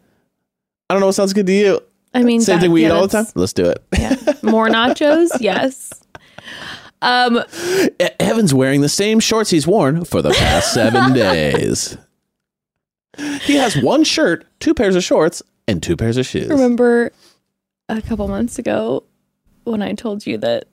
I 0.89 0.93
don't 0.93 0.99
know 1.01 1.07
what 1.07 1.15
sounds 1.15 1.33
good 1.33 1.47
to 1.47 1.53
you. 1.53 1.79
I 2.13 2.23
mean, 2.23 2.41
Same 2.41 2.55
that- 2.57 2.61
thing 2.61 2.71
we 2.71 2.81
yeah, 2.83 2.88
eat 2.88 2.91
all 2.91 3.07
the 3.07 3.23
time. 3.23 3.25
Let's 3.36 3.53
do 3.53 3.65
it. 3.65 3.83
Yeah, 3.97 4.15
more 4.43 4.67
nachos. 4.67 5.29
yes. 5.39 5.91
Um, 7.01 7.43
Evan's 8.19 8.53
wearing 8.53 8.81
the 8.81 8.89
same 8.89 9.19
shorts 9.19 9.49
he's 9.49 9.67
worn 9.67 10.05
for 10.05 10.21
the 10.21 10.31
past 10.31 10.73
seven 10.73 11.13
days. 11.13 11.97
He 13.41 13.55
has 13.55 13.75
one 13.77 14.03
shirt, 14.03 14.45
two 14.59 14.73
pairs 14.73 14.95
of 14.95 15.03
shorts, 15.03 15.41
and 15.67 15.81
two 15.83 15.95
pairs 15.97 16.17
of 16.17 16.25
shoes. 16.25 16.47
remember 16.49 17.11
a 17.89 18.01
couple 18.01 18.27
months 18.27 18.57
ago 18.59 19.03
when 19.65 19.81
I 19.81 19.93
told 19.93 20.25
you 20.25 20.38
that 20.39 20.65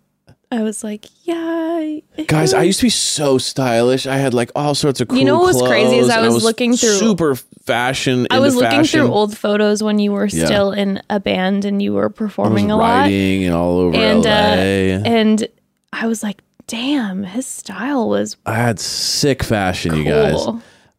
I 0.53 0.62
was 0.62 0.84
like, 0.84 1.07
yeah, 1.24 1.96
Guys, 2.26 2.53
I 2.55 2.62
used 2.62 2.78
to 2.80 2.86
be 2.86 2.90
so 2.90 3.38
stylish. 3.38 4.07
I 4.07 4.16
had 4.18 4.34
like 4.34 4.50
all 4.55 4.74
sorts 4.74 5.00
of 5.00 5.09
cool 5.09 5.18
You 5.18 5.24
know 5.24 5.38
what 5.38 5.55
was 5.55 5.62
crazy 5.62 5.96
is 5.96 6.07
clothes, 6.07 6.11
I 6.11 6.20
was 6.28 6.44
looking 6.44 6.76
through- 6.76 6.90
super 6.98 7.34
fashion. 7.64 8.26
I 8.30 8.38
was 8.38 8.55
looking 8.55 8.70
fashion. 8.70 9.00
through 9.00 9.12
old 9.12 9.36
photos 9.36 9.82
when 9.82 9.98
you 9.98 10.12
were 10.12 10.26
Yeah. 10.26 10.44
still 10.44 10.72
in 10.72 11.03
a 11.09 11.18
band 11.18 11.64
and 11.64 11.80
you 11.80 11.94
were 11.94 12.05
I 12.05 12.07
was 12.07 12.14
performing 12.16 12.70
a 12.70 12.76
lot. 12.76 13.09
and 13.09 13.55
all 13.55 13.78
over 13.78 13.96
And, 13.96 14.24
LA. 14.24 14.30
uh, 14.30 15.03
And 15.07 15.48
I 15.92 16.07
was 16.07 16.22
like, 16.22 16.42
damn, 16.66 17.24
his 17.24 17.46
style 17.46 18.09
was 18.09 18.36
I 18.46 18.55
had 18.55 18.78
sick 18.78 19.42
fashion, 19.42 19.92
cool. 19.92 20.00
you 20.00 20.05
guys. 20.05 20.46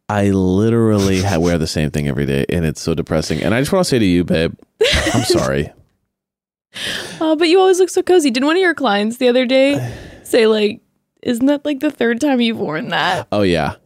I 0.08 0.30
literally 0.30 1.22
wear 1.38 1.58
the 1.58 1.66
same 1.66 1.90
thing 1.90 2.08
every 2.08 2.26
day, 2.26 2.44
and 2.50 2.64
it's 2.64 2.80
so 2.80 2.92
depressing. 2.94 3.42
And 3.42 3.54
I 3.54 3.60
just 3.60 3.72
want 3.72 3.84
to 3.86 3.88
say 3.88 3.98
to 3.98 4.04
you, 4.04 4.24
babe, 4.24 4.52
I'm 5.14 5.22
sorry. 5.24 5.72
Oh, 7.20 7.36
but 7.36 7.48
you 7.48 7.60
always 7.60 7.78
look 7.78 7.88
so 7.90 8.02
cozy. 8.02 8.30
Didn't 8.30 8.46
one 8.46 8.56
of 8.56 8.60
your 8.62 8.74
clients 8.74 9.18
the 9.18 9.28
other 9.28 9.46
day 9.46 9.94
say 10.24 10.46
like, 10.46 10.80
isn't 11.22 11.46
that 11.46 11.64
like 11.64 11.80
the 11.80 11.90
third 11.90 12.20
time 12.20 12.40
you've 12.40 12.58
worn 12.58 12.88
that? 12.88 13.28
Oh 13.32 13.42
yeah, 13.42 13.76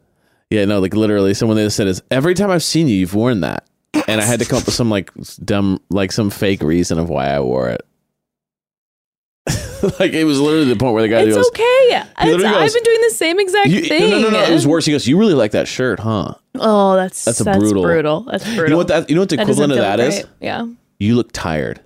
yeah. 0.51 0.65
No, 0.65 0.81
like 0.81 0.95
literally, 0.95 1.35
someone 1.35 1.57
they 1.57 1.69
said 1.69 1.87
is 1.87 2.03
every 2.11 2.35
time 2.35 2.51
I've 2.51 2.63
seen 2.63 2.89
you, 2.89 2.97
you've 2.97 3.15
worn 3.15 3.41
that, 3.43 3.69
and 4.09 4.21
I 4.21 4.25
had 4.25 4.41
to 4.41 4.47
come 4.47 4.59
up 4.59 4.67
with 4.67 4.75
some 4.75 4.91
like 4.91 5.13
dumb, 5.45 5.81
like 5.91 6.13
some 6.13 6.31
fake 6.31 6.63
reason 6.63 6.99
of 6.99 7.09
why 7.09 7.29
I 7.29 7.41
wore 7.41 7.69
it. 7.69 7.83
like 10.01 10.13
it 10.13 10.25
was 10.25 10.41
literally 10.41 10.67
the 10.67 10.77
point 10.77 10.93
where 10.93 11.03
the 11.03 11.09
guy 11.09 11.21
It's 11.23 11.35
goes, 11.37 11.47
okay. 11.49 11.63
It's- 11.63 12.07
literally 12.27 12.47
I've 12.57 12.73
been 12.75 12.83
doing 12.83 13.01
the 13.03 13.11
same 13.15 13.39
exact 13.41 13.69
you, 13.69 13.83
thing. 13.83 14.11
"No, 14.11 14.21
no, 14.21 14.31
no, 14.31 14.31
no." 14.31 14.43
It 14.45 14.53
was 14.53 14.67
worse. 14.67 14.85
He 14.85 14.93
goes, 14.93 15.07
"You 15.07 15.19
really 15.19 15.35
like 15.35 15.53
that 15.53 15.69
shirt, 15.69 16.01
huh?" 16.01 16.35
Oh, 16.57 16.97
that's 16.97 17.25
That's 17.25 17.39
that's, 17.39 17.57
a 17.57 17.61
brutal- 17.61 17.83
brutal. 17.83 18.21
That's 18.23 18.45
brutal. 18.45 18.65
You 18.65 18.71
know 18.71 18.77
what 18.77 18.89
that? 18.89 19.09
You 19.09 19.15
know 19.15 19.23
what 19.23 19.29
the 19.29 19.37
That 19.37 19.43
equivalent 19.43 19.73
of 19.73 19.79
that 19.79 19.99
feel 20.01 20.09
is? 20.09 20.25
Yeah. 20.41 20.67
You 20.99 21.15
look 21.15 21.31
tired. 21.33 21.81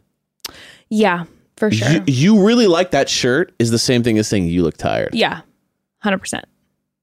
Yeah, 0.92 1.24
for 1.56 1.70
sure. 1.70 1.90
You, 1.90 2.02
you 2.06 2.46
really 2.46 2.66
like 2.66 2.90
that 2.90 3.08
shirt 3.08 3.54
is 3.58 3.70
the 3.70 3.78
same 3.78 4.02
thing 4.02 4.18
as 4.18 4.28
saying 4.28 4.46
you 4.46 4.62
look 4.62 4.76
tired. 4.76 5.14
yeah, 5.14 5.40
hundred 5.98 6.18
percent. 6.18 6.44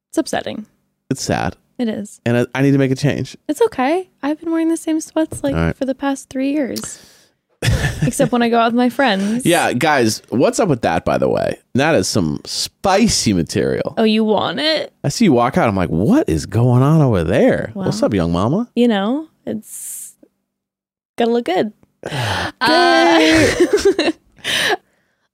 It's 0.09 0.17
upsetting. 0.19 0.67
It's 1.09 1.23
sad, 1.23 1.55
It 1.79 1.87
is. 1.87 2.21
and 2.23 2.37
I, 2.37 2.45
I 2.53 2.61
need 2.61 2.71
to 2.71 2.77
make 2.77 2.91
a 2.91 2.95
change. 2.95 3.35
It's 3.47 3.61
okay. 3.63 4.07
I've 4.21 4.39
been 4.39 4.51
wearing 4.51 4.69
the 4.69 4.77
same 4.77 5.01
sweats 5.01 5.43
like 5.43 5.55
right. 5.55 5.75
for 5.75 5.85
the 5.85 5.95
past 5.95 6.29
three 6.29 6.51
years, 6.51 7.03
except 8.03 8.31
when 8.31 8.43
I 8.43 8.49
go 8.49 8.59
out 8.59 8.67
with 8.67 8.75
my 8.75 8.89
friends. 8.89 9.43
Yeah, 9.43 9.73
guys, 9.73 10.21
what's 10.29 10.59
up 10.59 10.69
with 10.69 10.83
that? 10.83 11.03
By 11.03 11.17
the 11.17 11.27
way, 11.29 11.57
that 11.73 11.95
is 11.95 12.07
some 12.07 12.41
spicy 12.45 13.33
material. 13.33 13.95
Oh, 13.97 14.03
you 14.03 14.23
want 14.23 14.59
it? 14.59 14.93
I 15.03 15.09
see 15.09 15.25
you 15.25 15.33
walk 15.33 15.57
out. 15.57 15.67
I'm 15.67 15.75
like, 15.75 15.89
what 15.89 16.29
is 16.29 16.45
going 16.45 16.83
on 16.83 17.01
over 17.01 17.23
there? 17.23 17.71
What's 17.73 18.03
up, 18.03 18.13
young 18.13 18.31
mama? 18.31 18.69
You 18.75 18.87
know, 18.87 19.27
it's 19.47 20.15
gotta 21.17 21.31
look 21.31 21.45
good. 21.45 21.73
Uh, 22.03 23.41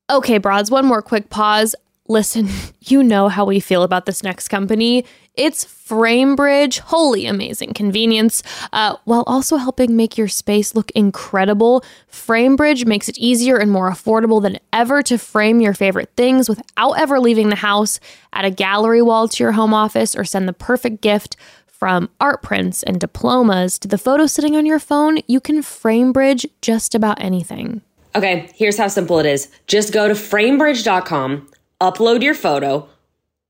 okay, 0.10 0.38
broads, 0.38 0.72
one 0.72 0.86
more 0.86 1.02
quick 1.02 1.30
pause. 1.30 1.76
Listen, 2.08 2.48
you 2.82 3.02
know 3.02 3.30
how 3.30 3.46
we 3.46 3.60
feel 3.60 3.82
about 3.82 4.06
this 4.06 4.22
next 4.22 4.48
company. 4.48 5.06
It's 5.34 5.66
FrameBridge, 5.66 6.80
holy 6.80 7.26
amazing 7.26 7.74
convenience, 7.74 8.44
uh, 8.72 8.96
while 9.06 9.24
also 9.28 9.58
helping 9.58 9.96
make 9.96 10.18
your 10.18 10.28
space 10.28 10.76
look 10.76 10.92
incredible. 10.92 11.84
FrameBridge 12.12 12.86
makes 12.86 13.10
it 13.10 13.18
easier 13.18 13.58
and 13.58 13.72
more 13.72 13.90
affordable 13.90 14.42
than 14.42 14.60
ever 14.72 15.02
to 15.04 15.18
frame 15.18 15.62
your 15.62 15.74
favorite 15.74 16.12
things 16.16 16.48
without 16.48 16.94
ever 16.94 17.20
leaving 17.20 17.50
the 17.50 17.56
house. 17.56 18.00
Add 18.34 18.46
a 18.46 18.52
gallery 18.52 19.02
wall 19.02 19.28
to 19.28 19.44
your 19.44 19.54
home 19.54 19.74
office 19.74 20.16
or 20.16 20.24
send 20.24 20.48
the 20.48 20.54
perfect 20.54 21.02
gift. 21.02 21.36
From 21.80 22.10
art 22.22 22.42
prints 22.42 22.84
and 22.84 23.02
diplomas 23.02 23.78
to 23.80 23.90
the 23.90 23.98
photo 23.98 24.28
sitting 24.28 24.56
on 24.56 24.66
your 24.66 24.80
phone, 24.80 25.20
you 25.28 25.42
can 25.42 25.58
FrameBridge 25.62 26.46
just 26.62 26.96
about 26.96 27.22
anything. 27.22 27.82
Okay, 28.16 28.50
here's 28.56 28.78
how 28.78 28.88
simple 28.88 29.20
it 29.20 29.26
is. 29.26 29.52
Just 29.68 29.92
go 29.92 30.08
to 30.08 30.14
framebridge.com, 30.14 31.50
upload 31.82 32.24
your 32.24 32.34
photo. 32.34 32.88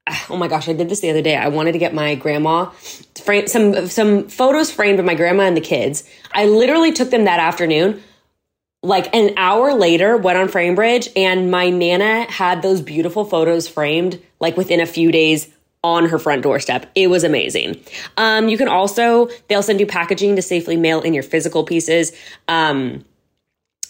Ah, 0.09 0.26
Oh 0.32 0.38
my 0.38 0.47
gosh, 0.47 0.67
I 0.67 0.73
did 0.73 0.89
this 0.89 1.01
the 1.01 1.11
other 1.11 1.21
day. 1.21 1.36
I 1.36 1.49
wanted 1.49 1.73
to 1.73 1.78
get 1.78 1.93
my 1.93 2.15
grandma 2.15 2.71
frame 3.23 3.45
some 3.45 3.86
some 3.88 4.28
photos 4.28 4.71
framed 4.71 4.97
of 4.99 5.05
my 5.05 5.13
grandma 5.13 5.43
and 5.43 5.55
the 5.55 5.61
kids. 5.61 6.03
I 6.34 6.45
literally 6.45 6.91
took 6.91 7.11
them 7.11 7.26
that 7.26 7.39
afternoon. 7.39 8.01
Like 8.82 9.13
an 9.15 9.36
hour 9.38 9.73
later, 9.76 10.17
went 10.17 10.39
on 10.39 10.47
FrameBridge 10.47 11.09
and 11.15 11.51
my 11.51 11.69
nana 11.69 12.30
had 12.32 12.63
those 12.63 12.82
beautiful 12.82 13.23
photos 13.23 13.67
framed 13.67 14.19
like 14.39 14.57
within 14.57 14.80
a 14.80 14.86
few 14.88 15.11
days 15.11 15.47
on 15.86 16.08
her 16.10 16.18
front 16.18 16.42
doorstep. 16.42 16.90
It 16.96 17.12
was 17.12 17.24
amazing. 17.24 17.80
Um, 18.18 18.50
you 18.50 18.58
can 18.58 18.68
also, 18.68 19.30
they'll 19.48 19.62
send 19.62 19.80
you 19.80 19.86
packaging 19.86 20.36
to 20.36 20.42
safely 20.42 20.76
mail 20.76 21.00
in 21.02 21.14
your 21.14 21.22
physical 21.22 21.64
pieces. 21.64 22.12
Um, 22.48 23.06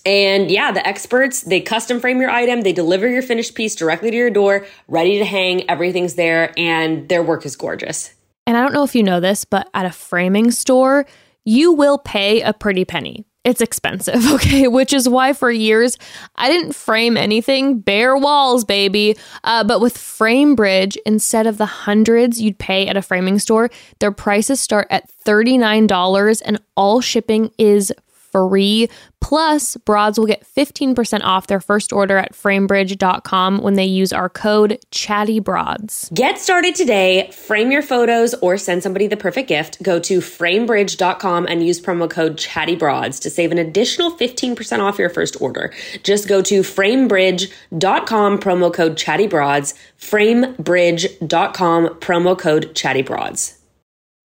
and 0.05 0.51
yeah, 0.51 0.73
the 0.73 0.85
experts, 0.85 1.43
they 1.43 1.61
custom 1.61 2.01
frame 2.01 2.19
your 2.19 2.29
item, 2.29 2.61
they 2.61 2.73
deliver 2.73 3.07
your 3.07 3.21
finished 3.21 3.55
piece 3.55 3.75
directly 3.75 4.11
to 4.11 4.17
your 4.17 4.29
door, 4.29 4.67
ready 4.89 5.17
to 5.19 5.25
hang, 5.25 5.67
everything's 5.69 6.15
there, 6.15 6.53
and 6.57 7.07
their 7.07 7.23
work 7.23 7.45
is 7.45 7.55
gorgeous. 7.55 8.13
And 8.45 8.57
I 8.57 8.61
don't 8.61 8.73
know 8.73 8.83
if 8.83 8.93
you 8.93 9.01
know 9.01 9.21
this, 9.21 9.45
but 9.45 9.69
at 9.73 9.85
a 9.85 9.91
framing 9.91 10.51
store, 10.51 11.05
you 11.45 11.71
will 11.71 11.97
pay 11.97 12.41
a 12.41 12.51
pretty 12.51 12.83
penny. 12.83 13.25
It's 13.45 13.61
expensive, 13.61 14.25
okay? 14.33 14.67
Which 14.67 14.91
is 14.91 15.07
why 15.07 15.31
for 15.33 15.51
years 15.51 15.97
I 16.35 16.49
didn't 16.49 16.73
frame 16.73 17.15
anything, 17.15 17.79
bare 17.79 18.17
walls, 18.17 18.65
baby. 18.65 19.15
Uh, 19.43 19.63
but 19.63 19.79
with 19.79 19.95
FrameBridge, 19.95 20.97
instead 21.05 21.45
of 21.45 21.57
the 21.57 21.67
hundreds 21.67 22.41
you'd 22.41 22.57
pay 22.57 22.87
at 22.87 22.97
a 22.97 23.03
framing 23.03 23.37
store, 23.37 23.69
their 23.99 24.11
prices 24.11 24.59
start 24.59 24.87
at 24.89 25.09
$39 25.25 26.41
and 26.43 26.59
all 26.75 27.01
shipping 27.01 27.51
is 27.59 27.93
free. 28.35 28.89
Plus, 29.21 29.77
broads 29.77 30.19
will 30.19 30.27
get 30.27 30.45
15% 30.45 31.21
off 31.23 31.47
their 31.47 31.59
first 31.59 31.91
order 31.91 32.17
at 32.17 32.33
framebridge.com 32.33 33.57
when 33.59 33.73
they 33.73 33.85
use 33.85 34.13
our 34.13 34.29
code 34.29 34.77
ChattyBroads. 34.91 36.13
Get 36.13 36.37
started 36.37 36.75
today, 36.75 37.31
frame 37.31 37.71
your 37.71 37.81
photos, 37.81 38.35
or 38.35 38.57
send 38.57 38.83
somebody 38.83 39.07
the 39.07 39.17
perfect 39.17 39.47
gift. 39.47 39.81
Go 39.81 39.99
to 40.01 40.19
framebridge.com 40.19 41.47
and 41.47 41.65
use 41.65 41.81
promo 41.81 42.09
code 42.09 42.37
ChattyBroads 42.37 43.19
to 43.21 43.29
save 43.29 43.51
an 43.51 43.57
additional 43.57 44.11
15% 44.11 44.79
off 44.79 44.99
your 44.99 45.09
first 45.09 45.41
order. 45.41 45.73
Just 46.03 46.27
go 46.27 46.41
to 46.43 46.61
framebridge.com, 46.61 48.39
promo 48.39 48.73
code 48.73 48.95
ChattyBroads, 48.95 49.73
framebridge.com, 49.99 51.87
promo 51.99 52.37
code 52.37 52.75
ChattyBroads. 52.75 53.64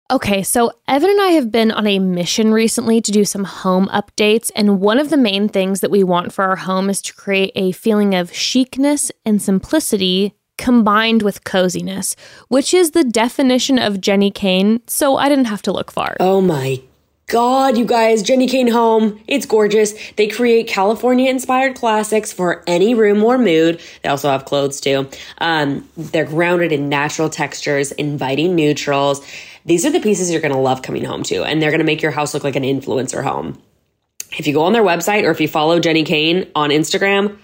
Okay, 0.09 0.41
so 0.41 0.71
Evan 0.87 1.09
and 1.09 1.19
I 1.19 1.31
have 1.31 1.51
been 1.51 1.69
on 1.69 1.85
a 1.85 1.99
mission 1.99 2.53
recently 2.53 3.01
to 3.01 3.11
do 3.11 3.25
some 3.25 3.43
home 3.43 3.87
updates. 3.87 4.49
And 4.55 4.79
one 4.79 4.99
of 4.99 5.09
the 5.09 5.17
main 5.17 5.49
things 5.49 5.81
that 5.81 5.91
we 5.91 6.01
want 6.01 6.31
for 6.31 6.45
our 6.45 6.55
home 6.55 6.89
is 6.89 7.01
to 7.03 7.13
create 7.13 7.51
a 7.55 7.73
feeling 7.73 8.15
of 8.15 8.31
chicness 8.31 9.11
and 9.25 9.41
simplicity 9.41 10.33
combined 10.57 11.23
with 11.23 11.43
coziness, 11.43 12.15
which 12.47 12.73
is 12.73 12.91
the 12.91 13.03
definition 13.03 13.77
of 13.77 13.95
Jenni 13.95 14.33
Kayne. 14.33 14.79
So 14.87 15.17
I 15.17 15.27
didn't 15.27 15.45
have 15.45 15.61
to 15.63 15.73
look 15.73 15.91
far. 15.91 16.15
Oh 16.21 16.39
my 16.39 16.81
God, 17.30 17.78
you 17.78 17.84
guys, 17.84 18.23
Jenni 18.23 18.49
Kayne 18.49 18.69
Home. 18.69 19.19
It's 19.28 19.45
gorgeous. 19.45 19.93
They 20.13 20.30
create 20.30 20.69
California 20.69 21.30
inspired 21.30 21.75
classics 21.75 22.32
for 22.32 22.63
any 22.67 22.95
room 22.95 23.21
or 23.21 23.38
mood. 23.38 23.82
They 24.01 24.07
also 24.07 24.30
have 24.30 24.45
clothes 24.45 24.80
too. 24.80 25.09
Um, 25.39 25.89
they're 25.97 26.23
grounded 26.23 26.71
in 26.71 26.88
natural 26.88 27.30
textures, 27.30 27.91
inviting 27.91 28.55
neutrals. 28.55 29.28
These 29.65 29.86
are 29.86 29.91
the 29.91 29.99
pieces 29.99 30.32
you're 30.32 30.39
going 30.39 30.53
to 30.53 30.57
love 30.57 30.84
coming 30.84 31.03
home 31.03 31.23
to, 31.23 31.43
and 31.43 31.61
they're 31.61 31.69
going 31.69 31.80
to 31.80 31.86
make 31.86 32.01
your 32.01 32.13
house 32.13 32.34
look 32.34 32.45
like 32.45 32.55
an 32.55 32.63
influencer 32.63 33.21
home. 33.21 33.61
If 34.38 34.47
you 34.47 34.53
go 34.53 34.63
on 34.63 34.71
their 34.71 34.82
website 34.82 35.23
or 35.23 35.32
if 35.32 35.41
you 35.41 35.49
follow 35.49 35.82
Jenni 35.82 36.05
Kayne 36.05 36.49
on 36.55 36.69
Instagram, 36.69 37.38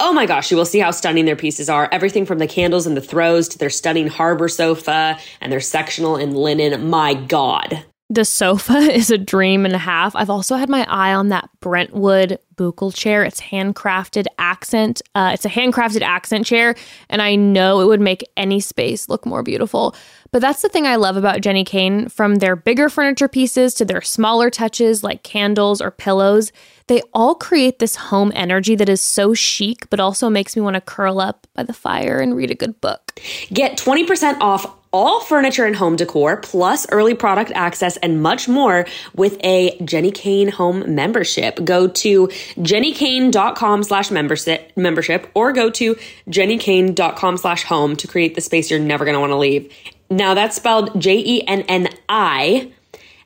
Oh 0.00 0.12
my 0.12 0.26
gosh, 0.26 0.50
you 0.50 0.56
will 0.56 0.66
see 0.66 0.80
how 0.80 0.90
stunning 0.90 1.24
their 1.24 1.36
pieces 1.36 1.68
are. 1.68 1.88
Everything 1.92 2.26
from 2.26 2.38
the 2.38 2.48
candles 2.48 2.84
and 2.84 2.96
the 2.96 3.00
throws 3.00 3.46
to 3.50 3.58
their 3.58 3.70
stunning 3.70 4.08
harbor 4.08 4.48
sofa 4.48 5.20
and 5.40 5.52
their 5.52 5.60
sectional 5.60 6.16
in 6.16 6.34
linen. 6.34 6.90
My 6.90 7.14
God. 7.14 7.84
The 8.10 8.24
sofa 8.24 8.74
is 8.92 9.10
a 9.10 9.18
dream 9.18 9.64
and 9.64 9.74
a 9.74 9.78
half. 9.78 10.14
I've 10.14 10.30
also 10.30 10.56
had 10.56 10.68
my 10.68 10.86
eye 10.88 11.14
on 11.14 11.28
that 11.28 11.48
Brentwood 11.60 12.38
buccal 12.56 12.94
chair. 12.94 13.24
It's 13.24 13.40
handcrafted 13.40 14.26
accent. 14.38 15.02
Uh, 15.14 15.30
it's 15.34 15.44
a 15.44 15.48
handcrafted 15.48 16.02
accent 16.02 16.46
chair, 16.46 16.74
and 17.08 17.20
I 17.22 17.34
know 17.34 17.80
it 17.80 17.86
would 17.86 18.00
make 18.00 18.22
any 18.36 18.60
space 18.60 19.08
look 19.08 19.26
more 19.26 19.42
beautiful. 19.42 19.94
But 20.30 20.40
that's 20.40 20.62
the 20.62 20.68
thing 20.68 20.86
I 20.86 20.96
love 20.96 21.16
about 21.16 21.40
Jenni 21.40 21.64
Kayne. 21.64 22.08
From 22.08 22.36
their 22.36 22.56
bigger 22.56 22.88
furniture 22.88 23.28
pieces 23.28 23.74
to 23.74 23.84
their 23.84 24.02
smaller 24.02 24.50
touches 24.50 25.02
like 25.02 25.22
candles 25.22 25.80
or 25.80 25.90
pillows, 25.90 26.52
they 26.88 27.02
all 27.12 27.34
create 27.34 27.78
this 27.78 27.96
home 27.96 28.32
energy 28.34 28.74
that 28.76 28.88
is 28.88 29.00
so 29.00 29.32
chic, 29.32 29.88
but 29.90 30.00
also 30.00 30.28
makes 30.28 30.56
me 30.56 30.62
want 30.62 30.74
to 30.74 30.80
curl 30.80 31.20
up 31.20 31.46
by 31.54 31.62
the 31.62 31.72
fire 31.72 32.18
and 32.18 32.36
read 32.36 32.50
a 32.50 32.54
good 32.54 32.80
book. 32.80 33.18
Get 33.52 33.78
20% 33.78 34.40
off 34.40 34.66
all 34.94 35.20
furniture 35.20 35.64
and 35.64 35.74
home 35.74 35.96
decor, 35.96 36.36
plus 36.36 36.86
early 36.92 37.14
product 37.14 37.50
access 37.54 37.96
and 37.98 38.22
much 38.22 38.48
more 38.48 38.86
with 39.14 39.36
a 39.42 39.76
Jenni 39.80 40.12
Kayne 40.14 40.48
home 40.50 40.94
membership. 40.94 41.62
Go 41.64 41.88
to 41.88 42.28
jennikayne.com 42.56 43.82
slash 43.82 44.10
membership 44.12 45.30
or 45.34 45.52
go 45.52 45.70
to 45.70 45.96
jennikayne.com 46.30 47.36
slash 47.36 47.64
home 47.64 47.96
to 47.96 48.06
create 48.06 48.34
the 48.34 48.40
space 48.40 48.70
you're 48.70 48.78
never 48.80 49.04
going 49.04 49.14
to 49.14 49.20
want 49.20 49.32
to 49.32 49.36
leave. 49.36 49.72
Now 50.10 50.34
that's 50.34 50.54
spelled 50.56 51.00
J 51.00 51.18
E 51.18 51.46
N 51.46 51.62
N 51.62 51.88
I, 52.08 52.70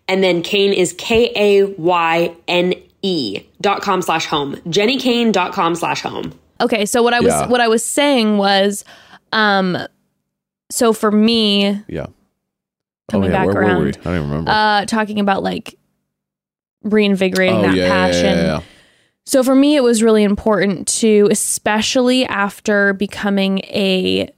and 0.08 0.22
then 0.24 0.42
Kayne 0.42 0.72
is 0.72 0.94
K 0.94 1.30
A 1.36 1.64
Y 1.64 2.34
N 2.48 2.74
E 3.02 3.42
dot 3.60 3.82
com 3.82 4.00
slash 4.00 4.26
home. 4.26 4.56
Jennikayne 4.66 5.32
dot 5.32 5.52
com 5.52 5.74
slash 5.74 6.00
home. 6.00 6.32
Okay, 6.60 6.86
so 6.86 7.02
what 7.02 7.14
I 7.14 7.20
was 7.20 7.34
Yeah. 7.34 7.46
what 7.46 7.60
I 7.60 7.68
was 7.68 7.84
saying 7.84 8.38
was, 8.38 8.84
um, 9.32 9.76
so 10.70 10.92
for 10.92 11.10
me, 11.10 11.82
Yeah. 11.88 12.06
Coming 13.10 13.30
oh, 13.30 13.32
yeah. 13.32 13.38
back 13.46 13.54
Where 13.54 13.62
around. 13.62 13.98
I 14.00 14.04
don't 14.04 14.16
even 14.16 14.28
remember. 14.30 14.50
uh, 14.50 14.84
talking 14.84 15.18
about 15.18 15.42
like 15.42 15.78
reinvigorating 16.82 17.56
oh, 17.56 17.62
that 17.62 17.74
yeah, 17.74 17.84
yeah, 17.84 17.88
passion. 17.88 18.36
yeah, 18.38 18.44
yeah. 18.44 18.60
So 19.24 19.42
for 19.42 19.54
me, 19.54 19.76
it 19.76 19.82
was 19.82 20.02
really 20.02 20.22
important 20.24 20.88
to, 21.00 21.28
especially 21.30 22.24
after 22.26 22.92
becoming 22.94 23.58
a 23.64 24.30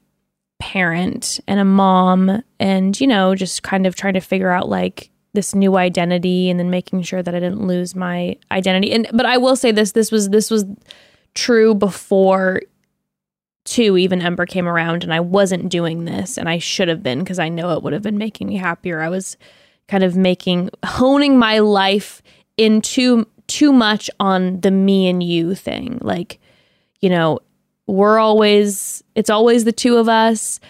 parent 0.61 1.41
and 1.47 1.59
a 1.61 1.65
mom, 1.65 2.43
and 2.59 3.01
you 3.01 3.07
know, 3.07 3.35
just 3.35 3.63
kind 3.63 3.87
of 3.87 3.95
trying 3.95 4.15
to 4.15 4.21
figure 4.21 4.51
out 4.51 4.69
like 4.69 5.11
this 5.33 5.55
new 5.55 5.77
identity, 5.77 6.51
and 6.51 6.59
then 6.59 6.71
making 6.71 7.03
sure 7.03 7.23
that 7.23 7.35
I 7.35 7.41
didn't 7.41 7.67
lose 7.67 7.95
my 7.95 8.37
identity. 8.51 8.93
And 8.93 9.09
but 9.13 9.27
I 9.27 9.37
will 9.37 9.57
say 9.57 9.71
this: 9.73 9.93
this 9.93 10.11
was 10.11 10.29
this 10.31 10.51
was 10.51 10.65
true 11.35 11.75
before 11.75 12.63
two 13.65 13.97
even 13.97 14.23
Ember 14.23 14.47
came 14.47 14.69
around, 14.69 15.05
and 15.05 15.13
I 15.13 15.21
wasn't 15.21 15.69
doing 15.69 16.05
this, 16.05 16.39
and 16.39 16.49
I 16.49 16.59
should 16.59 16.89
have 16.89 17.03
been 17.03 17.21
because 17.21 17.39
I 17.39 17.49
know 17.49 17.71
it 17.77 17.83
would 17.83 17.93
have 17.93 18.03
been 18.03 18.19
making 18.19 18.49
me 18.49 18.57
happier. 18.57 19.01
I 19.01 19.09
was 19.09 19.37
kind 19.89 20.05
of 20.05 20.17
making 20.17 20.71
honing 20.85 21.39
my 21.39 21.59
life 21.59 22.23
into 22.57 23.27
too 23.47 23.73
much 23.73 24.09
on 24.21 24.61
the 24.61 24.71
me 24.71 25.09
and 25.09 25.23
you 25.23 25.55
thing. 25.55 25.99
Like, 26.03 26.39
you 27.01 27.11
know, 27.11 27.41
we're 27.87 28.19
always 28.19 29.03
it's 29.15 29.31
always 29.31 29.65
the 29.65 29.73
two 29.73 29.97
of 29.97 30.09
us. 30.09 30.61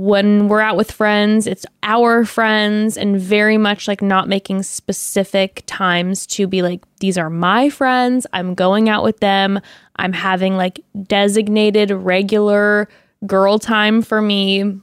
When 0.00 0.46
we're 0.46 0.60
out 0.60 0.76
with 0.76 0.92
friends, 0.92 1.48
it's 1.48 1.66
our 1.82 2.24
friends 2.24 2.96
and 2.96 3.20
very 3.20 3.58
much 3.58 3.88
like 3.88 4.00
not 4.00 4.28
making 4.28 4.62
specific 4.62 5.64
times 5.66 6.24
to 6.28 6.46
be 6.46 6.62
like 6.62 6.84
these 7.00 7.18
are 7.18 7.28
my 7.28 7.68
friends. 7.68 8.24
I'm 8.32 8.54
going 8.54 8.88
out 8.88 9.02
with 9.02 9.18
them. 9.18 9.60
I'm 9.96 10.12
having 10.12 10.56
like 10.56 10.78
designated 11.02 11.90
regular 11.90 12.88
girl 13.26 13.58
time 13.58 14.00
for 14.02 14.22
me. 14.22 14.80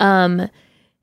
Um 0.00 0.50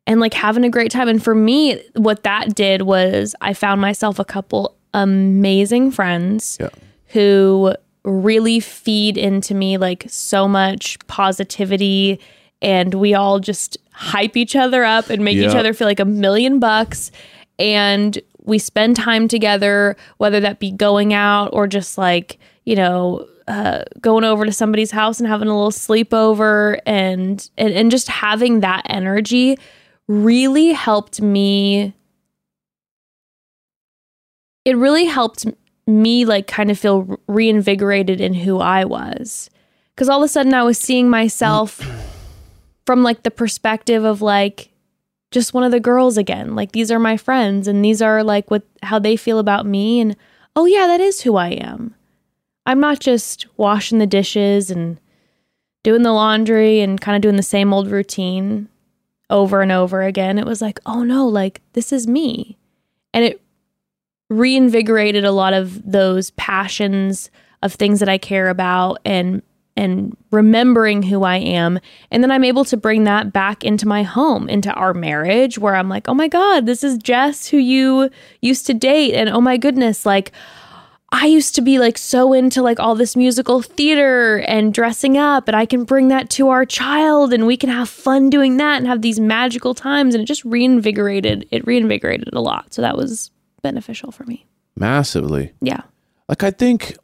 and 0.05 0.19
like 0.19 0.33
having 0.33 0.65
a 0.65 0.69
great 0.69 0.91
time. 0.91 1.07
And 1.07 1.23
for 1.23 1.33
me, 1.33 1.81
what 1.95 2.23
that 2.23 2.55
did 2.55 2.81
was 2.81 3.35
I 3.39 3.53
found 3.53 3.79
myself 3.79 4.19
a 4.19 4.25
couple 4.25 4.75
amazing 4.93 5.91
friends 5.91 6.57
Yeah. 6.59 6.69
who 7.13 7.73
really 8.03 8.59
feed 8.59 9.17
into 9.17 9.53
me 9.53 9.77
like 9.77 10.05
so 10.09 10.45
much 10.45 10.97
positivity 11.07 12.19
and 12.61 12.93
we 12.93 13.13
all 13.13 13.39
just 13.39 13.77
hype 13.91 14.37
each 14.37 14.55
other 14.55 14.83
up 14.83 15.09
and 15.09 15.23
make 15.23 15.37
each 15.37 15.55
other 15.55 15.73
feel 15.73 15.87
like 15.87 15.99
a 15.99 16.05
million 16.05 16.59
bucks. 16.59 17.11
And 17.59 18.19
we 18.43 18.59
spend 18.59 18.95
time 18.95 19.27
together 19.27 19.97
whether 20.17 20.39
that 20.39 20.59
be 20.59 20.71
going 20.71 21.13
out 21.13 21.49
or 21.53 21.67
just 21.67 21.97
like 21.97 22.37
you 22.63 22.75
know 22.75 23.27
uh, 23.47 23.83
going 24.01 24.23
over 24.23 24.45
to 24.45 24.51
somebody's 24.51 24.91
house 24.91 25.19
and 25.19 25.27
having 25.27 25.47
a 25.47 25.55
little 25.55 25.71
sleepover. 25.71 26.79
And, 26.85 27.49
and 27.57 27.73
and 27.73 27.91
just 27.91 28.07
having 28.07 28.59
that 28.59 28.83
energy 28.89 29.57
really 30.07 30.71
helped 30.73 31.21
me 31.21 31.93
it 34.63 34.75
really 34.75 35.05
helped 35.05 35.45
me 35.85 36.25
like 36.25 36.45
kind 36.45 36.69
of 36.69 36.77
feel 36.77 37.17
reinvigorated 37.27 38.19
in 38.19 38.33
who 38.33 38.59
I 38.59 38.83
was. 38.83 39.49
Cuz 39.95 40.09
all 40.09 40.21
of 40.21 40.25
a 40.25 40.27
sudden 40.27 40.53
I 40.53 40.63
was 40.63 40.77
seeing 40.77 41.09
myself 41.09 41.79
from 42.87 43.03
like 43.03 43.21
the 43.21 43.29
perspective 43.29 44.03
of 44.03 44.23
like 44.23 44.69
just 45.29 45.53
one 45.53 45.63
of 45.63 45.71
the 45.71 45.79
girls 45.79 46.17
again 46.17 46.55
like 46.55 46.71
these 46.71 46.89
are 46.89 46.97
my 46.97 47.17
friends 47.17 47.67
and 47.67 47.85
these 47.85 48.01
are 48.01 48.23
like 48.23 48.49
what 48.49 48.63
how 48.81 48.97
they 48.97 49.15
feel 49.15 49.37
about 49.37 49.65
me 49.65 49.99
and 49.99 50.15
oh 50.55 50.65
yeah 50.65 50.87
that 50.87 51.01
is 51.01 51.21
who 51.21 51.35
I 51.35 51.49
am 51.49 51.93
I'm 52.67 52.81
not 52.81 52.99
just 52.99 53.45
washing 53.55 53.97
the 53.97 54.05
dishes 54.05 54.69
and 54.69 54.99
doing 55.83 56.01
the 56.01 56.11
laundry 56.11 56.81
and 56.81 56.99
kind 56.99 57.15
of 57.15 57.21
doing 57.21 57.37
the 57.37 57.41
same 57.41 57.73
old 57.73 57.89
routine 57.89 58.67
over 59.29 59.61
and 59.61 59.71
over 59.71 60.01
again. 60.01 60.37
It 60.37 60.45
was 60.45 60.61
like, 60.61 60.81
oh 60.85 61.01
no, 61.01 61.25
like 61.25 61.61
this 61.73 61.93
is 61.93 62.07
me. 62.07 62.57
And 63.13 63.23
it 63.23 63.41
reinvigorated 64.29 65.23
a 65.23 65.31
lot 65.31 65.53
of 65.53 65.89
those 65.89 66.31
passions 66.31 67.31
of 67.63 67.73
things 67.73 68.01
that 68.01 68.09
I 68.09 68.17
care 68.17 68.49
about 68.49 68.99
and 69.05 69.41
and 69.77 70.17
remembering 70.31 71.03
who 71.03 71.23
I 71.23 71.37
am. 71.37 71.79
And 72.11 72.23
then 72.23 72.31
I'm 72.31 72.43
able 72.43 72.65
to 72.65 72.75
bring 72.75 73.05
that 73.05 73.31
back 73.31 73.63
into 73.63 73.87
my 73.87 74.03
home, 74.03 74.49
into 74.49 74.73
our 74.73 74.93
marriage, 74.93 75.57
where 75.57 75.75
I'm 75.75 75.87
like, 75.87 76.09
oh 76.09 76.13
my 76.13 76.27
God, 76.27 76.65
this 76.65 76.83
is 76.83 76.97
Jess 76.97 77.47
who 77.47 77.57
you 77.57 78.09
used 78.41 78.65
to 78.65 78.73
date. 78.73 79.13
And 79.13 79.29
oh 79.29 79.39
my 79.39 79.55
goodness, 79.57 80.05
like 80.05 80.31
I 81.11 81.27
used 81.27 81.55
to 81.55 81.61
be 81.61 81.79
like 81.79 81.97
so 81.97 82.33
into 82.33 82.61
like 82.61 82.81
all 82.81 82.95
this 82.95 83.15
musical 83.15 83.61
theater 83.61 84.39
and 84.39 84.73
dressing 84.73 85.17
up, 85.17 85.47
and 85.47 85.55
I 85.55 85.65
can 85.65 85.85
bring 85.85 86.09
that 86.09 86.29
to 86.31 86.49
our 86.49 86.65
child 86.65 87.31
and 87.31 87.47
we 87.47 87.55
can 87.55 87.69
have 87.69 87.87
fun 87.87 88.29
doing 88.29 88.57
that 88.57 88.77
and 88.77 88.87
have 88.87 89.01
these 89.01 89.19
magical 89.19 89.73
times. 89.73 90.13
And 90.13 90.23
it 90.23 90.25
just 90.25 90.43
reinvigorated, 90.43 91.47
it 91.51 91.65
reinvigorated 91.65 92.33
a 92.33 92.41
lot. 92.41 92.73
So 92.73 92.81
that 92.81 92.97
was 92.97 93.31
beneficial 93.61 94.11
for 94.11 94.25
me. 94.25 94.45
Massively. 94.75 95.53
Yeah. 95.61 95.81
Like 96.27 96.43
I 96.43 96.51
think 96.51 96.97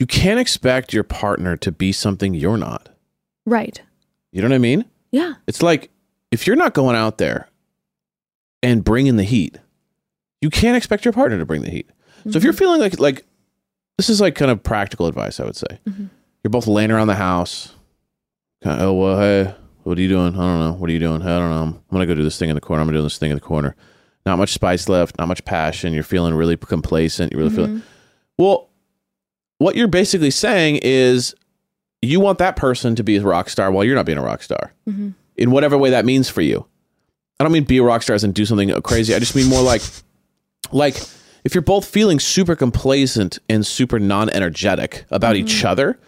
you 0.00 0.06
can't 0.06 0.40
expect 0.40 0.94
your 0.94 1.04
partner 1.04 1.58
to 1.58 1.70
be 1.70 1.92
something 1.92 2.32
you're 2.32 2.56
not. 2.56 2.88
Right. 3.44 3.80
You 4.32 4.40
know 4.40 4.48
what 4.48 4.54
I 4.54 4.58
mean? 4.58 4.86
Yeah. 5.12 5.34
It's 5.46 5.62
like 5.62 5.90
if 6.30 6.46
you're 6.46 6.56
not 6.56 6.72
going 6.72 6.96
out 6.96 7.18
there 7.18 7.48
and 8.62 8.82
bringing 8.82 9.16
the 9.16 9.24
heat, 9.24 9.58
you 10.40 10.48
can't 10.48 10.76
expect 10.76 11.04
your 11.04 11.12
partner 11.12 11.38
to 11.38 11.44
bring 11.44 11.60
the 11.60 11.70
heat. 11.70 11.90
So 12.30 12.38
if 12.38 12.42
you're 12.42 12.52
mm-hmm. 12.52 12.58
feeling 12.58 12.80
like 12.80 12.98
like 12.98 13.26
this 13.98 14.08
is 14.08 14.22
like 14.22 14.34
kind 14.34 14.50
of 14.50 14.62
practical 14.62 15.06
advice, 15.06 15.38
I 15.38 15.44
would 15.44 15.56
say. 15.56 15.78
Mm-hmm. 15.86 16.06
You're 16.42 16.50
both 16.50 16.66
laying 16.66 16.90
around 16.90 17.08
the 17.08 17.14
house. 17.16 17.74
Kind 18.64 18.80
of, 18.80 18.88
oh 18.88 18.94
well, 18.94 19.20
hey, 19.20 19.54
what 19.82 19.98
are 19.98 20.00
you 20.00 20.08
doing? 20.08 20.34
I 20.34 20.38
don't 20.38 20.60
know. 20.60 20.72
What 20.72 20.88
are 20.88 20.92
you 20.94 20.98
doing? 20.98 21.20
I 21.20 21.38
don't 21.38 21.50
know. 21.50 21.62
I'm 21.62 21.82
gonna 21.92 22.06
go 22.06 22.14
do 22.14 22.24
this 22.24 22.38
thing 22.38 22.48
in 22.48 22.54
the 22.54 22.60
corner. 22.62 22.80
I'm 22.80 22.88
gonna 22.88 22.98
do 22.98 23.02
this 23.02 23.18
thing 23.18 23.30
in 23.30 23.36
the 23.36 23.42
corner. 23.42 23.76
Not 24.24 24.38
much 24.38 24.54
spice 24.54 24.88
left. 24.88 25.18
Not 25.18 25.28
much 25.28 25.44
passion. 25.44 25.92
You're 25.92 26.02
feeling 26.04 26.32
really 26.32 26.56
complacent. 26.56 27.32
You're 27.32 27.42
really 27.42 27.54
feeling. 27.54 27.70
Mm-hmm. 27.76 27.86
Well, 28.38 28.69
what 29.60 29.76
you're 29.76 29.88
basically 29.88 30.30
saying 30.32 30.80
is 30.82 31.34
you 32.02 32.18
want 32.18 32.38
that 32.38 32.56
person 32.56 32.94
to 32.96 33.04
be 33.04 33.16
a 33.16 33.22
rock 33.22 33.48
star 33.48 33.70
while 33.70 33.84
you're 33.84 33.94
not 33.94 34.06
being 34.06 34.18
a 34.18 34.22
rock 34.22 34.42
star 34.42 34.72
in 34.86 35.50
whatever 35.50 35.76
way 35.78 35.90
that 35.90 36.04
means 36.04 36.28
for 36.28 36.40
you. 36.42 36.66
I 37.38 37.44
don't 37.44 37.52
mean 37.52 37.64
be 37.64 37.78
a 37.78 37.82
rock 37.82 38.02
star 38.02 38.16
and 38.22 38.34
do 38.34 38.44
something 38.44 38.70
crazy. 38.82 39.14
I 39.14 39.18
just 39.18 39.36
mean 39.36 39.48
more 39.48 39.62
like 39.62 39.82
like 40.72 40.96
if 41.44 41.54
you're 41.54 41.62
both 41.62 41.84
feeling 41.86 42.18
super 42.20 42.54
complacent 42.56 43.38
and 43.48 43.66
super 43.66 43.98
non-energetic 43.98 45.04
about 45.10 45.36
Mm-hmm. 45.36 45.46
each 45.46 45.64
other, 45.64 45.98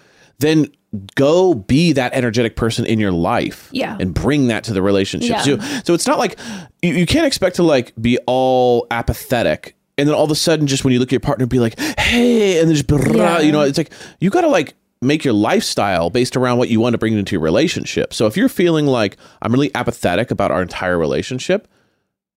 then 0.40 0.66
go 1.14 1.54
be 1.54 1.92
that 1.92 2.12
energetic 2.14 2.54
person 2.56 2.84
in 2.84 2.98
your 3.00 3.12
life 3.12 3.68
Yeah. 3.72 3.96
and 3.98 4.12
bring 4.12 4.48
that 4.48 4.64
to 4.64 4.74
the 4.74 4.82
relationship. 4.82 5.30
Yeah. 5.30 5.42
So, 5.42 5.58
so 5.84 5.94
it's 5.94 6.06
not 6.06 6.18
like 6.18 6.38
you, 6.82 6.92
you 6.94 7.06
can't 7.06 7.26
expect 7.26 7.56
to 7.56 7.62
like 7.62 7.94
be 8.00 8.18
all 8.26 8.86
apathetic 8.90 9.74
and 9.98 10.08
then 10.08 10.14
all 10.14 10.24
of 10.24 10.30
a 10.30 10.34
sudden 10.34 10.66
just 10.66 10.84
when 10.84 10.92
you 10.92 10.98
look 10.98 11.08
at 11.08 11.12
your 11.12 11.20
partner 11.20 11.46
be 11.46 11.58
like, 11.58 11.78
hey, 11.98 12.60
and 12.60 12.68
then 12.68 12.76
just 12.76 12.90
Yeah. 13.14 13.40
you 13.40 13.52
know, 13.52 13.62
it's 13.62 13.78
like 13.78 13.92
you 14.20 14.30
gotta 14.30 14.48
like 14.48 14.74
make 15.00 15.24
your 15.24 15.34
lifestyle 15.34 16.10
based 16.10 16.36
around 16.36 16.58
what 16.58 16.70
you 16.70 16.80
want 16.80 16.94
to 16.94 16.98
bring 16.98 17.16
into 17.16 17.32
your 17.32 17.42
relationship. 17.42 18.14
So 18.14 18.26
if 18.26 18.36
you're 18.36 18.48
feeling 18.48 18.86
like 18.86 19.16
I'm 19.42 19.52
really 19.52 19.74
apathetic 19.74 20.30
about 20.30 20.50
our 20.50 20.62
entire 20.62 20.96
relationship, 20.96 21.68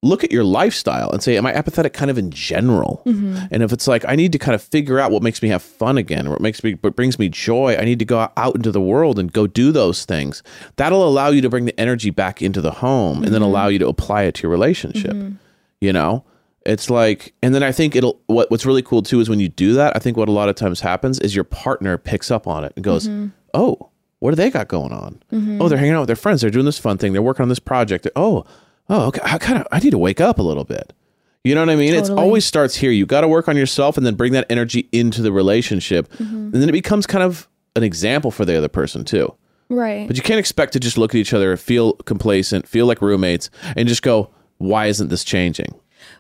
look 0.06 0.24
at 0.24 0.32
your 0.32 0.44
lifestyle 0.44 1.10
and 1.12 1.22
say, 1.22 1.38
Am 1.38 1.46
I 1.46 1.54
apathetic 1.54 1.94
kind 1.94 2.12
of 2.12 2.18
in 2.18 2.32
general? 2.32 3.02
Mm-hmm. 3.06 3.46
And 3.52 3.64
if 3.64 3.72
it's 3.74 3.88
like, 3.88 4.06
I 4.08 4.16
need 4.16 4.32
to 4.32 4.40
kind 4.40 4.56
of 4.56 4.62
figure 4.62 5.00
out 5.00 5.12
what 5.12 5.24
makes 5.24 5.42
me 5.42 5.50
have 5.50 5.62
fun 5.62 5.98
again, 5.98 6.28
or 6.28 6.32
what 6.32 6.42
makes 6.42 6.64
me, 6.64 6.74
what 6.82 6.96
brings 6.96 7.20
me 7.20 7.30
joy, 7.30 7.76
I 7.78 7.86
need 7.86 8.00
to 8.00 8.06
go 8.06 8.30
out 8.38 8.56
into 8.56 8.72
the 8.72 8.82
world 8.82 9.20
and 9.20 9.32
go 9.32 9.48
do 9.48 9.72
those 9.72 10.06
things. 10.06 10.44
That'll 10.78 11.08
allow 11.08 11.30
you 11.30 11.42
to 11.42 11.50
bring 11.50 11.66
the 11.66 11.80
energy 11.80 12.10
back 12.10 12.42
into 12.42 12.62
the 12.62 12.72
home 12.72 13.24
and 13.24 13.34
then 13.34 13.42
allow 13.42 13.66
mm-hmm. 13.66 13.74
you 13.74 13.80
to 13.80 13.88
apply 13.88 14.24
it 14.24 14.36
to 14.36 14.44
your 14.44 14.52
relationship. 14.52 15.12
Mm-hmm. 15.12 15.36
You 15.82 15.94
know? 15.94 16.24
It's 16.66 16.90
like, 16.90 17.34
and 17.44 17.54
then 17.54 17.62
I 17.64 17.72
think 17.72 17.96
it'll, 17.96 18.20
what, 18.28 18.50
what's 18.50 18.66
really 18.66 18.82
cool 18.82 19.04
too 19.04 19.20
is 19.20 19.30
when 19.30 19.40
you 19.40 19.50
do 19.50 19.74
that, 19.74 19.96
I 19.96 20.00
think 20.00 20.18
what 20.18 20.28
a 20.28 20.32
lot 20.32 20.50
of 20.50 20.56
times 20.56 20.82
happens 20.82 21.20
is 21.20 21.36
your 21.36 21.44
partner 21.44 21.98
picks 21.98 22.32
up 22.32 22.48
on 22.48 22.64
it 22.64 22.74
and 22.76 22.84
goes, 22.84 23.08
mm-hmm. 23.08 23.28
Oh, 23.56 23.90
what 24.20 24.32
do 24.32 24.36
they 24.36 24.50
got 24.50 24.68
going 24.68 24.92
on? 24.92 25.22
Mm-hmm. 25.32 25.62
Oh, 25.62 25.70
they're 25.70 25.78
hanging 25.78 25.94
out 25.94 26.02
with 26.02 26.08
their 26.08 26.16
friends. 26.16 26.42
They're 26.42 26.50
doing 26.50 26.66
this 26.66 26.78
fun 26.78 26.98
thing. 26.98 27.14
They're 27.14 27.22
working 27.22 27.44
on 27.44 27.50
this 27.50 27.60
project. 27.60 28.08
Oh, 28.16 28.46
oh, 28.90 29.08
okay. 29.08 29.22
I 29.24 29.38
kind 29.38 29.60
of 29.60 29.68
I 29.72 29.80
need 29.80 29.92
to 29.92 29.98
wake 29.98 30.20
up 30.20 30.40
a 30.40 30.44
little 30.44 30.66
bit. 30.66 30.94
You 31.44 31.54
know 31.54 31.62
what 31.62 31.70
I 31.70 31.76
mean? 31.76 31.94
It 31.94 32.10
always 32.10 32.44
starts 32.44 32.76
here. 32.76 32.90
You 32.90 33.06
got 33.06 33.22
to 33.22 33.28
work 33.28 33.48
on 33.48 33.56
yourself 33.56 33.98
and 33.98 34.06
then 34.06 34.16
bring 34.16 34.34
that 34.34 34.48
energy 34.50 34.90
into 34.92 35.22
the 35.22 35.32
relationship, 35.32 36.12
mm-hmm. 36.14 36.36
and 36.36 36.54
then 36.56 36.68
it 36.68 36.72
becomes 36.72 37.06
kind 37.06 37.24
of 37.24 37.48
an 37.76 37.84
example 37.84 38.32
for 38.32 38.46
the 38.46 38.58
other 38.58 38.68
person 38.68 39.06
too. 39.06 39.34
Right. 39.70 40.08
But 40.08 40.18
you 40.18 40.24
can't 40.24 40.40
expect 40.40 40.74
to 40.74 40.80
just 40.80 40.98
look 40.98 41.12
at 41.12 41.18
each 41.18 41.34
other, 41.34 41.56
feel 41.56 41.94
complacent, 41.94 42.68
feel 42.68 42.88
like 42.88 43.02
roommates, 43.02 43.52
and 43.76 43.88
just 43.88 44.02
go, 44.02 44.32
"Why 44.58 44.88
isn't 44.88 45.10
this 45.10 45.24
changing?" 45.24 45.76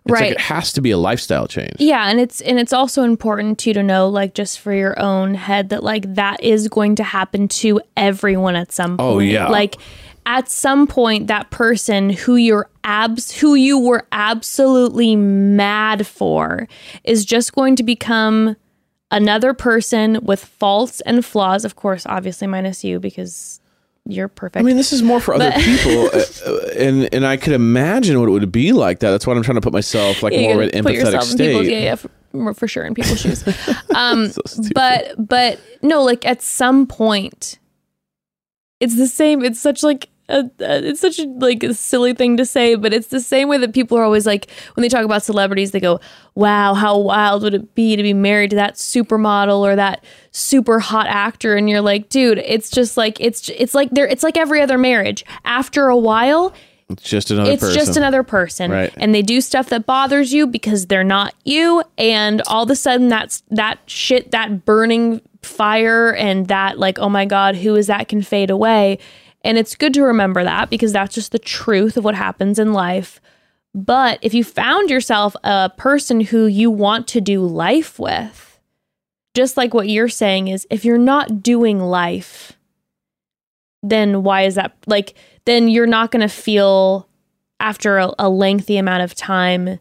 It's 0.05 0.11
Right. 0.13 0.29
Like 0.29 0.31
it 0.33 0.41
has 0.41 0.71
to 0.73 0.81
be 0.81 0.91
a 0.91 0.97
lifestyle 0.97 1.47
change. 1.47 1.75
Yeah, 1.79 2.09
and 2.09 2.19
it's 2.19 2.39
and 2.41 2.59
it's 2.59 2.73
also 2.73 3.03
important 3.03 3.57
too 3.57 3.73
to 3.73 3.81
know 3.81 4.07
like 4.07 4.35
just 4.35 4.59
for 4.59 4.71
your 4.71 4.99
own 4.99 5.33
head 5.33 5.69
that 5.69 5.83
like 5.83 6.13
that 6.13 6.43
is 6.43 6.67
going 6.67 6.95
to 6.97 7.03
happen 7.03 7.47
to 7.47 7.81
everyone 7.97 8.55
at 8.55 8.71
some 8.71 8.93
oh, 8.93 9.15
point. 9.15 9.15
Oh, 9.15 9.19
yeah. 9.19 9.47
Like 9.47 9.77
at 10.27 10.49
some 10.49 10.85
point 10.85 11.27
that 11.27 11.49
person 11.49 12.11
who 12.11 12.35
you're 12.35 12.69
abs 12.83 13.31
who 13.31 13.55
you 13.55 13.79
were 13.79 14.05
absolutely 14.11 15.15
mad 15.15 16.05
for 16.05 16.67
is 17.03 17.25
just 17.25 17.53
going 17.53 17.75
to 17.75 17.83
become 17.83 18.55
another 19.11 19.53
person 19.53 20.19
with 20.21 20.43
faults 20.43 21.01
and 21.01 21.25
flaws, 21.25 21.65
of 21.65 21.75
course, 21.75 22.05
obviously 22.05 22.47
minus 22.47 22.83
you 22.83 22.99
because 22.99 23.59
you're 24.07 24.27
perfect. 24.27 24.57
I 24.57 24.61
mean, 24.61 24.77
this 24.77 24.93
is 24.93 25.01
more 25.01 25.19
for 25.19 25.33
other 25.33 25.51
people, 25.57 26.09
uh, 26.13 26.23
uh, 26.45 26.59
and 26.77 27.13
and 27.13 27.25
I 27.25 27.37
could 27.37 27.53
imagine 27.53 28.19
what 28.19 28.27
it 28.29 28.31
would 28.31 28.51
be 28.51 28.71
like 28.71 28.99
that. 28.99 29.11
That's 29.11 29.25
why 29.25 29.33
I'm 29.33 29.41
trying 29.43 29.55
to 29.55 29.61
put 29.61 29.73
myself 29.73 30.21
like 30.23 30.33
Yeah, 30.33 30.41
more 30.53 30.63
of 30.63 30.71
gotta 30.71 30.77
an 30.77 30.83
empathetic 30.85 31.13
in 31.15 31.21
state. 31.21 31.65
yeah, 31.71 31.79
yeah, 31.79 31.95
for, 31.95 32.53
for 32.53 32.67
sure 32.67 32.85
in 32.85 32.93
people's 32.93 33.19
shoes. 33.21 33.43
Um, 33.95 34.29
So 34.29 34.63
but 34.73 35.13
but 35.17 35.59
no, 35.81 36.03
like 36.03 36.25
at 36.25 36.41
some 36.41 36.85
point, 36.85 37.59
it's 38.79 38.95
the 38.97 39.07
same. 39.07 39.43
It's 39.43 39.59
such 39.59 39.83
like 39.83 40.09
a, 40.29 40.39
a- 40.59 40.87
it's 40.89 40.99
such 41.01 41.19
a 41.19 41.25
like 41.25 41.63
a 41.63 41.73
silly 41.73 42.13
thing 42.13 42.37
to 42.37 42.45
say, 42.45 42.75
but 42.75 42.93
it's 42.93 43.07
the 43.07 43.19
same 43.21 43.47
way 43.47 43.57
that 43.59 43.73
people 43.73 43.97
are 43.97 44.03
always 44.03 44.25
like 44.25 44.49
when 44.73 44.81
they 44.81 44.89
talk 44.89 45.05
about 45.05 45.23
celebrities, 45.23 45.71
they 45.71 45.79
go, 45.79 45.99
"Wow, 46.33 46.73
how 46.73 46.97
wild 46.97 47.43
would 47.43 47.53
it 47.53 47.75
be 47.75 47.95
to 47.95 48.01
be 48.03 48.13
married 48.13 48.49
to 48.51 48.55
that 48.55 48.75
supermodel 48.75 49.59
or 49.59 49.75
that 49.75 50.03
super 50.31 50.79
hot 50.79 51.07
actor?" 51.07 51.55
And 51.55 51.69
you're 51.69 51.81
like, 51.81 52.09
dude, 52.09 52.39
it's 52.39 52.69
just 52.69 52.97
like 52.97 53.19
it's 53.21 53.49
it's 53.49 53.73
like 53.75 53.91
there 53.91 54.07
it's 54.07 54.23
like 54.23 54.37
every 54.37 54.61
other 54.61 54.77
marriage. 54.77 55.23
After 55.45 55.87
a 55.89 55.97
while, 55.97 56.53
It's 56.89 57.03
just 57.03 57.29
another 57.31 57.51
it's 57.51 57.61
person. 57.61 57.75
just 57.79 57.97
another 57.97 58.23
person 58.23 58.71
Right. 58.71 58.93
and 58.97 59.13
they 59.13 59.21
do 59.21 59.41
stuff 59.41 59.69
that 59.69 59.85
bothers 59.85 60.33
you 60.33 60.45
because 60.47 60.87
they're 60.87 61.03
not 61.03 61.33
you 61.43 61.83
and 61.97 62.41
all 62.47 62.63
of 62.63 62.69
a 62.69 62.75
sudden 62.75 63.07
that's 63.09 63.41
that 63.51 63.79
shit 63.87 64.31
that 64.31 64.65
burning 64.65 65.21
fire 65.41 66.13
and 66.15 66.47
that 66.47 66.79
like 66.79 66.97
oh 66.99 67.09
my 67.09 67.25
god 67.25 67.55
who 67.55 67.75
is 67.75 67.87
that 67.87 68.07
can 68.07 68.21
fade 68.21 68.49
away 68.49 68.97
and 69.45 69.57
it's 69.57 69.75
good 69.75 69.93
to 69.93 70.03
remember 70.03 70.43
that 70.43 70.69
because 70.69 70.91
that's 70.91 71.15
just 71.15 71.31
the 71.31 71.39
truth 71.39 71.95
of 71.95 72.03
what 72.03 72.15
happens 72.15 72.59
in 72.59 72.73
life 72.73 73.21
but 73.73 74.19
if 74.21 74.33
you 74.33 74.43
found 74.43 74.89
yourself 74.89 75.35
a 75.43 75.69
person 75.77 76.19
who 76.19 76.45
you 76.47 76.71
want 76.71 77.07
to 77.07 77.21
do 77.21 77.45
life 77.45 77.99
with 77.99 78.59
just 79.33 79.55
like 79.55 79.73
what 79.73 79.87
you're 79.87 80.09
saying 80.09 80.47
is 80.49 80.67
if 80.69 80.83
you're 80.83 80.97
not 80.97 81.41
doing 81.41 81.79
life 81.79 82.53
then 83.83 84.23
why 84.23 84.41
is 84.41 84.55
that 84.55 84.75
like 84.87 85.15
then 85.45 85.67
you're 85.67 85.87
not 85.87 86.11
going 86.11 86.27
to 86.27 86.33
feel 86.33 87.07
after 87.59 87.97
a, 87.97 88.11
a 88.19 88.29
lengthy 88.29 88.77
amount 88.77 89.03
of 89.03 89.15
time 89.15 89.79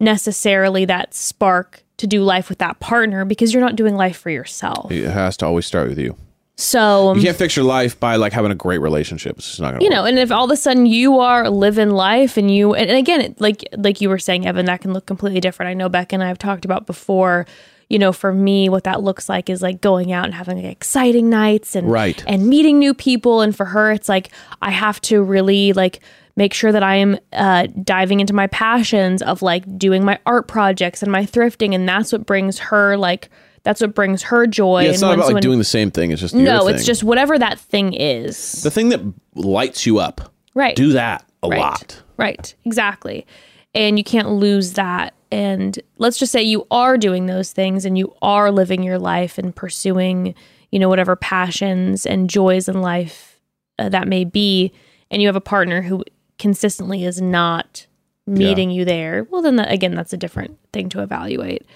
necessarily 0.00 0.84
that 0.84 1.14
spark 1.14 1.82
to 1.96 2.06
do 2.06 2.22
life 2.22 2.48
with 2.48 2.58
that 2.58 2.80
partner 2.80 3.24
because 3.24 3.52
you're 3.52 3.62
not 3.62 3.76
doing 3.76 3.96
life 3.96 4.16
for 4.16 4.30
yourself. 4.30 4.90
It 4.90 5.10
has 5.10 5.36
to 5.38 5.46
always 5.46 5.66
start 5.66 5.88
with 5.88 5.98
you. 5.98 6.16
So, 6.60 7.14
You 7.14 7.22
can't 7.22 7.36
fix 7.36 7.54
your 7.54 7.64
life 7.64 8.00
by 8.00 8.16
like 8.16 8.32
having 8.32 8.50
a 8.50 8.54
great 8.56 8.78
relationship. 8.78 9.38
It's 9.38 9.46
just 9.46 9.60
not 9.60 9.70
gonna. 9.74 9.84
you 9.84 9.90
work. 9.90 9.94
know, 9.94 10.04
and 10.06 10.18
if 10.18 10.32
all 10.32 10.44
of 10.44 10.50
a 10.50 10.56
sudden 10.56 10.86
you 10.86 11.20
are 11.20 11.48
living 11.48 11.90
life 11.90 12.36
and 12.36 12.52
you 12.52 12.74
and, 12.74 12.90
and 12.90 12.98
again, 12.98 13.36
like 13.38 13.64
like 13.76 14.00
you 14.00 14.08
were 14.08 14.18
saying 14.18 14.44
Evan, 14.44 14.66
that 14.66 14.80
can 14.80 14.92
look 14.92 15.06
completely 15.06 15.38
different. 15.38 15.70
I 15.70 15.74
know 15.74 15.88
Beck 15.88 16.12
and 16.12 16.20
I 16.22 16.26
have 16.26 16.38
talked 16.38 16.64
about 16.64 16.84
before 16.84 17.46
you 17.88 17.98
know, 17.98 18.12
for 18.12 18.34
me, 18.34 18.68
what 18.68 18.84
that 18.84 19.02
looks 19.02 19.30
like 19.30 19.48
is 19.48 19.62
like 19.62 19.80
going 19.80 20.12
out 20.12 20.26
and 20.26 20.34
having 20.34 20.56
like 20.58 20.66
exciting 20.70 21.30
nights 21.30 21.74
and 21.74 21.90
Right. 21.90 22.22
and 22.26 22.46
meeting 22.46 22.78
new 22.78 22.92
people. 22.92 23.40
And 23.40 23.56
for 23.56 23.64
her, 23.64 23.90
it's 23.92 24.10
like 24.10 24.30
I 24.60 24.70
have 24.70 25.00
to 25.02 25.22
really 25.22 25.72
like 25.72 26.00
make 26.36 26.52
sure 26.52 26.70
that 26.70 26.82
I 26.82 26.96
am 26.96 27.18
uh, 27.32 27.66
diving 27.82 28.20
into 28.20 28.34
my 28.34 28.46
passions 28.48 29.22
of 29.22 29.42
like 29.42 29.78
doing 29.78 30.04
my 30.04 30.18
art 30.26 30.48
projects 30.48 31.02
and 31.02 31.10
my 31.10 31.24
thrifting, 31.24 31.74
and 31.74 31.88
that's 31.88 32.12
what 32.12 32.26
brings 32.26 32.58
her 32.58 32.96
like 32.96 33.30
that's 33.68 33.82
what 33.82 33.94
brings 33.94 34.22
her 34.22 34.46
joy. 34.46 34.84
Yeah, 34.84 34.88
it's 34.88 35.02
and 35.02 35.10
not 35.10 35.18
about 35.18 35.34
like 35.34 35.42
doing 35.42 35.58
the 35.58 35.64
same 35.64 35.90
thing. 35.90 36.10
It's 36.10 36.22
just 36.22 36.34
no, 36.34 36.64
thing. 36.64 36.74
it's 36.74 36.86
just 36.86 37.04
whatever 37.04 37.38
that 37.38 37.60
thing 37.60 37.92
is. 37.92 38.62
the 38.62 38.70
thing 38.70 38.88
that 38.88 39.00
lights 39.34 39.84
you 39.84 39.98
up. 39.98 40.32
Right. 40.54 40.74
Do 40.74 40.94
that 40.94 41.22
a 41.42 41.50
right. 41.50 41.60
lot. 41.60 42.02
Right. 42.16 42.54
Exactly. 42.64 43.26
And 43.74 43.98
you 43.98 44.04
can't 44.04 44.30
lose 44.30 44.72
that. 44.72 45.12
And 45.30 45.78
let's 45.98 46.16
just 46.16 46.32
say 46.32 46.42
you 46.42 46.66
are 46.70 46.96
doing 46.96 47.26
those 47.26 47.52
things 47.52 47.84
and 47.84 47.98
you 47.98 48.14
are 48.22 48.50
living 48.50 48.82
your 48.82 48.98
life 48.98 49.36
and 49.36 49.54
pursuing, 49.54 50.34
you 50.72 50.78
know, 50.78 50.88
whatever 50.88 51.14
passions 51.14 52.06
and 52.06 52.30
joys 52.30 52.70
in 52.70 52.80
life 52.80 53.38
uh, 53.78 53.90
that 53.90 54.08
may 54.08 54.24
be, 54.24 54.72
and 55.10 55.20
you 55.20 55.28
have 55.28 55.36
a 55.36 55.42
partner 55.42 55.82
who 55.82 56.02
consistently 56.38 57.04
is 57.04 57.20
not 57.20 57.86
meeting 58.26 58.70
you 58.70 58.86
there. 58.86 59.26
Well, 59.28 59.42
then 59.42 59.56
that, 59.56 59.70
again, 59.70 59.94
that's 59.94 60.14
a 60.14 60.18
different 60.18 60.58
thing 60.72 60.88
to 60.88 61.02
evaluate. 61.02 61.66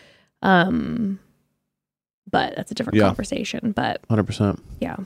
Um, 0.40 1.18
but 2.30 2.54
that's 2.56 2.70
a 2.70 2.74
different 2.74 2.96
Yeah. 2.98 3.06
conversation. 3.06 3.72
But 3.72 4.00
Hundred 4.08 4.24
percent. 4.26 4.62
yeah. 4.80 4.96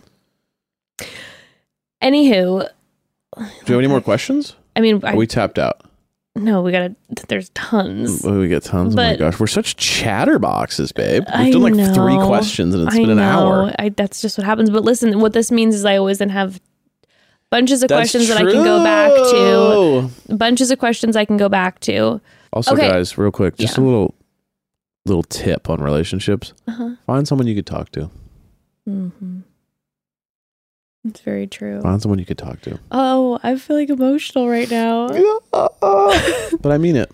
Anywho, 2.02 2.68
Do 3.36 3.40
you 3.40 3.46
have 3.74 3.78
any 3.78 3.86
more 3.88 4.00
questions? 4.00 4.54
I 4.74 4.80
mean, 4.80 5.00
I, 5.04 5.14
we 5.14 5.26
tapped 5.26 5.58
out? 5.58 5.82
no, 6.34 6.60
we 6.60 6.70
gotta. 6.70 6.94
There's 7.28 7.48
tons. 7.50 8.24
Oh, 8.26 8.38
we 8.40 8.48
get 8.48 8.62
tons. 8.62 8.94
oh 8.94 8.96
my 8.96 9.16
gosh, 9.16 9.40
we're 9.40 9.46
such 9.46 9.76
chatterboxes, 9.76 10.94
babe. 10.94 11.24
We've 11.26 11.34
I 11.34 11.50
done 11.50 11.62
like 11.62 11.94
three 11.94 12.16
questions 12.18 12.74
and 12.74 12.86
it's 12.86 12.94
I 12.94 12.98
been 12.98 13.10
an 13.10 13.16
know. 13.16 13.22
hour. 13.22 13.72
I, 13.78 13.88
that's 13.88 14.20
just 14.20 14.36
what 14.36 14.44
happens. 14.44 14.68
But 14.70 14.84
listen, 14.84 15.18
what 15.20 15.32
this 15.32 15.50
means 15.50 15.74
is 15.74 15.84
I 15.86 15.96
always 15.96 16.18
then 16.18 16.28
have 16.28 16.60
bunches 17.50 17.82
of 17.82 17.88
That's 17.88 17.98
questions 18.12 18.28
that 18.28 18.36
I 18.36 18.42
can 18.42 18.62
go 18.64 18.84
back 18.84 19.10
to. 19.12 20.36
Bunches 20.36 20.70
of 20.70 20.78
questions 20.78 21.16
I 21.16 21.24
can 21.24 21.38
go 21.38 21.48
back 21.48 21.80
to. 21.80 22.20
Also, 22.52 22.72
Okay. 22.74 22.88
guys, 22.88 23.16
real 23.16 23.30
quick, 23.30 23.56
just 23.56 23.78
Yeah. 23.78 23.84
a 23.84 23.86
little 23.86 24.14
little 25.06 25.22
tip 25.22 25.68
on 25.70 25.80
relationships. 25.80 26.52
Uh-huh. 26.68 26.96
Find 27.06 27.26
someone 27.26 27.46
you 27.46 27.54
could 27.54 27.66
talk 27.66 27.90
to. 27.92 28.10
hmm 28.86 29.40
It's 31.04 31.20
very 31.20 31.46
true. 31.46 31.80
Find 31.80 32.00
someone 32.02 32.18
you 32.18 32.24
could 32.26 32.38
talk 32.38 32.60
to. 32.62 32.78
Oh, 32.90 33.38
I'm 33.42 33.58
feeling 33.58 33.88
emotional 33.88 34.48
right 34.48 34.70
now. 34.70 35.08
but 36.60 36.72
I 36.72 36.78
mean 36.78 36.96
it. 36.96 37.10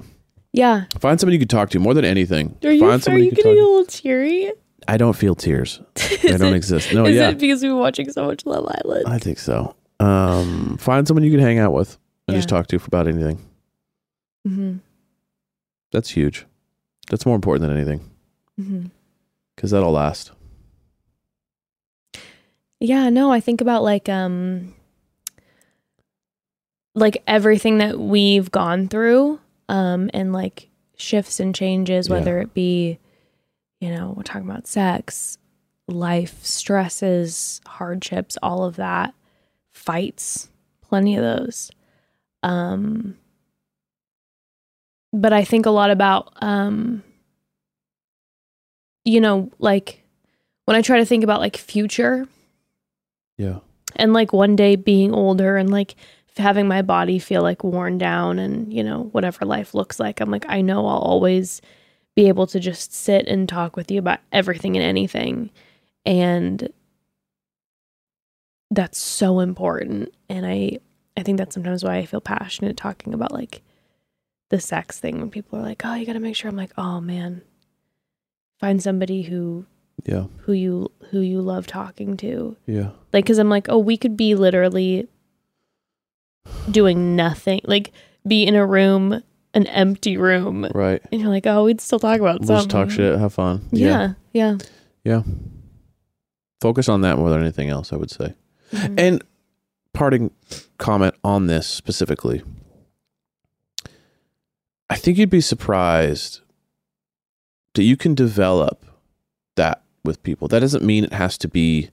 Yeah. 0.53 0.85
Find 0.99 1.19
someone 1.19 1.33
you 1.33 1.39
could 1.39 1.51
talk 1.51 1.71
to 1.71 1.79
more 1.79 1.95
than 1.95 2.05
anything. 2.05 2.57
Are 2.65 2.71
you, 2.71 2.81
Find 2.81 3.09
are 3.09 3.19
you 3.19 3.25
you 3.25 3.31
getting 3.33 3.53
a 3.53 3.55
little 3.55 3.87
teary? 3.87 4.53
I 4.89 4.97
don't 4.97 5.15
feel 5.15 5.35
tears. 5.35 5.81
They 6.23 6.37
don't 6.39 6.53
it- 6.53 6.57
exist. 6.57 6.93
No, 6.95 7.05
is 7.07 7.17
yeah. 7.17 7.31
it 7.31 7.39
because 7.39 7.63
we've 7.63 7.71
been 7.71 7.79
watching 7.79 8.11
so 8.13 8.27
much 8.27 8.47
Love 8.47 8.67
Island? 8.85 9.05
I 9.07 9.19
think 9.19 9.39
so. 9.39 9.75
Um, 10.01 10.77
find 10.79 11.07
someone 11.07 11.25
you 11.25 11.31
can 11.31 11.41
hang 11.41 11.59
out 11.59 11.73
with 11.73 11.99
and 12.29 12.37
just 12.37 12.49
talk 12.49 12.67
to 12.69 12.79
for 12.79 12.87
about 12.87 13.07
anything. 13.09 13.39
Mm-hmm. 14.47 14.77
That's 15.93 16.11
huge. 16.11 16.47
That's 17.11 17.27
more 17.27 17.35
important 17.35 17.69
than 17.69 17.77
anything 17.77 18.09
because 19.57 19.71
that'll 19.71 19.93
last. 19.93 20.33
Yeah, 22.81 23.11
no, 23.11 23.31
I 23.31 23.41
think 23.41 23.61
about 23.61 23.83
like 23.83 24.09
um 24.09 24.75
like 26.95 27.23
everything 27.27 27.79
that 27.79 27.99
we've 27.99 28.51
gone 28.51 28.87
through 28.89 29.41
um 29.69 30.11
and 30.13 30.33
like 30.33 30.69
shifts 30.97 31.41
and 31.41 31.55
changes 31.55 32.09
Yeah. 32.09 32.17
whether 32.17 32.39
it 32.41 32.53
be 32.55 32.99
you 33.81 33.89
know 33.91 34.13
we're 34.17 34.23
talking 34.23 34.49
about 34.49 34.67
sex 34.67 35.39
life 35.89 36.45
stresses 36.45 37.61
hardships 37.67 38.37
all 38.43 38.65
of 38.65 38.77
that 38.77 39.15
fights 39.73 40.51
plenty 40.83 41.17
of 41.17 41.23
those 41.23 41.71
um 42.43 43.17
but 45.13 45.33
i 45.33 45.45
think 45.45 45.67
a 45.67 45.71
lot 45.71 45.91
about 45.91 46.33
um 46.43 47.03
you 49.05 49.21
know 49.21 49.51
like 49.59 50.03
when 50.65 50.77
i 50.77 50.83
try 50.83 50.99
to 50.99 51.05
think 51.05 51.25
about 51.25 51.41
like 51.41 51.57
future 51.57 52.27
Yeah. 53.37 53.59
and 53.97 54.13
like 54.13 54.33
one 54.33 54.57
day 54.57 54.77
being 54.77 55.13
older 55.15 55.57
and 55.57 55.71
like 55.71 55.95
having 56.37 56.67
my 56.67 56.81
body 56.83 57.19
feel 57.19 57.43
like 57.43 57.63
worn 57.63 57.99
down 57.99 58.39
and 58.39 58.73
you 58.73 58.83
know 58.83 59.05
whatever 59.13 59.45
life 59.45 59.75
looks 59.75 60.01
like 60.01 60.21
i'm 60.21 60.31
like 60.31 60.47
i 60.49 60.61
know 60.61 60.87
i'll 60.87 60.99
always 60.99 61.61
be 62.15 62.29
able 62.29 62.47
to 62.47 62.61
just 62.61 62.93
sit 62.95 63.27
and 63.27 63.49
talk 63.49 63.77
with 63.77 63.91
you 63.91 63.99
about 63.99 64.21
everything 64.33 64.77
and 64.77 64.85
anything 64.85 65.51
and 66.07 66.69
that's 68.71 68.99
so 68.99 69.41
important 69.41 70.15
and 70.31 70.47
i 70.47 70.79
i 71.19 71.23
think 71.23 71.37
that's 71.37 71.53
sometimes 71.55 71.85
why 71.85 71.97
i 71.97 72.07
feel 72.07 72.21
passionate 72.23 72.77
talking 72.79 73.13
about 73.13 73.33
like 73.33 73.63
the 74.53 74.61
sex 74.61 75.01
thing 75.01 75.19
when 75.19 75.31
people 75.31 75.59
are 75.59 75.63
like 75.63 75.81
oh 75.85 75.95
you 75.95 76.05
got 76.07 76.13
to 76.13 76.21
make 76.21 76.37
sure 76.37 76.49
i'm 76.51 76.57
like 76.57 76.73
oh 76.77 77.01
man 77.01 77.41
find 78.61 78.83
somebody 78.83 79.23
who 79.23 79.65
Yeah. 80.05 80.27
who 80.45 80.53
you 80.53 80.91
who 81.11 81.21
you 81.21 81.41
love 81.41 81.67
talking 81.67 82.17
to 82.19 82.57
Yeah. 82.67 82.91
like 83.15 83.25
because 83.25 83.39
i'm 83.39 83.49
like 83.49 83.69
oh 83.71 83.79
we 83.79 83.97
could 83.97 84.15
be 84.17 84.35
literally 84.35 85.09
doing 86.71 87.17
nothing 87.17 87.61
like 87.65 87.93
be 88.27 88.45
in 88.45 88.55
a 88.55 88.67
room 88.67 89.23
an 89.55 89.67
empty 89.69 90.17
room 90.17 90.67
Right. 90.75 91.03
and 91.11 91.21
you're 91.21 91.31
like 91.31 91.47
oh 91.47 91.65
we'd 91.65 91.81
still 91.81 91.99
talk 91.99 92.21
about 92.21 92.41
We'll 92.41 92.47
something 92.49 92.69
just 92.69 92.71
talk 92.71 92.91
shit, 92.91 93.19
have 93.19 93.33
fun. 93.35 93.69
yeah 93.73 94.15
yeah, 94.33 94.57
Yeah. 95.05 95.23
Focus 96.61 96.89
on 96.89 97.01
that 97.03 97.19
more 97.19 97.29
than 97.29 97.41
anything 97.41 97.69
else, 97.71 97.93
I 97.93 97.97
would 97.97 98.11
say. 98.11 98.35
Mhm. 98.73 98.95
And 98.97 99.25
parting 99.93 100.31
comment 100.79 101.15
on 101.25 101.49
this 101.49 101.67
specifically. 101.67 102.43
I 104.93 104.97
think 104.97 105.17
you'd 105.17 105.31
be 105.31 105.41
surprised 105.41 106.41
that 107.75 107.85
you 107.85 107.97
can 107.97 108.15
develop 108.15 108.85
that 109.57 109.83
with 110.05 110.23
people. 110.23 110.49
That 110.49 110.61
doesn't 110.61 110.85
mean 110.85 111.05
it 111.05 111.13
has 111.15 111.39
to 111.39 111.49
be 111.49 111.89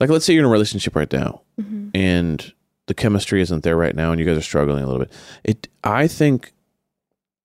like 0.00 0.08
let's 0.10 0.24
say 0.24 0.32
you're 0.32 0.42
in 0.44 0.48
a 0.48 0.52
relationship 0.52 0.96
right 0.96 1.12
now 1.12 1.42
Mhm. 1.60 1.90
and 1.94 2.52
the 2.86 2.94
chemistry 2.94 3.42
isn't 3.42 3.64
there 3.64 3.76
right 3.76 3.94
now 3.94 4.10
and 4.12 4.18
you 4.18 4.24
guys 4.24 4.38
are 4.38 4.42
struggling 4.42 4.82
a 4.82 4.86
little 4.86 5.00
bit. 5.00 5.12
It 5.44 5.68
I 5.84 6.06
think 6.08 6.52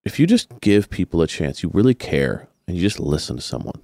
if 0.05 0.19
you 0.19 0.27
just 0.27 0.47
give 0.61 0.89
people 0.89 1.21
a 1.21 1.27
chance, 1.27 1.63
you 1.63 1.69
really 1.73 1.93
care 1.93 2.47
and 2.67 2.77
you 2.77 2.81
just 2.81 2.99
listen 2.99 3.35
to 3.35 3.41
someone. 3.41 3.81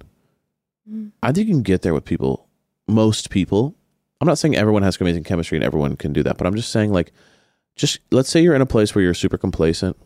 Mhm. 0.90 1.10
I 1.22 1.32
think 1.32 1.48
you 1.48 1.54
can 1.54 1.62
get 1.62 1.82
there 1.82 1.92
with 1.94 2.04
people, 2.06 2.46
most 2.88 3.28
people. 3.28 3.74
I'm 4.22 4.26
not 4.28 4.38
saying 4.38 4.56
everyone 4.56 4.82
has 4.84 4.98
amazing 5.00 5.24
chemistry 5.24 5.56
and 5.58 5.64
everyone 5.64 5.96
can 5.96 6.12
do 6.14 6.22
that, 6.22 6.38
but 6.38 6.46
I'm 6.46 6.54
just 6.54 6.70
saying 6.70 6.92
like 6.92 7.12
just 7.76 7.98
let's 8.10 8.30
say 8.30 8.42
you're 8.42 8.54
in 8.54 8.62
a 8.62 8.66
place 8.66 8.94
where 8.94 9.02
you're 9.04 9.14
super 9.14 9.36
complacent. 9.38 9.96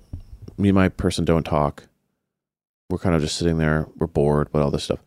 Me 0.56 0.68
and 0.68 0.76
my 0.76 0.88
person 0.88 1.24
don't 1.24 1.44
talk. 1.44 1.84
We're 2.90 2.98
kind 2.98 3.14
of 3.14 3.22
just 3.22 3.36
sitting 3.36 3.58
there, 3.58 3.88
we're 3.96 4.06
bored, 4.06 4.48
but 4.52 4.62
all 4.62 4.70
this 4.70 4.84
stuff. 4.84 5.00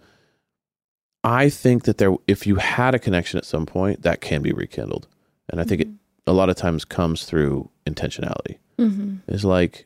I 1.24 1.49
think 1.49 1.84
that 1.84 1.98
there 1.98 2.15
if 2.28 2.48
you 2.48 2.56
had 2.56 2.95
a 2.95 2.99
connection 2.99 3.38
at 3.38 3.45
some 3.45 3.65
point, 3.65 4.02
that 4.03 4.22
can 4.22 4.41
be 4.41 4.52
rekindled. 4.52 5.07
And 5.49 5.60
I 5.61 5.64
think 5.64 5.82
it 5.82 5.88
a 6.26 6.34
lot 6.34 6.49
of 6.49 6.56
times 6.56 6.84
comes 6.86 7.26
through 7.26 7.69
intentionality. 7.86 8.57
Mhm. 8.78 9.19
Is 9.28 9.45
like 9.45 9.86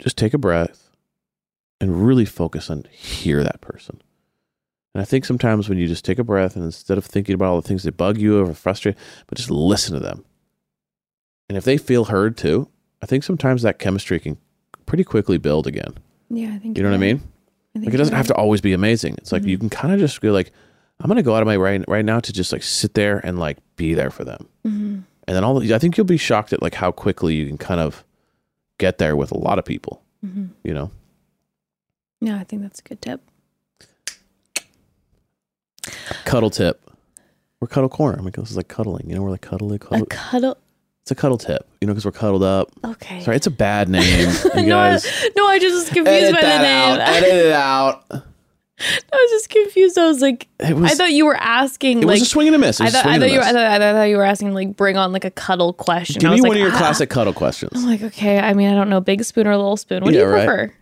just 0.00 0.16
take 0.16 0.34
a 0.34 0.38
breath 0.38 0.90
and 1.80 2.06
really 2.06 2.24
focus 2.24 2.70
on 2.70 2.84
hear 2.90 3.42
that 3.42 3.60
person. 3.60 4.00
And 4.94 5.00
I 5.02 5.04
think 5.04 5.24
sometimes 5.24 5.68
when 5.68 5.78
you 5.78 5.86
just 5.86 6.04
take 6.04 6.18
a 6.18 6.24
breath 6.24 6.56
and 6.56 6.64
instead 6.64 6.98
of 6.98 7.04
thinking 7.04 7.34
about 7.34 7.50
all 7.50 7.60
the 7.60 7.68
things 7.68 7.84
that 7.84 7.96
bug 7.96 8.18
you 8.18 8.40
or 8.40 8.54
frustrate, 8.54 8.96
but 9.28 9.38
just 9.38 9.50
listen 9.50 9.94
to 9.94 10.00
them. 10.00 10.24
And 11.48 11.56
if 11.56 11.64
they 11.64 11.78
feel 11.78 12.06
heard 12.06 12.36
too, 12.36 12.68
I 13.02 13.06
think 13.06 13.24
sometimes 13.24 13.62
that 13.62 13.78
chemistry 13.78 14.18
can 14.20 14.36
pretty 14.86 15.04
quickly 15.04 15.38
build 15.38 15.66
again. 15.66 15.94
yeah 16.28 16.52
i 16.54 16.58
think 16.58 16.76
You 16.76 16.82
know 16.82 16.90
what 16.90 16.96
I 16.96 16.98
mean? 16.98 17.22
Like 17.74 17.94
it 17.94 17.96
doesn't 17.96 18.14
have 18.16 18.26
to 18.26 18.34
always 18.34 18.60
be 18.60 18.72
amazing. 18.72 19.14
It's 19.18 19.30
like 19.32 19.44
you 19.44 19.56
can 19.56 19.68
kind 19.68 19.92
of 19.94 20.00
just 20.00 20.20
go 20.20 20.32
like, 20.32 20.52
I'm 21.00 21.06
gonna 21.08 21.22
go 21.22 21.34
out 21.36 21.42
of 21.42 21.46
my 21.46 21.56
right 21.56 21.82
right 21.88 22.04
now 22.04 22.18
to 22.20 22.32
just 22.32 22.52
like 22.52 22.62
sit 22.64 22.94
there 22.94 23.18
and 23.24 23.38
like 23.38 23.58
be 23.76 23.94
there 23.94 24.10
for 24.10 24.24
them. 24.24 24.48
hmm 24.64 24.98
And 25.28 25.36
then 25.36 25.44
all 25.44 25.58
the, 25.58 25.72
I 25.74 25.78
think 25.78 25.96
you'll 25.96 26.04
be 26.06 26.16
shocked 26.18 26.52
at 26.52 26.60
like 26.62 26.74
how 26.74 26.90
quickly 26.90 27.34
you 27.36 27.46
can 27.46 27.58
kind 27.58 27.80
of 27.80 28.04
get 28.78 28.98
there 28.98 29.14
with 29.16 29.30
a 29.30 29.38
lot 29.38 29.58
of 29.58 29.64
people. 29.64 30.02
hmm 30.20 30.46
You 30.64 30.74
know, 30.74 30.90
yeah 32.20 32.36
i 32.38 32.44
think 32.44 32.60
that's 32.62 32.80
a 32.80 32.82
good 32.82 33.00
tip 33.00 33.20
cuddle 36.24 36.50
tip. 36.50 36.80
We're 37.60 37.68
cuddle 37.68 37.88
corner. 37.88 38.18
I 38.18 38.22
mean, 38.22 38.32
this 38.36 38.50
is 38.50 38.56
like 38.56 38.68
cuddling. 38.68 39.08
You 39.08 39.14
know, 39.16 39.22
we're 39.22 39.30
like 39.30 39.42
cuddling. 39.42 39.80
a 39.90 40.06
Cuddle. 40.06 40.56
It's 41.02 41.10
a 41.10 41.14
cuddle 41.14 41.38
tip. 41.38 41.66
You 41.80 41.86
know, 41.86 41.92
because 41.94 42.04
we're 42.04 42.12
cuddled 42.12 42.42
up. 42.42 42.68
okay 42.84 43.20
Sorry, 43.20 43.36
it's 43.36 43.46
a 43.46 43.50
bad 43.50 43.88
name. 43.88 44.28
You 44.54 44.66
no, 44.66 44.78
I, 44.78 44.90
guys, 44.90 45.06
no 45.36 45.46
i 45.46 45.58
just 45.58 45.74
was 45.74 45.84
confused 45.86 46.08
edit 46.08 46.34
by 46.34 46.40
the 46.42 46.58
name 46.58 47.00
out. 47.00 47.00
Edit 47.08 47.46
it 47.46 47.52
out. 47.52 48.04
i 48.10 48.14
was 49.12 49.30
just 49.30 49.50
confused 49.50 49.98
i 49.98 50.06
was 50.06 50.22
like 50.22 50.48
was. 50.58 50.90
i 50.90 50.94
thought 50.94 51.12
you 51.12 51.26
were 51.26 51.36
asking 51.36 51.98
it 52.02 52.06
like 52.06 52.14
was 52.14 52.22
a 52.22 52.26
swing 52.26 52.46
and 52.46 52.56
a 52.56 52.58
miss. 52.58 52.80
I 52.80 52.88
thought, 52.88 53.04
I 53.06 53.18
thought 53.18 53.30
you 53.30 53.38
were, 53.38 53.44
I 53.44 53.52
thought, 53.52 53.82
I 53.82 53.92
thought 53.92 54.02
you 54.04 54.16
were 54.16 54.24
asking 54.24 54.54
like 54.54 54.74
bring 54.76 54.96
on 54.96 55.12
like 55.12 55.24
a 55.26 55.30
cuddle 55.30 55.72
question. 55.74 56.20
Give 56.20 56.30
I 56.30 56.34
me 56.36 56.40
one 56.40 56.50
like, 56.50 56.56
of 56.56 56.62
your 56.62 56.72
ah. 56.72 56.78
classic 56.78 57.10
cuddle 57.10 57.32
questions. 57.34 57.72
I'm 57.74 57.86
like, 57.86 58.02
okay. 58.02 58.38
I 58.38 58.54
mean, 58.54 58.70
I 58.70 58.74
don't 58.74 58.88
know, 58.88 59.00
big 59.00 59.22
spoon 59.24 59.46
or 59.46 59.56
little 59.56 59.76
spoon. 59.76 60.02
What 60.02 60.14
Yeah, 60.14 60.20
do 60.20 60.26
you 60.26 60.32
right. 60.32 60.46
prefer? 60.46 60.74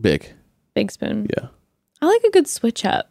Big. 0.00 0.32
Big 0.74 0.90
spoon. 0.90 1.28
Yeah. 1.36 1.48
I 2.02 2.06
like 2.06 2.22
a 2.24 2.30
good 2.30 2.48
switch 2.48 2.84
up. 2.84 3.10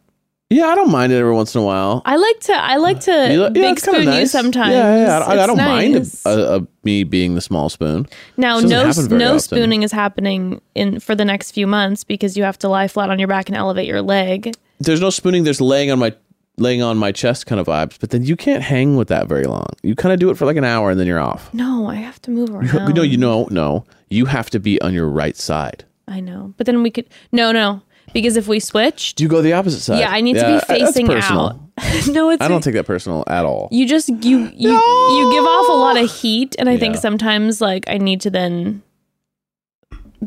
Yeah, 0.50 0.68
I 0.68 0.74
don't 0.74 0.90
mind 0.90 1.12
it 1.12 1.16
every 1.18 1.34
once 1.34 1.54
in 1.54 1.60
a 1.60 1.64
while. 1.64 2.00
I 2.06 2.16
like 2.16 2.40
to. 2.40 2.54
I 2.54 2.76
like 2.76 3.00
to 3.00 3.10
yeah, 3.10 3.48
big 3.50 3.76
it's 3.76 3.84
kinda 3.84 4.18
you 4.18 4.26
sometimes. 4.26 4.72
Yeah, 4.72 4.96
yeah, 4.96 5.16
I, 5.16 5.18
don't- 5.18 5.38
I 5.38 5.46
don't 5.46 5.56
mind 5.58 5.92
nice. 5.94 6.24
uh, 6.24 6.30
uh, 6.30 6.60
me 6.84 7.04
being 7.04 7.34
the 7.34 7.42
small 7.42 7.68
spoon. 7.68 8.06
now, 8.38 8.58
no, 8.60 8.66
no 8.68 8.88
often. 8.88 9.40
spooning 9.40 9.82
is 9.82 9.92
happening 9.92 10.62
in 10.74 11.00
for 11.00 11.14
the 11.14 11.24
next 11.26 11.52
few 11.52 11.66
months 11.66 12.02
because 12.02 12.34
you 12.34 12.44
have 12.44 12.58
to 12.60 12.68
lie 12.68 12.88
flat 12.88 13.10
on 13.10 13.18
your 13.18 13.28
back 13.28 13.50
and 13.50 13.56
elevate 13.56 13.86
your 13.86 14.00
leg. 14.00 14.54
There's 14.80 15.02
no 15.02 15.10
spooning. 15.10 15.44
There's 15.44 15.60
laying 15.60 15.90
on 15.90 15.98
my 15.98 16.14
laying 16.56 16.80
on 16.82 16.96
my 16.96 17.12
chest 17.12 17.44
kind 17.44 17.60
of 17.60 17.66
vibes. 17.66 17.98
But 18.00 18.08
then 18.10 18.24
you 18.24 18.34
can't 18.34 18.62
hang 18.62 18.96
with 18.96 19.08
that 19.08 19.28
very 19.28 19.44
long. 19.44 19.66
You 19.82 19.94
kind 19.94 20.14
of 20.14 20.18
do 20.18 20.30
it 20.30 20.38
for 20.38 20.46
like 20.46 20.56
an 20.56 20.64
hour 20.64 20.90
and 20.90 20.98
then 20.98 21.06
you're 21.06 21.20
off. 21.20 21.52
No, 21.52 21.88
I 21.88 21.96
have 21.96 22.22
to 22.22 22.30
move 22.30 22.50
around. 22.50 22.94
no, 22.94 23.02
you 23.02 23.18
know, 23.18 23.48
no. 23.50 23.84
You 24.08 24.24
have 24.24 24.48
to 24.50 24.58
be 24.58 24.80
on 24.80 24.94
your 24.94 25.08
right 25.10 25.36
side. 25.36 25.84
I 26.08 26.20
know, 26.20 26.54
but 26.56 26.64
then 26.64 26.82
we 26.82 26.90
could. 26.90 27.06
No, 27.32 27.52
no, 27.52 27.82
because 28.12 28.36
if 28.36 28.48
we 28.48 28.60
switched, 28.60 29.20
You 29.20 29.28
go 29.28 29.42
the 29.42 29.52
opposite 29.52 29.80
side. 29.80 29.98
yeah, 30.00 30.10
I 30.10 30.20
need 30.20 30.34
to 30.36 30.46
be 30.46 30.74
facing 30.74 31.10
out. 31.10 31.56
no, 32.08 32.30
it's 32.30 32.42
I 32.42 32.48
don't 32.48 32.62
take 32.62 32.74
that 32.74 32.86
personal 32.86 33.22
at 33.28 33.44
all. 33.44 33.68
you 33.70 33.86
just 33.86 34.08
you 34.08 34.38
you 34.54 34.70
you 34.72 35.30
give 35.32 35.44
off 35.44 35.68
a 35.68 35.72
lot 35.72 35.96
of 35.96 36.10
heat 36.10 36.56
and 36.58 36.68
i 36.68 36.76
think 36.76 36.96
sometimes 36.96 37.60
like 37.60 37.84
i 37.88 37.98
need 37.98 38.20
to 38.22 38.30
then 38.30 38.82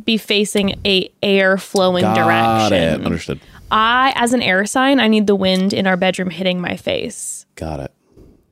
be 0.06 0.18
facing 0.18 0.80
a 0.86 1.12
air 1.22 1.58
flowing 1.58 2.04
Got 2.04 2.16
direction 2.16 3.02
it. 3.02 3.06
Understood. 3.06 3.40
i 3.70 4.14
as 4.16 4.32
an 4.32 4.42
air 4.42 4.66
sign 4.66 5.02
i 5.02 5.10
need 5.10 5.28
the 5.28 5.36
wind 5.36 5.74
in 5.74 5.88
our 5.88 5.98
bedroom 5.98 6.30
hitting 6.30 6.62
my 6.62 6.78
face 6.78 7.46
Got 7.56 7.82
it. 7.82 7.92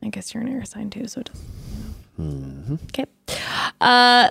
i 0.03 0.09
guess 0.09 0.33
you're 0.33 0.43
an 0.43 0.49
air 0.49 0.65
sign 0.65 0.89
too 0.89 1.07
so 1.07 1.21
it 1.21 1.27
doesn't 1.31 1.47
Mm-hmm. 2.19 2.75
okay 2.89 3.05
uh 3.79 4.29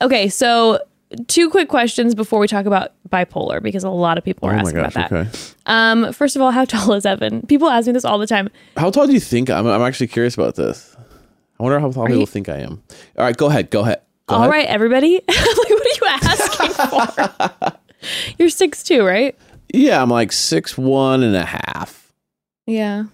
okay 0.00 0.28
so 0.28 0.80
two 1.28 1.50
quick 1.50 1.68
questions 1.68 2.14
before 2.14 2.38
we 2.40 2.46
talk 2.48 2.66
about 2.66 2.92
bipolar 3.08 3.62
because 3.62 3.84
a 3.84 3.90
lot 3.90 4.18
of 4.18 4.24
people 4.24 4.48
are 4.48 4.54
oh 4.54 4.58
asking 4.58 4.76
gosh. 4.80 4.94
about 4.94 5.10
that 5.10 5.20
Okay. 5.26 5.30
um 5.66 6.12
first 6.12 6.36
of 6.36 6.42
all 6.42 6.50
how 6.50 6.64
tall 6.64 6.92
is 6.94 7.04
evan 7.06 7.42
people 7.46 7.68
ask 7.68 7.86
me 7.86 7.92
this 7.92 8.04
all 8.04 8.18
the 8.18 8.26
time 8.26 8.48
How 8.76 8.90
tall 8.90 9.06
do 9.06 9.12
you 9.12 9.20
think 9.20 9.50
I'm? 9.50 9.66
I'm 9.66 9.82
actually 9.82 10.06
curious 10.08 10.34
about 10.34 10.54
this. 10.56 10.96
I 11.58 11.62
wonder 11.62 11.78
how 11.80 11.90
tall 11.90 12.06
people 12.06 12.20
you- 12.20 12.26
think 12.26 12.48
I 12.48 12.58
am. 12.58 12.82
All 13.18 13.24
right, 13.24 13.36
go 13.36 13.46
ahead. 13.46 13.70
Go 13.70 13.80
ahead. 13.82 14.00
Go 14.26 14.34
All 14.36 14.40
ahead. 14.42 14.50
right, 14.50 14.66
everybody. 14.66 15.14
like, 15.28 15.70
what 15.70 15.86
are 15.86 15.96
you 16.00 16.06
asking 16.08 16.70
for? 17.60 17.72
You're 18.38 18.48
six 18.48 18.82
two, 18.82 19.04
right? 19.04 19.36
Yeah, 19.72 20.02
I'm 20.02 20.08
like 20.10 20.32
six 20.32 20.76
one 20.76 21.22
and 21.22 21.36
a 21.36 21.44
half, 21.44 22.12
Yeah. 22.66 23.04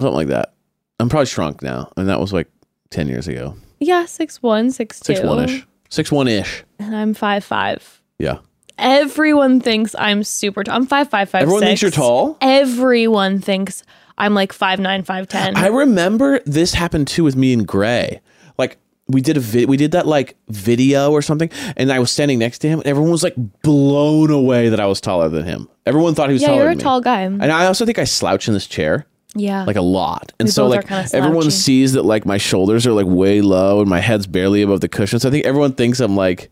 something 0.00 0.14
like 0.14 0.28
that. 0.28 0.54
I'm 1.00 1.08
probably 1.08 1.26
shrunk 1.26 1.62
now, 1.62 1.92
and 1.96 2.08
that 2.08 2.18
was 2.20 2.32
like 2.32 2.48
ten 2.90 3.06
years 3.08 3.28
ago. 3.28 3.54
Yeah, 3.80 4.06
six 4.06 4.42
one, 4.42 4.70
six 4.72 4.98
two. 5.00 5.14
Six 5.14 5.24
one 5.26 5.44
ish. 5.44 5.66
Six 5.88 6.10
one 6.10 6.26
ish. 6.28 6.64
And 6.78 6.94
I'm 6.96 7.14
five 7.14 7.44
five. 7.44 8.00
Yeah. 8.18 8.38
Everyone 8.78 9.60
thinks 9.60 9.94
I'm 9.98 10.22
super 10.22 10.62
tall. 10.64 10.76
I'm 10.76 10.86
five 10.86 11.10
five 11.10 11.28
five. 11.28 11.42
Everyone 11.42 11.62
thinks 11.62 11.82
you're 11.82 11.90
tall. 11.90 12.38
Everyone 12.40 13.40
thinks 13.40 13.82
I'm 14.16 14.34
like 14.34 14.52
five 14.52 14.78
nine, 14.78 15.02
five 15.02 15.26
ten. 15.28 15.56
I 15.56 15.66
remember 15.66 16.40
this 16.46 16.74
happened 16.74 17.08
too 17.08 17.24
with 17.24 17.34
me 17.36 17.52
and 17.52 17.66
Gray. 17.66 18.20
Like 18.56 18.78
we 19.08 19.20
did 19.20 19.36
a 19.36 19.40
vi- 19.40 19.64
we 19.66 19.76
did 19.76 19.92
that 19.92 20.06
like 20.06 20.36
video 20.48 21.10
or 21.10 21.22
something, 21.22 21.50
and 21.76 21.90
I 21.90 21.98
was 21.98 22.10
standing 22.12 22.38
next 22.38 22.60
to 22.60 22.68
him, 22.68 22.78
and 22.80 22.86
everyone 22.88 23.10
was 23.10 23.22
like 23.24 23.34
blown 23.62 24.30
away 24.30 24.68
that 24.68 24.78
I 24.78 24.86
was 24.86 25.00
taller 25.00 25.28
than 25.28 25.44
him. 25.44 25.68
Everyone 25.86 26.14
thought 26.14 26.28
he 26.28 26.34
was 26.34 26.42
yeah, 26.42 26.48
taller 26.48 26.60
you're 26.62 26.70
a 26.70 26.72
than 26.72 26.78
me. 26.78 26.84
tall 26.84 27.00
guy. 27.00 27.22
And 27.22 27.44
I 27.50 27.66
also 27.66 27.84
think 27.84 27.98
I 27.98 28.04
slouch 28.04 28.46
in 28.46 28.54
this 28.54 28.66
chair. 28.66 29.06
Yeah. 29.34 29.64
like 29.64 29.76
a 29.76 29.82
lot. 29.82 30.32
And 30.40 30.46
We 30.46 30.50
so 30.52 30.66
like 30.66 30.90
everyone 30.90 31.50
sees 31.50 31.92
that 31.92 32.02
like 32.04 32.24
my 32.24 32.38
shoulders 32.38 32.86
are 32.86 32.92
like 32.92 33.06
way 33.06 33.40
low 33.42 33.80
and 33.80 33.88
my 33.88 34.00
head's 34.00 34.26
barely 34.26 34.62
above 34.62 34.80
the 34.80 34.88
cushion. 34.88 35.20
So 35.20 35.28
I 35.28 35.30
think 35.30 35.44
everyone 35.44 35.74
thinks 35.74 36.00
I'm 36.00 36.16
like 36.16 36.50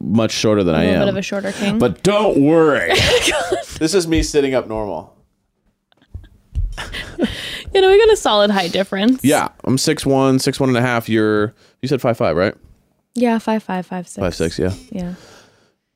much 0.00 0.32
shorter 0.32 0.64
than 0.64 0.74
a 0.74 0.78
I 0.78 0.80
little 0.86 0.94
am. 0.94 1.00
bit 1.02 1.08
of 1.10 1.16
a 1.16 1.22
shorter 1.22 1.52
king. 1.52 1.78
but 1.78 2.02
don't 2.02 2.40
worry. 2.42 2.90
Oh 3.32 3.56
this 3.78 3.94
is 3.94 4.06
me 4.06 4.22
sitting 4.22 4.54
up 4.54 4.68
normal. 4.68 5.16
you 7.74 7.80
know, 7.80 7.88
we 7.90 7.98
got 7.98 8.12
a 8.12 8.16
solid 8.16 8.50
height 8.50 8.72
difference. 8.72 9.24
Yeah, 9.24 9.48
I'm 9.64 9.78
six 9.78 10.04
one, 10.04 10.38
six 10.38 10.58
one 10.60 10.68
and 10.68 10.76
a 10.78 10.82
half. 10.82 11.08
You're 11.08 11.54
you 11.82 11.88
said 11.88 12.00
five 12.00 12.16
five, 12.16 12.36
right? 12.36 12.54
Yeah, 13.14 13.38
five 13.38 13.62
five, 13.62 13.86
five 13.86 14.06
six. 14.08 14.20
Five 14.22 14.34
six, 14.34 14.58
yeah. 14.58 14.72
Yeah. 14.90 15.14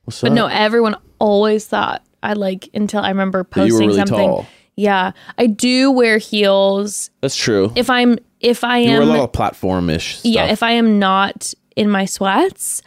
What's 0.03 0.21
But 0.21 0.31
up? 0.31 0.35
no, 0.35 0.47
everyone 0.47 0.95
always 1.19 1.65
thought 1.67 2.03
I 2.23 2.33
like 2.33 2.69
until 2.73 3.01
I 3.01 3.09
remember 3.09 3.45
That 3.53 3.67
you 3.67 3.73
were 3.73 3.79
posting 3.79 3.87
really 3.87 3.99
something. 3.99 4.17
tall. 4.29 4.45
Yeah. 4.75 5.11
I 5.37 5.47
do 5.47 5.91
wear 5.91 6.17
heels 6.17 7.09
That's 7.21 7.35
true. 7.35 7.71
if 7.75 7.89
I'm 7.89 8.17
if 8.41 8.63
I 8.63 8.79
you 8.79 8.89
am 8.91 8.97
were 8.97 9.03
a 9.03 9.17
lot 9.17 9.23
of 9.23 9.31
platform 9.31 9.89
ish. 9.89 10.19
Yeah, 10.23 10.45
if 10.47 10.61
I 10.63 10.71
am 10.71 10.99
not 10.99 11.53
in 11.75 11.89
my 11.89 12.05
sweats, 12.05 12.81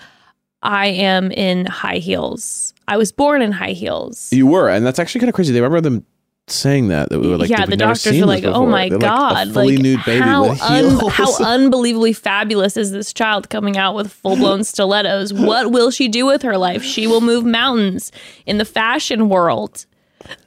I 0.63 0.89
am 0.89 1.31
in 1.31 1.67
high 1.67 1.99
heels. 1.99 2.75
I 2.89 2.97
was 2.97 3.13
born 3.13 3.43
in 3.43 3.53
high 3.53 3.73
heels. 3.73 4.33
you 4.33 4.47
were, 4.47 4.69
and 4.69 4.85
that's 4.85 4.99
actually 4.99 5.21
kind 5.21 5.29
of 5.29 5.35
crazy. 5.35 5.53
They 5.53 5.61
remember 5.61 5.81
them 5.81 6.07
saying 6.49 6.89
that 6.89 7.11
that 7.11 7.21
we 7.21 7.29
were 7.29 7.37
like, 7.37 7.51
yeah, 7.51 7.67
the 7.67 7.77
doctors 7.77 8.19
were 8.19 8.27
like, 8.27 8.45
"Oh 8.45 8.67
my 8.67 8.89
They're 8.89 8.99
god, 8.99 9.33
like 9.33 9.49
a 9.49 9.53
fully 9.53 9.77
like, 9.77 9.83
nude 9.83 10.05
baby 10.05 10.21
how 10.25 10.49
with 10.51 10.63
un- 10.63 10.85
heels. 10.85 11.13
how 11.13 11.45
unbelievably 11.45 12.15
fabulous 12.15 12.77
is 12.77 12.91
this 12.91 13.13
child 13.13 13.51
coming 13.51 13.77
out 13.77 13.95
with 13.95 14.13
full 14.13 14.37
blown 14.37 14.65
stilettos? 14.65 15.33
What 15.33 15.71
will 15.71 15.91
she 15.91 16.09
do 16.09 16.27
with 16.27 16.43
her 16.43 16.57
life? 16.57 16.83
She 16.83 17.07
will 17.07 17.21
move 17.21 17.45
mountains 17.45 18.11
in 18.47 18.59
the 18.59 18.65
fashion 18.65 19.29
world. 19.29 19.87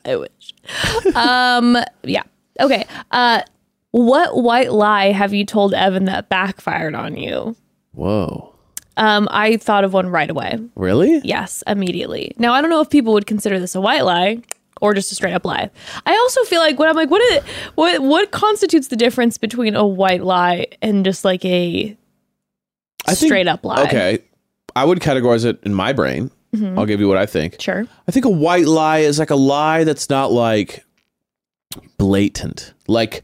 I 0.05 0.15
wish. 0.17 1.15
um, 1.15 1.77
yeah. 2.03 2.23
Okay. 2.59 2.85
Uh, 3.11 3.41
what 3.91 4.37
white 4.37 4.71
lie 4.71 5.11
have 5.11 5.33
you 5.33 5.45
told 5.45 5.73
Evan 5.73 6.05
that 6.05 6.29
backfired 6.29 6.95
on 6.95 7.17
you? 7.17 7.55
Whoa, 7.93 8.50
Um, 8.97 9.27
I 9.31 9.57
thought 9.57 9.83
of 9.83 9.93
one 9.93 10.07
right 10.07 10.29
away. 10.29 10.59
really? 10.75 11.21
Yes, 11.23 11.63
immediately. 11.67 12.33
Now 12.37 12.53
I 12.53 12.61
don't 12.61 12.69
know 12.69 12.81
if 12.81 12.89
people 12.89 13.13
would 13.13 13.25
consider 13.25 13.59
this 13.59 13.73
a 13.75 13.81
white 13.81 14.03
lie 14.03 14.39
or 14.81 14.93
just 14.93 15.11
a 15.11 15.15
straight 15.15 15.33
up 15.33 15.45
lie. 15.45 15.69
I 16.05 16.11
also 16.13 16.43
feel 16.43 16.59
like 16.59 16.77
when 16.79 16.89
I'm 16.89 16.95
like, 16.95 17.09
what 17.09 17.21
is 17.33 17.43
what 17.75 18.01
what 18.01 18.31
constitutes 18.31 18.89
the 18.89 18.95
difference 18.95 19.37
between 19.37 19.75
a 19.75 19.85
white 19.87 20.23
lie 20.23 20.67
and 20.81 21.05
just 21.05 21.23
like 21.23 21.45
a 21.45 21.95
I 23.07 23.15
think- 23.15 23.29
straight 23.29 23.47
up 23.47 23.63
lie? 23.63 23.83
Okay, 23.83 24.19
I 24.75 24.83
would 24.85 24.99
categorize 24.99 25.45
it 25.45 25.59
in 25.63 25.73
my 25.73 25.93
brain. 25.93 26.29
Mm-hmm. 26.55 26.77
I'll 26.77 26.85
give 26.85 26.99
you 26.99 27.07
what 27.07 27.17
I 27.17 27.25
think. 27.25 27.61
Sure. 27.61 27.87
I 28.07 28.11
think 28.11 28.25
a 28.25 28.29
white 28.29 28.65
lie 28.65 28.99
is 28.99 29.19
like 29.19 29.29
a 29.29 29.35
lie 29.37 29.85
that's 29.85 30.09
not 30.09 30.33
like 30.33 30.83
blatant. 31.97 32.73
Like 32.87 33.23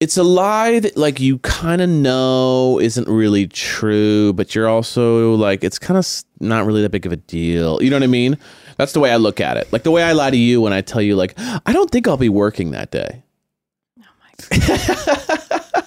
it's 0.00 0.16
a 0.16 0.22
lie 0.22 0.80
that 0.80 0.96
like 0.96 1.20
you 1.20 1.38
kind 1.40 1.80
of 1.82 1.88
know 1.90 2.80
isn't 2.80 3.06
really 3.06 3.46
true, 3.46 4.32
but 4.32 4.54
you're 4.54 4.68
also 4.68 5.34
like 5.34 5.62
it's 5.62 5.78
kind 5.78 5.98
of 5.98 6.06
not 6.40 6.64
really 6.64 6.80
that 6.82 6.90
big 6.90 7.04
of 7.06 7.12
a 7.12 7.16
deal. 7.16 7.82
You 7.82 7.90
know 7.90 7.96
what 7.96 8.02
I 8.02 8.06
mean? 8.08 8.38
That's 8.78 8.92
the 8.92 9.00
way 9.00 9.12
I 9.12 9.16
look 9.16 9.40
at 9.40 9.58
it. 9.58 9.70
Like 9.72 9.82
the 9.82 9.90
way 9.90 10.02
I 10.02 10.12
lie 10.12 10.30
to 10.30 10.36
you 10.38 10.60
when 10.62 10.72
I 10.72 10.80
tell 10.80 11.02
you 11.02 11.16
like 11.16 11.34
I 11.38 11.72
don't 11.72 11.90
think 11.90 12.08
I'll 12.08 12.16
be 12.16 12.30
working 12.30 12.70
that 12.70 12.90
day. 12.90 13.22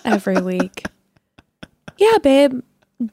Every 0.06 0.40
week. 0.42 0.84
Yeah, 1.98 2.18
babe. 2.22 2.62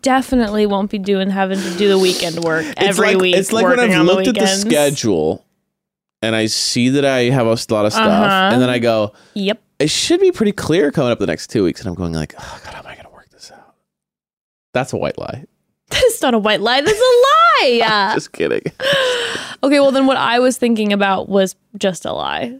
Definitely 0.03 0.67
won't 0.67 0.91
be 0.91 0.99
doing 0.99 1.31
having 1.31 1.59
to 1.59 1.77
do 1.77 1.89
the 1.89 1.99
weekend 1.99 2.45
work 2.45 2.65
every 2.77 2.89
it's 2.89 2.99
like, 2.99 3.17
week. 3.17 3.37
It's 3.37 3.53
like 3.53 3.65
when 3.67 3.81
I've 3.81 3.91
on 3.99 4.07
the 4.07 4.13
looked 4.15 4.29
at 4.29 4.35
the 4.35 4.47
schedule 4.47 5.45
and 6.23 6.37
I 6.37 6.47
see 6.47 6.91
that 6.91 7.05
I 7.05 7.23
have 7.31 7.47
a 7.47 7.51
lot 7.71 7.87
of 7.87 7.93
stuff, 7.93 7.97
Uh-huh. 8.07 8.51
and 8.53 8.63
then 8.63 8.69
I 8.71 8.79
go, 8.79 9.15
Yep. 9.35 9.61
It 9.81 9.91
should 9.91 10.21
be 10.21 10.31
pretty 10.31 10.53
clear 10.53 10.93
coming 10.93 11.11
up 11.11 11.19
the 11.19 11.27
next 11.27 11.49
two 11.49 11.65
weeks, 11.65 11.81
and 11.81 11.89
I'm 11.89 11.95
going 11.95 12.13
like, 12.13 12.35
oh 12.39 12.61
god, 12.65 12.75
how 12.75 12.81
am 12.81 12.87
I 12.87 12.95
going 12.95 13.07
to 13.07 13.13
work 13.13 13.31
this 13.31 13.51
out? 13.51 13.75
That's 14.73 14.93
a 14.93 14.97
white 14.97 15.19
lie. 15.19 15.45
That's 15.89 16.23
not 16.23 16.35
a 16.35 16.39
white 16.39 16.61
lie. 16.61 16.81
That's 16.81 16.99
a 16.99 17.03
lie. 17.03 17.27
Yeah. 17.63 18.15
Just 18.15 18.33
kidding. 18.33 18.63
okay, 19.63 19.81
well 19.81 19.91
then 19.91 20.07
what 20.07 20.17
I 20.17 20.39
was 20.39 20.57
thinking 20.57 20.95
about 20.95 21.29
was 21.29 21.57
just 21.77 22.07
a 22.07 22.13
lie. 22.13 22.59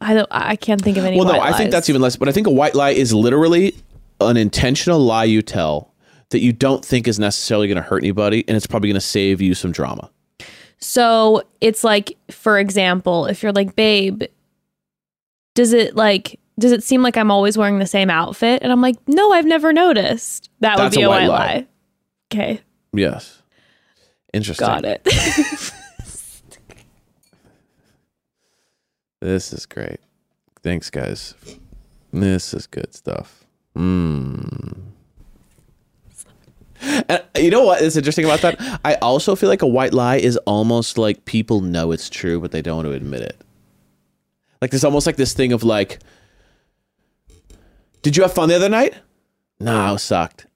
I 0.00 0.14
don't 0.14 0.28
I 0.30 0.56
can't 0.56 0.80
think 0.80 0.96
of 0.96 1.04
any 1.04 1.18
well, 1.18 1.26
no, 1.26 1.38
I 1.38 1.52
think 1.52 1.70
that's 1.70 1.90
even 1.90 2.00
less. 2.00 2.16
But 2.16 2.30
I 2.30 2.32
think 2.32 2.46
a 2.46 2.50
white 2.50 2.74
lie 2.74 2.90
is 2.90 3.12
literally 3.12 3.74
an 4.22 4.38
intentional 4.38 5.00
lie 5.00 5.24
you 5.24 5.42
tell 5.42 5.92
that 6.30 6.40
you 6.40 6.54
don't 6.54 6.82
think 6.82 7.06
is 7.06 7.18
necessarily 7.18 7.68
going 7.68 7.76
to 7.76 7.82
hurt 7.82 7.98
anybody, 8.02 8.42
and 8.48 8.56
it's 8.56 8.66
probably 8.66 8.88
going 8.88 8.94
to 8.94 9.02
save 9.02 9.42
you 9.42 9.54
some 9.54 9.70
drama. 9.70 10.10
So 10.78 11.42
it's 11.60 11.84
like, 11.84 12.16
for 12.30 12.58
example, 12.58 13.26
if 13.26 13.42
you're 13.42 13.52
like, 13.52 13.76
babe, 13.76 14.22
does 15.54 15.74
it 15.74 15.94
like 15.94 16.40
does 16.58 16.72
it 16.72 16.82
seem 16.82 17.02
like 17.02 17.16
I'm 17.16 17.30
always 17.30 17.56
wearing 17.56 17.78
the 17.78 17.86
same 17.86 18.10
outfit? 18.10 18.62
And 18.62 18.72
I'm 18.72 18.80
like, 18.80 18.96
no, 19.06 19.32
I've 19.32 19.46
never 19.46 19.72
noticed. 19.72 20.50
That 20.60 20.76
That's 20.76 20.94
would 20.96 21.00
be 21.00 21.04
a 21.04 21.08
white 21.08 21.28
white 21.28 21.28
lie. 21.28 21.54
lie. 21.54 21.66
Okay, 22.32 22.60
Yes. 22.92 23.42
Interesting. 24.34 24.66
got 24.66 24.84
it. 24.84 25.06
This 29.20 29.52
is 29.52 29.66
great. 29.66 29.98
Thanks, 30.62 30.90
guys. 30.90 31.34
This 32.12 32.54
is 32.54 32.66
good 32.66 32.94
stuff. 32.94 33.44
Mm. 33.76 34.74
And 37.08 37.22
you 37.36 37.50
know 37.50 37.64
what 37.64 37.82
is 37.82 37.96
interesting 37.96 38.24
about 38.24 38.40
that? 38.42 38.80
I 38.84 38.94
also 38.96 39.34
feel 39.34 39.48
like 39.48 39.62
a 39.62 39.66
white 39.66 39.92
lie 39.92 40.16
is 40.16 40.36
almost 40.38 40.96
like 40.96 41.24
people 41.24 41.60
know 41.60 41.90
it's 41.90 42.08
true, 42.08 42.40
but 42.40 42.52
they 42.52 42.62
don't 42.62 42.76
want 42.76 42.86
to 42.86 42.92
admit 42.92 43.22
it. 43.22 43.40
Like 44.62 44.70
there's 44.70 44.84
almost 44.84 45.06
like 45.06 45.16
this 45.16 45.32
thing 45.32 45.52
of 45.52 45.64
like, 45.64 45.98
did 48.02 48.16
you 48.16 48.22
have 48.22 48.32
fun 48.32 48.48
the 48.48 48.56
other 48.56 48.68
night? 48.68 48.94
No, 49.60 49.94
it 49.94 49.98
sucked. 49.98 50.46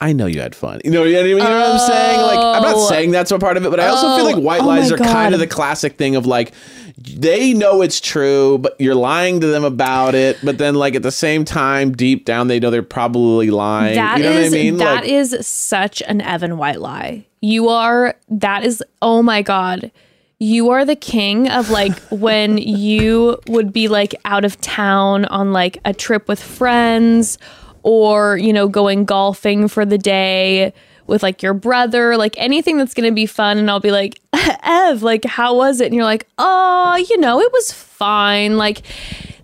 I 0.00 0.12
know 0.12 0.26
you 0.26 0.40
had 0.40 0.54
fun. 0.54 0.80
You 0.84 0.90
know, 0.90 1.04
you 1.04 1.14
know, 1.14 1.22
you 1.22 1.36
know 1.38 1.44
what 1.44 1.52
I'm 1.72 1.78
saying? 1.78 2.20
Like, 2.20 2.38
I'm 2.38 2.62
not 2.62 2.74
Oh. 2.76 2.88
saying 2.88 3.10
that's 3.12 3.30
a 3.30 3.38
part 3.38 3.56
of 3.56 3.64
it, 3.64 3.70
but 3.70 3.80
I 3.80 3.86
also 3.86 4.16
feel 4.16 4.26
Oh. 4.26 4.30
like 4.30 4.36
white 4.36 4.60
Oh 4.60 4.66
lies 4.66 4.90
are 4.92 4.98
kind 4.98 5.32
of 5.32 5.40
the 5.40 5.46
classic 5.46 5.96
thing 5.96 6.14
of 6.16 6.26
like, 6.26 6.52
they 6.98 7.54
know 7.54 7.80
it's 7.80 8.00
true, 8.00 8.58
but 8.58 8.74
you're 8.78 8.94
lying 8.94 9.40
to 9.40 9.46
them 9.46 9.64
about 9.64 10.14
it. 10.14 10.36
But 10.42 10.58
then, 10.58 10.74
like 10.74 10.94
at 10.94 11.02
the 11.02 11.10
same 11.10 11.44
time, 11.44 11.92
deep 11.92 12.24
down, 12.24 12.48
they 12.48 12.60
know 12.60 12.70
they're 12.70 12.82
probably 12.82 13.50
lying. 13.50 13.94
That 13.94 14.18
you 14.18 14.24
know 14.24 14.32
is 14.32 14.50
what 14.52 14.58
I 14.58 14.62
mean? 14.62 14.76
that 14.78 14.94
like, 15.02 15.08
is 15.10 15.36
such 15.46 16.02
an 16.02 16.20
Evan 16.20 16.58
White 16.58 16.80
lie. 16.80 17.24
You 17.40 17.68
are 17.68 18.14
that 18.28 18.64
is 18.64 18.82
oh 19.00 19.22
my 19.22 19.42
god. 19.42 19.90
You 20.38 20.70
are 20.70 20.84
the 20.84 20.96
king 20.96 21.48
of 21.50 21.70
like 21.70 21.98
when 22.10 22.58
you 22.58 23.38
would 23.48 23.72
be 23.72 23.88
like 23.88 24.14
out 24.24 24.44
of 24.44 24.60
town 24.60 25.24
on 25.26 25.52
like 25.52 25.78
a 25.84 25.94
trip 25.94 26.28
with 26.28 26.42
friends 26.42 27.38
or 27.82 28.36
you 28.36 28.52
know 28.52 28.68
going 28.68 29.04
golfing 29.04 29.68
for 29.68 29.84
the 29.84 29.98
day 29.98 30.72
with 31.06 31.22
like 31.22 31.42
your 31.42 31.54
brother, 31.54 32.16
like 32.16 32.34
anything 32.38 32.78
that's 32.78 32.94
going 32.94 33.08
to 33.08 33.14
be 33.14 33.26
fun 33.26 33.58
and 33.58 33.70
I'll 33.70 33.80
be 33.80 33.90
like, 33.90 34.20
"Ev, 34.62 35.02
like 35.02 35.24
how 35.24 35.56
was 35.56 35.80
it?" 35.80 35.86
And 35.86 35.94
you're 35.94 36.04
like, 36.04 36.26
"Oh, 36.38 36.96
you 36.96 37.18
know, 37.18 37.40
it 37.40 37.52
was 37.52 37.72
fine." 37.72 38.56
Like 38.56 38.82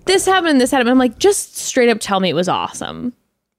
this 0.07 0.27
happened 0.27 0.53
and 0.53 0.61
this 0.61 0.71
happened. 0.71 0.91
I'm 0.91 0.99
like, 0.99 1.19
"Just 1.19 1.57
straight 1.57 1.89
up 1.89 1.99
tell 2.01 2.21
me 2.21 2.31
it 2.31 2.35
was 2.35 2.49
awesome." 2.49 3.13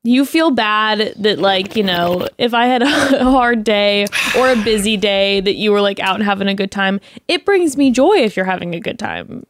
You 0.03 0.25
feel 0.25 0.49
bad 0.51 1.13
that 1.17 1.39
like 1.39 1.75
you 1.75 1.83
know 1.83 2.27
if 2.39 2.53
i 2.53 2.65
had 2.65 2.81
a 2.83 3.23
hard 3.23 3.63
day 3.63 4.05
or 4.37 4.51
a 4.51 4.55
busy 4.63 4.97
day 4.97 5.39
that 5.41 5.55
you 5.55 5.71
were 5.71 5.81
like 5.81 5.99
out 5.99 6.15
and 6.15 6.23
having 6.23 6.47
a 6.47 6.55
good 6.55 6.71
time 6.71 6.99
it 7.27 7.45
brings 7.45 7.77
me 7.77 7.91
joy 7.91 8.15
if 8.17 8.35
you're 8.35 8.45
having 8.45 8.73
a 8.73 8.79
good 8.79 8.97
time 8.97 9.45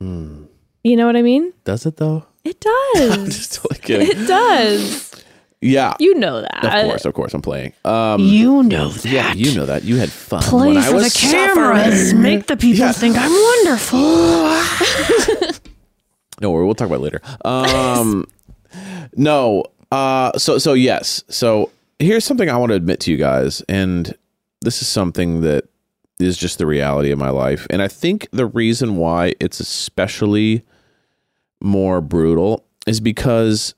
you 0.00 0.96
know 0.96 1.06
what 1.06 1.16
i 1.16 1.22
mean 1.22 1.52
does 1.64 1.84
it 1.86 1.96
though? 1.96 2.24
it 2.44 2.60
does 2.94 3.36
Just 3.36 3.54
totally 3.54 3.80
kidding. 3.80 4.08
it 4.10 4.26
does 4.28 5.24
yeah. 5.60 5.94
you 5.98 6.14
know 6.14 6.42
that 6.42 6.64
of 6.64 6.70
course, 6.90 7.04
of 7.04 7.14
course, 7.14 7.34
I'm 7.34 7.42
playing. 7.42 7.72
Um, 7.84 8.20
You 8.20 8.62
know 8.62 8.90
that. 8.90 9.04
yeah, 9.04 9.32
you 9.32 9.52
know 9.56 9.66
that. 9.66 9.82
You 9.82 9.96
had 9.96 10.08
fun 10.08 10.40
Play 10.42 10.68
when 10.68 10.76
I 10.76 10.86
for 10.88 10.94
was 10.94 11.12
the 11.12 11.18
cameras. 11.18 12.10
suffering. 12.10 12.22
Make 12.22 12.46
the 12.46 12.56
people 12.56 12.92
think 12.92 13.16
I'm 13.18 13.32
wonderful. 13.32 15.58
No, 16.40 16.52
we'll 16.52 16.74
talk 16.74 16.86
about 16.86 17.00
it 17.00 17.02
later. 17.02 17.20
Um, 17.44 18.24
no. 19.16 19.64
Uh, 19.90 20.36
so 20.38 20.58
so 20.58 20.72
yes. 20.74 21.24
So 21.28 21.70
here's 21.98 22.24
something 22.24 22.48
I 22.50 22.56
want 22.56 22.70
to 22.70 22.76
admit 22.76 23.00
to 23.00 23.10
you 23.10 23.16
guys, 23.16 23.62
and 23.68 24.14
this 24.60 24.82
is 24.82 24.88
something 24.88 25.40
that 25.42 25.68
is 26.18 26.36
just 26.36 26.58
the 26.58 26.66
reality 26.66 27.10
of 27.10 27.18
my 27.18 27.30
life, 27.30 27.66
and 27.70 27.80
I 27.80 27.88
think 27.88 28.28
the 28.32 28.46
reason 28.46 28.96
why 28.96 29.34
it's 29.40 29.60
especially 29.60 30.64
more 31.60 32.00
brutal 32.00 32.64
is 32.86 33.00
because 33.00 33.74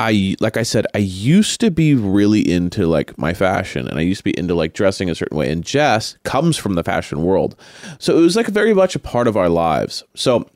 I 0.00 0.36
like 0.40 0.56
I 0.56 0.62
said 0.64 0.86
I 0.94 0.98
used 0.98 1.60
to 1.60 1.70
be 1.70 1.94
really 1.94 2.40
into 2.50 2.86
like 2.86 3.16
my 3.16 3.32
fashion 3.32 3.86
and 3.86 3.98
I 3.98 4.02
used 4.02 4.20
to 4.20 4.24
be 4.24 4.36
into 4.36 4.54
like 4.54 4.74
dressing 4.74 5.08
a 5.08 5.14
certain 5.14 5.38
way 5.38 5.50
and 5.50 5.64
Jess 5.64 6.18
comes 6.24 6.56
from 6.56 6.74
the 6.74 6.82
fashion 6.82 7.22
world. 7.22 7.54
So 7.98 8.16
it 8.18 8.20
was 8.20 8.34
like 8.36 8.48
very 8.48 8.74
much 8.74 8.96
a 8.96 8.98
part 8.98 9.28
of 9.28 9.36
our 9.36 9.48
lives. 9.48 10.02
So 10.14 10.48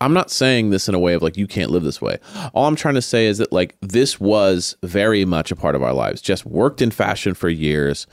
I'm 0.00 0.12
not 0.12 0.30
saying 0.30 0.70
this 0.70 0.88
in 0.88 0.94
a 0.94 0.98
way 0.98 1.14
of 1.14 1.22
like 1.22 1.36
you 1.36 1.46
can't 1.46 1.70
live 1.70 1.82
this 1.82 2.00
way. 2.00 2.18
All 2.52 2.66
I'm 2.66 2.76
trying 2.76 2.94
to 2.94 3.02
say 3.02 3.26
is 3.26 3.38
that 3.38 3.52
like 3.52 3.76
this 3.80 4.20
was 4.20 4.76
very 4.82 5.24
much 5.24 5.50
a 5.50 5.56
part 5.56 5.74
of 5.74 5.82
our 5.82 5.92
lives. 5.92 6.20
Just 6.20 6.46
worked 6.46 6.80
in 6.80 6.90
fashion 6.90 7.34
for 7.34 7.48
years. 7.48 8.06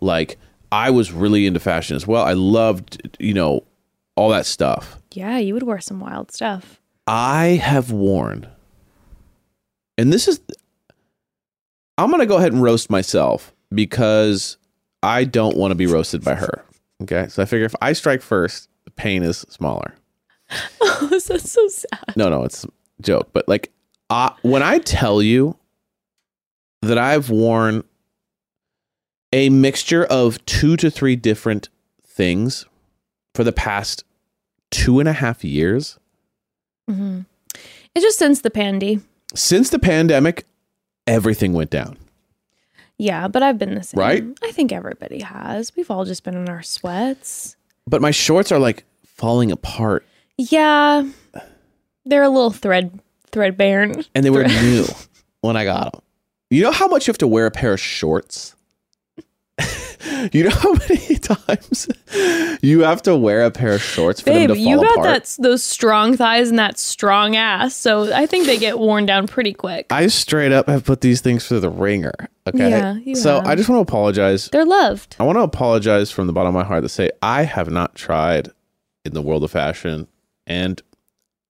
Like 0.00 0.38
I 0.70 0.90
was 0.90 1.12
really 1.12 1.46
into 1.46 1.60
fashion 1.60 1.96
as 1.96 2.06
well. 2.06 2.22
I 2.24 2.32
loved, 2.32 3.16
you 3.18 3.34
know, 3.34 3.64
all 4.14 4.28
that 4.28 4.46
stuff. 4.46 4.98
yeah 5.12 5.38
you 5.38 5.54
would 5.54 5.62
wear 5.62 5.80
some 5.80 5.98
wild 5.98 6.30
stuff 6.30 6.78
I 7.06 7.60
have 7.62 7.90
worn, 7.90 8.46
and 9.98 10.12
this 10.12 10.28
is, 10.28 10.40
I'm 11.98 12.10
going 12.10 12.20
to 12.20 12.26
go 12.26 12.36
ahead 12.36 12.52
and 12.52 12.62
roast 12.62 12.90
myself 12.90 13.52
because 13.74 14.56
I 15.02 15.24
don't 15.24 15.56
want 15.56 15.72
to 15.72 15.74
be 15.74 15.86
roasted 15.86 16.22
by 16.24 16.36
her. 16.36 16.64
Okay. 17.02 17.26
So 17.28 17.42
I 17.42 17.46
figure 17.46 17.66
if 17.66 17.74
I 17.82 17.92
strike 17.92 18.22
first, 18.22 18.68
the 18.84 18.92
pain 18.92 19.22
is 19.24 19.38
smaller. 19.48 19.94
Oh, 20.80 21.08
that's 21.26 21.50
so 21.50 21.68
sad. 21.68 22.14
No, 22.16 22.28
no, 22.28 22.44
it's 22.44 22.64
a 22.64 22.68
joke. 23.00 23.30
But 23.32 23.48
like, 23.48 23.72
uh, 24.10 24.30
when 24.42 24.62
I 24.62 24.78
tell 24.78 25.22
you 25.22 25.56
that 26.82 26.98
I've 26.98 27.30
worn 27.30 27.84
a 29.32 29.48
mixture 29.48 30.04
of 30.04 30.44
two 30.46 30.76
to 30.76 30.90
three 30.90 31.16
different 31.16 31.68
things 32.04 32.66
for 33.34 33.44
the 33.44 33.52
past 33.52 34.04
two 34.70 35.00
and 35.00 35.08
a 35.08 35.12
half 35.12 35.44
years 35.44 35.98
hmm 36.88 37.20
It's 37.94 38.04
just 38.04 38.18
since 38.18 38.40
the 38.40 38.50
pandy. 38.50 39.00
since 39.34 39.70
the 39.70 39.78
pandemic, 39.78 40.44
everything 41.06 41.52
went 41.52 41.70
down. 41.70 41.96
Yeah, 42.98 43.28
but 43.28 43.42
I've 43.42 43.58
been 43.58 43.74
the 43.74 43.82
same. 43.82 43.98
Right? 43.98 44.24
I 44.42 44.50
think 44.52 44.72
everybody 44.72 45.20
has. 45.22 45.74
We've 45.76 45.90
all 45.90 46.04
just 46.04 46.24
been 46.24 46.36
in 46.36 46.48
our 46.48 46.62
sweats. 46.62 47.56
But 47.86 48.00
my 48.02 48.10
shorts 48.10 48.52
are 48.52 48.58
like 48.58 48.84
falling 49.04 49.50
apart, 49.52 50.04
Yeah, 50.38 51.04
they're 52.04 52.22
a 52.22 52.28
little 52.28 52.50
thread 52.50 53.00
threadbare. 53.30 53.82
and 54.14 54.24
they 54.24 54.30
were 54.30 54.44
new 54.44 54.84
when 55.40 55.56
I 55.56 55.64
got 55.64 55.92
them. 55.92 56.02
You 56.50 56.62
know 56.62 56.72
how 56.72 56.86
much 56.88 57.06
you 57.06 57.10
have 57.10 57.18
to 57.18 57.26
wear 57.26 57.46
a 57.46 57.50
pair 57.50 57.72
of 57.72 57.80
shorts? 57.80 58.54
you 60.32 60.44
know 60.44 60.50
how 60.50 60.72
many 60.74 61.16
times 61.18 61.88
you 62.62 62.80
have 62.80 63.02
to 63.02 63.16
wear 63.16 63.44
a 63.44 63.50
pair 63.50 63.74
of 63.74 63.82
shorts 63.82 64.20
for 64.20 64.26
Babe, 64.26 64.48
them 64.48 64.56
to 64.56 64.62
fall 64.62 64.72
you 64.72 64.76
got 64.80 64.92
apart? 64.92 65.24
that 65.24 65.36
those 65.38 65.62
strong 65.62 66.16
thighs 66.16 66.50
and 66.50 66.58
that 66.58 66.78
strong 66.78 67.36
ass, 67.36 67.74
so 67.74 68.12
I 68.12 68.26
think 68.26 68.46
they 68.46 68.58
get 68.58 68.78
worn 68.78 69.06
down 69.06 69.26
pretty 69.26 69.52
quick. 69.52 69.86
I 69.90 70.06
straight 70.08 70.52
up 70.52 70.68
have 70.68 70.84
put 70.84 71.00
these 71.00 71.20
things 71.20 71.46
through 71.46 71.60
the 71.60 71.70
ringer. 71.70 72.12
Okay. 72.46 72.70
Yeah, 72.70 73.14
so 73.14 73.36
have. 73.36 73.46
I 73.46 73.54
just 73.54 73.68
want 73.68 73.86
to 73.86 73.90
apologize. 73.90 74.48
They're 74.50 74.66
loved. 74.66 75.16
I 75.20 75.24
want 75.24 75.36
to 75.36 75.42
apologize 75.42 76.10
from 76.10 76.26
the 76.26 76.32
bottom 76.32 76.48
of 76.48 76.54
my 76.54 76.64
heart 76.64 76.82
to 76.82 76.88
say 76.88 77.10
I 77.22 77.44
have 77.44 77.70
not 77.70 77.94
tried 77.94 78.50
in 79.04 79.14
the 79.14 79.22
world 79.22 79.44
of 79.44 79.50
fashion 79.50 80.08
and 80.46 80.80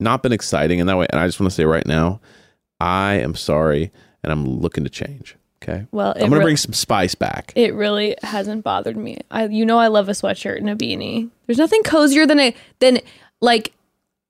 not 0.00 0.22
been 0.22 0.32
exciting 0.32 0.78
in 0.78 0.86
that 0.86 0.96
way. 0.96 1.06
And 1.10 1.20
I 1.20 1.26
just 1.26 1.40
want 1.40 1.50
to 1.50 1.54
say 1.54 1.64
right 1.64 1.86
now, 1.86 2.20
I 2.80 3.14
am 3.14 3.34
sorry 3.34 3.92
and 4.22 4.32
I'm 4.32 4.60
looking 4.60 4.84
to 4.84 4.90
change. 4.90 5.36
Okay. 5.62 5.86
Well, 5.92 6.12
I'm 6.16 6.20
going 6.20 6.32
to 6.32 6.38
re- 6.38 6.44
bring 6.44 6.56
some 6.56 6.72
spice 6.72 7.14
back. 7.14 7.52
It 7.54 7.72
really 7.74 8.16
hasn't 8.22 8.64
bothered 8.64 8.96
me. 8.96 9.18
I, 9.30 9.46
you 9.46 9.64
know, 9.64 9.78
I 9.78 9.86
love 9.86 10.08
a 10.08 10.12
sweatshirt 10.12 10.58
and 10.58 10.68
a 10.68 10.74
beanie. 10.74 11.30
There's 11.46 11.58
nothing 11.58 11.84
cozier 11.84 12.26
than 12.26 12.40
a 12.40 12.54
than 12.80 12.98
like 13.40 13.72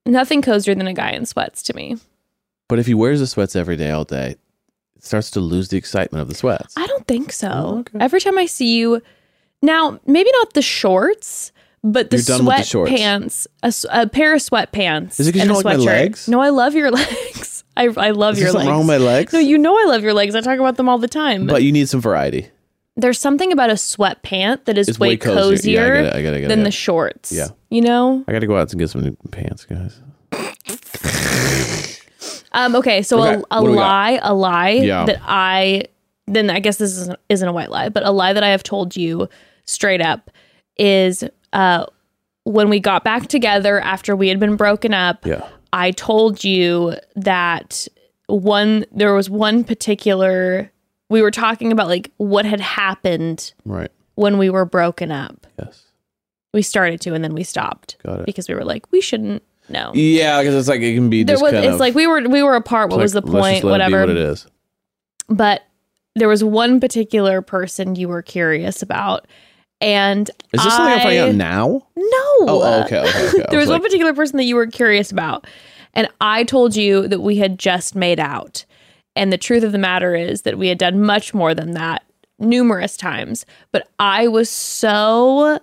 nothing 0.04 0.42
cozier 0.42 0.74
than 0.74 0.86
a 0.86 0.92
guy 0.92 1.12
in 1.12 1.24
sweats 1.24 1.62
to 1.64 1.74
me. 1.74 1.96
But 2.68 2.78
if 2.78 2.86
he 2.86 2.92
wears 2.94 3.20
the 3.20 3.26
sweats 3.26 3.56
every 3.56 3.76
day, 3.76 3.90
all 3.90 4.04
day, 4.04 4.36
it 4.96 5.04
starts 5.04 5.30
to 5.32 5.40
lose 5.40 5.68
the 5.68 5.78
excitement 5.78 6.20
of 6.20 6.28
the 6.28 6.34
sweats. 6.34 6.74
I 6.76 6.86
don't 6.86 7.06
think 7.06 7.32
so. 7.32 7.50
Oh, 7.50 7.78
okay. 7.80 7.98
Every 7.98 8.20
time 8.20 8.36
I 8.36 8.44
see 8.44 8.76
you, 8.76 9.00
now 9.62 10.00
maybe 10.06 10.30
not 10.34 10.52
the 10.52 10.62
shorts, 10.62 11.50
but 11.84 12.10
the 12.10 12.16
You're 12.18 12.24
done 12.24 12.44
with 12.46 12.56
the 12.58 12.62
shorts. 12.64 12.92
sweatpants, 12.92 13.46
a, 13.62 13.66
s- 13.66 13.86
a 13.90 14.06
pair 14.08 14.34
of 14.34 14.40
sweatpants. 14.40 15.18
Is 15.20 15.28
it 15.28 15.32
'cause 15.32 15.36
you 15.36 15.42
and 15.42 15.50
a 15.50 15.54
don't 15.54 15.64
like 15.64 15.78
my 15.78 15.82
sweatshirt. 15.84 15.86
legs? 15.86 16.28
No, 16.28 16.40
I 16.40 16.50
love 16.50 16.74
your 16.74 16.90
legs. 17.00 17.64
I 17.76 17.84
I 17.96 18.10
love 18.10 18.34
Is 18.34 18.40
your 18.40 18.48
something 18.50 18.66
legs. 18.68 18.70
wrong 18.70 18.78
with 18.80 18.86
my 18.88 18.96
legs? 18.98 19.32
No, 19.32 19.38
you 19.38 19.56
know 19.58 19.76
I 19.78 19.84
love 19.84 20.02
your 20.02 20.12
legs. 20.14 20.34
I 20.34 20.40
talk 20.42 20.58
about 20.58 20.76
them 20.76 20.88
all 20.88 20.98
the 20.98 21.08
time. 21.08 21.46
but 21.46 21.62
you 21.62 21.72
need 21.72 21.88
some 21.88 22.00
variety. 22.00 22.48
there's 22.96 23.18
something 23.18 23.50
about 23.52 23.70
a 23.70 23.74
sweatpant 23.74 24.66
that 24.66 24.76
is 24.76 24.88
It's 24.88 24.98
way, 25.00 25.08
way 25.10 25.16
cozier. 25.16 25.40
cozier, 25.40 25.94
Yeah, 25.94 26.00
I 26.00 26.02
get 26.02 26.14
it, 26.14 26.16
I 26.16 26.22
get 26.22 26.24
it, 26.24 26.36
I 26.36 26.40
get 26.40 26.44
it, 26.44 26.48
than 26.50 26.58
yeah. 26.58 26.64
the 26.64 26.70
shorts. 26.70 27.32
Yeah. 27.32 27.48
You 27.70 27.80
know? 27.80 28.22
I 28.28 28.32
got 28.32 28.40
to 28.40 28.46
go 28.46 28.56
out 28.58 28.70
and 28.70 28.78
get 28.78 28.90
some 28.90 29.00
new 29.02 29.16
pants, 29.30 29.64
guys. 29.64 29.98
Um, 32.54 32.76
okay, 32.76 33.02
so 33.02 33.18
Okay, 33.22 33.34
a, 33.50 33.56
a 33.56 33.62
what 33.62 33.66
do 33.66 33.70
we 33.70 33.76
got? 33.78 33.80
lie, 33.80 34.20
a 34.22 34.34
lie 34.34 34.70
Yeah. 34.70 35.06
that 35.06 35.20
I 35.24 35.84
then 36.26 36.50
I 36.50 36.60
guess 36.60 36.76
this 36.76 36.92
isn't, 36.98 37.18
isn't 37.30 37.48
a 37.48 37.52
white 37.52 37.70
lie, 37.70 37.88
but 37.88 38.04
a 38.06 38.10
lie 38.10 38.32
that 38.34 38.42
I 38.44 38.48
have 38.50 38.62
told 38.62 38.94
you 38.96 39.28
straight 39.64 40.00
up 40.02 40.30
is 40.78 41.24
uh, 41.52 41.86
when 42.44 42.68
we 42.68 42.80
got 42.80 43.04
back 43.04 43.28
together 43.28 43.80
after 43.80 44.16
we 44.16 44.28
had 44.28 44.40
been 44.40 44.56
broken 44.56 44.92
up. 44.94 45.24
Yeah. 45.26 45.46
I 45.72 45.90
told 45.92 46.44
you 46.44 46.94
that 47.16 47.86
one 48.26 48.84
there 48.92 49.14
was 49.14 49.28
one 49.30 49.64
particular 49.64 50.70
we 51.08 51.20
were 51.22 51.30
talking 51.30 51.72
about 51.72 51.88
like 51.88 52.10
what 52.16 52.44
had 52.46 52.60
happened 52.60 53.52
Right. 53.66 53.90
when 54.14 54.38
we 54.38 54.48
were 54.50 54.64
broken 54.64 55.10
up. 55.12 55.46
Yes. 55.58 55.84
We 56.54 56.62
started 56.62 57.00
to 57.02 57.14
and 57.14 57.22
then 57.24 57.34
we 57.34 57.42
stopped 57.44 57.96
Got 58.04 58.20
it. 58.20 58.26
because 58.26 58.48
we 58.48 58.54
were 58.54 58.64
like 58.64 58.90
we 58.92 59.00
shouldn't 59.00 59.42
know. 59.68 59.92
Yeah, 59.94 60.40
because 60.40 60.54
it's 60.54 60.68
like 60.68 60.80
it 60.80 60.94
can 60.94 61.08
be 61.10 61.22
There 61.22 61.38
was 61.38 61.52
it's 61.52 61.80
like 61.80 61.94
we 61.94 62.06
were 62.06 62.20
we 62.28 62.42
were 62.42 62.54
apart. 62.56 62.90
What 62.90 62.96
like, 62.96 63.04
was 63.04 63.12
the 63.12 63.22
point? 63.22 63.34
let 63.34 63.64
it 63.64 63.64
Whatever. 63.64 64.00
what 64.00 64.10
it 64.10 64.16
is. 64.16 64.46
but 65.28 65.62
there 66.14 66.28
was 66.28 66.44
one 66.44 66.80
particular 66.80 67.40
person 67.40 67.94
you 67.96 68.08
were 68.08 68.20
curious 68.22 68.82
about 68.82 69.26
and 69.82 70.30
Is 70.52 70.64
this 70.64 70.74
something 70.74 70.94
I'm 70.94 71.00
finding 71.00 71.18
I- 71.20 71.28
out 71.28 71.34
now? 71.34 71.66
no 71.96 72.04
oh, 72.04 72.62
oh, 72.62 72.82
okay, 72.84 73.00
okay, 73.00 73.28
okay. 73.28 73.42
I 73.42 73.46
there 73.50 73.58
was 73.58 73.68
like, 73.68 73.80
one 73.80 73.82
particular 73.82 74.14
person 74.14 74.36
that 74.38 74.44
you 74.44 74.56
were 74.56 74.66
curious 74.66 75.12
about 75.12 75.46
and 75.92 76.08
i 76.20 76.44
told 76.44 76.74
you 76.76 77.06
that 77.08 77.20
we 77.20 77.36
had 77.36 77.58
just 77.58 77.94
made 77.94 78.18
out 78.20 78.64
and 79.14 79.32
the 79.32 79.38
truth 79.38 79.62
of 79.62 79.72
the 79.72 79.78
matter 79.78 80.14
is 80.14 80.42
that 80.42 80.56
we 80.56 80.68
had 80.68 80.78
done 80.78 81.02
much 81.02 81.34
more 81.34 81.54
than 81.54 81.72
that 81.72 82.04
numerous 82.38 82.96
times 82.96 83.44
but 83.72 83.88
i 83.98 84.26
was 84.26 84.48
so 84.48 85.58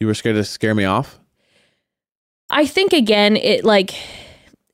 you 0.00 0.06
were 0.06 0.14
scared 0.14 0.36
to 0.36 0.44
scare 0.44 0.74
me 0.74 0.84
off. 0.84 1.18
I 2.50 2.66
think 2.66 2.92
again, 2.92 3.36
it 3.36 3.64
like 3.64 3.94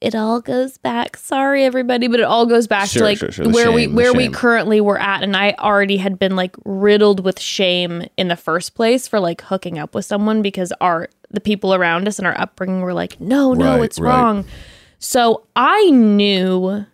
it 0.04 0.14
all 0.14 0.40
goes 0.40 0.76
back. 0.78 1.16
Sorry, 1.16 1.64
everybody, 1.64 2.08
but 2.08 2.20
it 2.20 2.24
all 2.24 2.44
goes 2.46 2.66
back 2.66 2.88
Sure, 2.88 3.00
to 3.00 3.04
like 3.06 3.18
sure, 3.18 3.32
sure. 3.32 3.48
Where 3.48 3.72
we 3.72 3.82
shame, 3.84 3.90
the 3.90 3.96
where 3.96 4.12
we 4.12 4.28
currently 4.28 4.80
were 4.80 5.00
at, 5.00 5.22
and 5.22 5.34
I 5.36 5.52
already 5.58 5.96
had 5.96 6.18
been 6.18 6.36
like 6.36 6.54
riddled 6.64 7.24
with 7.24 7.40
shame 7.40 8.06
in 8.16 8.28
the 8.28 8.36
first 8.36 8.74
place 8.74 9.08
for 9.08 9.18
like 9.18 9.40
hooking 9.40 9.78
up 9.78 9.94
with 9.94 10.04
someone 10.04 10.42
because 10.42 10.72
our 10.80 11.08
the 11.30 11.40
people 11.40 11.74
around 11.74 12.06
us 12.06 12.18
and 12.18 12.26
our 12.26 12.38
upbringing 12.38 12.80
were 12.82 12.92
like, 12.92 13.18
no, 13.20 13.54
no, 13.54 13.76
Right, 13.76 13.84
it's 13.84 13.98
right. 13.98 14.10
wrong. 14.10 14.44
So 14.98 15.46
I 15.56 15.90
knew, 15.90 16.86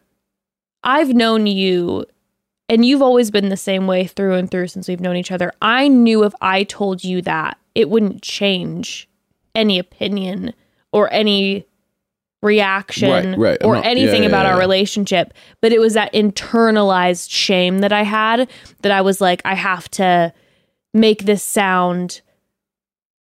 I've 0.83 1.13
known 1.15 1.47
you. 1.47 2.07
And 2.69 2.85
you've 2.85 3.03
always 3.03 3.33
been 3.33 3.49
the 3.49 3.57
same 3.57 3.89
way 3.89 4.07
through 4.07 4.35
and 4.35 4.49
through 4.49 4.69
since 4.69 4.87
we've 4.87 5.01
known 5.01 5.17
each 5.17 5.33
other. 5.33 5.53
I 5.61 5.89
knew 5.89 6.23
if 6.23 6.33
I 6.41 6.63
told 6.63 7.03
you 7.03 7.21
that, 7.23 7.59
it 7.75 7.91
wouldn't 7.91 8.23
change 8.23 9.09
any 9.57 9.79
opinion 9.81 10.55
or 10.93 11.13
any 11.13 11.67
reaction 12.43 13.31
Right, 13.33 13.39
right. 13.39 13.65
Or 13.65 13.75
not- 13.77 13.87
anything 13.87 14.23
yeah, 14.23 14.29
about 14.29 14.47
yeah, 14.47 14.53
our 14.55 14.59
relationship 14.59 15.35
but 15.61 15.73
it 15.73 15.79
was 15.81 15.95
that 15.95 16.13
internalized 16.15 17.31
shame 17.31 17.81
that 17.81 17.93
i 17.93 18.03
had 18.03 18.49
that 18.83 18.93
i 18.93 19.01
was 19.03 19.21
like 19.21 19.43
i 19.45 19.55
have 19.55 19.91
to 19.93 20.33
make 20.95 21.25
this 21.25 21.43
sound 21.43 22.23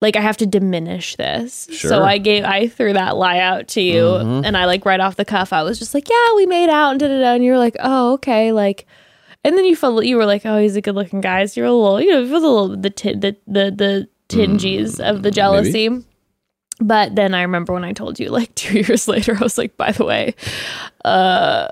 like 0.01 0.17
i 0.17 0.21
have 0.21 0.39
to 0.39 0.47
diminish 0.47 1.17
this 1.17 1.69
Sure. 1.71 1.91
so 1.91 2.03
i 2.03 2.17
gave 2.17 2.45
i 2.45 2.67
threw 2.67 2.95
that 2.95 3.17
lie 3.17 3.39
out 3.39 3.69
to 3.69 3.83
you 3.83 4.03
Mhm. 4.05 4.45
and 4.47 4.57
i 4.57 4.65
like 4.65 4.87
right 4.87 5.01
off 5.01 5.17
the 5.17 5.25
cuff 5.27 5.53
i 5.53 5.63
was 5.63 5.79
just 5.79 5.93
like 5.93 6.09
yeah 6.09 6.35
we 6.37 6.47
made 6.47 6.71
out 6.71 6.93
and 6.93 7.01
da 7.01 7.09
da 7.09 7.21
da 7.21 7.35
and 7.35 7.45
you 7.45 7.53
were 7.53 7.59
like 7.59 7.77
oh 7.81 8.15
okay 8.15 8.53
like 8.53 8.87
and 9.45 9.57
then 9.57 9.65
you 9.67 9.77
felt 9.77 10.05
you 10.07 10.17
were 10.17 10.27
like 10.27 10.47
oh 10.47 10.59
he's 10.59 10.77
a 10.77 10.81
good 10.81 10.95
looking 10.95 11.21
guy 11.21 11.45
so 11.45 11.61
you're 11.61 11.69
a 11.69 11.73
little 11.73 12.01
you 12.01 12.09
know 12.11 12.19
it 12.19 12.23
was 12.23 12.31
a 12.43 12.47
little 12.47 12.69
the 12.77 12.91
ti- 12.91 13.15
the 13.15 13.37
the 13.47 13.71
the 13.71 14.09
tinges 14.29 14.99
of 15.01 15.23
the 15.23 15.31
jealousy 15.31 15.89
but 16.81 17.15
then 17.15 17.35
I 17.35 17.43
remember 17.43 17.73
when 17.73 17.85
I 17.85 17.93
told 17.93 18.19
you, 18.19 18.31
like 18.31 18.55
two 18.55 18.79
years 18.81 19.09
later, 19.09 19.37
I 19.39 19.43
was 19.43 19.59
like, 19.59 19.77
by 19.77 19.93
the 19.93 20.05
way, 20.05 20.35
uh, 21.05 21.69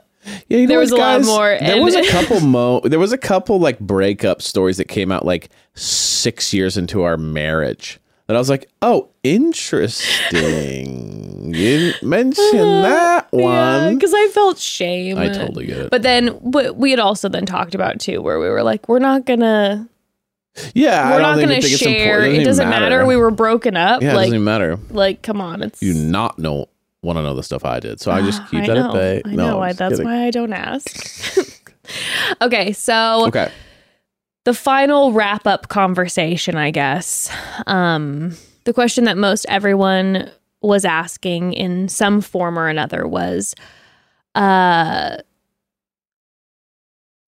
Yeah, 0.49 0.59
you 0.59 0.63
know 0.63 0.69
There 0.69 0.79
was 0.79 0.93
what, 0.93 1.01
a 1.01 1.03
lot 1.03 1.25
more, 1.25 1.59
There 1.61 1.83
was 1.83 1.95
a 1.95 2.07
couple 2.11 2.41
mo. 2.41 2.81
There 2.81 2.99
was 2.99 3.13
a 3.13 3.19
couple 3.19 3.59
like 3.59 3.79
breakup 3.81 4.43
stories 4.43 4.77
that 4.77 4.89
came 4.89 5.11
out 5.11 5.25
like 5.25 5.49
six 5.75 6.53
years 6.53 6.77
into 6.77 7.03
our 7.03 7.17
marriage. 7.17 7.99
And 8.29 8.37
I 8.37 8.41
was 8.41 8.51
like, 8.51 8.69
oh, 8.83 9.09
interesting. 9.23 10.37
you 11.47 11.53
didn't 11.55 12.03
mention 12.03 12.83
that 12.83 13.33
one. 13.33 13.95
because 13.95 14.13
I 14.15 14.29
felt 14.29 14.59
shame. 14.59 15.17
I 15.17 15.29
totally 15.29 15.67
get 15.67 15.79
it. 15.79 15.91
But 15.91 16.03
then 16.03 16.39
but 16.45 16.77
we 16.77 16.91
had 16.91 17.01
also 17.01 17.31
then 17.31 17.47
talked 17.47 17.75
about 17.75 18.01
too, 18.01 18.21
where 18.21 18.39
we 18.39 18.49
were 18.51 18.63
like, 18.63 18.87
we're 18.89 18.99
not 18.99 19.25
gonna, 19.25 19.89
yeah, 20.75 21.11
we're 21.11 21.19
don't 21.19 21.23
not 21.23 21.37
think 21.39 21.51
it's 21.65 21.69
share. 21.69 22.17
important. 22.21 22.43
It 22.43 22.45
doesn't 22.45 22.69
matter. 22.69 23.07
We 23.07 23.17
were 23.17 23.31
broken 23.31 23.77
up. 23.77 24.03
yeah, 24.03 24.09
like, 24.15 24.27
doesn't 24.27 24.35
even 24.35 24.45
matter. 24.45 24.79
like, 24.91 25.23
come 25.23 25.41
on, 25.41 25.63
it's 25.63 25.83
You 25.83 25.95
not 25.95 26.39
know 26.39 26.67
want 27.03 27.17
to 27.17 27.23
know 27.23 27.35
the 27.35 27.43
stuff 27.43 27.65
I 27.65 27.81
did, 27.81 28.01
so 28.01 28.11
I 28.11 28.23
just 28.23 28.47
keep 28.51 28.63
I 28.65 28.67
that 28.69 28.75
know, 28.75 28.89
at 28.89 28.93
bay. 28.93 29.23
I 29.25 29.35
no, 29.35 29.47
know. 29.51 29.61
I, 29.61 29.73
that's 29.73 29.95
kidding. 29.95 30.07
why 30.07 30.27
I 30.27 30.31
don't 30.31 30.53
ask. 30.53 31.39
okay, 32.41 32.73
so 32.73 33.27
Okay, 33.29 33.51
the 34.45 34.55
final 34.55 35.13
wrap 35.13 35.47
up 35.47 35.69
conversation, 35.69 36.57
I 36.57 36.71
guess. 36.71 37.31
Um, 37.67 38.35
the 38.65 38.73
question 38.73 39.05
that 39.05 39.17
most 39.17 39.47
everyone 39.49 40.31
was 40.61 40.85
asking 40.85 41.53
in 41.53 41.89
some 41.89 42.21
form 42.21 42.59
or 42.59 42.67
another 42.69 43.07
was 43.07 43.55
uh, 44.35 45.19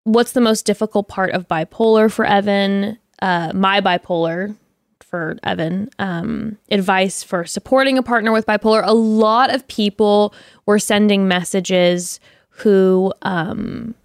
what's 0.03 0.31
the 0.31 0.41
most 0.41 0.65
difficult 0.65 1.07
part 1.09 1.31
of 1.31 1.47
bipolar 1.47 2.11
for 2.11 2.25
Evan? 2.25 2.97
Uh, 3.21 3.51
my 3.53 3.81
bipolar 3.81 4.55
for 5.01 5.37
Evan. 5.43 5.89
Um, 5.99 6.57
advice 6.69 7.23
for 7.23 7.45
supporting 7.45 7.97
a 7.97 8.03
partner 8.03 8.31
with 8.31 8.45
bipolar. 8.45 8.83
A 8.85 8.93
lot 8.93 9.53
of 9.53 9.67
people 9.67 10.33
were 10.65 10.79
sending 10.79 11.27
messages 11.27 12.19
who 12.49 13.13
um, 13.21 13.95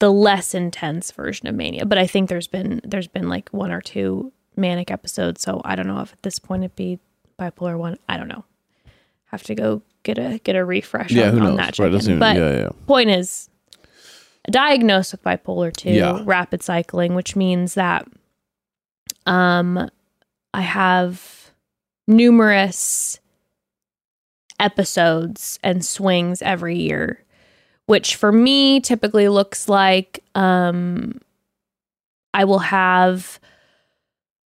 the 0.00 0.12
less 0.12 0.54
intense 0.54 1.10
version 1.10 1.48
of 1.48 1.54
mania. 1.54 1.84
But 1.84 1.98
i 1.98 2.06
think 2.06 2.28
there's 2.28 2.46
been 2.46 2.80
there's 2.84 3.08
been 3.08 3.28
like 3.28 3.48
one 3.50 3.72
or 3.72 3.80
two 3.80 4.32
manic 4.56 4.90
episodes. 4.90 5.42
So 5.42 5.60
i 5.64 5.74
don't 5.74 5.88
know 5.88 6.00
if 6.00 6.12
at 6.12 6.22
this 6.22 6.38
point 6.38 6.64
it'd 6.64 6.76
be 6.76 7.00
bipolar 7.38 7.76
one. 7.76 7.98
I 8.08 8.16
don't 8.16 8.28
know 8.28 8.44
have 9.28 9.42
to 9.44 9.54
go 9.54 9.82
get 10.02 10.18
a 10.18 10.38
get 10.44 10.56
a 10.56 10.64
refresh 10.64 11.10
Yeah, 11.10 11.28
on, 11.28 11.32
who 11.32 11.38
on 11.40 11.44
knows? 11.44 11.56
that 11.58 11.78
Right, 11.78 11.92
check-in. 11.92 12.00
even- 12.02 12.18
but 12.18 12.36
yeah, 12.36 12.56
yeah. 12.58 12.68
point 12.86 13.10
is 13.10 13.48
diagnosed 14.50 15.12
with 15.12 15.22
bipolar 15.22 15.74
2 15.74 15.90
Yeah. 15.90 16.22
rapid 16.24 16.62
cycling 16.62 17.14
which 17.14 17.36
means 17.36 17.74
that 17.74 18.06
um 19.26 19.90
i 20.54 20.60
have 20.62 21.50
numerous 22.06 23.20
episodes 24.60 25.58
and 25.62 25.84
swings 25.84 26.42
every 26.42 26.76
year 26.78 27.22
which 27.86 28.16
for 28.16 28.32
me 28.32 28.80
typically 28.80 29.28
looks 29.28 29.68
like 29.68 30.24
um 30.34 31.20
i 32.34 32.44
will 32.44 32.58
have 32.58 33.38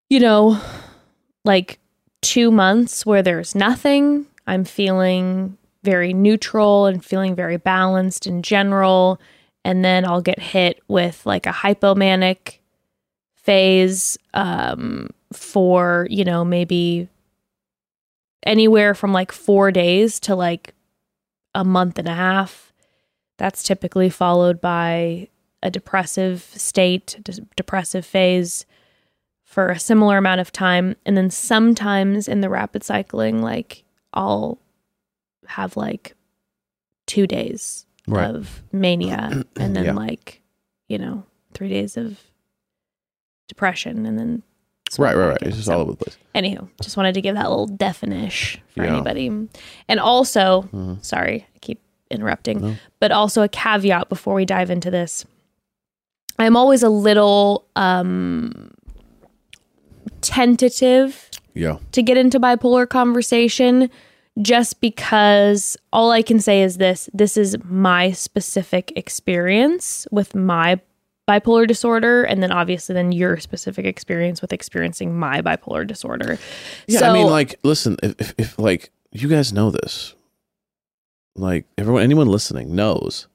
you 0.09 0.19
know 0.19 0.59
like 1.45 1.79
2 2.23 2.51
months 2.51 3.05
where 3.05 3.21
there's 3.21 3.55
nothing 3.55 4.25
i'm 4.51 4.63
feeling 4.63 5.57
very 5.83 6.13
neutral 6.13 6.85
and 6.85 7.03
feeling 7.03 7.35
very 7.35 7.57
balanced 7.57 8.27
in 8.27 8.43
general 8.43 9.19
and 9.63 9.85
then 9.85 10.05
I'll 10.05 10.21
get 10.21 10.39
hit 10.39 10.79
with 10.87 11.25
like 11.25 11.45
a 11.45 11.51
hypomanic 11.51 12.57
phase 13.35 14.17
um 14.33 15.09
for, 15.33 16.07
you 16.09 16.25
know, 16.25 16.43
maybe 16.43 17.07
anywhere 18.43 18.93
from 18.93 19.13
like 19.13 19.31
4 19.31 19.71
days 19.71 20.19
to 20.21 20.35
like 20.35 20.73
a 21.55 21.63
month 21.63 21.97
and 21.97 22.07
a 22.07 22.13
half. 22.13 22.73
That's 23.37 23.63
typically 23.63 24.09
followed 24.09 24.59
by 24.59 25.29
a 25.63 25.71
depressive 25.71 26.43
state, 26.43 27.17
de- 27.23 27.41
depressive 27.55 28.05
phase 28.05 28.65
for 29.43 29.69
a 29.69 29.79
similar 29.79 30.17
amount 30.17 30.41
of 30.41 30.51
time 30.51 30.95
and 31.05 31.15
then 31.15 31.29
sometimes 31.29 32.27
in 32.27 32.41
the 32.41 32.49
rapid 32.49 32.83
cycling 32.83 33.41
like 33.41 33.83
I'll 34.13 34.57
have 35.47 35.75
like 35.77 36.15
2 37.07 37.27
days 37.27 37.85
Right. 38.07 38.29
of 38.29 38.63
mania 38.71 39.43
and 39.57 39.75
then 39.75 39.85
Yeah. 39.85 39.93
like 39.93 40.41
you 40.87 40.97
know 40.97 41.23
three 41.53 41.69
days 41.69 41.97
of 41.97 42.19
depression 43.47 44.05
and 44.05 44.17
then 44.17 44.43
Right, 44.99 45.15
right, 45.15 45.27
right. 45.29 45.37
It's 45.43 45.55
just 45.55 45.67
So, 45.67 45.73
all 45.75 45.81
over 45.81 45.91
the 45.91 45.97
place. 45.97 46.17
anywho 46.35 46.67
just 46.81 46.97
wanted 46.97 47.13
to 47.13 47.21
give 47.21 47.35
that 47.35 47.49
little 47.49 47.67
definition 47.67 48.61
for 48.73 48.83
Yeah. 48.83 48.93
anybody 48.95 49.27
and 49.87 49.99
also 49.99 50.63
Mhm. 50.73 51.03
sorry 51.03 51.47
i 51.55 51.59
keep 51.59 51.79
interrupting 52.09 52.59
No. 52.61 52.75
but 52.99 53.11
also 53.11 53.41
a 53.43 53.47
caveat 53.47 54.09
before 54.09 54.33
we 54.33 54.43
dive 54.45 54.69
into 54.69 54.91
this 54.91 55.25
i'm 56.39 56.57
always 56.57 56.83
a 56.83 56.89
little 56.89 57.65
um 57.75 58.71
tentative 60.21 61.29
Yeah. 61.53 61.77
to 61.91 62.01
get 62.01 62.17
into 62.17 62.39
bipolar 62.39 62.87
conversation 62.87 63.89
just 64.41 64.79
because 64.79 65.75
all 65.91 66.11
I 66.11 66.21
can 66.21 66.39
say 66.39 66.61
is 66.61 66.77
this 66.77 67.09
this 67.13 67.35
is 67.35 67.57
my 67.65 68.11
specific 68.11 68.93
experience 68.95 70.07
with 70.11 70.33
my 70.33 70.79
bipolar 71.29 71.67
disorder 71.67 72.23
and 72.23 72.41
then 72.41 72.51
obviously 72.51 72.93
then 72.93 73.11
your 73.11 73.37
specific 73.37 73.85
experience 73.85 74.41
with 74.41 74.51
experiencing 74.51 75.17
my 75.17 75.41
bipolar 75.41 75.85
disorder. 75.85 76.37
Yeah, 76.87 76.99
so, 76.99 77.09
I 77.09 77.13
mean, 77.13 77.27
like, 77.27 77.59
listen, 77.63 77.97
if, 78.01 78.19
if, 78.19 78.33
if 78.37 78.59
like 78.59 78.91
you 79.11 79.27
guys 79.27 79.53
know 79.53 79.71
this, 79.71 80.15
like 81.35 81.65
everyone, 81.77 82.03
anyone 82.03 82.27
listening 82.27 82.75
knows, 82.75 83.27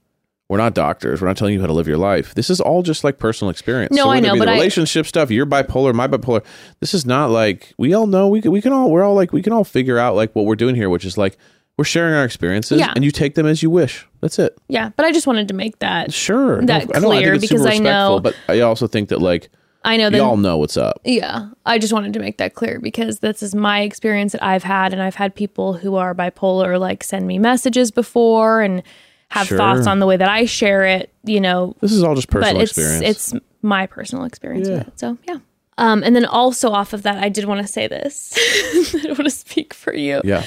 we're 0.49 0.59
not 0.59 0.75
doctors. 0.75 1.21
We're 1.21 1.27
not 1.29 1.37
telling 1.37 1.55
you 1.55 1.61
how 1.61 1.67
to 1.67 1.73
live 1.73 1.89
your 1.89 1.99
life. 1.99 2.35
This 2.35 2.51
is 2.51 2.61
all 2.61 2.83
just 2.83 3.03
like 3.05 3.19
personal 3.19 3.51
experience. 3.51 3.93
No, 3.95 4.05
so 4.05 4.11
I 4.11 4.21
know, 4.21 4.37
but 4.39 4.45
the 4.45 4.53
I- 4.53 4.55
relationship 4.55 5.07
stuff. 5.07 5.31
You're 5.31 5.47
bipolar, 5.47 5.93
my 5.95 6.07
bipolar. 6.09 6.45
This 6.81 6.95
is 6.95 7.05
not 7.07 7.31
like 7.31 7.75
we 7.79 7.95
all 7.95 8.07
know. 8.07 8.29
We 8.29 8.41
can, 8.41 8.53
we 8.53 8.61
can 8.61 8.73
all 8.73 8.91
we're 8.91 9.03
all 9.03 9.15
like 9.15 9.33
we 9.33 9.43
can 9.43 9.53
all 9.53 9.65
figure 9.65 9.99
out 9.99 10.15
like 10.15 10.35
what 10.37 10.45
we're 10.45 10.55
doing 10.57 10.75
here, 10.77 10.89
which 10.89 11.05
is 11.05 11.19
like 11.19 11.37
we're 11.79 11.85
sharing 11.85 12.15
our 12.15 12.25
experiences, 12.25 12.79
Yeah. 12.81 12.93
and 12.97 13.05
you 13.05 13.11
take 13.11 13.35
them 13.35 13.45
as 13.47 13.63
you 13.63 13.69
wish. 13.71 14.07
That's 14.23 14.39
it. 14.39 14.57
yeah, 14.69 14.91
but 14.97 15.05
I 15.05 15.13
just 15.13 15.27
wanted 15.27 15.49
to 15.49 15.55
make 15.55 15.79
that 15.81 16.11
Sure, 16.13 16.63
That 16.63 16.89
No, 16.89 16.95
I 16.95 16.99
know, 17.01 17.11
I 17.11 17.17
clear, 17.19 17.35
super 17.35 17.41
because 17.41 17.67
I 17.67 17.79
know- 17.79 18.19
but 18.23 18.35
I 18.49 18.61
also 18.61 18.87
think 18.87 19.11
that 19.11 19.21
like 19.21 19.51
I 19.85 19.97
know 19.99 20.09
that 20.11 20.17
y'all 20.17 20.37
know 20.39 20.57
what's 20.57 20.77
up. 20.77 21.01
Yeah, 21.05 21.51
I 21.67 21.79
just 21.79 21.93
wanted 21.93 22.13
to 22.15 22.19
make 22.19 22.39
that 22.39 22.55
clear 22.55 22.81
because 22.81 23.19
this 23.21 23.43
is 23.43 23.55
my 23.55 23.83
experience 23.83 24.33
that 24.33 24.43
I've 24.43 24.65
had, 24.65 24.93
and 24.93 25.03
I've 25.03 25.15
had 25.17 25.35
people 25.35 25.75
who 25.75 25.97
are 25.97 26.15
bipolar 26.15 26.81
like 26.81 27.05
send 27.05 27.27
me 27.27 27.39
messages 27.39 27.91
before 27.91 28.63
and 28.63 28.83
have 29.31 29.47
Sure. 29.49 29.59
thoughts 29.59 29.87
on 29.87 29.99
the 29.99 30.07
way 30.07 30.17
that 30.17 30.29
I 30.29 30.45
share 30.47 30.85
it. 30.85 31.13
You 31.25 31.41
know, 31.41 31.75
This 31.81 31.93
is 31.93 32.03
all 32.03 32.15
just 32.15 32.29
personal 32.29 32.55
but 32.55 32.63
it's 32.63 32.73
experience. 32.79 33.33
it's 33.33 33.43
my 33.63 33.87
personal 33.87 34.25
experience 34.25 34.69
Yeah. 34.69 34.79
with 34.79 34.89
it. 34.89 34.99
So 35.01 35.19
yeah. 35.27 35.39
Um, 35.79 36.03
and 36.05 36.17
then 36.17 36.25
also 36.25 36.71
off 36.71 36.93
of 36.95 37.03
that, 37.03 37.19
I 37.23 37.29
did 37.29 37.45
want 37.45 37.61
to 37.61 37.67
say 37.71 37.87
this. 37.87 38.33
I 38.95 39.01
don't 39.03 39.19
want 39.19 39.25
to 39.31 39.37
speak 39.37 39.75
for 39.75 39.95
you, 39.95 40.23
yeah, 40.25 40.43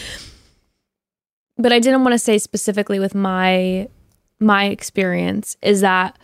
but 1.56 1.72
I 1.72 1.80
didn't 1.80 2.04
want 2.04 2.14
to 2.14 2.20
say 2.20 2.40
specifically 2.40 3.00
with 3.00 3.14
my 3.14 3.88
my 4.40 4.66
experience 4.66 5.56
is 5.62 5.82
that 5.82 6.18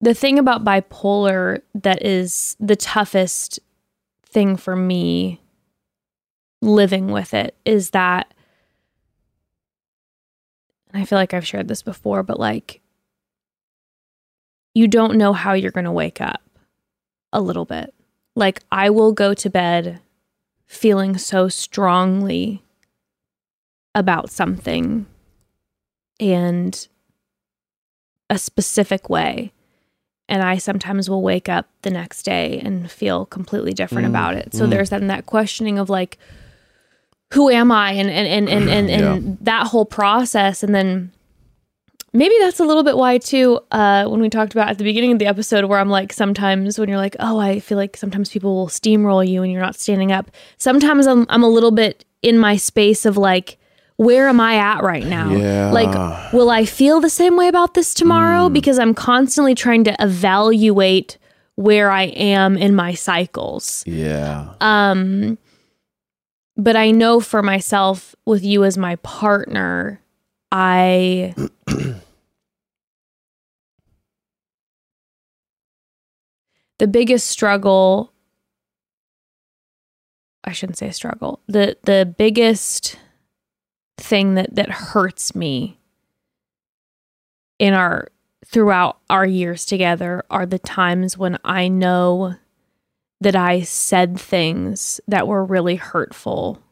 the 0.00 0.14
thing 0.14 0.38
about 0.38 0.64
bipolar 0.64 1.62
that 1.74 2.04
is 2.04 2.56
the 2.60 2.76
toughest 2.76 3.58
thing 4.24 4.56
for 4.56 4.76
me 4.76 5.40
living 6.62 7.08
with 7.08 7.34
it 7.34 7.56
is 7.64 7.90
that 7.90 8.32
and 10.92 11.02
I 11.02 11.06
feel 11.06 11.18
like 11.18 11.34
I've 11.34 11.46
shared 11.46 11.68
this 11.68 11.82
before, 11.82 12.22
but 12.22 12.38
like 12.38 12.80
you 14.74 14.86
don't 14.88 15.16
know 15.16 15.32
how 15.32 15.52
you're 15.52 15.70
going 15.70 15.84
to 15.84 15.92
wake 15.92 16.20
up 16.20 16.42
a 17.32 17.40
little 17.40 17.64
bit. 17.64 17.92
Like 18.36 18.60
I 18.70 18.90
will 18.90 19.12
go 19.12 19.34
to 19.34 19.50
bed 19.50 20.00
feeling 20.66 21.18
so 21.18 21.48
strongly 21.48 22.62
about 23.94 24.30
something 24.30 25.06
and 26.20 26.88
a 28.28 28.38
specific 28.38 29.10
way. 29.10 29.52
And 30.28 30.44
I 30.44 30.58
sometimes 30.58 31.10
will 31.10 31.22
wake 31.22 31.48
up 31.48 31.68
the 31.82 31.90
next 31.90 32.22
day 32.22 32.60
and 32.60 32.88
feel 32.88 33.26
completely 33.26 33.72
different 33.72 34.06
Mm, 34.06 34.10
about 34.10 34.36
it. 34.36 34.54
So 34.54 34.64
mm. 34.64 34.70
there's 34.70 34.90
then 34.90 35.08
that 35.08 35.26
questioning 35.26 35.76
of 35.76 35.90
like, 35.90 36.18
who 37.32 37.48
am 37.50 37.70
I? 37.70 37.92
And 37.92 38.10
and 38.10 38.26
and 38.26 38.48
and 38.48 38.68
and, 38.68 38.90
and 38.90 39.38
that 39.42 39.66
whole 39.66 39.84
process. 39.84 40.62
And 40.62 40.74
then 40.74 41.12
maybe 42.12 42.34
that's 42.40 42.60
a 42.60 42.64
little 42.64 42.82
bit 42.82 42.96
why 42.96 43.18
too, 43.18 43.60
uh, 43.70 44.06
when 44.06 44.20
we 44.20 44.28
talked 44.28 44.52
about 44.52 44.68
at 44.68 44.78
the 44.78 44.84
beginning 44.84 45.12
of 45.12 45.18
the 45.18 45.26
episode 45.26 45.64
where 45.66 45.78
I'm 45.78 45.90
like, 45.90 46.12
sometimes 46.12 46.78
when 46.78 46.88
you're 46.88 46.98
like, 46.98 47.16
oh, 47.20 47.38
I 47.38 47.60
feel 47.60 47.78
like 47.78 47.96
sometimes 47.96 48.30
people 48.30 48.54
will 48.54 48.68
steamroll 48.68 49.26
you 49.26 49.42
and 49.42 49.52
you're 49.52 49.62
not 49.62 49.76
standing 49.76 50.10
up. 50.12 50.30
Sometimes 50.58 51.06
I'm 51.06 51.26
I'm 51.28 51.42
a 51.42 51.48
little 51.48 51.70
bit 51.70 52.04
in 52.22 52.38
my 52.38 52.56
space 52.56 53.06
of 53.06 53.16
like, 53.16 53.58
where 53.96 54.28
am 54.28 54.40
I 54.40 54.56
at 54.56 54.82
right 54.82 55.04
now? 55.04 55.30
Yeah. 55.30 55.70
Like, 55.70 56.32
will 56.32 56.50
I 56.50 56.64
feel 56.64 57.00
the 57.00 57.10
same 57.10 57.36
way 57.36 57.48
about 57.48 57.74
this 57.74 57.92
tomorrow? 57.92 58.48
Because 58.48 58.78
I'm 58.78 58.94
constantly 58.94 59.54
trying 59.54 59.84
to 59.84 59.96
evaluate 60.00 61.18
where 61.56 61.90
I 61.90 62.04
am 62.04 62.56
in 62.56 62.74
my 62.74 62.94
cycles. 62.94 63.84
Yeah. 63.86 64.54
Um, 64.62 65.36
but 66.60 66.76
I 66.76 66.90
know 66.90 67.20
for 67.20 67.42
myself, 67.42 68.14
with 68.26 68.44
you 68.44 68.64
as 68.64 68.76
my 68.76 68.96
partner, 68.96 70.02
I 70.52 71.34
the 76.78 76.86
biggest 76.86 77.28
struggle 77.28 78.12
I 80.44 80.52
shouldn't 80.52 80.78
say 80.78 80.90
struggle. 80.90 81.40
The 81.48 81.76
the 81.84 82.12
biggest 82.18 82.98
thing 83.98 84.34
that 84.34 84.54
that 84.54 84.70
hurts 84.70 85.34
me 85.34 85.78
in 87.58 87.74
our 87.74 88.08
throughout 88.46 88.98
our 89.08 89.26
years 89.26 89.64
together 89.64 90.24
are 90.30 90.46
the 90.46 90.58
times 90.58 91.16
when 91.16 91.38
I 91.44 91.68
know 91.68 92.36
that 93.20 93.36
I 93.36 93.62
said 93.62 94.18
things 94.18 95.00
that 95.06 95.28
were 95.28 95.44
really 95.44 95.76
hurtful 95.76 96.62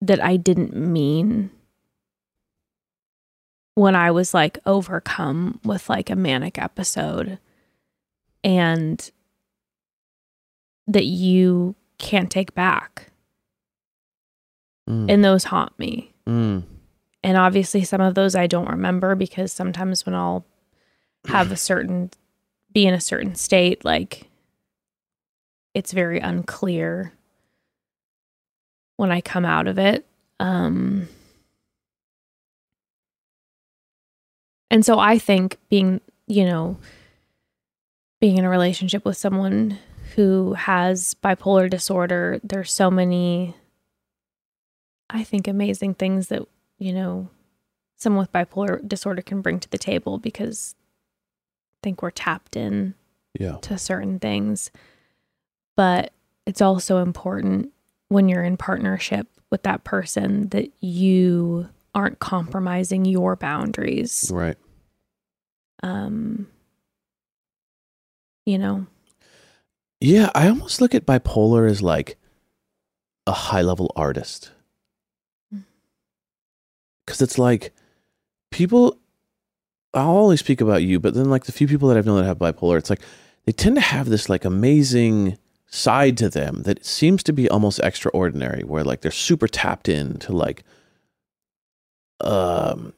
that 0.00 0.22
I 0.22 0.36
didn't 0.36 0.74
mean 0.74 1.50
when 3.74 3.94
I 3.94 4.10
was 4.10 4.34
like 4.34 4.58
overcome 4.66 5.60
with 5.64 5.88
like 5.88 6.10
a 6.10 6.16
manic 6.16 6.58
episode 6.58 7.38
and 8.42 9.10
that 10.88 11.04
you 11.04 11.76
can't 11.98 12.30
take 12.30 12.54
back. 12.54 13.10
Mm. 14.88 15.12
And 15.12 15.24
those 15.24 15.44
haunt 15.44 15.78
me. 15.78 16.12
Mm. 16.26 16.64
And 17.22 17.36
obviously, 17.36 17.84
some 17.84 18.00
of 18.00 18.14
those 18.14 18.34
I 18.34 18.46
don't 18.46 18.70
remember 18.70 19.14
because 19.14 19.52
sometimes 19.52 20.06
when 20.06 20.14
I'll 20.14 20.46
have 21.26 21.52
a 21.52 21.56
certain, 21.56 22.10
be 22.78 22.86
in 22.86 22.94
a 22.94 23.00
certain 23.00 23.34
state, 23.34 23.84
like 23.84 24.28
it's 25.74 25.90
very 25.90 26.20
unclear 26.20 27.12
when 28.98 29.10
I 29.10 29.20
come 29.20 29.44
out 29.44 29.66
of 29.66 29.80
it. 29.80 30.06
Um, 30.38 31.08
and 34.70 34.86
so 34.86 35.00
I 35.00 35.18
think 35.18 35.58
being, 35.68 36.00
you 36.28 36.44
know, 36.44 36.76
being 38.20 38.38
in 38.38 38.44
a 38.44 38.48
relationship 38.48 39.04
with 39.04 39.16
someone 39.16 39.78
who 40.14 40.52
has 40.52 41.16
bipolar 41.20 41.68
disorder, 41.68 42.38
there's 42.44 42.72
so 42.72 42.92
many, 42.92 43.56
I 45.10 45.24
think, 45.24 45.48
amazing 45.48 45.94
things 45.94 46.28
that, 46.28 46.46
you 46.78 46.92
know, 46.92 47.28
someone 47.96 48.20
with 48.20 48.32
bipolar 48.32 48.86
disorder 48.86 49.20
can 49.20 49.40
bring 49.40 49.58
to 49.58 49.68
the 49.68 49.78
table 49.78 50.18
because 50.18 50.76
think 51.82 52.02
we're 52.02 52.10
tapped 52.10 52.56
in 52.56 52.94
Yeah. 53.38 53.56
to 53.62 53.78
certain 53.78 54.18
things. 54.18 54.70
But 55.76 56.12
it's 56.46 56.60
also 56.60 56.98
important 57.02 57.72
when 58.08 58.28
you're 58.28 58.44
in 58.44 58.56
partnership 58.56 59.26
with 59.50 59.62
that 59.64 59.84
person 59.84 60.48
that 60.48 60.70
you 60.82 61.68
aren't 61.94 62.18
compromising 62.18 63.04
your 63.04 63.36
boundaries. 63.36 64.30
Right. 64.32 64.56
Um, 65.82 66.48
you 68.46 68.58
know, 68.58 68.86
Yeah, 70.00 70.30
I 70.34 70.48
almost 70.48 70.80
look 70.80 70.94
at 70.94 71.06
bipolar 71.06 71.68
as 71.70 71.82
like 71.82 72.16
a 73.26 73.32
high 73.32 73.62
level 73.62 73.92
artist. 73.96 74.52
Cause 77.06 77.22
it's 77.22 77.38
like 77.38 77.72
people 78.50 78.98
I'll 79.94 80.18
only 80.18 80.36
speak 80.36 80.60
about 80.60 80.82
you, 80.82 81.00
but 81.00 81.14
then 81.14 81.30
like 81.30 81.44
the 81.44 81.52
few 81.52 81.66
people 81.66 81.88
that 81.88 81.96
I've 81.96 82.06
known 82.06 82.18
that 82.18 82.26
have 82.26 82.38
bipolar, 82.38 82.78
it's 82.78 82.90
like 82.90 83.00
they 83.46 83.52
tend 83.52 83.76
to 83.76 83.80
have 83.80 84.08
this 84.08 84.28
like 84.28 84.44
amazing 84.44 85.38
side 85.66 86.16
to 86.18 86.28
them 86.28 86.62
that 86.62 86.84
seems 86.84 87.22
to 87.24 87.32
be 87.32 87.48
almost 87.48 87.80
extraordinary, 87.80 88.62
where 88.64 88.84
like 88.84 89.00
they're 89.00 89.10
super 89.10 89.48
tapped 89.48 89.88
into 89.88 90.32
like 90.32 90.64
um 92.20 92.92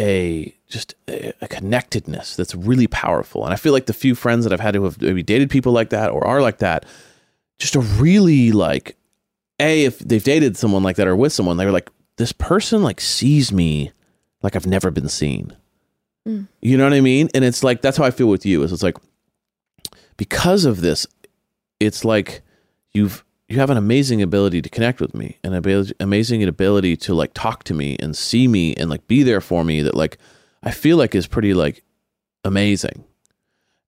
a 0.00 0.54
just 0.68 0.94
a, 1.08 1.32
a 1.42 1.48
connectedness 1.48 2.36
that's 2.36 2.54
really 2.54 2.86
powerful. 2.86 3.44
And 3.44 3.52
I 3.52 3.56
feel 3.56 3.72
like 3.72 3.86
the 3.86 3.92
few 3.92 4.14
friends 4.14 4.44
that 4.44 4.52
I've 4.52 4.60
had 4.60 4.74
who 4.74 4.84
have 4.84 5.00
maybe 5.00 5.22
dated 5.22 5.50
people 5.50 5.72
like 5.72 5.90
that 5.90 6.10
or 6.10 6.26
are 6.26 6.40
like 6.40 6.58
that, 6.58 6.86
just 7.58 7.76
a 7.76 7.80
really 7.80 8.52
like 8.52 8.96
a 9.60 9.84
if 9.84 9.98
they've 9.98 10.24
dated 10.24 10.56
someone 10.56 10.82
like 10.82 10.96
that 10.96 11.06
or 11.06 11.16
with 11.16 11.32
someone, 11.32 11.56
they 11.56 11.66
were 11.66 11.72
like, 11.72 11.90
this 12.16 12.32
person 12.32 12.82
like 12.82 13.00
sees 13.00 13.52
me 13.52 13.92
like 14.42 14.56
I've 14.56 14.66
never 14.66 14.90
been 14.90 15.08
seen. 15.08 15.56
Mm. 16.26 16.46
You 16.60 16.76
know 16.76 16.84
what 16.84 16.92
I 16.92 17.00
mean? 17.00 17.28
And 17.34 17.44
it's 17.44 17.64
like 17.64 17.82
that's 17.82 17.96
how 17.96 18.04
I 18.04 18.10
feel 18.10 18.28
with 18.28 18.46
you. 18.46 18.62
Is 18.62 18.72
it's 18.72 18.82
like 18.82 18.96
because 20.16 20.64
of 20.64 20.80
this, 20.80 21.06
it's 21.80 22.04
like 22.04 22.42
you've 22.92 23.24
you 23.48 23.58
have 23.58 23.70
an 23.70 23.76
amazing 23.76 24.22
ability 24.22 24.62
to 24.62 24.68
connect 24.68 25.00
with 25.00 25.14
me, 25.14 25.38
an 25.44 25.52
abil- 25.54 25.84
amazing 26.00 26.42
ability 26.44 26.96
to 26.96 27.14
like 27.14 27.34
talk 27.34 27.64
to 27.64 27.74
me 27.74 27.96
and 28.00 28.16
see 28.16 28.48
me 28.48 28.74
and 28.76 28.88
like 28.88 29.06
be 29.08 29.22
there 29.22 29.40
for 29.40 29.64
me. 29.64 29.82
That 29.82 29.94
like 29.94 30.18
I 30.62 30.70
feel 30.70 30.96
like 30.96 31.14
is 31.14 31.26
pretty 31.26 31.54
like 31.54 31.82
amazing. 32.44 33.04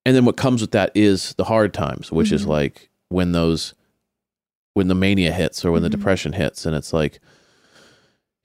And 0.04 0.14
then 0.14 0.24
what 0.26 0.36
comes 0.36 0.60
with 0.60 0.72
that 0.72 0.90
is 0.94 1.34
the 1.34 1.44
hard 1.44 1.72
times, 1.72 2.12
which 2.12 2.30
is 2.32 2.44
Mhm. 2.44 2.48
like 2.48 2.90
when 3.08 3.32
those 3.32 3.74
when 4.74 4.88
the 4.88 4.94
mania 4.94 5.32
hits 5.32 5.64
or 5.64 5.70
when 5.70 5.82
the 5.82 5.88
Mhm. 5.88 5.92
depression 5.92 6.32
hits, 6.32 6.66
and 6.66 6.74
it's 6.74 6.92
like 6.92 7.20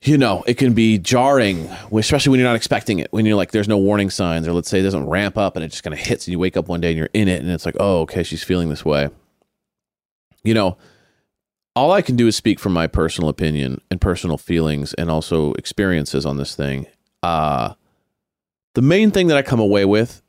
you 0.02 0.16
know, 0.16 0.42
it 0.46 0.54
can 0.54 0.72
be 0.72 0.98
jarring, 0.98 1.68
especially 1.92 2.30
when 2.30 2.40
you're 2.40 2.48
not 2.48 2.56
expecting 2.56 3.00
it. 3.00 3.12
When 3.12 3.26
you're 3.26 3.36
like, 3.36 3.50
there's 3.50 3.68
no 3.68 3.76
warning 3.76 4.08
signs, 4.08 4.48
or 4.48 4.52
let's 4.52 4.70
say 4.70 4.80
it 4.80 4.82
doesn't 4.82 5.06
ramp 5.06 5.36
up 5.36 5.56
and 5.56 5.64
it 5.64 5.68
just 5.68 5.82
kind 5.82 5.92
of 5.92 6.00
hits, 6.00 6.26
and 6.26 6.32
you 6.32 6.38
wake 6.38 6.56
up 6.56 6.68
one 6.68 6.80
day 6.80 6.88
and 6.88 6.98
you're 6.98 7.10
in 7.12 7.28
it, 7.28 7.42
and 7.42 7.50
it's 7.50 7.66
like, 7.66 7.76
oh, 7.78 8.00
okay, 8.00 8.22
she's 8.22 8.42
feeling 8.42 8.70
this 8.70 8.84
way. 8.84 9.10
You 10.42 10.54
know, 10.54 10.78
all 11.76 11.92
I 11.92 12.00
can 12.00 12.16
do 12.16 12.26
is 12.26 12.34
speak 12.34 12.58
from 12.58 12.72
my 12.72 12.86
personal 12.86 13.28
opinion 13.28 13.80
and 13.90 14.00
personal 14.00 14.38
feelings 14.38 14.94
and 14.94 15.10
also 15.10 15.52
experiences 15.54 16.24
on 16.24 16.38
this 16.38 16.54
thing. 16.54 16.86
Uh, 17.22 17.74
the 18.74 18.82
main 18.82 19.10
thing 19.10 19.26
that 19.26 19.36
I 19.36 19.42
come 19.42 19.60
away 19.60 19.84
with 19.84 20.22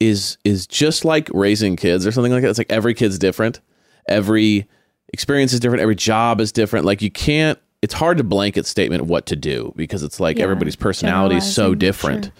is 0.00 0.38
is 0.44 0.66
just 0.66 1.04
like 1.04 1.28
raising 1.34 1.76
kids 1.76 2.06
or 2.06 2.12
something 2.12 2.32
like 2.32 2.42
that. 2.42 2.48
It's 2.48 2.58
like 2.58 2.72
every 2.72 2.94
kid's 2.94 3.18
different, 3.18 3.60
every 4.08 4.66
experience 5.12 5.52
is 5.52 5.60
different, 5.60 5.82
every 5.82 5.96
job 5.96 6.40
is 6.40 6.50
different. 6.50 6.86
Like 6.86 7.02
you 7.02 7.10
can't. 7.10 7.58
It's 7.82 7.94
hard 7.94 8.18
to 8.18 8.24
blanket 8.24 8.66
statement 8.66 9.04
what 9.06 9.26
to 9.26 9.36
do 9.36 9.72
because 9.76 10.02
it's 10.02 10.18
like 10.18 10.38
Yeah, 10.38 10.44
everybody's 10.44 10.76
personality 10.76 11.36
is 11.36 11.54
so 11.54 11.74
different 11.74 12.24
sure. 12.26 12.32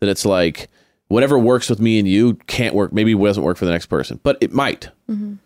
that 0.00 0.08
it's 0.08 0.24
like 0.24 0.68
whatever 1.08 1.38
works 1.38 1.68
with 1.68 1.80
me 1.80 1.98
and 1.98 2.08
you 2.08 2.34
can't 2.46 2.74
work. 2.74 2.92
Maybe 2.92 3.12
it 3.12 3.18
doesn't 3.22 3.42
work 3.42 3.56
for 3.58 3.66
the 3.66 3.70
next 3.72 3.86
person, 3.86 4.18
but 4.22 4.38
it 4.40 4.52
might. 4.52 4.88
Mhm. 5.08 5.38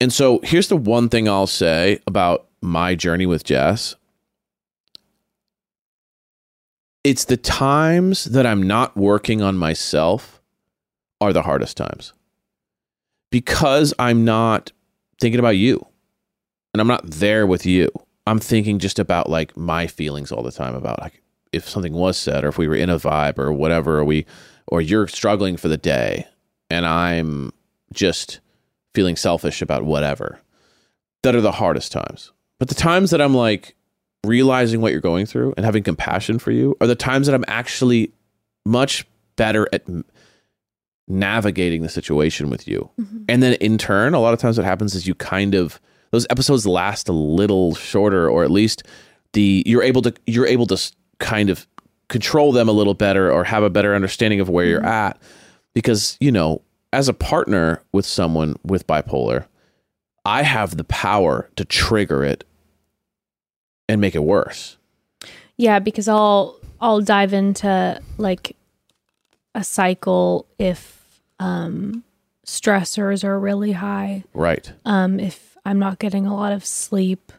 And 0.00 0.12
so 0.12 0.38
here's 0.44 0.68
the 0.68 0.76
one 0.76 1.08
thing 1.08 1.28
I'll 1.28 1.48
say 1.48 1.98
about 2.06 2.46
my 2.62 2.94
journey 2.94 3.26
with 3.26 3.42
Jess. 3.44 3.96
It's 7.04 7.24
the 7.24 7.36
times 7.36 8.24
that 8.24 8.46
I'm 8.46 8.62
not 8.62 8.96
working 8.96 9.42
on 9.42 9.56
myself 9.56 10.40
are 11.20 11.32
the 11.32 11.42
hardest 11.42 11.76
times. 11.76 12.12
Because 13.30 13.92
I'm 13.98 14.24
not 14.24 14.72
thinking 15.20 15.38
about 15.38 15.56
you 15.56 15.84
and 16.72 16.80
I'm 16.80 16.86
not 16.86 17.04
there 17.10 17.46
with 17.46 17.66
you. 17.66 17.88
I'm 18.28 18.38
thinking 18.38 18.78
just 18.78 18.98
about 18.98 19.28
like 19.28 19.56
my 19.56 19.86
feelings 19.86 20.30
all 20.30 20.42
the 20.42 20.52
time 20.52 20.74
about 20.74 21.00
like 21.00 21.22
if 21.52 21.68
something 21.68 21.94
was 21.94 22.16
said 22.16 22.44
or 22.44 22.48
if 22.48 22.58
we 22.58 22.68
were 22.68 22.76
in 22.76 22.90
a 22.90 22.98
vibe 22.98 23.38
or 23.38 23.52
whatever 23.52 23.98
or 23.98 24.04
we 24.04 24.26
or 24.66 24.80
you're 24.80 25.08
struggling 25.08 25.56
for 25.56 25.68
the 25.68 25.76
day 25.78 26.26
and 26.70 26.84
I'm 26.86 27.52
just 27.92 28.40
feeling 28.94 29.16
selfish 29.16 29.62
about 29.62 29.84
whatever 29.84 30.40
that 31.22 31.34
are 31.34 31.40
the 31.40 31.52
hardest 31.52 31.90
times. 31.90 32.32
But 32.58 32.68
the 32.68 32.74
times 32.74 33.10
that 33.10 33.20
I'm 33.20 33.34
like 33.34 33.74
realizing 34.26 34.80
what 34.80 34.92
you're 34.92 35.00
going 35.00 35.26
through 35.26 35.54
and 35.56 35.64
having 35.64 35.82
compassion 35.82 36.38
for 36.38 36.50
you 36.50 36.76
are 36.80 36.86
the 36.86 36.94
times 36.94 37.26
that 37.26 37.34
I'm 37.34 37.44
actually 37.48 38.12
much 38.66 39.06
better 39.36 39.68
at 39.72 39.84
navigating 41.06 41.82
the 41.82 41.88
situation 41.88 42.50
with 42.50 42.68
you. 42.68 42.90
Mhm. 43.00 43.24
And 43.28 43.42
then 43.42 43.54
in 43.54 43.78
turn, 43.78 44.12
a 44.14 44.20
lot 44.20 44.34
of 44.34 44.40
times 44.40 44.58
what 44.58 44.64
happens 44.66 44.94
is 44.94 45.06
you 45.06 45.14
kind 45.14 45.54
of 45.54 45.80
those 46.10 46.26
episodes 46.30 46.66
last 46.66 47.08
a 47.08 47.12
little 47.12 47.74
shorter 47.74 48.28
or 48.28 48.44
at 48.44 48.50
least 48.50 48.82
the 49.32 49.62
you're 49.66 49.82
able 49.82 50.02
to 50.02 50.12
you're 50.26 50.46
able 50.46 50.66
to 50.66 50.92
kind 51.18 51.50
of 51.50 51.66
control 52.08 52.52
them 52.52 52.68
a 52.68 52.72
little 52.72 52.94
better 52.94 53.30
or 53.30 53.44
have 53.44 53.62
a 53.62 53.70
better 53.70 53.94
understanding 53.94 54.40
of 54.40 54.48
where 54.48 54.64
you're 54.64 54.86
at. 54.86 55.20
Because 55.74 56.16
you 56.20 56.32
know 56.32 56.62
as 56.92 57.08
a 57.08 57.14
partner 57.14 57.82
with 57.92 58.06
someone 58.06 58.56
with 58.64 58.86
bipolar 58.86 59.44
i 60.24 60.42
have 60.42 60.78
the 60.78 60.84
power 60.84 61.50
to 61.54 61.64
trigger 61.64 62.24
it 62.24 62.44
and 63.88 64.00
make 64.00 64.14
it 64.14 64.22
worse. 64.22 64.76
Yeah, 65.56 65.78
because 65.78 66.06
I'll 66.08 66.56
I'll 66.80 67.00
dive 67.00 67.32
into 67.32 68.00
like 68.18 68.54
a 69.54 69.64
cycle 69.64 70.46
if 70.58 71.22
um 71.40 72.04
stressors 72.46 73.24
are 73.24 73.38
really 73.38 73.72
high. 73.72 74.24
right. 74.34 74.70
Um 74.84 75.18
if 75.18 75.47
I'm 75.68 75.78
not 75.78 75.98
getting 75.98 76.26
a 76.26 76.34
lot 76.34 76.52
of 76.52 76.64
sleep, 76.64 77.30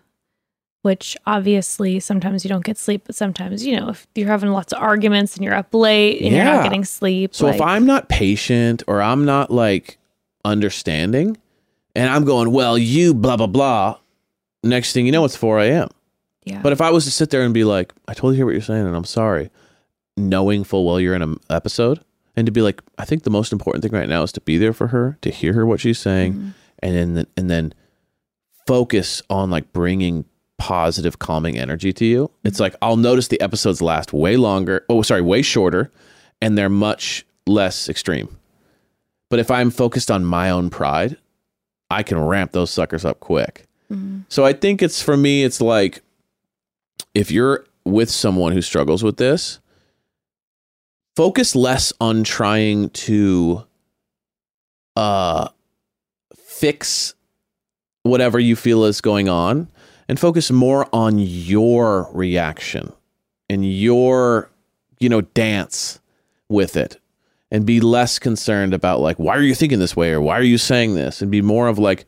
which 0.84 1.18
obviously 1.26 2.00
sometimes 2.00 2.46
you 2.46 2.50
don't 2.50 2.64
get 2.64 2.78
sleep, 2.78 3.04
but 3.06 3.16
sometimes, 3.16 3.66
you 3.66 3.80
know, 3.80 3.90
if 3.90 4.08
you're 4.16 4.28
having 4.28 4.50
lots 4.52 4.72
of 4.72 4.82
arguments 4.82 5.36
and 5.36 5.44
you're 5.44 5.56
up 5.56 5.74
late 5.74 6.22
and 6.22 6.32
you're 6.32 6.46
Yeah. 6.46 6.56
not 6.56 6.64
getting 6.64 6.86
sleep. 6.86 7.34
So 7.36 7.48
if 7.48 7.60
I'm 7.62 7.86
not 7.86 8.08
patient 8.10 8.84
or 8.88 9.02
I'm 9.02 9.26
not 9.26 9.52
like 9.52 9.98
understanding 10.46 11.38
and 11.96 12.10
I'm 12.10 12.24
going, 12.26 12.52
well, 12.52 12.78
you 12.78 13.14
blah, 13.14 13.38
blah, 13.38 13.48
blah, 13.48 13.98
next 14.64 14.94
thing 14.94 15.06
you 15.06 15.12
know, 15.12 15.26
it's 15.26 15.36
4 15.36 15.60
a.m. 15.60 15.90
yeah. 16.46 16.62
But 16.62 16.72
if 16.74 16.82
I 16.82 16.92
was 16.92 17.06
to 17.06 17.12
sit 17.12 17.30
there 17.30 17.42
and 17.42 17.54
be 17.54 17.64
like, 17.64 17.94
I 18.08 18.14
totally 18.14 18.36
hear 18.36 18.46
what 18.46 18.52
you're 18.54 18.62
saying 18.62 18.86
and 18.86 18.96
I'm 18.96 19.04
sorry, 19.06 19.50
knowing 20.18 20.64
full 20.64 20.86
well 20.86 21.00
you're 21.00 21.16
in 21.16 21.22
an 21.22 21.38
episode 21.50 22.04
and 22.36 22.46
to 22.46 22.52
be 22.52 22.62
like, 22.62 22.82
I 22.98 23.06
think 23.06 23.24
the 23.24 23.30
most 23.30 23.52
important 23.52 23.84
thing 23.84 23.92
right 23.92 24.08
now 24.10 24.24
is 24.24 24.32
to 24.34 24.42
be 24.42 24.58
there 24.58 24.74
for 24.74 24.88
her, 24.88 25.18
to 25.22 25.30
hear 25.30 25.54
her 25.54 25.66
what 25.66 25.80
she's 25.82 26.00
saying, 26.00 26.34
Mm-hmm. 26.34 26.50
and 26.84 27.18
then 27.18 27.28
and 27.36 27.50
then 27.50 27.74
focus 28.70 29.24
on 29.32 29.50
like 29.50 29.74
bringing 29.74 30.26
positive 30.60 31.18
calming 31.18 31.58
energy 31.58 31.92
to 31.92 32.06
you. 32.06 32.30
It's 32.44 32.60
like 32.60 32.76
I'll 32.84 32.98
notice 32.98 33.30
the 33.30 33.42
episodes 33.42 33.82
last 33.82 34.14
way 34.14 34.38
longer. 34.38 34.86
Oh, 34.90 35.02
sorry, 35.02 35.22
way 35.22 35.42
shorter 35.42 35.92
and 36.40 36.56
they're 36.56 36.70
much 36.70 37.26
less 37.48 37.90
extreme. 37.90 38.38
But 39.32 39.40
if 39.40 39.50
I'm 39.50 39.72
focused 39.72 40.12
on 40.12 40.24
my 40.24 40.52
own 40.52 40.70
pride, 40.70 41.18
I 41.90 42.04
can 42.04 42.20
ramp 42.20 42.52
those 42.52 42.70
suckers 42.70 43.04
up 43.06 43.20
quick. 43.20 43.66
So 44.30 44.46
I 44.46 44.54
think 44.54 44.84
it's 44.84 45.02
for 45.02 45.18
me, 45.18 45.44
it's 45.44 45.62
like 45.62 46.04
if 47.16 47.32
you're 47.32 47.66
with 47.86 48.12
someone 48.12 48.52
who 48.52 48.62
struggles 48.62 49.04
with 49.04 49.18
this, 49.18 49.60
focus 51.16 51.56
less 51.56 51.92
on 52.00 52.24
trying 52.24 52.92
to 52.92 53.66
uh 54.96 55.48
fix 56.36 57.16
whatever 58.04 58.40
you 58.40 58.56
feel 58.56 58.86
is 58.86 59.02
going 59.02 59.30
on 59.30 59.68
and 60.08 60.20
focus 60.20 60.52
more 60.52 60.88
on 60.94 61.20
your 61.20 62.10
reaction 62.14 62.92
and 63.50 63.72
your 63.72 64.50
you 65.00 65.10
know 65.10 65.22
dance 65.22 66.00
with 66.50 66.76
it 66.76 66.98
and 67.52 67.66
be 67.66 67.80
less 67.80 68.20
concerned 68.20 68.74
about 68.74 69.00
like 69.00 69.18
why 69.18 69.36
are 69.36 69.42
you 69.42 69.56
thinking 69.56 69.80
this 69.80 69.96
way 69.96 70.12
or 70.12 70.22
why 70.22 70.38
are 70.38 70.44
you 70.44 70.58
saying 70.58 70.96
this 70.96 71.22
and 71.22 71.32
be 71.32 71.42
more 71.42 71.68
of 71.68 71.78
like 71.80 72.06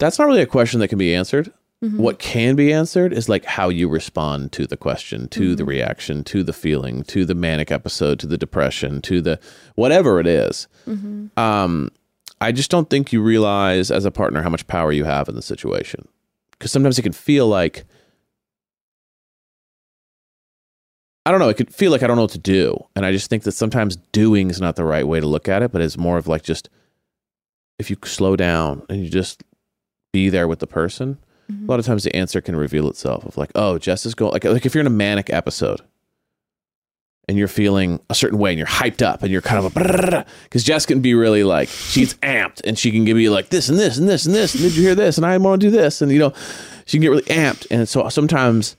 that's 0.00 0.18
not 0.18 0.26
really 0.26 0.42
a 0.42 0.46
question 0.46 0.80
that 0.80 0.88
can 0.88 0.98
be 0.98 1.14
answered. 1.14 1.52
Mm-hmm. 1.84 1.98
What 1.98 2.18
can 2.18 2.56
be 2.56 2.72
answered 2.72 3.12
is 3.12 3.28
like 3.28 3.44
how 3.44 3.68
you 3.68 3.88
respond 3.88 4.52
to 4.52 4.66
the 4.66 4.76
question 4.76 5.28
to 5.28 5.54
the 5.54 5.62
mm-hmm. 5.62 5.70
reaction 5.70 6.24
to 6.24 6.42
the 6.42 6.52
feeling 6.52 7.04
to 7.04 7.24
the 7.24 7.34
manic 7.34 7.70
episode 7.70 8.18
to 8.20 8.26
the 8.26 8.36
depression 8.36 9.00
to 9.02 9.20
the 9.20 9.38
whatever 9.76 10.18
it 10.18 10.26
is. 10.26 10.66
Mm-hmm. 10.86 11.38
um 11.38 11.90
i 12.40 12.52
just 12.52 12.70
don't 12.70 12.90
think 12.90 13.12
you 13.12 13.22
realize 13.22 13.90
as 13.90 14.04
a 14.04 14.10
partner 14.10 14.42
how 14.42 14.50
much 14.50 14.66
power 14.66 14.92
you 14.92 15.04
have 15.04 15.28
in 15.28 15.34
the 15.34 15.42
situation 15.42 16.06
because 16.52 16.70
sometimes 16.70 16.98
it 16.98 17.02
can 17.02 17.12
feel 17.12 17.46
like 17.46 17.84
I 21.26 21.30
don't 21.30 21.40
know. 21.40 21.48
It 21.48 21.58
could 21.58 21.72
feel 21.72 21.92
like 21.92 22.02
I 22.02 22.06
don't 22.06 22.16
know 22.16 22.22
what 22.22 22.30
to 22.32 22.38
do. 22.38 22.86
And 22.96 23.04
I 23.04 23.12
just 23.12 23.28
think 23.28 23.42
that 23.42 23.52
sometimes 23.52 23.96
doing 24.10 24.50
is 24.50 24.60
not 24.60 24.76
the 24.76 24.84
right 24.84 25.06
way 25.06 25.20
to 25.20 25.26
look 25.26 25.48
at 25.48 25.62
it, 25.62 25.70
but 25.70 25.82
it's 25.82 25.98
more 25.98 26.16
of 26.16 26.26
like 26.26 26.42
just 26.42 26.70
if 27.78 27.90
you 27.90 27.96
slow 28.04 28.36
down 28.36 28.82
and 28.88 29.04
you 29.04 29.10
just 29.10 29.42
be 30.12 30.28
there 30.28 30.48
with 30.48 30.60
the 30.60 30.66
person, 30.66 31.18
a 31.48 31.52
mm-hmm. 31.52 31.66
lot 31.66 31.78
of 31.78 31.86
times 31.86 32.04
the 32.04 32.16
answer 32.16 32.40
can 32.40 32.56
reveal 32.56 32.88
itself 32.88 33.24
of 33.24 33.36
like, 33.36 33.52
oh, 33.54 33.78
Jess 33.78 34.06
is 34.06 34.14
going 34.14 34.32
like 34.32 34.44
like 34.44 34.64
if 34.64 34.74
you're 34.74 34.80
in 34.80 34.86
a 34.86 34.90
manic 34.90 35.30
episode 35.30 35.82
and 37.30 37.38
you're 37.38 37.46
feeling 37.46 38.00
a 38.10 38.14
certain 38.14 38.40
way 38.40 38.50
and 38.50 38.58
you're 38.58 38.66
hyped 38.66 39.02
up 39.02 39.22
and 39.22 39.30
you're 39.30 39.40
kind 39.40 39.64
of 39.64 39.76
a 39.76 40.26
because 40.42 40.64
Jess 40.64 40.84
can 40.84 41.00
be 41.00 41.14
really 41.14 41.44
like 41.44 41.68
she's 41.68 42.14
amped 42.14 42.60
and 42.64 42.76
she 42.76 42.90
can 42.90 43.04
give 43.04 43.18
you 43.18 43.30
like 43.30 43.50
this 43.50 43.68
and 43.68 43.78
this 43.78 43.98
and 43.98 44.08
this 44.08 44.26
and 44.26 44.34
this 44.34 44.52
and 44.52 44.64
did 44.64 44.74
you 44.74 44.82
hear 44.82 44.96
this 44.96 45.16
and 45.16 45.24
I 45.24 45.38
want 45.38 45.60
to 45.60 45.68
do 45.68 45.70
this 45.70 46.02
and 46.02 46.10
you 46.10 46.18
know 46.18 46.32
she 46.86 46.96
can 46.96 47.02
get 47.02 47.10
really 47.10 47.22
amped 47.22 47.68
and 47.70 47.88
so 47.88 48.08
sometimes 48.08 48.76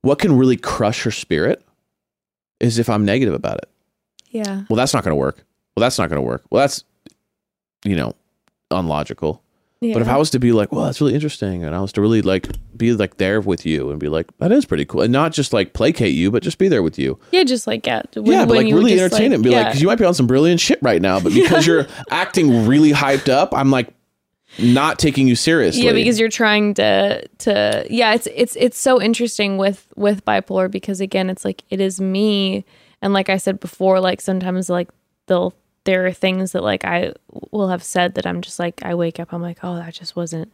what 0.00 0.18
can 0.18 0.36
really 0.36 0.56
crush 0.56 1.04
her 1.04 1.12
spirit 1.12 1.64
is 2.58 2.80
if 2.80 2.90
I'm 2.90 3.04
negative 3.04 3.34
about 3.34 3.58
it. 3.58 3.68
yeah. 4.30 4.64
Well, 4.68 4.76
that's 4.76 4.92
not 4.94 5.04
going 5.04 5.12
to 5.12 5.16
work. 5.16 5.44
Well, 5.76 5.82
that's 5.82 5.96
not 5.96 6.08
going 6.08 6.20
to 6.20 6.26
work. 6.26 6.42
Well, 6.50 6.60
that's 6.60 6.82
you 7.84 7.94
know 7.94 8.16
unlogical. 8.72 9.44
Yeah. 9.82 9.94
But 9.94 10.02
if 10.02 10.08
I 10.08 10.16
was 10.16 10.30
to 10.30 10.38
be 10.38 10.52
like, 10.52 10.70
well, 10.70 10.84
that's 10.84 11.00
really 11.00 11.14
interesting, 11.14 11.64
and 11.64 11.74
I 11.74 11.80
was 11.80 11.92
to 11.94 12.00
really 12.00 12.22
like 12.22 12.48
be 12.76 12.92
like 12.92 13.16
there 13.16 13.40
with 13.40 13.66
you 13.66 13.90
and 13.90 13.98
be 13.98 14.08
like, 14.08 14.26
that 14.38 14.52
is 14.52 14.64
pretty 14.64 14.84
cool, 14.84 15.02
and 15.02 15.12
not 15.12 15.32
just 15.32 15.52
like 15.52 15.72
placate 15.72 16.14
you, 16.14 16.30
but 16.30 16.42
just 16.42 16.58
be 16.58 16.68
there 16.68 16.84
with 16.84 16.98
you. 16.98 17.18
yeah, 17.32 17.42
just 17.42 17.66
like 17.66 17.84
yeah, 17.86 18.02
when, 18.14 18.26
yeah, 18.26 18.44
but 18.44 18.56
like 18.56 18.66
really 18.66 18.92
entertain 18.92 19.32
it 19.32 19.36
and 19.36 19.44
be 19.44 19.50
like, 19.50 19.66
because 19.66 19.82
you 19.82 19.88
might 19.88 19.98
be 19.98 20.04
on 20.04 20.14
some 20.14 20.28
brilliant 20.28 20.60
shit 20.60 20.78
right 20.82 21.02
now, 21.02 21.18
but 21.18 21.34
because 21.34 21.66
you're 21.66 21.86
acting 22.10 22.66
really 22.66 22.92
hyped 22.92 23.28
up, 23.28 23.52
I'm 23.52 23.70
like 23.70 23.92
not 24.60 25.00
taking 25.00 25.26
you 25.26 25.34
seriously. 25.34 25.82
Yeah, 25.82 25.92
because 25.92 26.20
you're 26.20 26.28
trying 26.28 26.74
to 26.74 27.26
to 27.38 27.86
yeah, 27.90 28.14
it's 28.14 28.28
it's 28.34 28.54
it's 28.56 28.78
so 28.78 29.02
interesting 29.02 29.58
with 29.58 29.88
with 29.96 30.24
bipolar 30.24 30.70
because 30.70 31.00
again, 31.00 31.28
it's 31.28 31.44
like 31.44 31.64
it 31.70 31.80
is 31.80 32.00
me 32.00 32.64
and 33.00 33.12
like 33.12 33.28
I 33.28 33.36
said 33.36 33.58
before, 33.58 34.00
like 34.00 34.20
sometimes 34.20 34.70
like 34.70 34.88
they'll 35.26 35.54
there 35.84 36.06
are 36.06 36.12
things 36.12 36.52
that 36.52 36.62
like 36.62 36.84
I 36.84 37.12
will 37.50 37.68
have 37.68 37.82
said 37.82 38.14
that 38.14 38.26
I'm 38.26 38.40
just 38.40 38.58
like 38.58 38.82
I 38.84 38.94
wake 38.94 39.18
up 39.18 39.32
I'm 39.32 39.42
like, 39.42 39.58
"Oh, 39.62 39.76
that 39.76 39.94
just 39.94 40.16
wasn't 40.16 40.52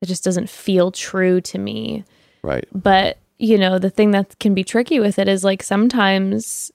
it 0.00 0.06
just 0.06 0.24
doesn't 0.24 0.50
feel 0.50 0.90
true 0.90 1.40
to 1.40 1.58
me." 1.58 2.04
right. 2.42 2.66
But, 2.74 3.18
you 3.38 3.56
know, 3.56 3.78
the 3.78 3.90
thing 3.90 4.10
that 4.12 4.38
can 4.40 4.52
be 4.54 4.64
tricky 4.64 4.98
with 5.00 5.18
it 5.18 5.28
is 5.28 5.44
like 5.44 5.62
sometimes 5.62 6.70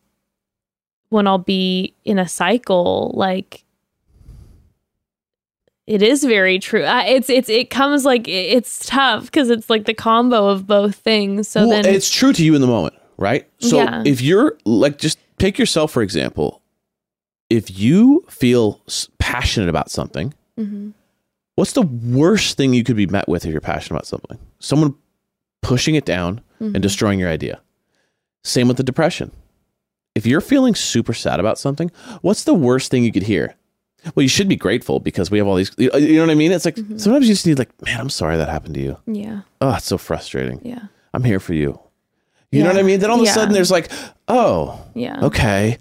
when 1.10 1.28
I'll 1.28 1.38
be 1.38 1.94
in 2.06 2.20
a 2.20 2.28
cycle, 2.28 3.12
like 3.16 3.64
it 5.86 6.02
is 6.02 6.24
very 6.24 6.60
true. 6.60 6.84
I, 6.84 7.06
it's 7.06 7.30
it's 7.30 7.49
it 7.49 7.70
comes 7.70 8.04
like 8.04 8.28
it's 8.28 8.86
tough 8.86 9.26
because 9.26 9.49
it's 9.49 9.70
like 9.70 9.86
the 9.86 9.94
combo 9.94 10.48
of 10.48 10.68
both 10.68 10.95
things. 10.95 11.48
So 11.48 11.62
well, 11.62 11.70
then 11.82 11.94
it's 11.94 12.10
true 12.10 12.34
to 12.34 12.44
you 12.44 12.56
in 12.56 12.62
the 12.62 12.68
moment, 12.68 12.95
right? 13.18 13.48
So 13.60 13.78
Yeah. 13.78 14.04
if 14.06 14.22
you're 14.22 14.58
like, 14.66 14.98
just 14.98 15.18
take 15.40 15.58
yourself 15.58 15.91
for 15.91 16.02
example. 16.02 16.62
If 17.49 17.78
you 17.80 18.26
feel 18.30 18.82
passionate 19.19 19.69
about 19.69 19.90
something, 19.90 20.34
Mhm. 20.60 20.94
what's 21.56 21.74
the 21.74 21.82
worst 21.82 22.57
thing 22.57 22.74
you 22.74 22.84
could 22.84 22.98
be 22.98 23.07
met 23.07 23.28
with 23.30 23.45
if 23.45 23.52
you're 23.52 23.61
passionate 23.61 23.98
about 23.98 24.07
something? 24.07 24.38
Someone 24.60 24.95
pushing 25.61 25.95
it 25.95 26.06
down 26.06 26.41
Mm-hmm. 26.61 26.76
and 26.76 26.82
destroying 26.82 27.19
your 27.19 27.30
idea. 27.30 27.60
Same 28.44 28.68
with 28.68 28.78
the 28.78 28.84
depression. 28.84 29.32
If 30.15 30.26
you're 30.26 30.41
feeling 30.41 30.74
super 30.76 31.14
sad 31.14 31.40
about 31.40 31.60
something, 31.60 31.91
what's 32.22 32.44
the 32.44 32.53
worst 32.53 32.90
thing 32.90 33.03
you 33.03 33.11
could 33.11 33.24
hear? 33.24 33.53
Well, 34.15 34.24
you 34.24 34.30
should 34.30 34.48
be 34.48 34.56
grateful 34.56 34.99
because 34.99 35.30
we 35.30 35.38
have 35.38 35.48
all 35.48 35.56
these. 35.56 35.72
You 35.78 35.90
know 35.91 36.22
what 36.22 36.30
I 36.32 36.36
mean? 36.36 36.52
It's 36.52 36.65
like 36.65 36.76
Mm-hmm. 36.76 36.98
sometimes 36.98 37.28
you 37.28 37.34
just 37.34 37.45
need 37.45 37.60
like, 37.60 37.69
man, 37.86 37.99
I'm 37.99 38.10
sorry 38.10 38.38
that 38.38 38.49
happened 38.49 38.74
to 38.76 38.82
you. 38.82 38.98
yeah, 39.06 39.41
Oh, 39.61 39.76
it's 39.76 39.86
so 39.86 39.98
frustrating. 39.98 40.60
yeah, 40.64 40.84
I'm 41.14 41.24
here 41.24 41.40
for 41.40 41.53
you. 41.53 41.80
You 42.52 42.64
know 42.64 42.69
what 42.69 42.78
I 42.80 42.84
mean? 42.84 42.99
Then 43.02 43.10
all 43.10 43.18
of 43.18 43.24
a 43.24 43.26
Yeah. 43.26 43.34
sudden 43.34 43.53
there's 43.53 43.69
like, 43.72 43.91
oh, 44.30 44.80
yeah, 44.95 45.19
okay, 45.26 45.78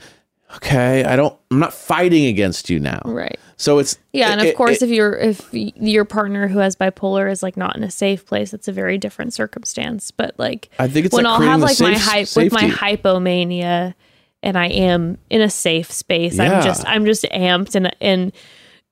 okay. 0.57 1.05
I 1.05 1.17
don't. 1.17 1.37
I'm 1.51 1.59
not 1.61 1.73
fighting 1.73 2.27
against 2.27 2.69
you 2.71 2.79
now. 2.81 3.01
right. 3.05 3.39
So 3.59 3.79
it's 3.79 3.97
Yeah, 4.13 4.33
and 4.33 4.41
it- 4.43 4.49
of 4.51 4.55
course, 4.57 4.83
it- 4.83 4.87
if 4.87 4.91
you're 4.91 5.15
if 5.17 5.49
your 5.53 6.05
partner 6.05 6.47
who 6.49 6.59
has 6.59 6.77
bipolar 6.77 7.31
is 7.31 7.43
like 7.43 7.57
not 7.57 7.75
in 7.77 7.83
a 7.85 7.91
safe 7.91 8.27
place, 8.27 8.53
it's 8.53 8.69
a 8.69 8.73
very 8.73 8.99
different 8.99 9.33
circumstance. 9.33 10.11
But 10.11 10.35
like, 10.39 10.69
I 10.79 10.89
think 10.89 11.07
it's 11.07 11.15
when 11.15 11.25
like 11.25 11.41
I'll 11.41 11.41
have 11.41 11.61
like 11.61 11.81
my 11.81 11.95
hype 11.97 12.29
with 12.37 12.53
my 12.53 12.69
hypomania, 12.69 13.95
and 14.43 14.59
I 14.59 14.67
am 14.67 15.17
in 15.31 15.41
a 15.41 15.49
safe 15.51 15.91
space. 15.91 16.37
Yeah. 16.37 16.59
I'm 16.59 16.63
just 16.65 16.87
I'm 16.87 17.05
just 17.07 17.23
amped, 17.33 17.75
and 17.75 17.95
and 18.01 18.33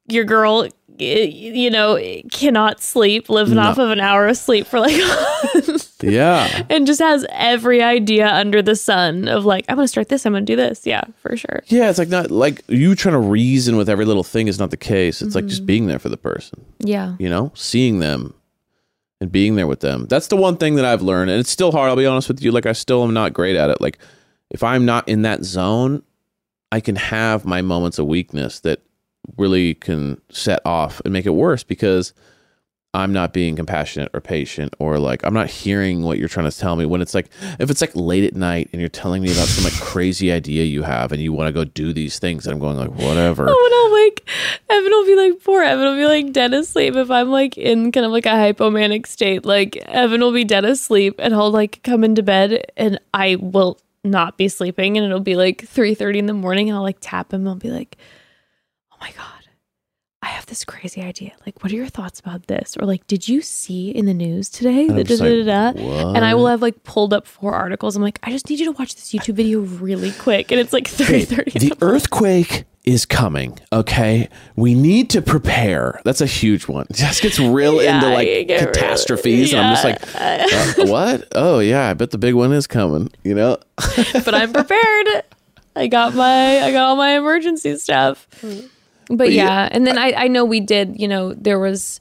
your 0.08 0.24
girl, 0.24 0.66
you 0.98 1.70
know, 1.70 1.98
cannot 2.32 2.80
sleep, 2.82 3.28
living 3.28 3.58
off 3.58 3.78
of 3.78 3.90
an 3.90 4.00
hour 4.00 4.28
of 4.28 4.36
sleep 4.38 4.66
for 4.66 4.80
like. 4.80 4.94
yeah. 6.10 6.62
And 6.70 6.86
just 6.86 7.01
has 7.01 7.26
every 7.31 7.82
idea 7.82 8.28
under 8.28 8.62
the 8.62 8.76
sun 8.76 9.28
of 9.28 9.44
like, 9.44 9.64
I'm 9.68 9.76
gonna 9.76 9.89
start 9.89 10.09
this, 10.09 10.24
I'm 10.26 10.32
gonna 10.32 10.44
do 10.44 10.56
this. 10.56 10.86
Yeah, 10.86 11.05
for 11.20 11.36
sure. 11.36 11.62
Yeah, 11.66 11.90
it's 11.90 11.98
like 11.98 12.09
not 12.09 12.31
like 12.31 12.62
you 12.68 12.94
trying 12.94 13.14
to 13.14 13.18
reason 13.18 13.76
with 13.76 13.89
every 13.89 14.05
little 14.05 14.24
thing 14.24 14.48
is 14.48 14.59
not 14.59 14.70
the 14.70 14.76
case. 14.76 15.22
It's 15.22 15.35
like 15.35 15.44
Mm-hmm. 15.44 15.48
just 15.51 15.66
being 15.66 15.86
there 15.86 15.98
for 15.98 16.09
the 16.09 16.16
person, 16.16 16.64
Yeah. 16.81 17.16
you 17.18 17.28
know, 17.28 17.52
seeing 17.55 17.98
them 18.01 18.35
and 19.20 19.31
being 19.31 19.56
there 19.56 19.66
with 19.66 19.81
them. 19.81 20.06
That's 20.06 20.26
the 20.28 20.36
one 20.36 20.56
thing 20.56 20.74
that 20.76 20.85
I've 20.85 21.02
learned. 21.02 21.31
And 21.31 21.40
it's 21.40 21.51
still 21.51 21.72
hard, 21.72 21.89
I'll 21.90 21.97
be 21.97 22.06
honest 22.06 22.28
with 22.28 22.43
you. 22.43 22.51
Like 22.52 22.66
I 22.66 22.72
still 22.72 23.02
am 23.05 23.14
not 23.14 23.32
great 23.32 23.56
at 23.56 23.70
it. 23.70 23.81
Like 23.81 23.98
if 24.51 24.62
I'm 24.62 24.85
not 24.85 25.09
in 25.09 25.22
that 25.22 25.44
zone, 25.44 26.02
I 26.72 26.81
can 26.81 26.97
have 26.97 27.44
my 27.44 27.62
moments 27.62 27.98
of 27.98 28.06
weakness 28.06 28.60
that 28.60 28.81
really 29.36 29.74
can 29.74 30.20
set 30.31 30.60
off 30.64 31.01
and 31.05 31.12
make 31.12 31.24
it 31.26 31.31
worse 31.31 31.62
because 31.62 32.12
I'm 32.94 33.12
not 33.12 33.32
being 33.32 33.56
compassionate 33.56 34.10
or 34.14 34.20
patient 34.20 34.74
or 34.78 35.00
like 35.00 35.24
I'm 35.24 35.34
not 35.34 35.50
hearing 35.50 36.02
what 36.02 36.16
you're 36.16 36.28
trying 36.28 36.48
to 36.48 36.56
tell 36.56 36.76
me 36.76 36.86
when 36.86 37.02
it's 37.02 37.12
like 37.12 37.28
if 37.58 37.68
it's 37.68 37.80
like 37.80 37.90
late 37.94 38.22
at 38.22 38.36
night 38.36 38.70
and 38.72 38.80
you're 38.80 38.88
telling 38.88 39.20
me 39.20 39.32
about 39.32 39.48
some 39.48 39.64
like 39.64 39.72
crazy 39.80 40.30
idea 40.30 40.62
you 40.62 40.84
have 40.84 41.10
and 41.10 41.20
you 41.20 41.32
want 41.32 41.48
to 41.48 41.52
go 41.52 41.64
do 41.64 41.92
these 41.92 42.20
things 42.20 42.46
and 42.46 42.54
I'm 42.54 42.60
going 42.60 42.76
like 42.76 42.92
whatever. 42.92 43.46
Oh, 43.48 43.64
and 43.66 43.74
I'll 43.74 44.04
like, 44.04 44.28
Evan 44.70 44.92
will 44.92 45.06
be 45.06 45.16
like, 45.16 45.42
poor 45.42 45.62
Evan 45.62 45.84
will 45.84 45.96
be 45.96 46.06
like 46.06 46.32
dead 46.32 46.54
asleep 46.54 46.94
if 46.94 47.10
I'm 47.10 47.30
like 47.30 47.58
in 47.58 47.90
kind 47.90 48.06
of 48.06 48.12
like 48.12 48.26
a 48.26 48.30
hypomanic 48.30 49.08
state. 49.08 49.44
Like, 49.44 49.76
Evan 49.88 50.20
will 50.20 50.32
be 50.32 50.44
dead 50.44 50.64
asleep 50.64 51.16
and 51.18 51.34
he'll 51.34 51.50
like 51.50 51.82
come 51.82 52.04
into 52.04 52.22
bed 52.22 52.64
and 52.76 53.00
I 53.12 53.36
will 53.36 53.78
not 54.04 54.38
be 54.38 54.46
sleeping 54.48 54.96
and 54.96 55.04
it'll 55.04 55.18
be 55.18 55.34
like 55.34 55.66
3 55.66 55.94
30 55.94 56.20
in 56.20 56.26
the 56.26 56.32
morning 56.32 56.68
and 56.68 56.76
I'll 56.76 56.82
like 56.82 56.98
tap 57.00 57.32
him 57.32 57.40
and 57.40 57.48
I'll 57.48 57.54
be 57.56 57.70
like, 57.70 57.96
oh 58.92 58.96
my 59.00 59.10
God, 59.12 59.34
I 60.24 60.28
have 60.28 60.44
have 60.44 60.46
this 60.51 60.64
crazy 60.64 61.01
idea. 61.01 61.32
Like, 61.46 61.62
what 61.62 61.72
are 61.72 61.76
your 61.76 61.86
thoughts 61.86 62.20
about 62.20 62.46
this? 62.48 62.76
Or 62.76 62.84
like, 62.86 63.06
did 63.06 63.28
you 63.28 63.40
see 63.40 63.90
in 63.90 64.05
the 64.06 64.12
news 64.14 64.48
today? 64.51 64.82
I'm 64.88 64.96
da- 64.96 65.02
da- 65.05 65.14
like, 65.14 65.46
da- 65.46 65.72
da?" 65.72 65.80
what? 65.80 66.16
And 66.16 66.24
I 66.24 66.34
will 66.34 66.48
have 66.48 66.60
like 66.60 66.82
pulled 66.82 67.14
up 67.14 67.26
four 67.26 67.55
articles. 67.55 67.96
I'm 67.96 68.02
like, 68.02 68.18
I 68.22 68.30
just 68.30 68.51
need 68.51 68.59
you 68.59 68.66
to 68.66 68.72
watch 68.72 68.94
this 68.94 69.12
YouTube 69.12 69.34
video 69.34 69.60
really 69.60 70.12
quick. 70.12 70.51
And 70.51 70.60
it's 70.60 70.72
like 70.72 70.86
30, 70.88 71.24
30. 71.24 71.59
the 71.59 71.72
earthquake 71.80 72.64
is 72.84 73.06
coming. 73.06 73.59
Okay, 73.72 74.28
we 74.56 74.74
need 74.74 75.09
to 75.10 75.22
prepare. 75.22 76.01
That's 76.05 76.20
a 76.20 76.26
huge 76.26 76.68
one. 76.68 76.86
Just 76.92 77.22
gets 77.22 77.38
real 77.38 77.82
Yeah, 77.82 77.94
into 77.96 78.09
like 78.10 78.26
get 78.26 78.60
really- 78.60 78.72
catastrophes, 78.72 79.52
and 79.55 79.62
I'm 79.62 79.72
just 79.74 79.84
like, 79.84 80.02
uh, 80.14 80.86
what? 80.90 81.28
Oh 81.32 81.60
yeah, 81.60 81.88
I 81.88 81.94
bet 81.94 82.10
the 82.10 82.18
big 82.18 82.34
one 82.34 82.52
is 82.52 82.66
coming. 82.66 83.10
You 83.22 83.34
know, 83.34 83.56
but 83.76 84.34
I'm 84.34 84.52
prepared. 84.52 85.06
I 85.76 85.86
got 85.86 86.14
my 86.14 86.60
I 86.60 86.72
got 86.72 86.84
all 86.84 86.96
my 86.96 87.12
emergency 87.16 87.76
stuff. 87.78 88.28
But 89.09 89.32
yeah, 89.32 89.44
yeah, 89.44 89.68
and 89.70 89.86
then 89.86 89.98
I 89.98 90.12
I 90.12 90.28
know 90.28 90.44
we 90.44 90.60
did, 90.60 91.01
you 91.01 91.09
know, 91.09 91.32
there 91.35 91.59
was 91.59 92.01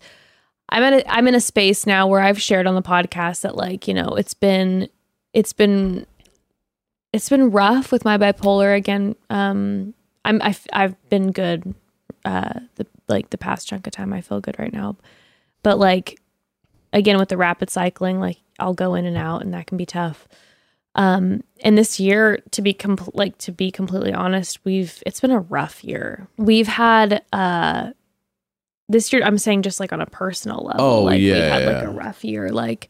I'm 0.69 0.83
at 0.83 0.93
a, 0.93 1.13
I'm 1.13 1.27
in 1.27 1.35
a 1.35 1.39
space 1.39 1.85
now 1.85 2.07
where 2.07 2.21
I've 2.21 2.41
shared 2.41 2.65
on 2.67 2.75
the 2.75 2.81
podcast 2.81 3.41
that 3.41 3.55
like, 3.55 3.87
you 3.87 3.93
know, 3.93 4.09
it's 4.09 4.33
been 4.33 4.89
it's 5.33 5.53
been 5.53 6.05
it's 7.11 7.29
been 7.29 7.51
rough 7.51 7.91
with 7.91 8.05
my 8.05 8.17
bipolar 8.17 8.75
again. 8.75 9.15
Um 9.29 9.93
I'm 10.25 10.41
I've 10.41 10.65
I've 10.73 11.09
been 11.09 11.31
good 11.31 11.75
uh 12.25 12.59
the 12.75 12.87
like 13.07 13.29
the 13.29 13.37
past 13.37 13.67
chunk 13.67 13.85
of 13.85 13.93
time 13.93 14.13
I 14.13 14.21
feel 14.21 14.41
good 14.41 14.57
right 14.57 14.73
now. 14.73 14.97
But 15.61 15.77
like 15.77 16.19
again 16.91 17.17
with 17.17 17.29
the 17.29 17.37
rapid 17.37 17.69
cycling, 17.69 18.19
like 18.19 18.37
I'll 18.59 18.73
go 18.73 18.95
in 18.95 19.05
and 19.05 19.17
out 19.17 19.41
and 19.41 19.53
that 19.53 19.67
can 19.67 19.77
be 19.77 19.85
tough. 19.85 20.27
Um, 20.95 21.43
and 21.61 21.77
this 21.77 21.99
year, 21.99 22.39
to 22.51 22.61
be 22.61 22.73
com- 22.73 22.97
like 23.13 23.37
to 23.39 23.51
be 23.51 23.71
completely 23.71 24.13
honest, 24.13 24.59
we've 24.63 25.01
it's 25.05 25.19
been 25.19 25.31
a 25.31 25.39
rough 25.39 25.83
year. 25.83 26.27
We've 26.37 26.67
had 26.67 27.23
uh, 27.33 27.91
this 28.89 29.11
year. 29.11 29.23
I'm 29.23 29.37
saying 29.37 29.63
just 29.63 29.79
like 29.79 29.91
on 29.91 30.01
a 30.01 30.05
personal 30.05 30.63
level, 30.65 30.85
Oh, 30.85 31.01
like 31.03 31.15
we've 31.15 31.23
yeah, 31.35 31.57
like 31.57 31.83
a 31.83 31.89
rough 31.91 32.23
year. 32.23 32.49
Like 32.49 32.89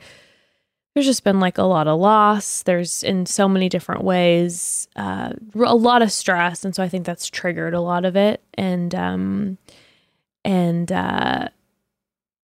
there's 0.93 1.05
just 1.05 1.23
been 1.23 1.39
like 1.39 1.57
a 1.57 1.63
lot 1.63 1.87
of 1.87 1.99
loss. 1.99 2.63
There's 2.63 3.03
in 3.03 3.25
so 3.25 3.47
many 3.47 3.69
different 3.69 4.03
ways, 4.03 4.87
uh, 4.95 5.33
a 5.55 5.75
lot 5.75 6.01
of 6.01 6.11
stress, 6.11 6.65
and 6.65 6.75
so 6.75 6.83
I 6.83 6.89
think 6.89 7.05
that's 7.05 7.27
triggered 7.29 7.73
a 7.73 7.81
lot 7.81 8.05
of 8.05 8.15
it. 8.17 8.43
And 8.55 8.93
um, 8.93 9.57
and 10.43 10.91
uh, 10.91 11.47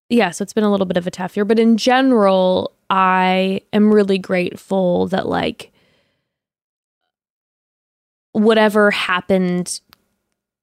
yeah, 0.10 0.32
so 0.32 0.44
it's 0.44 0.54
been 0.54 0.64
a 0.64 0.72
little 0.72 0.86
bit 0.86 0.98
of 0.98 1.08
a 1.08 1.12
tough 1.12 1.36
year, 1.36 1.46
but 1.46 1.60
in 1.60 1.78
general, 1.78 2.74
I 2.90 3.62
am 3.72 3.94
really 3.94 4.18
grateful 4.18 5.08
that 5.08 5.28
like 5.28 5.72
whatever 8.32 8.92
happened 8.92 9.82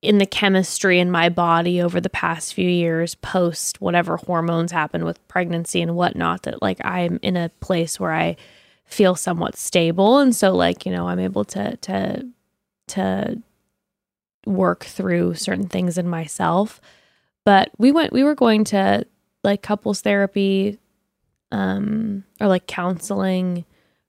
in 0.02 0.18
the 0.18 0.27
chemistry 0.27 1.01
in 1.01 1.10
my 1.10 1.28
body 1.28 1.81
over 1.81 2.01
the 2.01 2.10
past 2.10 2.55
few 2.55 2.68
years 2.68 3.14
post 3.16 3.81
whatever 3.81 4.18
hormones 4.18 4.70
happened 4.70 5.05
with 5.05 5.27
pregnancy 5.27 5.82
and 5.82 5.97
whatnot 5.97 6.43
that 6.43 6.62
like 6.62 6.78
i'm 6.85 7.18
in 7.23 7.36
a 7.36 7.48
place 7.60 7.98
where 7.98 8.12
i 8.12 8.36
feel 8.86 9.14
somewhat 9.14 9.56
stable. 9.56 10.18
And 10.18 10.35
so 10.35 10.55
like 10.55 10.86
you 10.86 10.93
know 10.93 11.09
i'm 11.09 11.18
able 11.18 11.44
to 11.47 11.77
to 11.77 12.27
to 12.89 13.43
work 14.47 14.85
through 14.85 15.35
certain 15.35 15.68
things 15.68 15.98
in 15.98 16.09
myself. 16.09 16.81
But 17.44 17.70
we 17.78 17.93
went 17.93 18.12
we 18.12 18.24
were 18.24 18.35
going 18.35 18.64
to 18.64 19.05
like 19.47 19.62
couples 19.62 20.02
therapy 20.02 20.78
um 21.52 22.24
or 22.40 22.48
like 22.48 22.66
counseling 22.66 23.64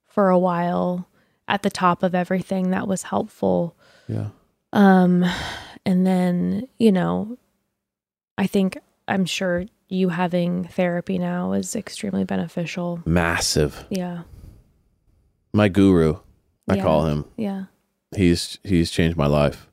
for 0.08 0.30
a 0.30 0.38
while 0.40 1.08
at 1.48 1.62
the 1.64 1.70
top 1.70 2.04
of 2.04 2.14
everything 2.16 2.72
that 2.72 2.88
was 2.88 3.04
helpful 3.04 3.78
yeah. 4.10 4.28
um 4.74 5.24
and 5.86 6.06
then 6.06 6.68
you 6.80 6.92
know 6.92 7.38
i 8.38 8.46
think 8.48 8.78
i'm 9.08 9.24
sure 9.26 9.66
you 9.88 10.10
having 10.10 10.66
therapy 10.66 11.18
now 11.18 11.54
is 11.54 11.76
extremely 11.76 12.24
beneficial 12.26 13.00
Massive. 13.06 13.86
yeah 13.90 14.24
My 15.54 15.70
guru, 15.70 16.18
I 16.68 16.76
Yeah. 16.76 16.84
call 16.84 17.06
him. 17.06 17.24
yeah 17.38 17.66
He's 18.16 18.58
he's 18.64 18.90
changed 18.92 19.18
my 19.18 19.28
life, 19.28 19.70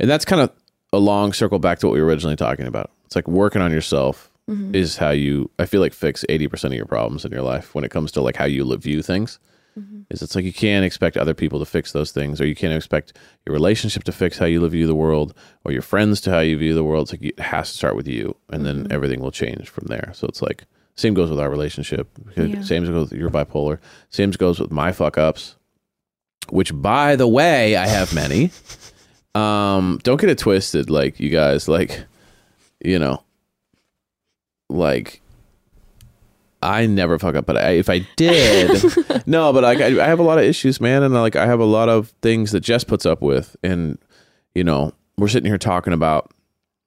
and 0.00 0.08
that's 0.10 0.24
kind 0.24 0.40
of 0.40 0.50
a 0.92 0.98
long 0.98 1.32
circle 1.32 1.58
back 1.58 1.78
to 1.80 1.86
what 1.86 1.94
we 1.94 2.00
were 2.00 2.06
originally 2.06 2.36
talking 2.36 2.66
about. 2.66 2.90
It's 3.06 3.14
like 3.16 3.26
working 3.28 3.60
on 3.62 3.70
yourself 3.72 4.31
Mhm. 4.52 4.74
is 4.76 4.96
how 4.98 5.10
you 5.10 5.50
I 5.58 5.66
feel 5.66 5.80
like 5.80 5.92
fix 5.94 6.24
80% 6.28 6.72
of 6.72 6.76
your 6.76 6.86
problems 6.86 7.24
in 7.24 7.32
your 7.32 7.42
life 7.42 7.74
when 7.74 7.84
it 7.84 7.90
comes 7.90 8.12
to 8.12 8.20
like 8.20 8.36
how 8.36 8.44
you 8.46 8.64
live, 8.64 8.82
view 8.82 9.02
things. 9.02 9.38
Mhm. 9.78 10.04
Is 10.10 10.20
it's 10.22 10.34
like 10.34 10.44
you 10.44 10.52
can't 10.52 10.84
expect 10.84 11.16
other 11.16 11.32
people 11.34 11.58
to 11.58 11.64
fix 11.64 11.92
those 11.92 12.12
things 12.12 12.40
or 12.40 12.46
you 12.46 12.54
can't 12.54 12.74
expect 12.74 13.14
your 13.46 13.54
relationship 13.54 14.04
to 14.04 14.12
fix 14.12 14.36
how 14.38 14.44
you 14.46 14.60
live, 14.60 14.72
view 14.72 14.86
the 14.86 14.94
world 14.94 15.32
or 15.64 15.72
your 15.72 15.80
friends 15.82 16.20
to 16.22 16.30
how 16.30 16.40
you 16.40 16.58
view 16.58 16.74
the 16.74 16.84
world. 16.84 17.04
It's 17.04 17.12
like 17.12 17.30
it 17.30 17.40
has 17.40 17.70
to 17.70 17.76
start 17.78 17.96
with 17.96 18.06
you 18.08 18.36
and 18.50 18.66
then 18.66 18.84
Mhm. 18.84 18.92
everything 18.92 19.20
will 19.20 19.30
change 19.30 19.68
from 19.70 19.86
there. 19.88 20.10
So 20.14 20.26
it's 20.26 20.42
like 20.42 20.64
same 20.94 21.14
goes 21.14 21.30
with 21.30 21.40
our 21.40 21.48
relationship. 21.48 22.08
Yeah. 22.36 22.60
Same 22.62 22.84
goes 22.84 23.10
with 23.10 23.18
your 23.18 23.30
bipolar. 23.30 23.78
Same 24.10 24.30
goes 24.32 24.60
with 24.60 24.70
my 24.70 24.92
fuck 24.92 25.16
ups, 25.16 25.56
which 26.50 26.70
by 26.74 27.16
the 27.16 27.26
way, 27.28 27.76
I 27.76 27.86
have 27.86 28.12
many. 28.14 28.50
um, 29.34 29.98
don't 30.02 30.20
get 30.20 30.28
it 30.28 30.36
twisted, 30.38 30.90
like 30.90 31.18
you 31.18 31.30
guys, 31.30 31.66
like, 31.66 32.04
you 32.84 32.98
know, 32.98 33.22
like 34.72 35.20
I 36.62 36.86
never 36.86 37.18
fuck 37.18 37.34
up, 37.34 37.46
but 37.46 37.56
I, 37.56 37.70
if 37.72 37.90
I 37.90 38.06
did, 38.16 38.82
no, 39.26 39.52
but 39.52 39.64
like 39.64 39.80
I, 39.80 40.04
I 40.04 40.06
have 40.06 40.20
a 40.20 40.24
lot 40.24 40.38
of 40.38 40.44
issues, 40.44 40.80
man, 40.80 41.02
and 41.02 41.12
like 41.14 41.36
I 41.36 41.46
have 41.46 41.60
a 41.60 41.64
lot 41.64 41.88
of 41.88 42.10
things 42.22 42.52
that 42.52 42.60
Jess 42.60 42.84
puts 42.84 43.04
up 43.04 43.20
with, 43.20 43.56
and 43.62 43.98
you 44.54 44.64
know, 44.64 44.92
we're 45.18 45.28
sitting 45.28 45.50
here 45.50 45.58
talking 45.58 45.92
about 45.92 46.32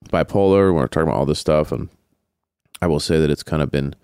bipolar, 0.08 0.74
we're 0.74 0.86
talking 0.86 1.08
about 1.08 1.18
all 1.18 1.26
this 1.26 1.38
stuff, 1.38 1.72
and 1.72 1.88
I 2.80 2.86
will 2.86 3.00
say 3.00 3.20
that 3.20 3.30
it's 3.30 3.42
kind 3.42 3.62
of 3.62 3.70
been 3.70 3.94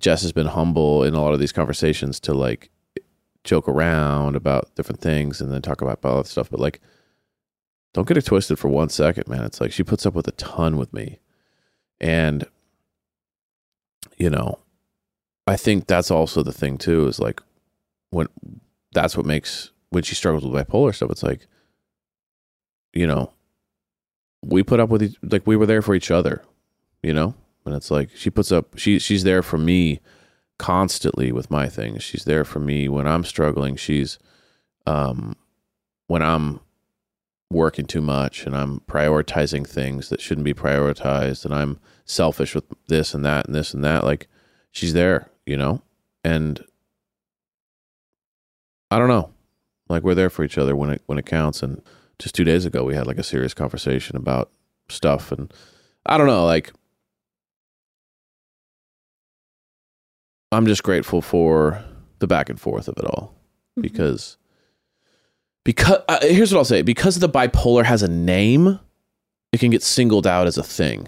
Jess 0.00 0.22
has 0.22 0.32
been 0.32 0.46
humble 0.46 1.02
in 1.04 1.14
a 1.14 1.22
lot 1.22 1.32
of 1.32 1.40
these 1.40 1.52
conversations 1.52 2.20
to 2.20 2.34
like 2.34 2.70
joke 3.44 3.68
around 3.68 4.36
about 4.36 4.74
different 4.74 5.00
things 5.00 5.40
and 5.40 5.52
then 5.52 5.62
talk 5.62 5.80
about 5.80 6.04
all 6.04 6.18
that 6.18 6.26
stuff, 6.26 6.50
but 6.50 6.60
like 6.60 6.80
don't 7.94 8.06
get 8.06 8.18
it 8.18 8.26
twisted 8.26 8.58
for 8.58 8.68
one 8.68 8.90
second, 8.90 9.26
man. 9.26 9.44
It's 9.44 9.58
like 9.58 9.72
she 9.72 9.82
puts 9.82 10.04
up 10.04 10.12
with 10.12 10.28
a 10.28 10.32
ton 10.32 10.76
with 10.76 10.92
me. 10.92 11.18
And 11.98 12.44
you 14.16 14.30
know, 14.30 14.58
I 15.46 15.56
think 15.56 15.86
that's 15.86 16.10
also 16.10 16.42
the 16.42 16.52
thing 16.52 16.78
too, 16.78 17.06
is 17.06 17.20
like 17.20 17.40
when 18.10 18.28
that's 18.92 19.16
what 19.16 19.26
makes 19.26 19.70
when 19.90 20.02
she 20.02 20.14
struggles 20.14 20.44
with 20.44 20.66
bipolar 20.68 20.94
stuff, 20.94 21.10
it's 21.10 21.22
like, 21.22 21.46
you 22.92 23.06
know, 23.06 23.32
we 24.44 24.62
put 24.62 24.80
up 24.80 24.88
with 24.88 25.02
each, 25.02 25.16
like 25.22 25.46
we 25.46 25.56
were 25.56 25.66
there 25.66 25.82
for 25.82 25.94
each 25.94 26.10
other, 26.10 26.42
you 27.02 27.12
know? 27.12 27.34
And 27.64 27.74
it's 27.74 27.90
like 27.90 28.10
she 28.14 28.30
puts 28.30 28.52
up 28.52 28.78
she 28.78 28.98
she's 28.98 29.24
there 29.24 29.42
for 29.42 29.58
me 29.58 30.00
constantly 30.58 31.32
with 31.32 31.50
my 31.50 31.68
things. 31.68 32.02
She's 32.02 32.24
there 32.24 32.44
for 32.44 32.60
me 32.60 32.88
when 32.88 33.06
I'm 33.06 33.24
struggling. 33.24 33.76
She's 33.76 34.18
um 34.86 35.36
when 36.06 36.22
I'm 36.22 36.60
working 37.50 37.86
too 37.86 38.00
much 38.00 38.44
and 38.44 38.56
I'm 38.56 38.80
prioritizing 38.80 39.66
things 39.66 40.08
that 40.08 40.20
shouldn't 40.20 40.44
be 40.44 40.54
prioritized 40.54 41.44
and 41.44 41.54
I'm 41.54 41.78
selfish 42.04 42.54
with 42.54 42.64
this 42.88 43.14
and 43.14 43.24
that 43.24 43.46
and 43.46 43.54
this 43.54 43.72
and 43.72 43.84
that 43.84 44.04
like 44.04 44.26
she's 44.72 44.92
there, 44.92 45.30
you 45.46 45.56
know? 45.56 45.82
And 46.24 46.64
I 48.90 48.98
don't 48.98 49.08
know. 49.08 49.30
Like 49.88 50.02
we're 50.02 50.14
there 50.16 50.30
for 50.30 50.42
each 50.44 50.58
other 50.58 50.74
when 50.74 50.90
it 50.90 51.02
when 51.06 51.18
it 51.18 51.26
counts 51.26 51.62
and 51.62 51.80
just 52.18 52.34
2 52.34 52.42
days 52.44 52.64
ago 52.64 52.82
we 52.82 52.94
had 52.96 53.06
like 53.06 53.18
a 53.18 53.22
serious 53.22 53.54
conversation 53.54 54.16
about 54.16 54.50
stuff 54.88 55.30
and 55.30 55.52
I 56.04 56.18
don't 56.18 56.26
know, 56.26 56.44
like 56.44 56.72
I'm 60.52 60.66
just 60.66 60.82
grateful 60.82 61.22
for 61.22 61.82
the 62.18 62.26
back 62.26 62.48
and 62.48 62.60
forth 62.60 62.88
of 62.88 62.96
it 62.98 63.04
all 63.04 63.34
Mm-hmm. 63.76 63.82
because 63.82 64.38
because 65.66 65.98
uh, 66.08 66.18
here's 66.22 66.52
what 66.52 66.58
I'll 66.58 66.64
say 66.64 66.80
because 66.82 67.18
the 67.18 67.28
bipolar 67.28 67.84
has 67.84 68.02
a 68.02 68.08
name 68.08 68.78
it 69.52 69.60
can 69.60 69.70
get 69.70 69.82
singled 69.82 70.26
out 70.26 70.46
as 70.46 70.56
a 70.56 70.62
thing 70.62 71.06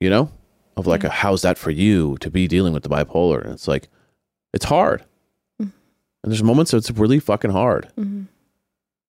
you 0.00 0.08
know 0.08 0.30
of 0.76 0.86
like 0.86 1.02
Yeah. 1.02 1.08
a 1.08 1.12
how's 1.12 1.42
that 1.42 1.58
for 1.58 1.70
you 1.70 2.16
to 2.20 2.30
be 2.30 2.48
dealing 2.48 2.72
with 2.72 2.82
the 2.82 2.88
bipolar 2.88 3.42
and 3.42 3.52
it's 3.52 3.68
like 3.68 3.88
it's 4.54 4.64
hard 4.64 5.02
Mhm. 5.60 5.70
and 6.22 6.32
there's 6.32 6.42
moments 6.42 6.70
that 6.70 6.78
it's 6.78 6.90
really 6.90 7.18
fucking 7.20 7.50
hard 7.50 7.88
Mhm. 7.98 8.26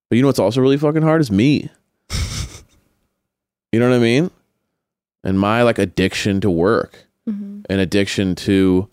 but 0.09 0.15
you 0.17 0.21
know 0.21 0.27
what's 0.27 0.39
also 0.39 0.59
really 0.61 0.77
fucking 0.77 1.01
hard 1.03 1.21
is 1.21 1.31
me 1.31 1.69
you 3.71 3.79
know 3.79 3.89
what 3.89 3.95
I 3.95 3.99
mean 3.99 4.29
and 5.23 5.39
my 5.39 5.61
like 5.63 5.79
addiction 5.79 6.41
to 6.41 6.49
work 6.49 7.05
Mhm. 7.29 7.65
an 7.69 7.79
addiction 7.79 8.35
to 8.35 8.89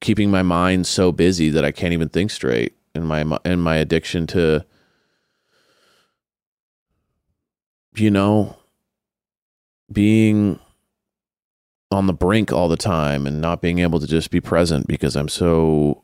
keeping 0.00 0.30
my 0.30 0.42
mind 0.42 0.86
so 0.86 1.12
busy 1.12 1.50
that 1.50 1.64
I 1.64 1.72
can't 1.72 1.92
even 1.92 2.08
think 2.08 2.30
straight 2.30 2.74
and 2.94 3.06
my 3.06 3.38
and 3.44 3.62
my 3.62 3.76
addiction 3.76 4.26
to 4.28 4.64
you 7.94 8.10
know 8.10 8.56
being 9.90 10.58
on 11.90 12.06
the 12.06 12.12
brink 12.12 12.52
all 12.52 12.68
the 12.68 12.76
time 12.76 13.26
and 13.26 13.40
not 13.40 13.62
being 13.62 13.78
able 13.78 14.00
to 14.00 14.06
just 14.06 14.30
be 14.30 14.40
present 14.40 14.86
because 14.86 15.16
I'm 15.16 15.28
so 15.28 16.02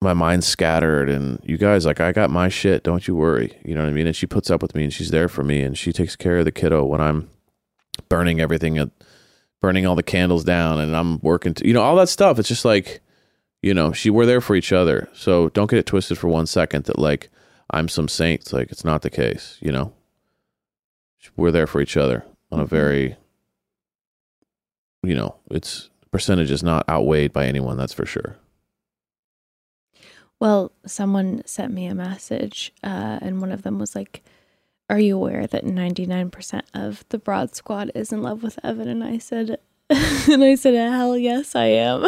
my 0.00 0.14
mind's 0.14 0.46
scattered 0.46 1.08
and 1.08 1.38
you 1.42 1.58
guys 1.58 1.86
like 1.86 2.00
I 2.00 2.12
got 2.12 2.30
my 2.30 2.48
shit, 2.48 2.82
don't 2.82 3.06
you 3.06 3.14
worry. 3.14 3.58
You 3.64 3.74
know 3.74 3.82
what 3.82 3.90
I 3.90 3.92
mean? 3.92 4.06
And 4.06 4.16
she 4.16 4.26
puts 4.26 4.50
up 4.50 4.62
with 4.62 4.74
me 4.74 4.84
and 4.84 4.92
she's 4.92 5.10
there 5.10 5.28
for 5.28 5.42
me 5.42 5.62
and 5.62 5.76
she 5.76 5.92
takes 5.92 6.16
care 6.16 6.38
of 6.38 6.44
the 6.44 6.52
kiddo 6.52 6.84
when 6.84 7.00
I'm 7.00 7.30
burning 8.08 8.40
everything 8.40 8.78
at 8.78 8.90
burning 9.60 9.86
all 9.86 9.94
the 9.94 10.02
candles 10.02 10.44
down 10.44 10.80
and 10.80 10.94
I'm 10.94 11.18
working 11.20 11.54
to, 11.54 11.66
you 11.66 11.72
know, 11.72 11.82
all 11.82 11.96
that 11.96 12.08
stuff. 12.08 12.38
It's 12.38 12.48
just 12.48 12.64
like, 12.64 13.00
you 13.62 13.74
know, 13.74 13.92
she 13.92 14.10
we're 14.10 14.26
there 14.26 14.40
for 14.40 14.54
each 14.54 14.72
other. 14.72 15.08
So 15.12 15.48
don't 15.50 15.70
get 15.70 15.78
it 15.78 15.86
twisted 15.86 16.18
for 16.18 16.28
one 16.28 16.46
second 16.46 16.84
that 16.84 16.98
like 16.98 17.30
I'm 17.70 17.88
some 17.88 18.08
saint. 18.08 18.42
It's 18.42 18.52
like 18.52 18.70
it's 18.70 18.84
not 18.84 19.02
the 19.02 19.10
case, 19.10 19.58
you 19.60 19.72
know. 19.72 19.92
We're 21.36 21.50
there 21.50 21.66
for 21.66 21.80
each 21.80 21.96
other 21.96 22.24
on 22.52 22.60
a 22.60 22.66
very 22.66 23.16
you 25.02 25.14
know, 25.14 25.36
it's 25.50 25.88
percentage 26.10 26.50
is 26.50 26.62
not 26.62 26.88
outweighed 26.88 27.32
by 27.32 27.46
anyone, 27.46 27.76
that's 27.76 27.92
for 27.92 28.06
sure. 28.06 28.36
Well, 30.38 30.72
someone 30.84 31.42
sent 31.46 31.72
me 31.72 31.86
a 31.86 31.94
message, 31.94 32.72
uh, 32.82 33.18
and 33.22 33.40
one 33.40 33.52
of 33.52 33.62
them 33.62 33.78
was 33.78 33.94
like, 33.94 34.22
"Are 34.88 34.98
you 34.98 35.16
aware 35.16 35.46
that 35.46 35.64
ninety 35.64 36.06
nine 36.06 36.30
percent 36.30 36.64
of 36.74 37.04
the 37.08 37.18
Broad 37.18 37.54
Squad 37.54 37.90
is 37.94 38.12
in 38.12 38.22
love 38.22 38.42
with 38.42 38.58
Evan?" 38.64 38.88
And 38.88 39.04
I 39.04 39.18
said, 39.18 39.58
"And 39.90 40.44
I 40.44 40.54
said, 40.54 40.74
hell 40.74 41.16
yes, 41.16 41.54
I 41.54 41.66
am." 41.66 42.06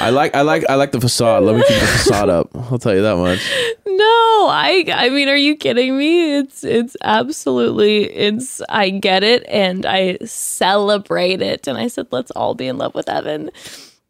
I 0.00 0.10
like 0.10 0.34
I 0.34 0.40
like 0.42 0.64
I 0.68 0.74
like 0.76 0.92
the 0.92 1.00
facade. 1.00 1.44
Let 1.44 1.56
me 1.56 1.62
keep 1.66 1.78
the 1.78 1.86
facade 1.86 2.28
up. 2.30 2.48
I'll 2.54 2.78
tell 2.78 2.94
you 2.94 3.02
that 3.02 3.16
much. 3.16 3.38
no, 3.86 4.48
I 4.48 4.84
I 4.92 5.10
mean, 5.10 5.28
are 5.28 5.36
you 5.36 5.56
kidding 5.56 5.96
me? 5.96 6.38
It's 6.38 6.64
it's 6.64 6.96
absolutely 7.02 8.04
it's 8.04 8.62
I 8.68 8.90
get 8.90 9.22
it 9.22 9.44
and 9.48 9.84
I 9.84 10.16
celebrate 10.24 11.42
it. 11.42 11.66
And 11.66 11.76
I 11.76 11.88
said, 11.88 12.06
let's 12.10 12.30
all 12.32 12.54
be 12.54 12.66
in 12.66 12.78
love 12.78 12.94
with 12.94 13.08
Evan 13.08 13.50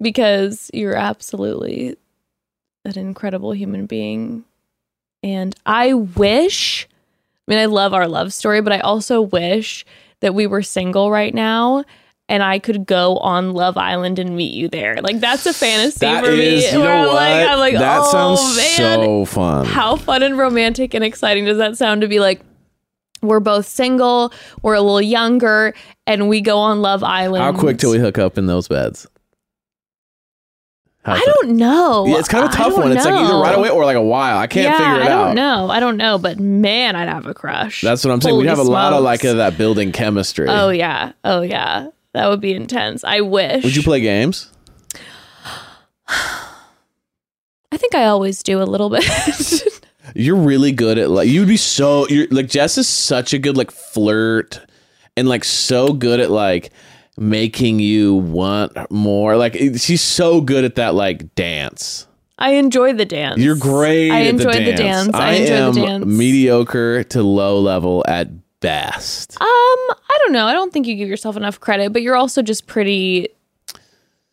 because 0.01 0.71
you're 0.73 0.97
absolutely 0.97 1.97
an 2.85 2.97
incredible 2.99 3.53
human 3.53 3.87
being. 3.87 4.45
And 5.23 5.55
I 5.67 5.93
wish, 5.95 6.89
I 7.47 7.51
mean, 7.53 7.59
I 7.59 7.67
love 7.67 7.93
our 7.95 8.09
love 8.09 8.33
story, 8.33 8.61
but 8.61 8.73
I 8.73 8.81
also 8.81 9.21
wish 9.21 9.85
that 10.21 10.35
we 10.35 10.47
were 10.47 10.63
single 10.63 11.11
right 11.11 11.35
now 11.35 11.85
and 12.31 12.45
I 12.45 12.61
could 12.61 12.87
go 12.87 13.17
on 13.19 13.55
Love 13.55 13.77
Island 13.77 14.21
and 14.21 14.37
meet 14.37 14.55
you 14.55 14.69
there. 14.69 14.97
Like 15.03 15.19
that's 15.19 15.45
a 15.47 15.53
fantasy 15.53 15.99
That 16.01 16.25
for 16.25 16.31
is, 16.31 16.39
me. 16.65 16.71
you 16.73 16.79
know 16.79 16.89
I'm 16.89 17.07
what? 17.07 17.15
like, 17.17 17.49
I'm 17.49 17.59
like, 17.59 17.75
that 17.75 18.01
oh 18.03 18.13
sounds 18.13 18.57
man, 18.57 18.77
so 18.77 19.25
fun. 19.25 19.67
how 19.67 19.97
fun 19.97 20.23
and 20.23 20.39
romantic 20.39 20.95
and 20.95 21.03
exciting 21.03 21.45
does 21.45 21.59
that 21.59 21.77
sound 21.77 22.03
to 22.03 22.09
be 22.09 22.21
like? 22.21 22.41
We're 23.23 23.41
both 23.41 23.67
single, 23.67 24.33
we're 24.63 24.77
a 24.77 24.81
little 24.81 25.03
younger, 25.03 25.75
and 26.07 26.31
we 26.31 26.41
go 26.41 26.57
on 26.57 26.81
Love 26.81 27.05
Island. 27.05 27.45
How 27.45 27.53
quick 27.53 27.77
till 27.77 27.91
we 27.91 27.99
hook 27.99 28.17
up 28.17 28.39
in 28.39 28.47
those 28.47 28.67
beds? 28.67 29.07
I 31.05 31.21
don't 31.21 31.53
know. 31.53 32.07
Yeah, 32.07 32.19
it's 32.19 32.29
kind 32.29 32.45
of 32.45 32.53
a 32.53 32.57
tough 32.57 32.77
one. 32.77 32.93
It's 32.93 33.05
like 33.05 33.15
either 33.15 33.39
right 33.39 33.57
away 33.57 33.71
or 33.71 33.85
like 33.85 33.97
a 33.97 34.03
while. 34.03 34.37
I 34.37 34.47
can't 34.47 34.65
yeah, 34.65 34.77
figure 34.77 35.07
it 35.07 35.11
out. 35.11 35.23
I 35.23 35.25
don't 35.27 35.35
know. 35.35 35.71
I 35.71 35.81
don't 35.81 35.97
know, 35.97 36.19
but 36.19 36.39
man, 36.39 36.95
I'd 36.95 37.09
have 37.09 37.27
a 37.27 37.33
crush. 37.33 37.81
That's 37.81 38.05
what 38.05 38.13
I'm 38.13 38.21
saying. 38.21 38.37
we 38.37 38.47
Holy 38.47 38.49
have 38.49 38.59
a 38.59 38.71
lot 38.71 38.93
of 38.93 39.03
like 39.03 39.25
of 39.25 39.39
that 39.39 39.57
building 39.57 39.93
chemistry. 39.93 40.47
Oh 40.49 40.69
yeah. 40.69 41.13
Oh 41.25 41.41
yeah. 41.41 41.89
That 42.13 42.29
would 42.29 42.41
be 42.41 42.53
intense. 42.53 43.03
I 43.03 43.23
wish. 43.23 43.65
Would 43.65 43.77
you 43.77 43.83
play 43.83 44.01
games? 44.01 44.51
I 46.09 47.77
think 47.77 47.95
I 47.95 48.07
always 48.07 48.43
do 48.43 48.61
a 48.61 48.65
little 48.65 48.91
bit. 48.91 49.05
You're 50.15 50.37
really 50.37 50.73
good 50.73 50.99
at 50.99 51.09
like 51.09 51.29
you'd 51.29 51.49
be 51.49 51.57
so 51.57 52.09
you're 52.09 52.27
like 52.31 52.49
Jess 52.49 52.77
is 52.77 52.89
such 52.89 53.33
a 53.33 53.39
good 53.39 53.57
like 53.57 53.71
flirt 53.71 54.61
and 55.17 55.29
like 55.29 55.45
so 55.45 55.93
good 55.93 56.19
at 56.19 56.33
like 56.33 56.73
making 57.21 57.79
you 57.79 58.17
want 58.17 58.77
more. 58.91 59.37
Like 59.37 59.55
she's 59.77 60.01
so 60.03 60.41
good 60.41 60.65
at 60.65 60.75
that 60.77 60.95
like 60.95 61.35
dance. 61.35 62.07
I 62.39 62.53
enjoy 62.53 62.95
the 62.95 63.05
dance. 63.05 63.39
You're 63.39 63.55
great. 63.57 64.11
I 64.11 64.23
at 64.23 64.27
enjoyed 64.29 64.55
the 64.55 64.65
the 64.65 64.73
dance. 64.73 65.07
dance. 65.09 65.15
I 65.15 65.29
I 65.29 65.33
am 65.35 65.75
the 65.75 65.81
dance. 65.83 66.07
mediocre 66.07 67.05
to 67.05 67.23
low 67.23 67.61
level 67.61 68.03
at 68.09 68.29
best. 68.61 69.37
Um, 69.41 69.47
I 69.47 70.19
don't 70.21 70.33
know. 70.33 70.47
I 70.47 70.53
don't 70.55 70.73
think 70.73 70.87
you 70.87 70.97
give 70.97 71.09
yourself 71.09 71.37
enough 71.37 71.61
credit, 71.61 71.93
but 71.93 72.01
you're 72.03 72.17
also 72.17 72.41
just 72.41 72.67
pretty 72.67 73.29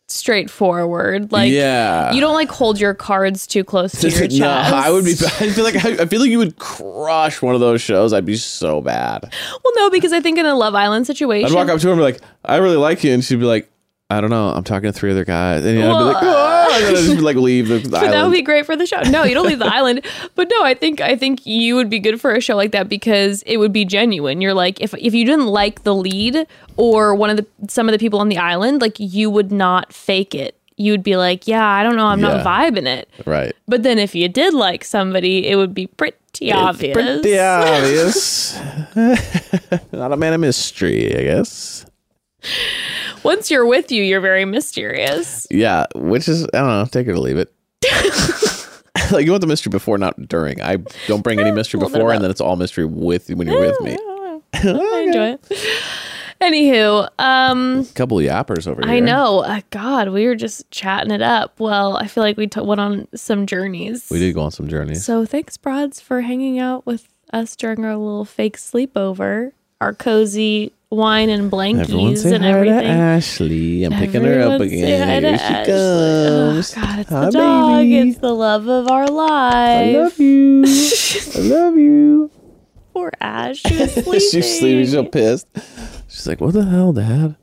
straightforward. 0.08 1.32
Like, 1.32 1.50
yeah, 1.52 2.12
you 2.12 2.20
don't 2.20 2.34
like 2.34 2.48
hold 2.50 2.80
your 2.80 2.94
cards 2.94 3.46
too 3.46 3.64
close 3.64 3.92
to 4.00 4.08
your 4.10 4.20
chest. 4.28 4.40
no, 4.40 4.48
I 4.48 4.90
would 4.90 5.04
be. 5.04 5.12
I 5.12 5.50
feel 5.50 5.64
like 5.64 5.84
I, 5.84 6.02
I 6.02 6.06
feel 6.06 6.20
like 6.20 6.30
you 6.30 6.38
would 6.38 6.56
crush 6.58 7.40
one 7.42 7.54
of 7.54 7.60
those 7.60 7.80
shows. 7.80 8.12
I'd 8.12 8.24
be 8.26 8.36
so 8.36 8.80
bad. 8.80 9.22
Well, 9.64 9.72
no, 9.76 9.90
because 9.90 10.12
I 10.12 10.20
think 10.20 10.38
in 10.38 10.46
a 10.46 10.54
Love 10.54 10.74
Island 10.74 11.06
situation, 11.06 11.50
I'd 11.50 11.54
walk 11.54 11.68
up 11.68 11.80
to 11.80 11.86
her 11.86 11.92
and 11.92 11.98
be 11.98 12.02
like, 12.04 12.20
"I 12.44 12.56
really 12.56 12.76
like 12.76 13.04
you," 13.04 13.12
and 13.12 13.24
she'd 13.24 13.40
be 13.40 13.44
like, 13.46 13.70
"I 14.10 14.20
don't 14.20 14.30
know. 14.30 14.48
I'm 14.48 14.64
talking 14.64 14.90
to 14.90 14.92
three 14.98 15.10
other 15.10 15.24
guys," 15.24 15.64
and 15.64 15.78
I'd 15.78 15.82
be 15.86 16.04
like, 16.04 16.16
"Oh," 16.22 16.68
and 16.72 16.84
I'd 16.86 17.00
just 17.00 17.20
like, 17.20 17.36
leave 17.36 17.68
the 17.68 17.80
but 17.90 18.00
that 18.10 18.22
would 18.24 18.32
be 18.32 18.42
great 18.42 18.64
for 18.66 18.74
the 18.76 18.86
show. 18.86 19.00
No, 19.10 19.24
you 19.24 19.34
don't 19.34 19.46
leave 19.46 19.58
the 19.58 19.66
island. 19.72 20.04
But 20.34 20.48
no, 20.50 20.62
I 20.64 20.74
think 20.74 21.00
I 21.00 21.16
think 21.16 21.44
you 21.46 21.74
would 21.76 21.90
be 21.90 21.98
good 21.98 22.20
for 22.20 22.32
a 22.34 22.40
show 22.40 22.56
like 22.56 22.72
that 22.72 22.88
because 22.88 23.42
it 23.42 23.58
would 23.58 23.72
be 23.72 23.84
genuine. 23.84 24.40
You're 24.40 24.54
like 24.54 24.80
if 24.80 24.94
if 24.94 25.14
you 25.14 25.24
didn't 25.24 25.46
like 25.46 25.82
the 25.82 25.94
lead 25.94 26.46
or 26.76 27.14
one 27.14 27.30
of 27.30 27.36
the 27.36 27.46
some 27.68 27.88
of 27.88 27.92
the 27.92 27.98
people 27.98 28.18
on 28.20 28.28
the 28.28 28.38
island, 28.38 28.80
like 28.80 28.96
you 28.98 29.28
would 29.30 29.52
not 29.52 29.92
fake 29.92 30.34
it. 30.34 30.54
You 30.80 30.92
would 30.92 31.02
be 31.02 31.16
like, 31.16 31.48
yeah, 31.48 31.66
I 31.66 31.82
don't 31.82 31.96
know, 31.96 32.06
I'm 32.06 32.20
Yeah. 32.20 32.36
not 32.42 32.46
vibing 32.46 32.86
it. 32.86 33.08
right. 33.26 33.52
But 33.66 33.82
then 33.82 33.98
if 33.98 34.14
you 34.14 34.28
did 34.28 34.54
like 34.54 34.84
somebody, 34.84 35.48
it 35.48 35.56
would 35.56 35.74
be 35.74 35.88
pretty 35.88 36.52
obvious. 36.52 36.94
Pretty 36.94 37.36
obvious. 37.36 38.56
Not 39.92 40.12
a 40.12 40.16
man 40.16 40.34
of 40.34 40.40
mystery, 40.40 41.14
I 41.18 41.22
guess. 41.24 41.84
Once 43.22 43.50
you're 43.50 43.66
with 43.66 43.90
you, 43.90 44.02
you're 44.02 44.20
very 44.20 44.44
mysterious. 44.44 45.46
Yeah, 45.50 45.86
which 45.94 46.28
is 46.28 46.44
I 46.44 46.58
don't 46.58 46.68
know. 46.68 46.86
Take 46.90 47.06
it 47.06 47.10
or 47.12 47.18
leave 47.18 47.36
it. 47.38 47.52
like 49.12 49.24
you 49.24 49.30
want 49.30 49.40
the 49.40 49.46
mystery 49.46 49.70
before, 49.70 49.98
not 49.98 50.28
during. 50.28 50.60
I 50.62 50.78
don't 51.06 51.22
bring 51.22 51.40
any 51.40 51.52
mystery 51.52 51.80
before, 51.80 52.12
and 52.12 52.22
then 52.22 52.30
it's 52.30 52.40
all 52.40 52.56
mystery 52.56 52.84
with 52.84 53.28
you 53.30 53.36
when 53.36 53.46
you're 53.48 53.60
with 53.60 53.80
me. 53.80 53.96
I 54.54 55.04
enjoy 55.06 55.28
it. 55.32 55.48
Anywho, 56.40 57.08
um, 57.18 57.84
Couple 57.94 58.18
of 58.18 58.24
yappers 58.24 58.68
over 58.68 58.82
here. 58.82 58.90
I 58.90 59.00
know. 59.00 59.40
Uh, 59.40 59.60
God, 59.70 60.10
we 60.10 60.26
were 60.26 60.36
just 60.36 60.70
chatting 60.70 61.10
it 61.10 61.20
up. 61.20 61.58
Well, 61.58 61.96
I 61.96 62.06
feel 62.06 62.22
like 62.22 62.36
we 62.36 62.46
t- 62.46 62.60
went 62.60 62.80
on 62.80 63.08
some 63.14 63.44
journeys. 63.46 64.06
We 64.08 64.20
did 64.20 64.34
go 64.34 64.42
on 64.42 64.52
some 64.52 64.68
journeys. 64.68 65.04
So 65.04 65.26
thanks, 65.26 65.56
Broads, 65.56 66.00
for 66.00 66.20
hanging 66.20 66.60
out 66.60 66.86
with 66.86 67.08
us 67.32 67.56
during 67.56 67.84
our 67.84 67.96
little 67.96 68.24
fake 68.24 68.56
sleepover, 68.56 69.50
our 69.80 69.92
cozy 69.92 70.72
wine 70.90 71.28
and 71.28 71.52
Everyone 71.52 72.16
say 72.16 72.34
and 72.34 72.44
hi 72.44 72.50
to 72.52 72.56
everything. 72.56 72.86
Ashley. 72.86 73.84
I'm 73.84 73.92
picking 73.92 74.24
her 74.24 74.40
up 74.40 74.52
Everyone 74.52 74.62
again. 74.62 75.22
to 75.22 75.28
Here 75.28 75.38
she 75.38 75.44
Ashley. 75.44 75.72
Oh, 75.74 76.50
comes. 76.54 76.74
God, 76.74 76.98
it's 77.00 77.10
Hi, 77.10 77.24
the 77.26 77.30
dog. 77.32 77.76
baby. 77.82 77.98
It's 78.10 78.18
the 78.18 78.32
love 78.34 78.68
of 78.68 78.88
our 78.88 79.06
lives. 79.08 79.96
I 79.96 79.98
love 79.98 80.18
you. 80.18 80.64
I 81.36 81.40
love 81.54 81.76
you. 81.76 82.30
Poor 82.94 83.12
Ash. 83.20 83.62
She 83.66 83.76
was 83.76 83.92
sleeping. 83.92 84.12
She's 84.20 84.58
sleeping. 84.58 84.84
She's 84.84 84.92
so 84.92 85.04
pissed. 85.04 85.46
She's 86.08 86.26
like, 86.26 86.40
"What 86.40 86.54
the 86.54 86.64
hell, 86.64 86.92
Dad?" 86.92 87.36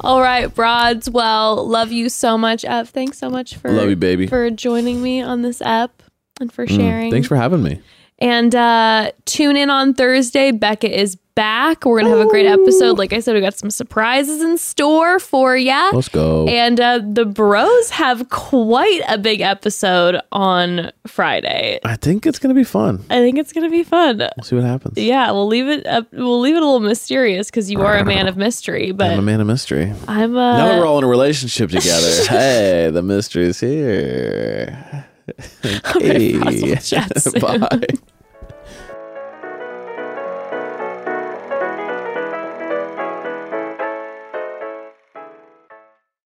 All 0.00 0.20
right, 0.20 0.52
Broads. 0.52 1.08
Well, 1.10 1.66
love 1.68 1.92
you 1.92 2.08
so 2.08 2.36
much, 2.36 2.64
Ev. 2.64 2.88
Thanks 2.90 3.18
so 3.18 3.30
much 3.30 3.56
for 3.56 3.70
Love 3.70 3.88
you, 3.90 3.96
baby. 3.96 4.26
for 4.26 4.50
joining 4.50 5.02
me 5.02 5.20
on 5.22 5.42
this 5.42 5.62
app 5.62 6.02
and 6.40 6.52
for 6.52 6.66
Mm, 6.66 6.76
sharing. 6.76 7.10
Thanks 7.12 7.28
for 7.28 7.36
having 7.36 7.62
me. 7.62 7.80
And 8.18 8.54
uh, 8.54 9.12
tune 9.26 9.56
in 9.56 9.70
on 9.70 9.94
Thursday. 9.94 10.52
Bekah 10.52 10.88
is 10.90 11.16
back. 11.36 11.84
We're 11.84 12.00
gonna 12.00 12.16
have 12.16 12.26
a 12.26 12.30
great 12.30 12.46
episode. 12.46 12.96
Like 12.98 13.12
I 13.12 13.20
said, 13.20 13.34
we 13.34 13.42
got 13.42 13.58
some 13.58 13.70
surprises 13.70 14.40
in 14.42 14.56
store 14.56 15.20
for 15.20 15.54
ya. 15.54 15.90
Let's 15.92 16.08
go. 16.08 16.48
And 16.48 16.80
uh, 16.80 17.00
the 17.04 17.26
Bros 17.26 17.90
have 17.90 18.30
quite 18.30 19.02
a 19.06 19.18
big 19.18 19.42
episode 19.42 20.18
on 20.32 20.90
Friday. 21.06 21.78
I 21.84 21.96
think 21.96 22.26
it's 22.26 22.38
gonna 22.38 22.54
be 22.54 22.64
fun. 22.64 23.04
I 23.10 23.18
think 23.18 23.38
it's 23.38 23.52
gonna 23.52 23.70
be 23.70 23.84
fun. 23.84 24.18
We'll 24.18 24.44
see 24.44 24.56
what 24.56 24.64
happens. 24.64 24.96
Yeah, 24.96 25.30
we'll 25.30 25.46
leave 25.46 25.68
it. 25.68 25.86
Up, 25.86 26.10
we'll 26.12 26.40
leave 26.40 26.56
it 26.56 26.62
a 26.62 26.64
little 26.64 26.80
mysterious 26.80 27.50
because 27.50 27.70
you 27.70 27.82
are 27.82 27.96
a 27.98 28.04
man 28.04 28.26
of 28.26 28.38
mystery. 28.38 28.92
But 28.92 29.12
I'm 29.12 29.18
a 29.18 29.22
man 29.22 29.42
of 29.42 29.46
mystery. 29.46 29.92
I'm 30.08 30.36
uh, 30.36 30.56
now 30.56 30.68
that 30.68 30.78
we're 30.78 30.86
all 30.86 30.98
in 30.98 31.04
a 31.04 31.08
relationship 31.08 31.70
together, 31.70 32.24
hey, 32.28 32.90
the 32.90 33.02
mystery's 33.02 33.60
here. 33.60 35.05
Hey. 36.00 36.32
Bye. 37.40 37.86